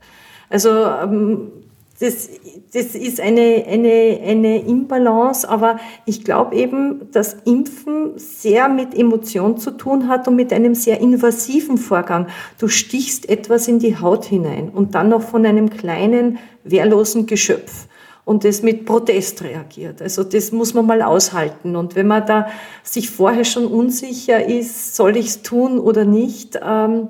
Also 0.49 0.69
ähm, 0.69 1.52
das, 1.99 2.30
das 2.73 2.94
ist 2.94 3.19
eine, 3.19 3.65
eine, 3.68 4.19
eine 4.23 4.60
Imbalance, 4.60 5.49
aber 5.49 5.80
ich 6.06 6.23
glaube 6.23 6.56
eben, 6.56 7.11
dass 7.11 7.38
Impfen 7.45 8.11
sehr 8.18 8.69
mit 8.69 8.98
Emotion 8.98 9.57
zu 9.57 9.72
tun 9.72 10.07
hat 10.07 10.27
und 10.27 10.35
mit 10.35 10.53
einem 10.53 10.76
sehr 10.76 11.02
invasiven 11.02 11.77
Vorgang. 11.77 12.27
Du 12.60 12.68
stichst 12.68 13.27
etwas 13.27 13.68
in 13.68 13.80
die 13.80 13.98
Haut 13.99 14.26
hinein 14.26 14.69
und 14.69 14.94
dann 14.94 15.10
noch 15.10 15.23
von 15.23 15.44
einem 15.44 15.72
kleinen, 15.72 16.38
wehrlosen 16.69 17.26
Geschöpf 17.26 17.88
und 18.27 18.44
das 18.44 18.61
mit 18.61 18.85
Protest 18.85 19.41
reagiert. 19.41 20.02
Also 20.02 20.22
das 20.23 20.52
muss 20.52 20.73
man 20.73 20.85
mal 20.85 21.02
aushalten. 21.02 21.77
Und 21.77 21.95
wenn 21.95 22.07
man 22.07 22.26
da 22.26 22.48
sich 22.84 23.10
vorher 23.10 23.45
schon 23.45 23.65
unsicher 23.65 24.45
ist, 24.45 24.98
soll 24.98 25.15
ich 25.15 25.27
es 25.27 25.41
tun 25.44 25.80
oder 25.80 26.03
nicht, 26.03 26.60
ähm, 26.61 27.07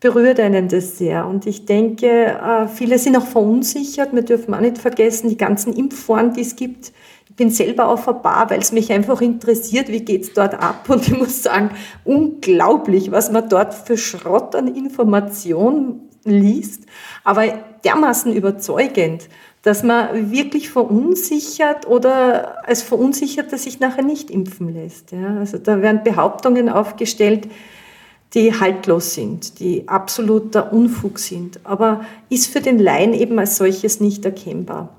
berührt 0.00 0.40
einen 0.40 0.66
das 0.66 0.98
sehr. 0.98 1.24
Und 1.26 1.46
ich 1.46 1.66
denke, 1.66 2.06
äh, 2.08 2.66
viele 2.66 2.98
sind 2.98 3.16
auch 3.16 3.26
verunsichert. 3.26 4.12
Wir 4.12 4.22
dürfen 4.22 4.54
auch 4.54 4.60
nicht 4.60 4.78
vergessen, 4.78 5.28
die 5.28 5.36
ganzen 5.36 5.72
Impfforen, 5.72 6.32
die 6.32 6.40
es 6.40 6.56
gibt. 6.56 6.92
Ich 7.28 7.36
bin 7.36 7.50
selber 7.50 7.86
auf 7.86 8.04
der 8.04 8.14
Bar, 8.14 8.50
weil 8.50 8.58
es 8.58 8.72
mich 8.72 8.90
einfach 8.90 9.20
interessiert, 9.20 9.88
wie 9.88 10.04
geht's 10.04 10.32
dort 10.32 10.54
ab. 10.54 10.86
Und 10.88 11.06
ich 11.06 11.16
muss 11.16 11.44
sagen, 11.44 11.70
unglaublich, 12.04 13.12
was 13.12 13.30
man 13.30 13.48
dort 13.48 13.72
für 13.72 13.96
Schrott 13.96 14.56
an 14.56 14.74
Informationen 14.74 16.08
liest. 16.24 16.86
Aber 17.22 17.44
dermaßen 17.86 18.32
überzeugend, 18.32 19.28
dass 19.62 19.82
man 19.82 20.30
wirklich 20.30 20.70
verunsichert 20.70 21.86
oder 21.86 22.66
als 22.66 22.82
Verunsicherter 22.82 23.58
sich 23.58 23.80
nachher 23.80 24.04
nicht 24.04 24.30
impfen 24.30 24.72
lässt. 24.72 25.12
Ja, 25.12 25.38
also 25.38 25.58
da 25.58 25.82
werden 25.82 26.02
Behauptungen 26.04 26.68
aufgestellt, 26.68 27.48
die 28.34 28.52
haltlos 28.52 29.14
sind, 29.14 29.60
die 29.60 29.88
absoluter 29.88 30.72
Unfug 30.72 31.18
sind, 31.18 31.60
aber 31.64 32.02
ist 32.28 32.48
für 32.48 32.60
den 32.60 32.78
Laien 32.78 33.14
eben 33.14 33.38
als 33.38 33.56
solches 33.56 34.00
nicht 34.00 34.24
erkennbar. 34.24 34.90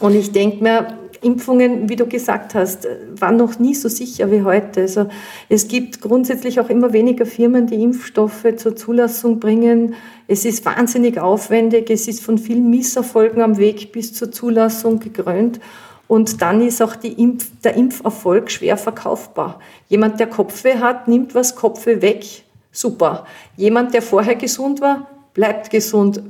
Und 0.00 0.14
ich 0.14 0.32
denke 0.32 0.62
mir, 0.62 0.98
Impfungen, 1.22 1.88
wie 1.88 1.96
du 1.96 2.06
gesagt 2.06 2.54
hast, 2.54 2.86
waren 3.18 3.36
noch 3.36 3.58
nie 3.58 3.74
so 3.74 3.88
sicher 3.88 4.30
wie 4.30 4.42
heute. 4.42 4.82
Also 4.82 5.08
es 5.48 5.68
gibt 5.68 6.00
grundsätzlich 6.00 6.60
auch 6.60 6.68
immer 6.68 6.92
weniger 6.92 7.26
Firmen, 7.26 7.66
die 7.66 7.82
Impfstoffe 7.82 8.46
zur 8.56 8.76
Zulassung 8.76 9.40
bringen. 9.40 9.94
Es 10.28 10.44
ist 10.44 10.64
wahnsinnig 10.64 11.18
aufwendig. 11.18 11.90
Es 11.90 12.08
ist 12.08 12.22
von 12.22 12.38
vielen 12.38 12.70
Misserfolgen 12.70 13.42
am 13.42 13.58
Weg 13.58 13.92
bis 13.92 14.12
zur 14.12 14.32
Zulassung 14.32 15.00
gekrönt. 15.00 15.60
Und 16.08 16.40
dann 16.42 16.60
ist 16.60 16.82
auch 16.82 16.96
Impf-, 17.02 17.50
der 17.64 17.74
Impferfolg 17.74 18.50
schwer 18.50 18.76
verkaufbar. 18.76 19.60
Jemand, 19.88 20.20
der 20.20 20.28
Kopfweh 20.28 20.78
hat, 20.78 21.08
nimmt 21.08 21.34
was 21.34 21.56
Kopfweh 21.56 22.00
weg. 22.00 22.24
Super. 22.70 23.26
Jemand, 23.56 23.94
der 23.94 24.02
vorher 24.02 24.36
gesund 24.36 24.80
war, 24.80 25.08
bleibt 25.34 25.70
gesund. 25.70 26.22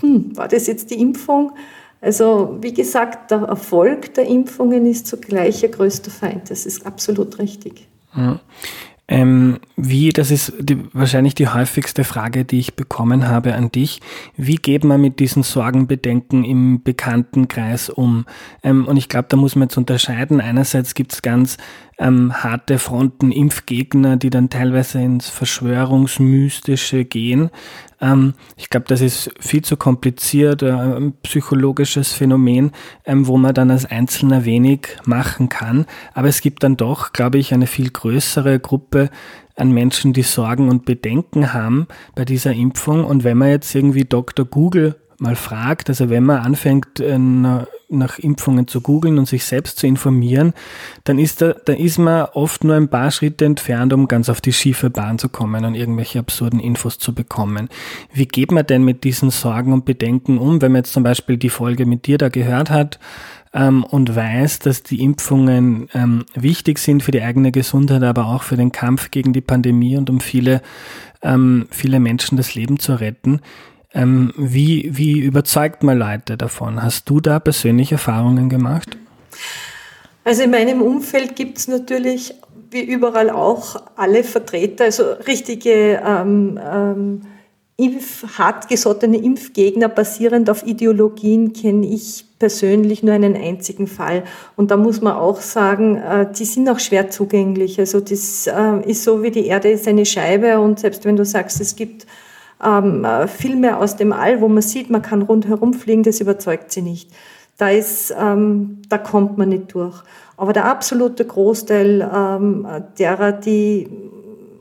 Hm, 0.00 0.36
war 0.36 0.48
das 0.48 0.66
jetzt 0.66 0.90
die 0.90 1.00
Impfung? 1.00 1.52
Also, 2.04 2.58
wie 2.60 2.74
gesagt, 2.74 3.30
der 3.30 3.38
Erfolg 3.44 4.12
der 4.12 4.26
Impfungen 4.26 4.84
ist 4.84 5.06
zugleich 5.06 5.62
ihr 5.62 5.70
größter 5.70 6.10
Feind. 6.10 6.50
Das 6.50 6.66
ist 6.66 6.84
absolut 6.84 7.38
richtig. 7.38 7.88
Ja. 8.14 8.40
Ähm, 9.06 9.58
wie, 9.76 10.10
das 10.10 10.30
ist 10.30 10.52
die, 10.58 10.78
wahrscheinlich 10.92 11.34
die 11.34 11.48
häufigste 11.48 12.04
Frage, 12.04 12.44
die 12.44 12.58
ich 12.58 12.74
bekommen 12.74 13.28
habe 13.28 13.54
an 13.54 13.70
dich. 13.70 14.00
Wie 14.36 14.56
geht 14.56 14.84
man 14.84 15.00
mit 15.00 15.18
diesen 15.18 15.42
Sorgenbedenken 15.42 16.44
im 16.44 16.82
Bekanntenkreis 16.82 17.88
um? 17.88 18.26
Ähm, 18.62 18.86
und 18.86 18.98
ich 18.98 19.08
glaube, 19.08 19.26
da 19.30 19.36
muss 19.38 19.56
man 19.56 19.68
jetzt 19.68 19.76
unterscheiden. 19.78 20.42
Einerseits 20.42 20.94
gibt 20.94 21.14
es 21.14 21.22
ganz 21.22 21.56
ähm, 21.98 22.32
harte 22.42 22.78
Fronten, 22.78 23.30
Impfgegner, 23.30 24.16
die 24.16 24.30
dann 24.30 24.50
teilweise 24.50 25.00
ins 25.00 25.28
Verschwörungsmystische 25.28 27.04
gehen. 27.04 27.50
Ähm, 28.04 28.34
ich 28.56 28.68
glaube, 28.68 28.84
das 28.86 29.00
ist 29.00 29.30
viel 29.40 29.62
zu 29.62 29.78
kompliziert, 29.78 30.62
äh, 30.62 30.70
ein 30.70 31.14
psychologisches 31.22 32.12
Phänomen, 32.12 32.72
ähm, 33.06 33.26
wo 33.26 33.38
man 33.38 33.54
dann 33.54 33.70
als 33.70 33.86
Einzelner 33.86 34.44
wenig 34.44 34.88
machen 35.06 35.48
kann. 35.48 35.86
Aber 36.12 36.28
es 36.28 36.42
gibt 36.42 36.62
dann 36.62 36.76
doch, 36.76 37.12
glaube 37.12 37.38
ich, 37.38 37.54
eine 37.54 37.66
viel 37.66 37.90
größere 37.90 38.60
Gruppe 38.60 39.08
an 39.56 39.72
Menschen, 39.72 40.12
die 40.12 40.22
Sorgen 40.22 40.68
und 40.68 40.84
Bedenken 40.84 41.54
haben 41.54 41.86
bei 42.14 42.26
dieser 42.26 42.52
Impfung. 42.52 43.04
Und 43.04 43.24
wenn 43.24 43.38
man 43.38 43.48
jetzt 43.48 43.74
irgendwie 43.74 44.04
Dr. 44.04 44.44
Google 44.44 44.96
mal 45.18 45.36
fragt, 45.36 45.88
also 45.88 46.10
wenn 46.10 46.24
man 46.24 46.40
anfängt, 46.40 47.02
nach 47.88 48.18
Impfungen 48.18 48.66
zu 48.66 48.80
googeln 48.80 49.18
und 49.18 49.28
sich 49.28 49.44
selbst 49.44 49.78
zu 49.78 49.86
informieren, 49.86 50.52
dann 51.04 51.18
ist, 51.18 51.42
da, 51.42 51.54
dann 51.64 51.76
ist 51.76 51.98
man 51.98 52.26
oft 52.32 52.64
nur 52.64 52.74
ein 52.74 52.88
paar 52.88 53.10
Schritte 53.10 53.44
entfernt, 53.44 53.92
um 53.92 54.08
ganz 54.08 54.28
auf 54.28 54.40
die 54.40 54.52
schiefe 54.52 54.90
Bahn 54.90 55.18
zu 55.18 55.28
kommen 55.28 55.64
und 55.64 55.74
irgendwelche 55.74 56.18
absurden 56.18 56.60
Infos 56.60 56.98
zu 56.98 57.14
bekommen. 57.14 57.68
Wie 58.12 58.26
geht 58.26 58.52
man 58.52 58.66
denn 58.66 58.84
mit 58.84 59.04
diesen 59.04 59.30
Sorgen 59.30 59.72
und 59.72 59.84
Bedenken 59.84 60.38
um, 60.38 60.60
wenn 60.60 60.72
man 60.72 60.80
jetzt 60.80 60.92
zum 60.92 61.02
Beispiel 61.02 61.36
die 61.36 61.50
Folge 61.50 61.86
mit 61.86 62.06
dir 62.06 62.18
da 62.18 62.28
gehört 62.28 62.70
hat? 62.70 62.98
ähm, 63.54 63.84
und 63.84 64.14
weiß, 64.14 64.58
dass 64.58 64.82
die 64.82 65.00
Impfungen 65.00 65.88
ähm, 65.94 66.26
wichtig 66.34 66.78
sind 66.78 67.02
für 67.02 67.12
die 67.12 67.22
eigene 67.22 67.52
Gesundheit, 67.52 68.02
aber 68.02 68.26
auch 68.26 68.42
für 68.42 68.56
den 68.56 68.72
Kampf 68.72 69.10
gegen 69.10 69.32
die 69.32 69.40
Pandemie 69.40 69.96
und 69.96 70.10
um 70.10 70.20
viele, 70.20 70.60
ähm, 71.22 71.66
viele 71.70 72.00
Menschen 72.00 72.36
das 72.36 72.54
Leben 72.54 72.78
zu 72.78 72.94
retten. 72.94 73.40
Ähm, 73.94 74.32
wie, 74.36 74.90
wie 74.92 75.20
überzeugt 75.20 75.82
man 75.82 75.98
Leute 75.98 76.36
davon? 76.36 76.82
Hast 76.82 77.08
du 77.08 77.20
da 77.20 77.38
persönliche 77.38 77.94
Erfahrungen 77.94 78.48
gemacht? 78.48 78.96
Also 80.24 80.42
in 80.42 80.50
meinem 80.50 80.82
Umfeld 80.82 81.36
gibt 81.36 81.58
es 81.58 81.68
natürlich 81.68 82.34
wie 82.70 82.82
überall 82.82 83.30
auch 83.30 83.76
alle 83.94 84.24
Vertreter, 84.24 84.84
also 84.84 85.04
richtige 85.26 86.02
ähm, 86.04 86.58
ähm, 86.60 87.20
Impf, 87.76 88.38
hartgesottene 88.38 89.16
Impfgegner 89.16 89.88
basierend 89.88 90.50
auf 90.50 90.66
Ideologien 90.66 91.52
kenne 91.52 91.86
ich 91.86 92.24
persönlich 92.38 93.02
nur 93.02 93.14
einen 93.14 93.36
einzigen 93.36 93.86
Fall. 93.86 94.22
Und 94.56 94.70
da 94.70 94.76
muss 94.76 95.00
man 95.00 95.14
auch 95.14 95.40
sagen, 95.40 95.96
äh, 95.96 96.26
die 96.32 96.44
sind 96.44 96.68
auch 96.68 96.78
schwer 96.78 97.10
zugänglich. 97.10 97.78
Also 97.78 98.00
das 98.00 98.46
äh, 98.46 98.88
ist 98.88 99.04
so 99.04 99.22
wie 99.22 99.30
die 99.30 99.46
Erde 99.46 99.70
ist 99.70 99.88
eine 99.88 100.06
Scheibe 100.06 100.58
und 100.60 100.80
selbst 100.80 101.04
wenn 101.04 101.16
du 101.16 101.24
sagst, 101.24 101.60
es 101.60 101.74
gibt 101.74 102.06
ähm, 102.64 103.06
viel 103.28 103.56
mehr 103.56 103.78
aus 103.78 103.96
dem 103.96 104.12
All, 104.12 104.40
wo 104.40 104.48
man 104.48 104.62
sieht, 104.62 104.90
man 104.90 105.02
kann 105.02 105.22
rundherum 105.22 105.74
fliegen, 105.74 106.02
das 106.02 106.20
überzeugt 106.20 106.72
sie 106.72 106.82
nicht. 106.82 107.10
Da 107.56 107.70
ist, 107.70 108.14
ähm, 108.18 108.82
da 108.88 108.98
kommt 108.98 109.38
man 109.38 109.50
nicht 109.50 109.74
durch. 109.74 110.02
Aber 110.36 110.52
der 110.52 110.64
absolute 110.64 111.24
Großteil 111.24 112.10
ähm, 112.12 112.66
derer, 112.98 113.32
die 113.32 113.88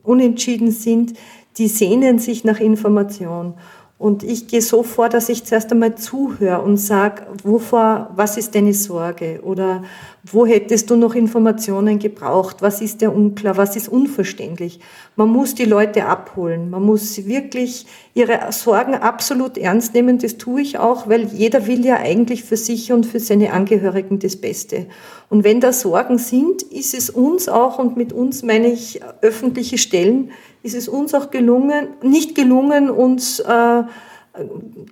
unentschieden 0.03 0.71
sind, 0.71 1.13
die 1.57 1.67
sehnen 1.67 2.19
sich 2.19 2.43
nach 2.43 2.59
Information. 2.59 3.55
Und 3.97 4.23
ich 4.23 4.47
gehe 4.47 4.61
so 4.61 4.83
vor, 4.83 5.07
dass 5.07 5.29
ich 5.29 5.45
zuerst 5.45 5.71
einmal 5.71 5.95
zuhöre 5.95 6.61
und 6.61 6.77
sage, 6.77 7.23
wovor, 7.43 8.11
was 8.15 8.37
ist 8.37 8.53
deine 8.53 8.73
Sorge? 8.73 9.39
Oder 9.43 9.83
wo 10.25 10.45
hättest 10.45 10.89
du 10.89 10.95
noch 10.95 11.15
Informationen 11.15 11.99
gebraucht? 11.99 12.61
Was 12.61 12.81
ist 12.81 13.01
dir 13.01 13.13
unklar? 13.13 13.57
Was 13.57 13.75
ist 13.75 13.89
unverständlich? 13.89 14.79
Man 15.17 15.27
muss 15.27 15.53
die 15.53 15.65
Leute 15.65 16.05
abholen. 16.05 16.69
Man 16.69 16.83
muss 16.83 17.25
wirklich 17.25 17.85
ihre 18.13 18.53
Sorgen 18.53 18.95
absolut 18.95 19.57
ernst 19.57 19.93
nehmen. 19.93 20.19
Das 20.19 20.37
tue 20.37 20.61
ich 20.61 20.79
auch, 20.79 21.09
weil 21.09 21.25
jeder 21.25 21.67
will 21.67 21.85
ja 21.85 21.97
eigentlich 21.97 22.45
für 22.45 22.55
sich 22.55 22.93
und 22.93 23.05
für 23.05 23.19
seine 23.19 23.51
Angehörigen 23.51 24.19
das 24.19 24.37
Beste. 24.37 24.85
Und 25.29 25.43
wenn 25.43 25.59
da 25.59 25.73
Sorgen 25.73 26.17
sind, 26.17 26.61
ist 26.63 26.93
es 26.93 27.09
uns 27.09 27.49
auch, 27.49 27.77
und 27.77 27.97
mit 27.97 28.13
uns 28.13 28.43
meine 28.43 28.71
ich 28.71 29.01
öffentliche 29.21 29.77
Stellen, 29.77 30.31
ist 30.61 30.75
es 30.75 30.87
uns 30.87 31.13
auch 31.13 31.31
gelungen, 31.31 31.87
nicht 32.01 32.33
gelungen, 32.33 32.89
uns 32.89 33.41
äh, 33.41 33.83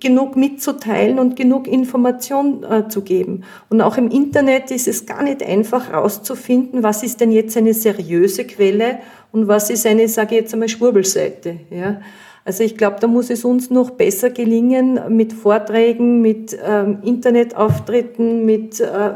genug 0.00 0.36
mitzuteilen 0.36 1.18
und 1.18 1.34
genug 1.34 1.66
Information 1.66 2.62
äh, 2.62 2.88
zu 2.88 3.02
geben. 3.02 3.42
Und 3.70 3.80
auch 3.80 3.96
im 3.96 4.08
Internet 4.08 4.70
ist 4.70 4.86
es 4.86 5.04
gar 5.04 5.22
nicht 5.22 5.42
einfach 5.42 5.88
herauszufinden, 5.88 6.82
was 6.82 7.02
ist 7.02 7.20
denn 7.20 7.32
jetzt 7.32 7.56
eine 7.56 7.74
seriöse 7.74 8.44
Quelle 8.44 8.98
und 9.32 9.48
was 9.48 9.70
ist 9.70 9.84
eine, 9.86 10.06
sage 10.06 10.36
ich 10.36 10.42
jetzt 10.42 10.52
einmal, 10.52 10.68
Schwurbelseite. 10.68 11.56
Ja? 11.70 12.00
Also 12.44 12.62
ich 12.62 12.76
glaube, 12.76 12.98
da 13.00 13.08
muss 13.08 13.30
es 13.30 13.44
uns 13.44 13.68
noch 13.70 13.90
besser 13.90 14.30
gelingen, 14.30 15.00
mit 15.08 15.32
Vorträgen, 15.32 16.22
mit 16.22 16.56
ähm, 16.64 16.98
Internetauftritten, 17.02 18.46
mit, 18.46 18.80
äh, 18.80 19.14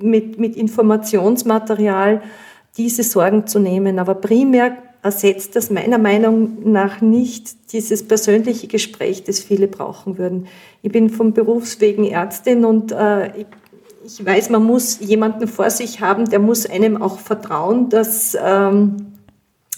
mit, 0.00 0.38
mit 0.38 0.56
Informationsmaterial 0.56 2.22
diese 2.78 3.02
Sorgen 3.02 3.46
zu 3.46 3.58
nehmen. 3.58 3.98
Aber 3.98 4.14
primär 4.14 4.78
ersetzt 5.02 5.56
das 5.56 5.70
meiner 5.70 5.98
Meinung 5.98 6.70
nach 6.70 7.00
nicht 7.00 7.72
dieses 7.72 8.06
persönliche 8.06 8.68
Gespräch, 8.68 9.24
das 9.24 9.40
viele 9.40 9.66
brauchen 9.66 10.16
würden. 10.16 10.46
Ich 10.82 10.92
bin 10.92 11.10
vom 11.10 11.32
Berufswegen 11.32 12.04
Ärztin 12.04 12.64
und 12.64 12.92
äh, 12.92 13.40
ich, 13.40 13.46
ich, 14.04 14.24
weiß, 14.24 14.50
man 14.50 14.64
muss 14.64 15.00
jemanden 15.00 15.48
vor 15.48 15.70
sich 15.70 16.00
haben, 16.00 16.30
der 16.30 16.38
muss 16.38 16.66
einem 16.66 17.02
auch 17.02 17.18
vertrauen, 17.18 17.88
dass 17.88 18.36
ähm, 18.40 19.12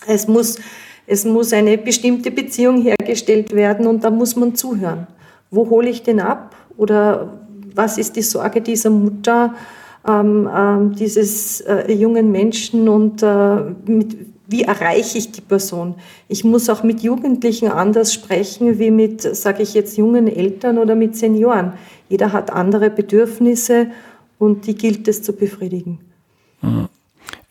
es 0.06 0.28
muss 0.28 0.58
es 1.06 1.24
muss 1.24 1.52
eine 1.52 1.76
bestimmte 1.76 2.30
Beziehung 2.30 2.82
hergestellt 2.82 3.54
werden 3.54 3.86
und 3.86 4.04
da 4.04 4.10
muss 4.10 4.36
man 4.36 4.54
zuhören. 4.54 5.06
Wo 5.50 5.68
hole 5.68 5.90
ich 5.90 6.02
den 6.02 6.20
ab? 6.20 6.56
Oder 6.76 7.38
was 7.74 7.98
ist 7.98 8.16
die 8.16 8.22
Sorge 8.22 8.62
dieser 8.62 8.90
Mutter, 8.90 9.54
ähm, 10.08 10.48
ähm, 10.54 10.94
dieses 10.94 11.60
äh, 11.60 11.92
jungen 11.92 12.32
Menschen 12.32 12.88
und 12.88 13.22
äh, 13.22 13.56
mit, 13.86 14.33
wie 14.46 14.62
erreiche 14.62 15.18
ich 15.18 15.32
die 15.32 15.40
Person? 15.40 15.94
Ich 16.28 16.44
muss 16.44 16.68
auch 16.68 16.82
mit 16.82 17.02
Jugendlichen 17.02 17.68
anders 17.68 18.12
sprechen 18.12 18.78
wie 18.78 18.90
mit, 18.90 19.22
sage 19.22 19.62
ich 19.62 19.74
jetzt, 19.74 19.96
jungen 19.96 20.28
Eltern 20.28 20.78
oder 20.78 20.94
mit 20.94 21.16
Senioren. 21.16 21.72
Jeder 22.08 22.32
hat 22.32 22.50
andere 22.50 22.90
Bedürfnisse 22.90 23.88
und 24.38 24.66
die 24.66 24.74
gilt 24.74 25.08
es 25.08 25.22
zu 25.22 25.32
befriedigen. 25.32 25.98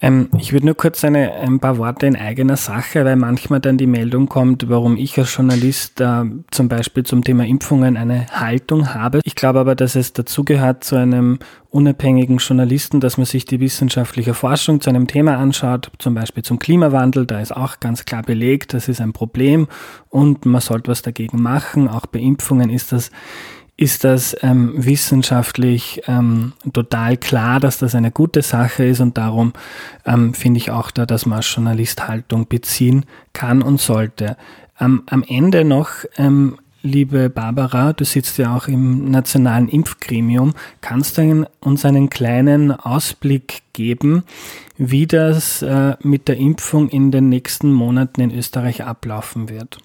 Ähm, 0.04 0.28
ich 0.38 0.52
würde 0.52 0.66
nur 0.66 0.76
kurz 0.76 1.06
eine, 1.06 1.32
ein 1.36 1.62
paar 1.62 1.78
Worte 1.78 2.06
in 2.06 2.18
eigener 2.18 2.58
Sache, 2.58 3.06
weil 3.06 3.16
manchmal 3.16 3.62
dann 3.62 3.78
die 3.78 3.88
Meldung 3.88 4.28
kommt, 4.28 4.68
warum 4.68 4.98
ich 4.98 5.18
als 5.18 5.34
Journalist 5.34 6.02
äh, 6.02 6.26
zum 6.52 6.68
Beispiel 6.68 7.04
zum 7.04 7.24
Thema 7.24 7.46
Impfungen 7.46 7.96
eine 7.96 8.28
Haltung 8.28 8.94
habe. 8.94 9.22
Ich 9.24 9.36
glaube 9.36 9.62
aber, 9.62 9.76
dass 9.76 9.96
es 9.96 10.12
dazugehört 10.12 10.84
zu 10.84 10.98
einem 10.98 11.40
unabhängigen 11.70 12.38
Journalisten, 12.40 13.00
dass 13.00 13.16
man 13.16 13.26
sich 13.26 13.46
die 13.46 13.62
wissenschaftliche 13.62 14.34
Forschung 14.34 14.82
zu 14.82 14.90
einem 14.90 15.08
Thema 15.08 15.38
anschaut, 15.38 15.90
zum 16.00 16.16
Beispiel 16.16 16.44
zum 16.44 16.60
Klimawandel. 16.60 17.26
Da 17.26 17.40
ist 17.40 17.56
auch 17.56 17.80
ganz 17.80 18.04
klar 18.04 18.24
belegt, 18.24 18.74
das 18.74 18.90
ist 18.90 19.00
ein 19.00 19.14
Problem 19.14 19.70
und 20.10 20.46
man 20.46 20.60
sollte 20.60 20.92
was 20.92 21.02
dagegen 21.02 21.42
machen. 21.42 21.88
Auch 21.88 22.08
bei 22.08 22.20
Impfungen 22.20 22.70
ist 22.70 22.92
das 22.92 23.10
ist 23.76 24.04
das 24.04 24.36
ähm, 24.42 24.74
wissenschaftlich 24.76 26.02
ähm, 26.08 26.54
total 26.74 27.18
klar, 27.18 27.60
dass 27.60 27.80
das 27.80 27.96
eine 27.96 28.12
gute 28.12 28.42
Sache 28.42 28.86
ist 28.86 29.00
und 29.00 29.18
darum 29.18 29.54
ähm, 30.06 30.34
finde 30.34 30.60
ich 30.60 30.72
auch 30.72 30.92
da, 30.92 31.06
dass 31.06 31.26
man 31.26 31.38
als 31.38 31.54
Journalist 31.54 32.08
Haltung 32.08 32.48
beziehen 32.48 33.06
kann 33.34 33.62
und 33.62 33.80
sollte. 33.80 34.38
am 34.78 35.24
Ende 35.28 35.64
noch, 35.64 35.90
ähm, 36.18 36.58
liebe 36.84 37.30
Barbara, 37.30 37.94
du 37.94 38.04
sitzt 38.04 38.38
ja 38.38 38.56
auch 38.56 38.68
im 38.68 39.10
nationalen 39.10 39.70
Impfgremium, 39.70 40.54
kannst 40.82 41.18
du 41.18 41.48
uns 41.62 41.86
einen 41.86 42.10
kleinen 42.10 42.72
Ausblick 42.72 43.64
geben, 43.72 44.24
wie 44.78 45.08
das 45.08 45.62
äh, 45.62 45.96
mit 46.02 46.28
der 46.28 46.38
Impfung 46.38 46.90
in 46.90 47.12
den 47.12 47.30
nächsten 47.30 47.72
Monaten 47.72 48.22
in 48.22 48.38
Österreich 48.38 48.84
ablaufen 48.84 49.50
wird? 49.50 49.80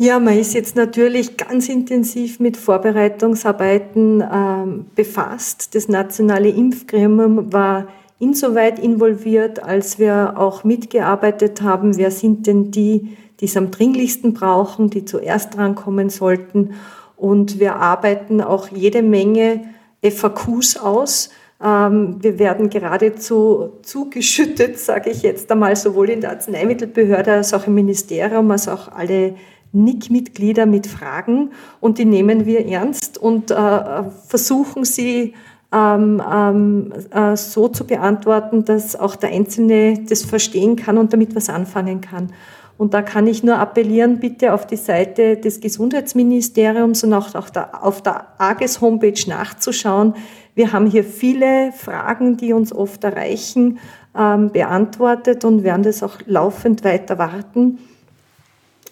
Ja, 0.00 0.20
man 0.20 0.38
ist 0.38 0.54
jetzt 0.54 0.76
natürlich 0.76 1.36
ganz 1.36 1.68
intensiv 1.68 2.38
mit 2.38 2.56
Vorbereitungsarbeiten 2.56 4.22
ähm, 4.32 4.86
befasst. 4.94 5.74
Das 5.74 5.88
nationale 5.88 6.50
Impfgremium 6.50 7.52
war 7.52 7.88
insoweit 8.20 8.78
involviert, 8.78 9.60
als 9.60 9.98
wir 9.98 10.34
auch 10.36 10.62
mitgearbeitet 10.62 11.62
haben, 11.62 11.96
wer 11.96 12.12
sind 12.12 12.46
denn 12.46 12.70
die, 12.70 13.16
die 13.40 13.46
es 13.46 13.56
am 13.56 13.72
dringlichsten 13.72 14.34
brauchen, 14.34 14.88
die 14.88 15.04
zuerst 15.04 15.56
drankommen 15.56 16.10
sollten. 16.10 16.74
Und 17.16 17.58
wir 17.58 17.74
arbeiten 17.74 18.40
auch 18.40 18.68
jede 18.68 19.02
Menge 19.02 19.64
FAQs 20.08 20.76
aus. 20.76 21.30
Ähm, 21.60 22.18
wir 22.20 22.38
werden 22.38 22.70
geradezu 22.70 23.72
zugeschüttet, 23.82 24.78
sage 24.78 25.10
ich 25.10 25.22
jetzt 25.22 25.50
einmal, 25.50 25.74
sowohl 25.74 26.10
in 26.10 26.20
der 26.20 26.30
Arzneimittelbehörde 26.30 27.32
als 27.32 27.52
auch 27.52 27.66
im 27.66 27.74
Ministerium, 27.74 28.48
als 28.52 28.68
auch 28.68 28.92
alle 28.92 29.34
NIC-Mitglieder 29.72 30.66
mit 30.66 30.86
Fragen 30.86 31.50
und 31.80 31.98
die 31.98 32.04
nehmen 32.04 32.46
wir 32.46 32.66
ernst 32.66 33.18
und 33.18 33.50
äh, 33.50 34.04
versuchen 34.26 34.84
sie 34.84 35.34
ähm, 35.72 36.22
ähm, 36.32 36.92
äh, 37.10 37.36
so 37.36 37.68
zu 37.68 37.86
beantworten, 37.86 38.64
dass 38.64 38.96
auch 38.96 39.16
der 39.16 39.30
Einzelne 39.30 40.02
das 40.08 40.24
verstehen 40.24 40.76
kann 40.76 40.96
und 40.96 41.12
damit 41.12 41.36
was 41.36 41.50
anfangen 41.50 42.00
kann. 42.00 42.32
Und 42.78 42.94
da 42.94 43.02
kann 43.02 43.26
ich 43.26 43.42
nur 43.42 43.58
appellieren, 43.58 44.20
bitte 44.20 44.54
auf 44.54 44.66
die 44.66 44.76
Seite 44.76 45.36
des 45.36 45.60
Gesundheitsministeriums 45.60 47.02
und 47.02 47.12
auch 47.12 47.34
auf 47.34 47.50
der, 47.50 47.84
auf 47.84 48.02
der 48.02 48.28
AGES 48.38 48.80
Homepage 48.80 49.20
nachzuschauen. 49.26 50.14
Wir 50.54 50.72
haben 50.72 50.86
hier 50.86 51.04
viele 51.04 51.72
Fragen, 51.72 52.36
die 52.36 52.52
uns 52.52 52.72
oft 52.72 53.02
erreichen, 53.02 53.78
ähm, 54.16 54.52
beantwortet 54.52 55.44
und 55.44 55.64
werden 55.64 55.82
das 55.82 56.02
auch 56.04 56.18
laufend 56.26 56.84
weiter 56.84 57.18
warten 57.18 57.78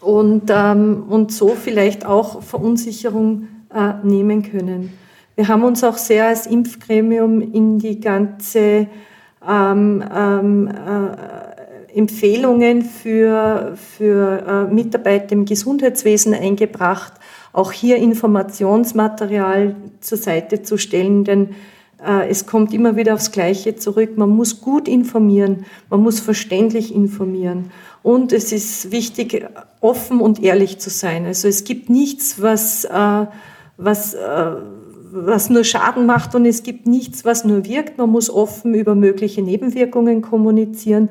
und, 0.06 0.50
ähm, 0.50 1.02
und 1.08 1.32
so 1.32 1.48
vielleicht 1.48 2.06
auch 2.06 2.42
Verunsicherung 2.42 3.48
äh, 3.74 3.94
nehmen 4.04 4.42
können. 4.42 4.92
Wir 5.34 5.48
haben 5.48 5.64
uns 5.64 5.82
auch 5.82 5.98
sehr 5.98 6.28
als 6.28 6.46
Impfgremium 6.46 7.40
in 7.40 7.78
die 7.78 8.00
ganze 8.00 8.86
ähm, 9.46 10.04
ähm, 10.14 10.68
äh, 10.68 11.98
Empfehlungen 11.98 12.82
für, 12.82 13.74
für 13.76 14.68
äh, 14.70 14.72
Mitarbeiter 14.72 15.32
im 15.32 15.44
Gesundheitswesen 15.44 16.34
eingebracht, 16.34 17.14
auch 17.52 17.72
hier 17.72 17.96
Informationsmaterial 17.96 19.74
zur 20.00 20.18
Seite 20.18 20.62
zu 20.62 20.76
stellen, 20.78 21.24
denn 21.24 21.48
äh, 22.06 22.28
es 22.28 22.46
kommt 22.46 22.72
immer 22.72 22.96
wieder 22.96 23.14
aufs 23.14 23.32
Gleiche 23.32 23.76
zurück. 23.76 24.16
Man 24.16 24.30
muss 24.30 24.60
gut 24.60 24.88
informieren, 24.88 25.64
man 25.90 26.00
muss 26.00 26.20
verständlich 26.20 26.94
informieren. 26.94 27.70
Und 28.06 28.32
es 28.32 28.52
ist 28.52 28.92
wichtig, 28.92 29.44
offen 29.80 30.20
und 30.20 30.40
ehrlich 30.40 30.78
zu 30.78 30.90
sein. 30.90 31.26
Also 31.26 31.48
es 31.48 31.64
gibt 31.64 31.90
nichts, 31.90 32.40
was, 32.40 32.84
äh, 32.84 33.26
was, 33.78 34.14
äh, 34.14 34.52
was 35.10 35.50
nur 35.50 35.64
Schaden 35.64 36.06
macht 36.06 36.36
und 36.36 36.46
es 36.46 36.62
gibt 36.62 36.86
nichts, 36.86 37.24
was 37.24 37.42
nur 37.44 37.64
wirkt. 37.64 37.98
Man 37.98 38.10
muss 38.10 38.30
offen 38.30 38.74
über 38.74 38.94
mögliche 38.94 39.42
Nebenwirkungen 39.42 40.22
kommunizieren. 40.22 41.08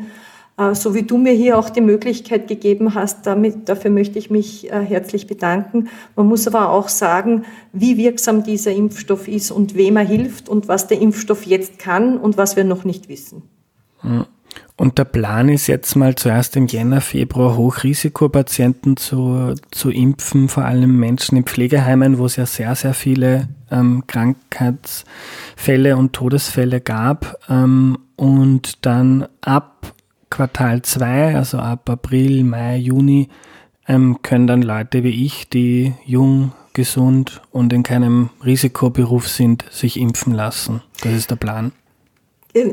Äh, 0.58 0.74
so 0.74 0.96
wie 0.96 1.04
du 1.04 1.18
mir 1.18 1.34
hier 1.34 1.58
auch 1.58 1.70
die 1.70 1.82
Möglichkeit 1.82 2.48
gegeben 2.48 2.94
hast, 2.94 3.28
damit, 3.28 3.68
dafür 3.68 3.92
möchte 3.92 4.18
ich 4.18 4.30
mich 4.30 4.72
äh, 4.72 4.80
herzlich 4.80 5.28
bedanken. 5.28 5.90
Man 6.16 6.28
muss 6.28 6.48
aber 6.48 6.70
auch 6.70 6.88
sagen, 6.88 7.44
wie 7.74 7.98
wirksam 7.98 8.44
dieser 8.44 8.72
Impfstoff 8.72 9.28
ist 9.28 9.52
und 9.52 9.76
wem 9.76 9.98
er 9.98 10.06
hilft 10.06 10.48
und 10.48 10.70
was 10.70 10.88
der 10.88 11.02
Impfstoff 11.02 11.46
jetzt 11.46 11.78
kann 11.78 12.18
und 12.18 12.38
was 12.38 12.56
wir 12.56 12.64
noch 12.64 12.86
nicht 12.86 13.10
wissen. 13.10 13.44
Und 14.78 14.98
der 14.98 15.06
Plan 15.06 15.48
ist 15.48 15.68
jetzt 15.68 15.96
mal 15.96 16.16
zuerst 16.16 16.58
im 16.58 16.68
Jänner, 16.68 17.00
Februar 17.00 17.56
Hochrisikopatienten 17.56 18.98
zu, 18.98 19.56
zu 19.72 19.90
impfen, 19.90 20.50
vor 20.50 20.66
allem 20.66 21.00
Menschen 21.00 21.38
in 21.38 21.46
Pflegeheimen, 21.46 22.18
wo 22.18 22.26
es 22.26 22.36
ja 22.36 22.46
sehr, 22.46 22.76
sehr 22.76 22.94
viele 22.94 23.48
ähm, 23.72 24.04
Krankheitsfälle 24.08 25.96
und 25.96 26.12
Todesfälle 26.12 26.82
gab. 26.82 27.40
Ähm, 27.48 27.98
und 28.18 28.86
dann 28.86 29.28
ab 29.40 29.94
Quartal 30.30 30.82
2, 30.82 31.36
also 31.36 31.58
ab 31.60 31.90
April, 31.90 32.44
Mai, 32.44 32.76
Juni, 32.76 33.30
ähm, 33.88 34.20
können 34.24 34.48
dann 34.48 34.62
Leute 34.62 35.04
wie 35.04 35.26
ich, 35.26 35.48
die 35.48 35.94
jung, 36.06 36.52
gesund 36.74 37.42
und 37.52 37.72
in 37.72 37.84
keinem 37.84 38.30
Risikoberuf 38.44 39.30
sind, 39.30 39.64
sich 39.72 39.98
impfen 39.98 40.34
lassen. 40.34 40.82
Das 41.02 41.14
ist 41.14 41.32
der 41.32 41.38
Plan. 41.38 41.72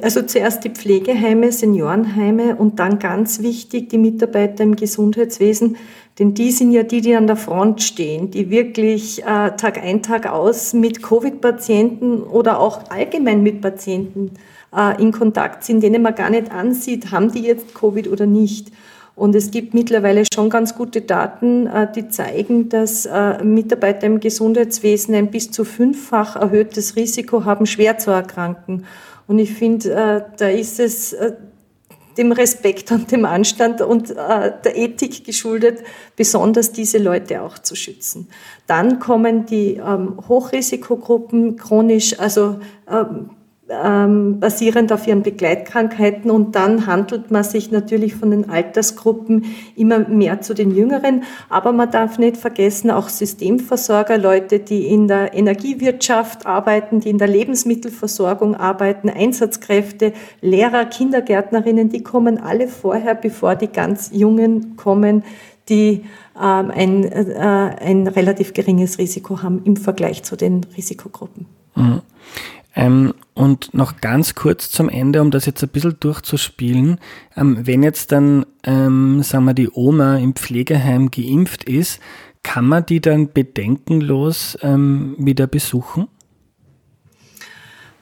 Also 0.02 0.22
zuerst 0.22 0.62
die 0.62 0.70
Pflegeheime, 0.70 1.50
Seniorenheime 1.50 2.54
und 2.54 2.78
dann 2.78 3.00
ganz 3.00 3.40
wichtig 3.40 3.88
die 3.88 3.98
Mitarbeiter 3.98 4.62
im 4.62 4.76
Gesundheitswesen, 4.76 5.76
denn 6.20 6.34
die 6.34 6.52
sind 6.52 6.70
ja 6.70 6.84
die, 6.84 7.00
die 7.00 7.16
an 7.16 7.26
der 7.26 7.36
Front 7.36 7.82
stehen, 7.82 8.30
die 8.30 8.48
wirklich 8.50 9.24
äh, 9.24 9.56
Tag 9.56 9.82
ein, 9.82 10.02
Tag 10.02 10.30
aus 10.30 10.72
mit 10.72 11.02
Covid-Patienten 11.02 12.22
oder 12.22 12.60
auch 12.60 12.90
allgemein 12.90 13.42
mit 13.42 13.60
Patienten 13.60 14.32
äh, 14.76 15.02
in 15.02 15.10
Kontakt 15.10 15.64
sind, 15.64 15.82
denen 15.82 16.02
man 16.02 16.14
gar 16.14 16.30
nicht 16.30 16.52
ansieht, 16.52 17.10
haben 17.10 17.32
die 17.32 17.42
jetzt 17.42 17.74
Covid 17.74 18.06
oder 18.06 18.26
nicht. 18.26 18.70
Und 19.14 19.34
es 19.34 19.50
gibt 19.50 19.74
mittlerweile 19.74 20.24
schon 20.32 20.48
ganz 20.48 20.74
gute 20.74 21.00
Daten, 21.00 21.66
äh, 21.66 21.90
die 21.92 22.08
zeigen, 22.08 22.68
dass 22.68 23.06
äh, 23.06 23.42
Mitarbeiter 23.42 24.06
im 24.06 24.20
Gesundheitswesen 24.20 25.14
ein 25.14 25.30
bis 25.30 25.50
zu 25.50 25.64
fünffach 25.64 26.36
erhöhtes 26.36 26.94
Risiko 26.94 27.44
haben, 27.44 27.66
schwer 27.66 27.98
zu 27.98 28.10
erkranken. 28.10 28.84
Und 29.26 29.38
ich 29.38 29.52
finde, 29.52 30.26
da 30.36 30.48
ist 30.48 30.80
es 30.80 31.16
dem 32.18 32.32
Respekt 32.32 32.90
und 32.92 33.10
dem 33.10 33.24
Anstand 33.24 33.80
und 33.80 34.10
der 34.10 34.76
Ethik 34.76 35.24
geschuldet, 35.24 35.82
besonders 36.16 36.72
diese 36.72 36.98
Leute 36.98 37.42
auch 37.42 37.58
zu 37.58 37.74
schützen. 37.74 38.28
Dann 38.66 38.98
kommen 38.98 39.46
die 39.46 39.74
ähm, 39.76 40.18
Hochrisikogruppen 40.28 41.56
chronisch, 41.56 42.18
also 42.18 42.58
ähm, 42.90 43.30
ähm, 43.68 44.40
basierend 44.40 44.92
auf 44.92 45.06
ihren 45.06 45.22
Begleitkrankheiten 45.22 46.30
und 46.30 46.56
dann 46.56 46.86
handelt 46.86 47.30
man 47.30 47.44
sich 47.44 47.70
natürlich 47.70 48.14
von 48.14 48.30
den 48.30 48.50
Altersgruppen 48.50 49.44
immer 49.76 50.00
mehr 50.00 50.40
zu 50.40 50.52
den 50.52 50.74
Jüngeren. 50.74 51.22
Aber 51.48 51.72
man 51.72 51.90
darf 51.90 52.18
nicht 52.18 52.36
vergessen, 52.36 52.90
auch 52.90 53.08
Systemversorger, 53.08 54.18
Leute, 54.18 54.58
die 54.58 54.86
in 54.86 55.06
der 55.06 55.34
Energiewirtschaft 55.34 56.44
arbeiten, 56.44 57.00
die 57.00 57.10
in 57.10 57.18
der 57.18 57.28
Lebensmittelversorgung 57.28 58.56
arbeiten, 58.56 59.08
Einsatzkräfte, 59.08 60.12
Lehrer, 60.40 60.84
Kindergärtnerinnen, 60.84 61.88
die 61.88 62.02
kommen 62.02 62.38
alle 62.38 62.68
vorher, 62.68 63.14
bevor 63.14 63.54
die 63.54 63.68
ganz 63.68 64.10
Jungen 64.12 64.76
kommen, 64.76 65.22
die 65.68 66.04
ähm, 66.40 66.70
ein, 66.70 67.04
äh, 67.04 67.76
ein 67.80 68.08
relativ 68.08 68.54
geringes 68.54 68.98
Risiko 68.98 69.42
haben 69.42 69.62
im 69.64 69.76
Vergleich 69.76 70.24
zu 70.24 70.36
den 70.36 70.66
Risikogruppen. 70.76 71.46
Mhm. 71.76 72.00
Ähm, 72.74 73.14
und 73.34 73.72
noch 73.72 74.00
ganz 74.00 74.34
kurz 74.34 74.70
zum 74.70 74.88
Ende, 74.88 75.20
um 75.20 75.30
das 75.30 75.46
jetzt 75.46 75.62
ein 75.62 75.68
bisschen 75.68 75.96
durchzuspielen. 75.98 76.98
Ähm, 77.36 77.66
wenn 77.66 77.82
jetzt 77.82 78.12
dann, 78.12 78.44
ähm, 78.64 79.22
sagen 79.22 79.44
wir, 79.44 79.54
die 79.54 79.70
Oma 79.72 80.18
im 80.18 80.34
Pflegeheim 80.34 81.10
geimpft 81.10 81.64
ist, 81.64 82.00
kann 82.42 82.66
man 82.66 82.84
die 82.84 83.00
dann 83.00 83.32
bedenkenlos 83.32 84.58
ähm, 84.62 85.14
wieder 85.18 85.46
besuchen? 85.46 86.08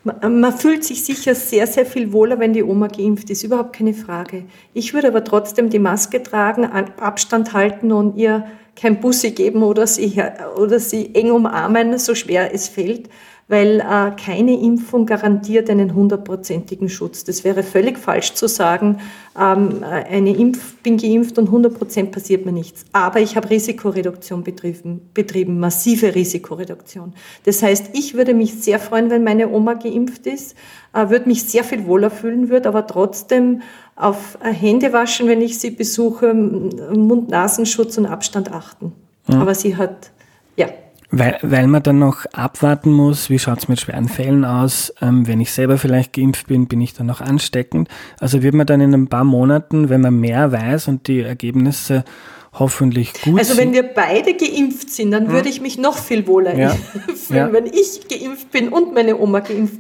Man 0.03 0.57
fühlt 0.57 0.83
sich 0.83 1.05
sicher 1.05 1.35
sehr, 1.35 1.67
sehr 1.67 1.85
viel 1.85 2.11
wohler, 2.15 2.39
wenn 2.39 2.55
die 2.55 2.63
Oma 2.63 2.87
geimpft 2.87 3.29
ist, 3.29 3.45
überhaupt 3.45 3.77
keine 3.77 3.93
Frage. 3.93 4.45
Ich 4.73 4.95
würde 4.95 5.09
aber 5.09 5.25
trotzdem 5.25 5.69
die 5.69 5.79
Maske 5.79 6.23
tragen, 6.23 6.65
Abstand 6.65 7.53
halten 7.53 7.93
und 7.93 8.17
ihr 8.17 8.47
kein 8.77 8.99
Bussi 8.99 9.33
geben 9.33 9.63
oder 9.63 9.87
sie, 9.87 10.23
oder 10.57 10.81
sie 10.81 11.15
eng 11.15 11.33
umarmen, 11.33 11.99
so 11.99 12.15
schwer 12.15 12.55
es 12.55 12.67
fällt 12.67 13.11
weil 13.51 13.81
äh, 13.81 14.13
keine 14.13 14.61
Impfung 14.61 15.07
garantiert 15.07 15.69
einen 15.71 15.93
hundertprozentigen 15.93 16.89
Schutz. 16.89 17.25
Das 17.25 17.43
wäre 17.43 17.65
völlig 17.65 17.99
falsch 17.99 18.35
zu 18.35 18.47
sagen, 18.47 19.01
ähm, 19.37 19.83
eine 19.83 20.37
Impf, 20.37 20.77
bin 20.85 20.97
geimpft 20.97 21.37
und 21.37 21.47
100 21.47 21.77
Prozent 21.77 22.13
passiert 22.13 22.47
mir 22.47 22.53
nichts. 22.53 22.85
Aber 22.93 23.19
ich 23.19 23.35
habe 23.35 23.51
Risikoreduktion 23.51 24.45
betrieben, 24.45 25.11
betrieben, 25.15 25.59
massive 25.59 26.15
Risikoreduktion. 26.15 27.13
Das 27.45 27.61
heißt, 27.61 27.91
ich 27.93 28.15
würde 28.15 28.35
mich 28.35 28.55
sehr 28.63 28.79
freuen, 28.79 29.11
wenn 29.11 29.25
meine 29.25 29.51
Oma 29.51 29.75
geimpft 29.75 30.29
ist, 30.29 30.55
äh, 30.93 31.09
würde 31.11 31.29
mich 31.29 31.43
sehr 31.43 31.65
viel 31.65 31.87
wohler 31.87 32.11
fühlen, 32.11 32.51
würde 32.51 32.69
aber 32.69 32.87
trotzdem 32.87 33.63
auf 33.97 34.39
äh, 34.45 34.53
Hände 34.53 34.93
waschen, 34.93 35.27
wenn 35.27 35.41
ich 35.41 35.59
sie 35.59 35.73
besuche, 35.73 36.33
Mund-Nasenschutz 36.33 37.99
und 37.99 38.07
Abstand 38.07 38.53
achten. 38.53 38.93
Ja. 39.27 39.41
Aber 39.41 39.57
sie 39.57 39.77
hat, 39.77 40.13
ja, 40.55 40.69
weil, 41.11 41.39
weil 41.43 41.67
man 41.67 41.83
dann 41.83 41.99
noch 41.99 42.25
abwarten 42.33 42.93
muss, 42.93 43.31
wie 43.31 43.39
schaut's 43.39 43.69
mit 43.69 43.81
schweren 43.81 44.09
Fällen 44.09 44.45
aus, 44.45 44.95
ähm, 45.01 45.27
wenn 45.27 45.41
ich 45.41 45.53
selber 45.53 45.77
vielleicht 45.77 46.13
geimpft 46.13 46.47
bin, 46.47 46.69
bin 46.69 46.81
ich 46.81 46.95
dann 46.95 47.07
noch 47.07 47.21
ansteckend. 47.21 47.89
Also 48.21 48.43
wird 48.43 48.55
man 48.55 48.67
dann 48.67 48.81
in 48.81 48.95
ein 48.95 49.09
paar 49.09 49.25
Monaten, 49.25 49.89
wenn 49.89 50.01
man 50.01 50.19
mehr 50.19 50.53
weiß 50.53 50.89
und 50.89 51.09
die 51.09 51.21
Ergebnisse 51.21 52.05
hoffentlich 52.53 53.13
gut 53.23 53.39
Also 53.39 53.57
wenn 53.57 53.73
wir 53.73 53.83
beide 53.83 54.35
geimpft 54.35 54.91
sind, 54.91 55.11
dann 55.11 55.27
hm. 55.27 55.33
würde 55.33 55.49
ich 55.49 55.61
mich 55.61 55.79
noch 55.79 55.99
viel 55.99 56.27
wohler 56.27 56.57
ja. 56.57 56.71
fühlen. 57.15 57.39
Ja. 57.39 57.53
Wenn 57.53 57.67
ich 57.67 58.09
geimpft 58.09 58.51
bin 58.51 58.69
und 58.69 58.95
meine 58.95 59.19
Oma 59.19 59.41
geimpft 59.41 59.79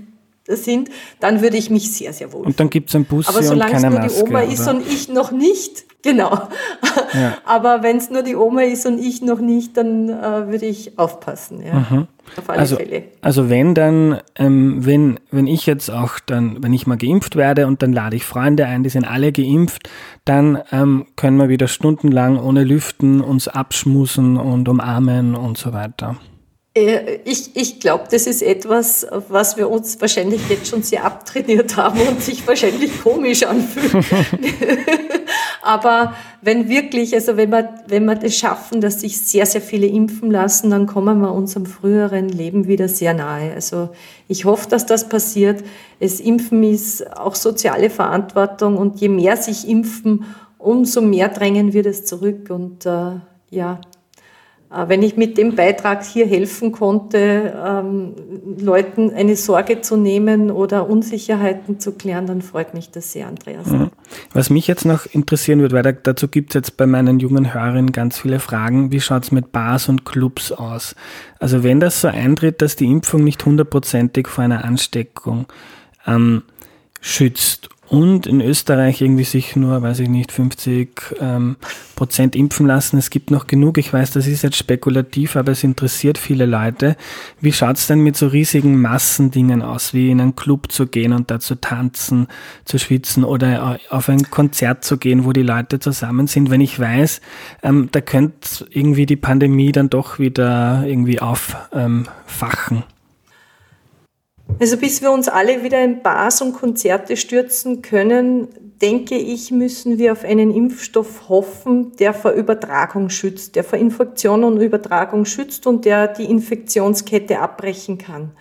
sind, 0.56 0.90
dann 1.20 1.42
würde 1.42 1.56
ich 1.56 1.70
mich 1.70 1.92
sehr, 1.92 2.12
sehr 2.12 2.32
wohl. 2.32 2.46
Und 2.46 2.60
dann 2.60 2.70
gibt 2.70 2.88
es 2.88 2.96
ein 2.96 3.04
Bus 3.04 3.28
Aber 3.28 3.42
solange 3.42 3.76
es 3.76 3.82
nur 3.82 3.90
Maske, 3.92 4.14
die 4.14 4.22
Oma 4.22 4.42
oder? 4.42 4.52
ist 4.52 4.68
und 4.68 4.86
ich 4.86 5.08
noch 5.08 5.30
nicht, 5.32 5.84
genau. 6.02 6.48
Ja. 7.12 7.36
Aber 7.44 7.82
wenn 7.82 7.96
es 7.96 8.10
nur 8.10 8.22
die 8.22 8.36
Oma 8.36 8.62
ist 8.62 8.86
und 8.86 8.98
ich 8.98 9.22
noch 9.22 9.40
nicht, 9.40 9.76
dann 9.76 10.08
äh, 10.08 10.48
würde 10.48 10.66
ich 10.66 10.98
aufpassen. 10.98 11.62
Ja. 11.62 11.86
Mhm. 11.90 12.06
Auf 12.36 12.48
alle 12.48 12.58
also, 12.60 12.76
Fälle. 12.76 13.04
Also 13.22 13.50
wenn 13.50 13.74
dann, 13.74 14.20
ähm, 14.36 14.84
wenn, 14.84 15.18
wenn 15.30 15.46
ich 15.46 15.66
jetzt 15.66 15.90
auch 15.90 16.18
dann, 16.24 16.62
wenn 16.62 16.72
ich 16.72 16.86
mal 16.86 16.96
geimpft 16.96 17.36
werde 17.36 17.66
und 17.66 17.82
dann 17.82 17.92
lade 17.92 18.16
ich 18.16 18.24
Freunde 18.24 18.66
ein, 18.66 18.82
die 18.82 18.90
sind 18.90 19.04
alle 19.04 19.32
geimpft, 19.32 19.88
dann 20.24 20.58
ähm, 20.70 21.06
können 21.16 21.36
wir 21.38 21.48
wieder 21.48 21.68
stundenlang 21.68 22.38
ohne 22.38 22.64
Lüften 22.64 23.20
uns 23.20 23.48
abschmusen 23.48 24.36
und 24.36 24.68
umarmen 24.68 25.34
und 25.34 25.58
so 25.58 25.72
weiter. 25.72 26.16
Äh, 26.72 27.18
ich, 27.24 27.56
ich 27.56 27.80
glaube, 27.80 28.04
das 28.10 28.26
ist 28.26 28.42
etwas, 28.42 29.06
was 29.28 29.56
wir 29.56 29.68
uns 29.68 30.00
wahrscheinlich 30.00 30.48
jetzt 30.48 30.68
schon 30.68 30.82
sehr 30.82 31.04
abtrainiert 31.04 31.76
haben 31.76 32.00
und 32.00 32.22
sich 32.22 32.46
wahrscheinlich 32.46 33.02
komisch 33.02 33.42
anfühlt. 33.42 34.04
Aber 35.62 36.14
wenn 36.42 36.68
wirklich, 36.68 37.14
also 37.14 37.36
wenn 37.36 37.50
wir, 37.50 37.74
wenn 37.86 38.04
wir 38.04 38.14
das 38.14 38.36
schaffen, 38.36 38.80
dass 38.80 39.00
sich 39.00 39.20
sehr, 39.20 39.46
sehr 39.46 39.60
viele 39.60 39.86
impfen 39.86 40.30
lassen, 40.30 40.70
dann 40.70 40.86
kommen 40.86 41.20
wir 41.20 41.32
unserem 41.32 41.66
früheren 41.66 42.28
Leben 42.28 42.66
wieder 42.66 42.88
sehr 42.88 43.14
nahe. 43.14 43.52
Also 43.52 43.90
ich 44.26 44.44
hoffe, 44.44 44.68
dass 44.68 44.86
das 44.86 45.08
passiert. 45.08 45.62
Es 45.98 46.20
Impfen 46.20 46.62
ist 46.62 47.16
auch 47.16 47.34
soziale 47.34 47.90
Verantwortung 47.90 48.78
und 48.78 49.00
je 49.00 49.08
mehr 49.08 49.36
sich 49.36 49.68
impfen, 49.68 50.24
umso 50.56 51.02
mehr 51.02 51.28
drängen 51.28 51.72
wir 51.72 51.82
das 51.82 52.04
zurück 52.04 52.48
und 52.48 52.86
äh, 52.86 53.16
ja, 53.50 53.80
wenn 54.70 55.02
ich 55.02 55.16
mit 55.16 55.36
dem 55.36 55.56
Beitrag 55.56 56.04
hier 56.04 56.26
helfen 56.26 56.70
konnte, 56.70 57.52
ähm, 57.66 58.14
Leuten 58.56 59.12
eine 59.12 59.34
Sorge 59.34 59.80
zu 59.80 59.96
nehmen 59.96 60.52
oder 60.52 60.88
Unsicherheiten 60.88 61.80
zu 61.80 61.92
klären, 61.92 62.26
dann 62.26 62.40
freut 62.40 62.72
mich 62.72 62.90
das 62.90 63.10
sehr, 63.10 63.26
Andreas. 63.26 63.66
Mhm. 63.66 63.90
Was 64.32 64.48
mich 64.48 64.68
jetzt 64.68 64.84
noch 64.84 65.06
interessieren 65.06 65.60
würde, 65.60 65.74
weil 65.74 65.98
dazu 66.00 66.28
gibt 66.28 66.50
es 66.50 66.54
jetzt 66.54 66.76
bei 66.76 66.86
meinen 66.86 67.18
jungen 67.18 67.52
Hörerinnen 67.52 67.90
ganz 67.90 68.20
viele 68.20 68.38
Fragen, 68.38 68.92
wie 68.92 69.00
schaut 69.00 69.24
es 69.24 69.32
mit 69.32 69.50
Bars 69.50 69.88
und 69.88 70.04
Clubs 70.04 70.52
aus? 70.52 70.94
Also 71.40 71.64
wenn 71.64 71.80
das 71.80 72.00
so 72.00 72.08
eintritt, 72.08 72.62
dass 72.62 72.76
die 72.76 72.86
Impfung 72.86 73.24
nicht 73.24 73.44
hundertprozentig 73.44 74.28
vor 74.28 74.44
einer 74.44 74.64
Ansteckung 74.64 75.46
ähm, 76.06 76.42
schützt 77.00 77.70
und 77.90 78.28
in 78.28 78.40
Österreich 78.40 79.02
irgendwie 79.02 79.24
sich 79.24 79.56
nur, 79.56 79.82
weiß 79.82 79.98
ich 79.98 80.08
nicht, 80.08 80.30
50 80.30 81.16
ähm, 81.20 81.56
Prozent 81.96 82.36
impfen 82.36 82.68
lassen. 82.68 82.98
Es 82.98 83.10
gibt 83.10 83.32
noch 83.32 83.48
genug. 83.48 83.78
Ich 83.78 83.92
weiß, 83.92 84.12
das 84.12 84.28
ist 84.28 84.42
jetzt 84.42 84.56
spekulativ, 84.56 85.34
aber 85.34 85.50
es 85.50 85.64
interessiert 85.64 86.16
viele 86.16 86.46
Leute. 86.46 86.96
Wie 87.40 87.52
schaut's 87.52 87.88
denn 87.88 87.98
mit 87.98 88.16
so 88.16 88.28
riesigen 88.28 88.80
Massendingen 88.80 89.60
aus, 89.60 89.92
wie 89.92 90.08
in 90.08 90.20
einen 90.20 90.36
Club 90.36 90.70
zu 90.70 90.86
gehen 90.86 91.12
und 91.12 91.32
da 91.32 91.40
zu 91.40 91.60
tanzen, 91.60 92.28
zu 92.64 92.78
schwitzen 92.78 93.24
oder 93.24 93.80
auf 93.90 94.08
ein 94.08 94.30
Konzert 94.30 94.84
zu 94.84 94.96
gehen, 94.96 95.24
wo 95.24 95.32
die 95.32 95.42
Leute 95.42 95.80
zusammen 95.80 96.28
sind, 96.28 96.48
wenn 96.48 96.60
ich 96.60 96.78
weiß, 96.78 97.20
ähm, 97.64 97.88
da 97.90 98.00
könnte 98.00 98.66
irgendwie 98.70 99.04
die 99.06 99.16
Pandemie 99.16 99.72
dann 99.72 99.90
doch 99.90 100.20
wieder 100.20 100.84
irgendwie 100.86 101.20
auffachen? 101.20 101.68
Ähm, 101.72 102.84
also 104.58 104.76
bis 104.76 105.02
wir 105.02 105.10
uns 105.12 105.28
alle 105.28 105.62
wieder 105.62 105.82
in 105.82 106.02
Bars 106.02 106.42
und 106.42 106.54
Konzerte 106.54 107.16
stürzen 107.16 107.82
können, 107.82 108.48
denke 108.80 109.16
ich, 109.16 109.50
müssen 109.50 109.98
wir 109.98 110.12
auf 110.12 110.24
einen 110.24 110.50
Impfstoff 110.50 111.28
hoffen, 111.28 111.92
der 111.98 112.14
vor 112.14 112.32
Übertragung 112.32 113.10
schützt, 113.10 113.56
der 113.56 113.64
vor 113.64 113.78
Infektion 113.78 114.44
und 114.44 114.60
Übertragung 114.60 115.24
schützt 115.24 115.66
und 115.66 115.84
der 115.84 116.08
die 116.08 116.24
Infektionskette 116.24 117.40
abbrechen 117.40 117.98
kann. 117.98 118.32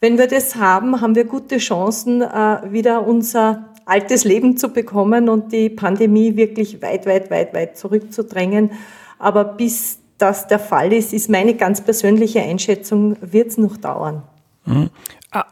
Wenn 0.00 0.18
wir 0.18 0.26
das 0.26 0.56
haben, 0.56 1.00
haben 1.00 1.14
wir 1.14 1.24
gute 1.24 1.58
Chancen, 1.58 2.22
äh, 2.22 2.60
wieder 2.70 3.06
unser 3.06 3.68
altes 3.84 4.24
Leben 4.24 4.56
zu 4.56 4.68
bekommen 4.68 5.28
und 5.28 5.52
die 5.52 5.70
Pandemie 5.70 6.36
wirklich 6.36 6.82
weit, 6.82 7.06
weit, 7.06 7.30
weit, 7.30 7.54
weit 7.54 7.78
zurückzudrängen. 7.78 8.72
Aber 9.18 9.44
bis 9.44 9.98
das 10.18 10.46
der 10.46 10.58
Fall 10.58 10.92
ist, 10.92 11.12
ist 11.12 11.30
meine 11.30 11.54
ganz 11.54 11.80
persönliche 11.80 12.42
Einschätzung, 12.42 13.16
wird 13.20 13.48
es 13.48 13.58
noch 13.58 13.76
dauern. 13.76 14.22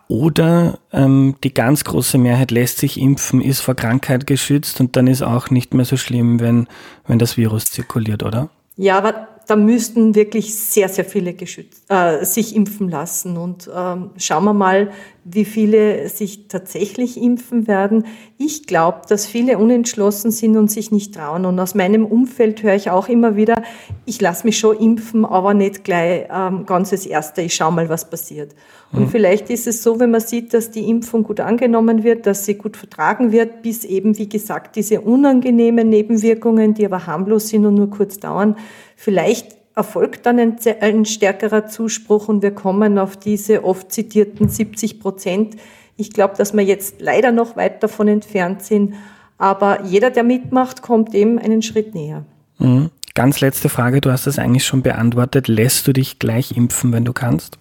Oder 0.09 0.79
ähm, 0.93 1.37
die 1.45 1.53
ganz 1.53 1.85
große 1.85 2.17
Mehrheit 2.17 2.51
lässt 2.51 2.79
sich 2.79 2.99
impfen, 2.99 3.41
ist 3.43 3.61
vor 3.61 3.75
Krankheit 3.75 4.27
geschützt 4.27 4.81
und 4.81 4.97
dann 4.97 5.07
ist 5.07 5.23
auch 5.23 5.51
nicht 5.51 5.75
mehr 5.75 5.85
so 5.85 5.97
schlimm, 5.97 6.41
wenn, 6.41 6.67
wenn 7.07 7.19
das 7.19 7.37
Virus 7.37 7.67
zirkuliert, 7.67 8.23
oder? 8.23 8.49
Ja, 8.77 8.99
aber 8.99 9.29
da 9.47 9.55
müssten 9.55 10.15
wirklich 10.15 10.55
sehr, 10.55 10.89
sehr 10.89 11.05
viele 11.05 11.33
geschützt, 11.33 11.85
äh, 11.89 12.25
sich 12.25 12.55
impfen 12.57 12.89
lassen. 12.89 13.37
Und 13.37 13.71
ähm, 13.75 14.11
schauen 14.17 14.45
wir 14.45 14.55
mal, 14.55 14.91
wie 15.25 15.45
viele 15.45 16.09
sich 16.09 16.49
tatsächlich 16.49 17.21
impfen 17.21 17.67
werden. 17.67 18.07
Ich 18.39 18.67
glaube, 18.67 19.03
dass 19.09 19.27
viele 19.27 19.59
unentschlossen 19.59 20.31
sind 20.31 20.57
und 20.57 20.71
sich 20.71 20.91
nicht 20.91 21.15
trauen. 21.15 21.47
Und 21.47 21.59
aus 21.61 21.75
meinem 21.75 22.05
Umfeld 22.07 22.63
höre 22.63 22.75
ich 22.75 22.91
auch 22.91 23.09
immer 23.09 23.37
wieder, 23.37 23.63
ich 24.05 24.21
lasse 24.21 24.47
mich 24.47 24.59
schon 24.59 24.77
impfen, 24.79 25.25
aber 25.25 25.55
nicht 25.55 25.85
gleich 25.85 26.27
ähm, 26.33 26.67
ganz 26.67 26.91
das 26.91 27.07
Erste. 27.07 27.43
Ich 27.43 27.55
schaue 27.55 27.73
mal, 27.73 27.89
was 27.89 28.11
passiert. 28.11 28.55
Und 28.93 29.03
mhm. 29.03 29.09
vielleicht 29.09 29.51
ist 29.51 29.67
es 29.67 29.83
so, 29.83 29.99
wenn 29.99 30.11
man 30.11 30.21
sieht, 30.21 30.55
dass 30.55 30.71
die 30.71 30.89
Impfung 30.89 31.25
gut 31.25 31.41
angenommen 31.41 32.05
wird, 32.05 32.27
dass 32.27 32.47
sie 32.47 32.55
gut 32.55 32.77
vertragen 32.77 33.33
wird, 33.33 33.63
bis 33.63 33.85
eben, 33.85 34.17
wie 34.17 34.29
gesagt, 34.29 34.77
diese 34.77 35.01
unangenehmen 35.01 35.89
Nebenwirkungen, 35.89 36.75
die 36.75 36.87
aber 36.87 37.07
harmlos 37.07 37.49
sind 37.49 37.67
und 37.67 37.75
nur 37.75 37.91
kurz 37.91 38.19
dauern, 38.19 38.57
Vielleicht 38.97 39.57
erfolgt 39.77 40.27
dann 40.27 40.39
ein, 40.41 40.57
ein 40.81 41.05
stärkerer 41.05 41.67
Zuspruch 41.67 42.29
und 42.29 42.43
wir 42.43 42.53
kommen 42.53 42.99
auf 42.99 43.17
diese 43.17 43.63
oft 43.63 43.93
zitierten 43.93 44.49
70 44.49 44.99
Prozent. 44.99 45.57
Ich 45.97 46.13
glaube, 46.13 46.35
dass 46.37 46.55
wir 46.55 46.65
jetzt 46.65 46.97
leider 46.99 47.31
noch 47.31 47.57
weit 47.57 47.83
davon 47.83 48.09
entfernt 48.09 48.63
sind, 48.63 48.95
aber 49.39 49.85
jeder, 49.85 50.11
der 50.11 50.25
mitmacht, 50.25 50.83
kommt 50.83 51.13
dem 51.13 51.39
einen 51.39 51.63
Schritt 51.63 51.95
näher. 51.95 52.25
Mhm. 52.59 52.91
Ganz 53.15 53.41
letzte 53.41 53.69
Frage, 53.69 54.01
du 54.01 54.11
hast 54.11 54.27
das 54.27 54.39
eigentlich 54.39 54.67
schon 54.67 54.83
beantwortet. 54.83 55.49
Lässt 55.49 55.87
du 55.87 55.93
dich 55.93 56.19
gleich 56.19 56.55
impfen, 56.55 56.93
wenn 56.93 57.05
du 57.05 57.15
kannst? 57.15 57.59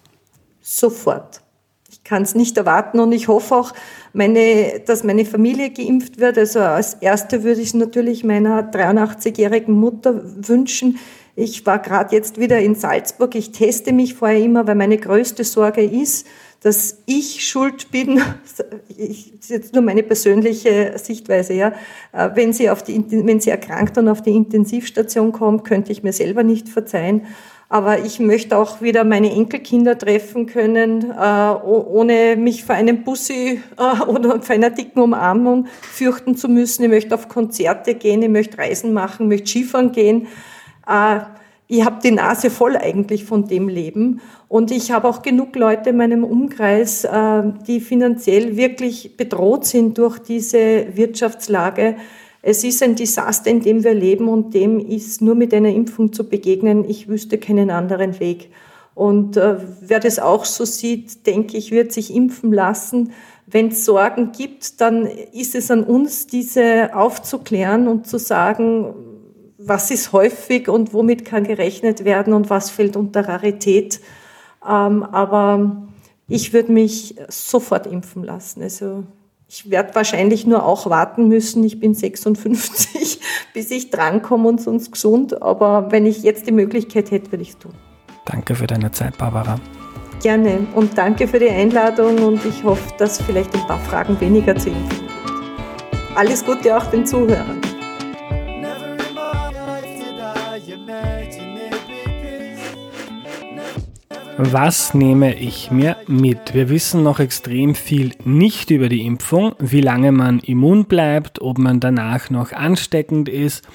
Sofort. 0.60 1.40
Ich 1.90 2.04
kann 2.04 2.22
es 2.22 2.34
nicht 2.34 2.58
erwarten 2.58 3.00
und 3.00 3.12
ich 3.12 3.28
hoffe 3.28 3.54
auch, 3.54 3.72
meine, 4.12 4.80
dass 4.86 5.02
meine 5.02 5.24
Familie 5.24 5.70
geimpft 5.70 6.18
wird. 6.18 6.36
Also 6.36 6.60
als 6.60 6.94
Erste 6.94 7.42
würde 7.42 7.60
ich 7.60 7.68
es 7.68 7.74
natürlich 7.74 8.22
meiner 8.22 8.70
83-jährigen 8.70 9.74
Mutter 9.74 10.20
wünschen, 10.46 10.98
ich 11.38 11.66
war 11.66 11.78
gerade 11.78 12.16
jetzt 12.16 12.40
wieder 12.40 12.58
in 12.58 12.74
Salzburg. 12.74 13.34
Ich 13.34 13.52
teste 13.52 13.92
mich 13.92 14.14
vorher 14.14 14.40
immer, 14.40 14.66
weil 14.66 14.74
meine 14.74 14.96
größte 14.96 15.44
Sorge 15.44 15.82
ist, 15.82 16.26
dass 16.62 17.02
ich 17.04 17.46
schuld 17.46 17.90
bin. 17.90 18.20
Ich, 18.98 19.32
das 19.32 19.40
ist 19.42 19.50
jetzt 19.50 19.74
nur 19.74 19.82
meine 19.82 20.02
persönliche 20.02 20.94
Sichtweise, 20.96 21.52
ja. 21.52 21.74
Äh, 22.12 22.30
wenn 22.34 22.54
sie 22.54 22.70
auf 22.70 22.82
die, 22.82 23.04
wenn 23.10 23.40
sie 23.40 23.50
erkrankt 23.50 23.98
und 23.98 24.08
auf 24.08 24.22
die 24.22 24.34
Intensivstation 24.34 25.32
kommt, 25.32 25.64
könnte 25.64 25.92
ich 25.92 26.02
mir 26.02 26.14
selber 26.14 26.42
nicht 26.42 26.70
verzeihen. 26.70 27.26
Aber 27.68 27.98
ich 27.98 28.18
möchte 28.18 28.56
auch 28.56 28.80
wieder 28.80 29.04
meine 29.04 29.30
Enkelkinder 29.30 29.98
treffen 29.98 30.46
können, 30.46 31.10
äh, 31.10 31.52
ohne 31.62 32.36
mich 32.36 32.64
vor 32.64 32.74
einem 32.74 33.04
Bussi 33.04 33.60
äh, 33.76 34.02
oder 34.04 34.40
vor 34.40 34.54
einer 34.54 34.70
dicken 34.70 35.00
Umarmung 35.00 35.66
fürchten 35.82 36.36
zu 36.36 36.48
müssen. 36.48 36.84
Ich 36.84 36.88
möchte 36.88 37.14
auf 37.14 37.28
Konzerte 37.28 37.94
gehen, 37.94 38.22
ich 38.22 38.30
möchte 38.30 38.56
Reisen 38.56 38.94
machen, 38.94 39.24
ich 39.24 39.28
möchte 39.28 39.48
Skifahren 39.48 39.92
gehen 39.92 40.28
äh, 40.88 41.20
ich 41.68 41.84
habe 41.84 41.96
die 42.02 42.12
Nase 42.12 42.50
voll 42.50 42.76
eigentlich 42.76 43.24
von 43.24 43.48
dem 43.48 43.68
Leben. 43.68 44.20
Und 44.48 44.70
ich 44.70 44.92
habe 44.92 45.08
auch 45.08 45.22
genug 45.22 45.56
Leute 45.56 45.90
in 45.90 45.96
meinem 45.96 46.22
Umkreis, 46.22 47.04
äh, 47.04 47.42
die 47.66 47.80
finanziell 47.80 48.56
wirklich 48.56 49.16
bedroht 49.16 49.64
sind 49.64 49.98
durch 49.98 50.18
diese 50.20 50.96
Wirtschaftslage. 50.96 51.96
Es 52.42 52.62
ist 52.62 52.82
ein 52.84 52.94
Desaster, 52.94 53.50
in 53.50 53.60
dem 53.60 53.82
wir 53.82 53.94
leben 53.94 54.28
und 54.28 54.54
dem 54.54 54.78
ist 54.78 55.20
nur 55.20 55.34
mit 55.34 55.52
einer 55.52 55.70
Impfung 55.70 56.12
zu 56.12 56.28
begegnen. 56.28 56.88
Ich 56.88 57.08
wüsste 57.08 57.38
keinen 57.38 57.70
anderen 57.70 58.20
Weg. 58.20 58.50
Und 58.94 59.36
äh, 59.36 59.56
wer 59.80 59.98
das 59.98 60.20
auch 60.20 60.44
so 60.44 60.64
sieht, 60.64 61.26
denke 61.26 61.56
ich, 61.56 61.72
wird 61.72 61.92
sich 61.92 62.14
impfen 62.14 62.52
lassen. 62.52 63.12
Wenn 63.48 63.68
es 63.68 63.84
Sorgen 63.84 64.30
gibt, 64.30 64.80
dann 64.80 65.06
ist 65.06 65.56
es 65.56 65.70
an 65.72 65.82
uns, 65.82 66.28
diese 66.28 66.94
aufzuklären 66.94 67.88
und 67.88 68.06
zu 68.06 68.18
sagen, 68.18 68.94
was 69.68 69.90
ist 69.90 70.12
häufig 70.12 70.68
und 70.68 70.92
womit 70.92 71.24
kann 71.24 71.44
gerechnet 71.44 72.04
werden 72.04 72.32
und 72.32 72.50
was 72.50 72.70
fällt 72.70 72.96
unter 72.96 73.28
Rarität. 73.28 74.00
Ähm, 74.66 75.02
aber 75.02 75.88
ich 76.28 76.52
würde 76.52 76.72
mich 76.72 77.16
sofort 77.28 77.86
impfen 77.86 78.24
lassen. 78.24 78.62
Also 78.62 79.04
ich 79.48 79.70
werde 79.70 79.94
wahrscheinlich 79.94 80.46
nur 80.46 80.64
auch 80.64 80.90
warten 80.90 81.28
müssen. 81.28 81.62
Ich 81.64 81.78
bin 81.78 81.94
56, 81.94 83.20
bis 83.54 83.70
ich 83.70 83.90
drankomme 83.90 84.48
und 84.48 84.60
sonst 84.60 84.92
gesund. 84.92 85.40
Aber 85.42 85.92
wenn 85.92 86.06
ich 86.06 86.22
jetzt 86.22 86.46
die 86.46 86.52
Möglichkeit 86.52 87.10
hätte, 87.10 87.30
würde 87.32 87.42
ich 87.42 87.50
es 87.50 87.58
tun. 87.58 87.72
Danke 88.24 88.56
für 88.56 88.66
deine 88.66 88.90
Zeit, 88.90 89.16
Barbara. 89.18 89.60
Gerne 90.22 90.66
und 90.74 90.96
danke 90.98 91.28
für 91.28 91.38
die 91.38 91.50
Einladung 91.50 92.18
und 92.18 92.44
ich 92.44 92.64
hoffe, 92.64 92.92
dass 92.98 93.20
vielleicht 93.20 93.54
ein 93.54 93.66
paar 93.66 93.78
Fragen 93.80 94.18
weniger 94.20 94.56
zu 94.56 94.70
impfen 94.70 94.98
gibt. 94.98 96.16
Alles 96.16 96.44
Gute 96.44 96.76
auch 96.76 96.86
den 96.86 97.06
Zuhörern. 97.06 97.65
Was 104.38 104.92
nehme 104.92 105.34
ich 105.34 105.70
mir 105.70 105.96
mit? 106.06 106.52
Wir 106.52 106.68
wissen 106.68 107.02
noch 107.02 107.20
extrem 107.20 107.74
viel 107.74 108.12
nicht 108.24 108.70
über 108.70 108.90
die 108.90 109.06
Impfung, 109.06 109.54
wie 109.58 109.80
lange 109.80 110.12
man 110.12 110.40
immun 110.40 110.84
bleibt, 110.84 111.40
ob 111.40 111.56
man 111.56 111.80
danach 111.80 112.28
noch 112.28 112.52
ansteckend 112.52 113.30
ist, 113.30 113.66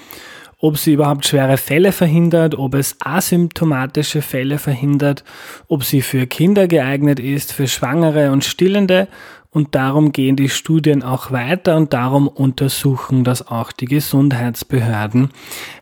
ob 0.60 0.78
sie 0.78 0.92
überhaupt 0.92 1.26
schwere 1.26 1.56
Fälle 1.56 1.90
verhindert, 1.90 2.54
ob 2.54 2.74
es 2.74 2.96
asymptomatische 3.00 4.22
Fälle 4.22 4.58
verhindert, 4.58 5.24
ob 5.66 5.82
sie 5.82 6.00
für 6.00 6.28
Kinder 6.28 6.68
geeignet 6.68 7.18
ist, 7.18 7.52
für 7.52 7.66
Schwangere 7.66 8.30
und 8.30 8.44
Stillende 8.44 9.08
und 9.52 9.74
darum 9.74 10.12
gehen 10.12 10.34
die 10.34 10.48
Studien 10.48 11.02
auch 11.02 11.30
weiter 11.30 11.76
und 11.76 11.92
darum 11.92 12.26
untersuchen 12.26 13.22
das 13.22 13.46
auch 13.46 13.70
die 13.70 13.84
Gesundheitsbehörden 13.84 15.28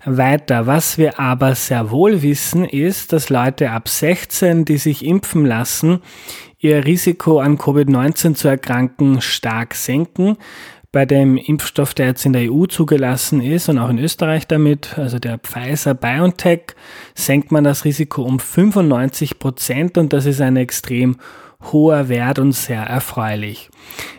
weiter. 0.04 0.66
Was 0.66 0.98
wir 0.98 1.20
aber 1.20 1.54
sehr 1.54 1.92
wohl 1.92 2.20
wissen, 2.22 2.64
ist, 2.64 3.12
dass 3.12 3.30
Leute 3.30 3.70
ab 3.70 3.88
16, 3.88 4.64
die 4.64 4.76
sich 4.76 5.04
impfen 5.04 5.46
lassen, 5.46 6.00
ihr 6.58 6.84
Risiko 6.84 7.38
an 7.38 7.58
Covid-19 7.58 8.34
zu 8.34 8.48
erkranken 8.48 9.20
stark 9.20 9.76
senken. 9.76 10.36
Bei 10.90 11.06
dem 11.06 11.36
Impfstoff, 11.36 11.94
der 11.94 12.06
jetzt 12.06 12.26
in 12.26 12.32
der 12.32 12.52
EU 12.52 12.66
zugelassen 12.66 13.40
ist 13.40 13.68
und 13.68 13.78
auch 13.78 13.90
in 13.90 14.00
Österreich 14.00 14.48
damit, 14.48 14.98
also 14.98 15.20
der 15.20 15.38
Pfizer 15.38 15.94
BioNTech, 15.94 16.74
senkt 17.14 17.52
man 17.52 17.62
das 17.62 17.84
Risiko 17.84 18.22
um 18.22 18.40
95 18.40 19.38
Prozent 19.38 19.96
und 19.96 20.12
das 20.12 20.26
ist 20.26 20.40
eine 20.40 20.58
extrem 20.58 21.18
hoher 21.72 22.08
Wert 22.08 22.38
und 22.38 22.52
sehr 22.52 22.82
erfreulich. 22.82 23.70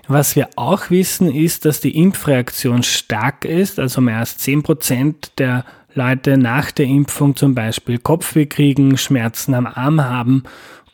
Was 0.07 0.35
wir 0.35 0.49
auch 0.55 0.89
wissen, 0.89 1.33
ist, 1.33 1.65
dass 1.65 1.79
die 1.79 1.97
Impfreaktion 1.97 2.83
stark 2.83 3.45
ist, 3.45 3.79
also 3.79 4.01
mehr 4.01 4.17
als 4.17 4.37
10% 4.39 5.31
der 5.37 5.65
Leute 5.93 6.37
nach 6.37 6.71
der 6.71 6.85
Impfung 6.85 7.35
zum 7.35 7.55
Beispiel 7.55 7.97
Kopfweh 7.97 8.45
kriegen, 8.45 8.97
Schmerzen 8.97 9.53
am 9.53 9.67
Arm 9.67 10.03
haben 10.03 10.43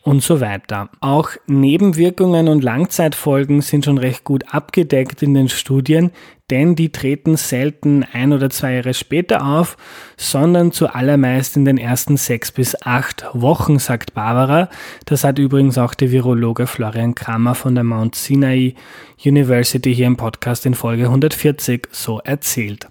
und 0.02 0.22
so 0.22 0.40
weiter. 0.40 0.88
Auch 1.00 1.30
Nebenwirkungen 1.46 2.48
und 2.48 2.64
Langzeitfolgen 2.64 3.60
sind 3.60 3.84
schon 3.84 3.98
recht 3.98 4.24
gut 4.24 4.52
abgedeckt 4.52 5.22
in 5.22 5.34
den 5.34 5.48
Studien. 5.48 6.10
Denn 6.50 6.74
die 6.74 6.90
treten 6.90 7.36
selten 7.36 8.04
ein 8.12 8.32
oder 8.32 8.50
zwei 8.50 8.74
Jahre 8.74 8.94
später 8.94 9.44
auf, 9.44 9.76
sondern 10.16 10.72
zuallermeist 10.72 11.56
in 11.56 11.64
den 11.64 11.78
ersten 11.78 12.16
sechs 12.16 12.50
bis 12.50 12.80
acht 12.82 13.26
Wochen, 13.32 13.78
sagt 13.78 14.14
Barbara. 14.14 14.68
Das 15.04 15.24
hat 15.24 15.38
übrigens 15.38 15.78
auch 15.78 15.94
der 15.94 16.10
Virologe 16.10 16.66
Florian 16.66 17.14
Kramer 17.14 17.54
von 17.54 17.74
der 17.74 17.84
Mount 17.84 18.14
Sinai 18.14 18.74
University 19.24 19.94
hier 19.94 20.06
im 20.06 20.16
Podcast 20.16 20.64
in 20.64 20.74
Folge 20.74 21.04
140 21.04 21.88
so 21.90 22.20
erzählt. 22.20 22.86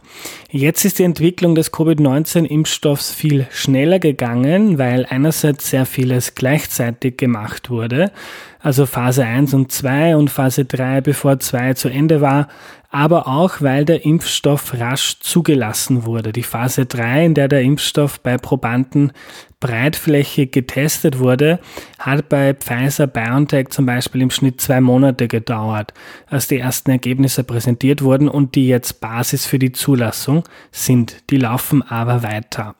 Jetzt 0.49 0.83
ist 0.83 0.99
die 0.99 1.03
Entwicklung 1.03 1.55
des 1.55 1.71
Covid-19-Impfstoffs 1.71 3.13
viel 3.13 3.47
schneller 3.49 3.99
gegangen, 3.99 4.77
weil 4.77 5.05
einerseits 5.09 5.69
sehr 5.69 5.85
vieles 5.85 6.35
gleichzeitig 6.35 7.17
gemacht 7.17 7.69
wurde, 7.69 8.11
also 8.59 8.85
Phase 8.85 9.23
1 9.23 9.53
und 9.53 9.71
2 9.71 10.17
und 10.17 10.29
Phase 10.29 10.65
3, 10.65 10.99
bevor 11.01 11.39
2 11.39 11.75
zu 11.75 11.87
Ende 11.87 12.19
war, 12.19 12.49
aber 12.89 13.27
auch 13.27 13.61
weil 13.61 13.85
der 13.85 14.05
Impfstoff 14.05 14.73
rasch 14.79 15.19
zugelassen 15.19 16.05
wurde. 16.05 16.31
Die 16.31 16.43
Phase 16.43 16.85
3, 16.85 17.25
in 17.25 17.33
der 17.33 17.47
der 17.47 17.61
Impfstoff 17.61 18.19
bei 18.21 18.37
Probanden 18.37 19.11
breitflächig 19.59 20.51
getestet 20.51 21.19
wurde, 21.19 21.59
hat 21.99 22.29
bei 22.29 22.53
Pfizer 22.53 23.07
BioNTech 23.07 23.69
zum 23.69 23.85
Beispiel 23.85 24.21
im 24.21 24.29
Schnitt 24.29 24.61
zwei 24.61 24.81
Monate 24.81 25.27
gedauert, 25.27 25.93
als 26.27 26.47
die 26.47 26.59
ersten 26.59 26.91
Ergebnisse 26.91 27.43
präsentiert 27.43 28.01
wurden 28.01 28.29
und 28.29 28.55
die 28.55 28.67
jetzt 28.67 29.01
Basis 29.01 29.45
für 29.45 29.59
die 29.59 29.71
Zulassung 29.71 30.43
sind. 30.71 31.29
Die 31.29 31.37
laufen 31.37 31.81
aber 31.81 32.23
weiter. 32.23 32.75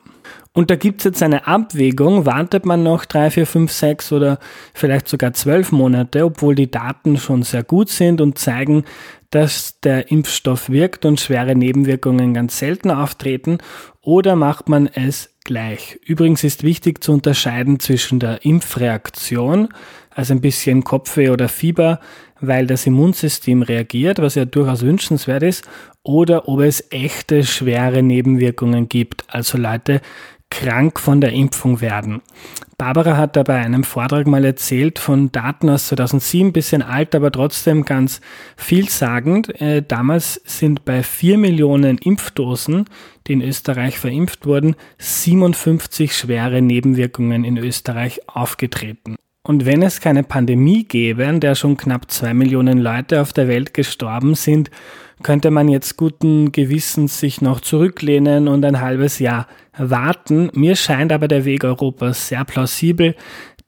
Und 0.58 0.70
da 0.70 0.76
gibt 0.76 1.00
es 1.00 1.04
jetzt 1.04 1.22
eine 1.22 1.46
Abwägung, 1.46 2.26
wartet 2.26 2.66
man 2.66 2.82
noch 2.82 3.04
drei, 3.04 3.30
vier, 3.30 3.46
fünf, 3.46 3.70
sechs 3.70 4.10
oder 4.10 4.40
vielleicht 4.74 5.06
sogar 5.06 5.32
zwölf 5.32 5.70
Monate, 5.70 6.24
obwohl 6.24 6.56
die 6.56 6.68
Daten 6.68 7.16
schon 7.16 7.44
sehr 7.44 7.62
gut 7.62 7.90
sind 7.90 8.20
und 8.20 8.38
zeigen, 8.38 8.84
dass 9.30 9.80
der 9.80 10.10
Impfstoff 10.10 10.70
wirkt 10.70 11.04
und 11.04 11.20
schwere 11.20 11.54
Nebenwirkungen 11.54 12.34
ganz 12.34 12.58
selten 12.58 12.90
auftreten, 12.90 13.58
oder 14.00 14.36
macht 14.36 14.68
man 14.68 14.86
es 14.86 15.34
gleich? 15.44 15.98
Übrigens 16.04 16.44
ist 16.44 16.62
wichtig 16.62 17.04
zu 17.04 17.12
unterscheiden 17.12 17.78
zwischen 17.78 18.20
der 18.20 18.44
Impfreaktion, 18.44 19.68
also 20.10 20.32
ein 20.32 20.40
bisschen 20.40 20.82
Kopfweh 20.82 21.30
oder 21.30 21.48
Fieber, 21.48 22.00
weil 22.40 22.66
das 22.66 22.86
Immunsystem 22.86 23.62
reagiert, 23.62 24.20
was 24.20 24.34
ja 24.34 24.44
durchaus 24.44 24.82
wünschenswert 24.82 25.42
ist, 25.42 25.68
oder 26.02 26.48
ob 26.48 26.60
es 26.60 26.84
echte 26.90 27.44
schwere 27.44 28.02
Nebenwirkungen 28.02 28.88
gibt, 28.88 29.24
also 29.28 29.58
Leute, 29.58 30.00
krank 30.50 30.98
von 30.98 31.20
der 31.20 31.32
Impfung 31.32 31.80
werden. 31.80 32.22
Barbara 32.78 33.16
hat 33.16 33.34
da 33.34 33.42
bei 33.42 33.56
einem 33.56 33.82
Vortrag 33.82 34.28
mal 34.28 34.44
erzählt 34.44 35.00
von 35.00 35.32
Daten 35.32 35.68
aus 35.68 35.88
2007, 35.88 36.52
bisschen 36.52 36.82
alt, 36.82 37.14
aber 37.14 37.32
trotzdem 37.32 37.84
ganz 37.84 38.20
vielsagend. 38.56 39.60
Äh, 39.60 39.82
damals 39.82 40.40
sind 40.44 40.84
bei 40.84 41.02
4 41.02 41.38
Millionen 41.38 41.98
Impfdosen, 41.98 42.84
die 43.26 43.32
in 43.32 43.42
Österreich 43.42 43.98
verimpft 43.98 44.46
wurden, 44.46 44.76
57 44.98 46.16
schwere 46.16 46.62
Nebenwirkungen 46.62 47.44
in 47.44 47.56
Österreich 47.56 48.20
aufgetreten. 48.28 49.16
Und 49.42 49.64
wenn 49.64 49.82
es 49.82 50.00
keine 50.00 50.22
Pandemie 50.22 50.84
gäbe, 50.84 51.24
in 51.24 51.40
der 51.40 51.54
schon 51.54 51.76
knapp 51.76 52.10
2 52.10 52.34
Millionen 52.34 52.78
Leute 52.78 53.22
auf 53.22 53.32
der 53.32 53.48
Welt 53.48 53.74
gestorben 53.74 54.34
sind, 54.34 54.70
könnte 55.22 55.50
man 55.50 55.68
jetzt 55.68 55.96
guten 55.96 56.52
Gewissens 56.52 57.18
sich 57.20 57.40
noch 57.40 57.60
zurücklehnen 57.60 58.48
und 58.48 58.64
ein 58.64 58.80
halbes 58.80 59.18
Jahr 59.18 59.46
warten. 59.76 60.50
Mir 60.54 60.76
scheint 60.76 61.12
aber 61.12 61.28
der 61.28 61.44
Weg 61.44 61.64
Europas 61.64 62.28
sehr 62.28 62.44
plausibel, 62.44 63.14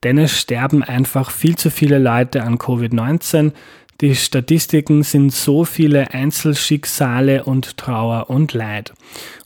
denn 0.03 0.19
es 0.19 0.39
sterben 0.39 0.83
einfach 0.83 1.31
viel 1.31 1.57
zu 1.57 1.71
viele 1.71 1.99
Leute 1.99 2.43
an 2.43 2.59
Covid-19. 2.59 3.53
Die 4.01 4.15
Statistiken 4.15 5.03
sind 5.03 5.31
so 5.31 5.65
viele 5.65 6.13
Einzelschicksale 6.13 7.45
und 7.45 7.77
Trauer 7.77 8.31
und 8.31 8.55
Leid. 8.55 8.95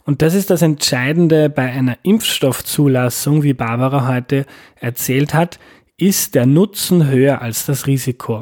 Und 0.05 0.21
das 0.21 0.33
ist 0.33 0.49
das 0.49 0.61
Entscheidende 0.61 1.49
bei 1.49 1.69
einer 1.71 1.97
Impfstoffzulassung, 2.03 3.43
wie 3.43 3.53
Barbara 3.53 4.07
heute 4.07 4.45
erzählt 4.79 5.33
hat, 5.33 5.59
ist 5.97 6.35
der 6.35 6.45
Nutzen 6.45 7.07
höher 7.07 7.41
als 7.41 7.65
das 7.65 7.87
Risiko. 7.87 8.41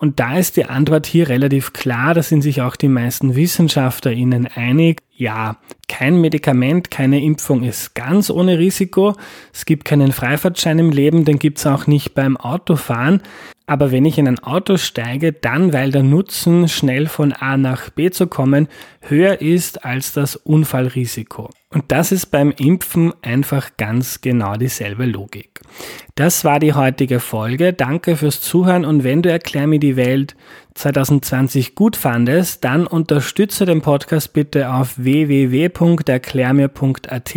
Und 0.00 0.18
da 0.18 0.38
ist 0.38 0.56
die 0.56 0.64
Antwort 0.64 1.04
hier 1.04 1.28
relativ 1.28 1.74
klar, 1.74 2.14
da 2.14 2.22
sind 2.22 2.40
sich 2.40 2.62
auch 2.62 2.74
die 2.74 2.88
meisten 2.88 3.36
WissenschaftlerInnen 3.36 4.46
einig. 4.46 5.02
Ja, 5.12 5.58
kein 5.88 6.22
Medikament, 6.22 6.90
keine 6.90 7.22
Impfung 7.22 7.62
ist 7.62 7.94
ganz 7.94 8.30
ohne 8.30 8.58
Risiko. 8.58 9.14
Es 9.52 9.66
gibt 9.66 9.84
keinen 9.84 10.12
Freifahrtschein 10.12 10.78
im 10.78 10.90
Leben, 10.90 11.26
den 11.26 11.38
gibt's 11.38 11.66
auch 11.66 11.86
nicht 11.86 12.14
beim 12.14 12.38
Autofahren. 12.38 13.20
Aber 13.66 13.92
wenn 13.92 14.06
ich 14.06 14.16
in 14.16 14.26
ein 14.26 14.38
Auto 14.38 14.78
steige, 14.78 15.34
dann 15.34 15.74
weil 15.74 15.90
der 15.90 16.02
Nutzen, 16.02 16.70
schnell 16.70 17.06
von 17.06 17.34
A 17.34 17.58
nach 17.58 17.90
B 17.90 18.10
zu 18.10 18.26
kommen, 18.26 18.68
höher 19.02 19.42
ist 19.42 19.84
als 19.84 20.14
das 20.14 20.34
Unfallrisiko. 20.34 21.50
Und 21.72 21.92
das 21.92 22.10
ist 22.10 22.26
beim 22.26 22.50
Impfen 22.50 23.12
einfach 23.22 23.76
ganz 23.76 24.20
genau 24.20 24.54
dieselbe 24.54 25.06
Logik. 25.06 25.60
Das 26.16 26.44
war 26.44 26.58
die 26.58 26.72
heutige 26.72 27.20
Folge. 27.20 27.72
Danke 27.72 28.16
fürs 28.16 28.40
Zuhören 28.40 28.84
und 28.84 29.04
wenn 29.04 29.22
du 29.22 29.30
Erklär 29.30 29.68
mir 29.68 29.78
die 29.78 29.94
Welt 29.94 30.34
2020 30.74 31.76
gut 31.76 31.94
fandest, 31.94 32.64
dann 32.64 32.88
unterstütze 32.88 33.66
den 33.66 33.82
Podcast 33.82 34.32
bitte 34.32 34.72
auf 34.72 34.98
www.erklärmir.at, 34.98 37.34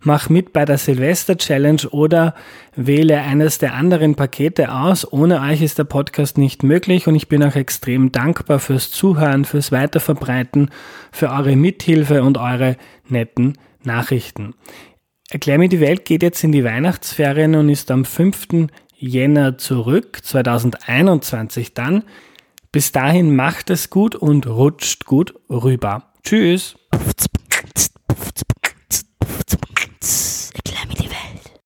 mach 0.00 0.28
mit 0.28 0.52
bei 0.52 0.64
der 0.64 0.78
Silvester 0.78 1.36
Challenge 1.36 1.82
oder 1.90 2.34
wähle 2.76 3.20
eines 3.20 3.58
der 3.58 3.74
anderen 3.74 4.14
Pakete 4.14 4.72
aus. 4.72 5.10
Ohne 5.12 5.40
euch 5.40 5.62
ist 5.62 5.78
der 5.78 5.84
Podcast 5.84 6.38
nicht 6.38 6.62
möglich 6.62 7.06
und 7.06 7.14
ich 7.14 7.28
bin 7.28 7.42
auch 7.42 7.56
extrem 7.56 8.12
dankbar 8.12 8.58
fürs 8.58 8.90
Zuhören, 8.90 9.44
fürs 9.44 9.72
Weiterverbreiten, 9.72 10.70
für 11.12 11.30
eure 11.30 11.56
Mithilfe 11.56 12.22
und 12.22 12.38
eure 12.38 12.76
netten 13.08 13.58
Nachrichten. 13.82 14.54
Erklär 15.30 15.58
mir 15.58 15.68
die 15.68 15.80
Welt 15.80 16.04
geht 16.04 16.22
jetzt 16.22 16.42
in 16.42 16.52
die 16.52 16.64
Weihnachtsferien 16.64 17.54
und 17.54 17.68
ist 17.68 17.90
am 17.90 18.04
5. 18.04 18.68
Jänner 18.96 19.58
zurück, 19.58 20.20
2021 20.22 21.74
dann. 21.74 22.04
Bis 22.72 22.92
dahin 22.92 23.34
macht 23.36 23.70
es 23.70 23.90
gut 23.90 24.14
und 24.14 24.46
rutscht 24.46 25.04
gut 25.04 25.34
rüber. 25.48 26.12
Tschüss. 26.22 26.76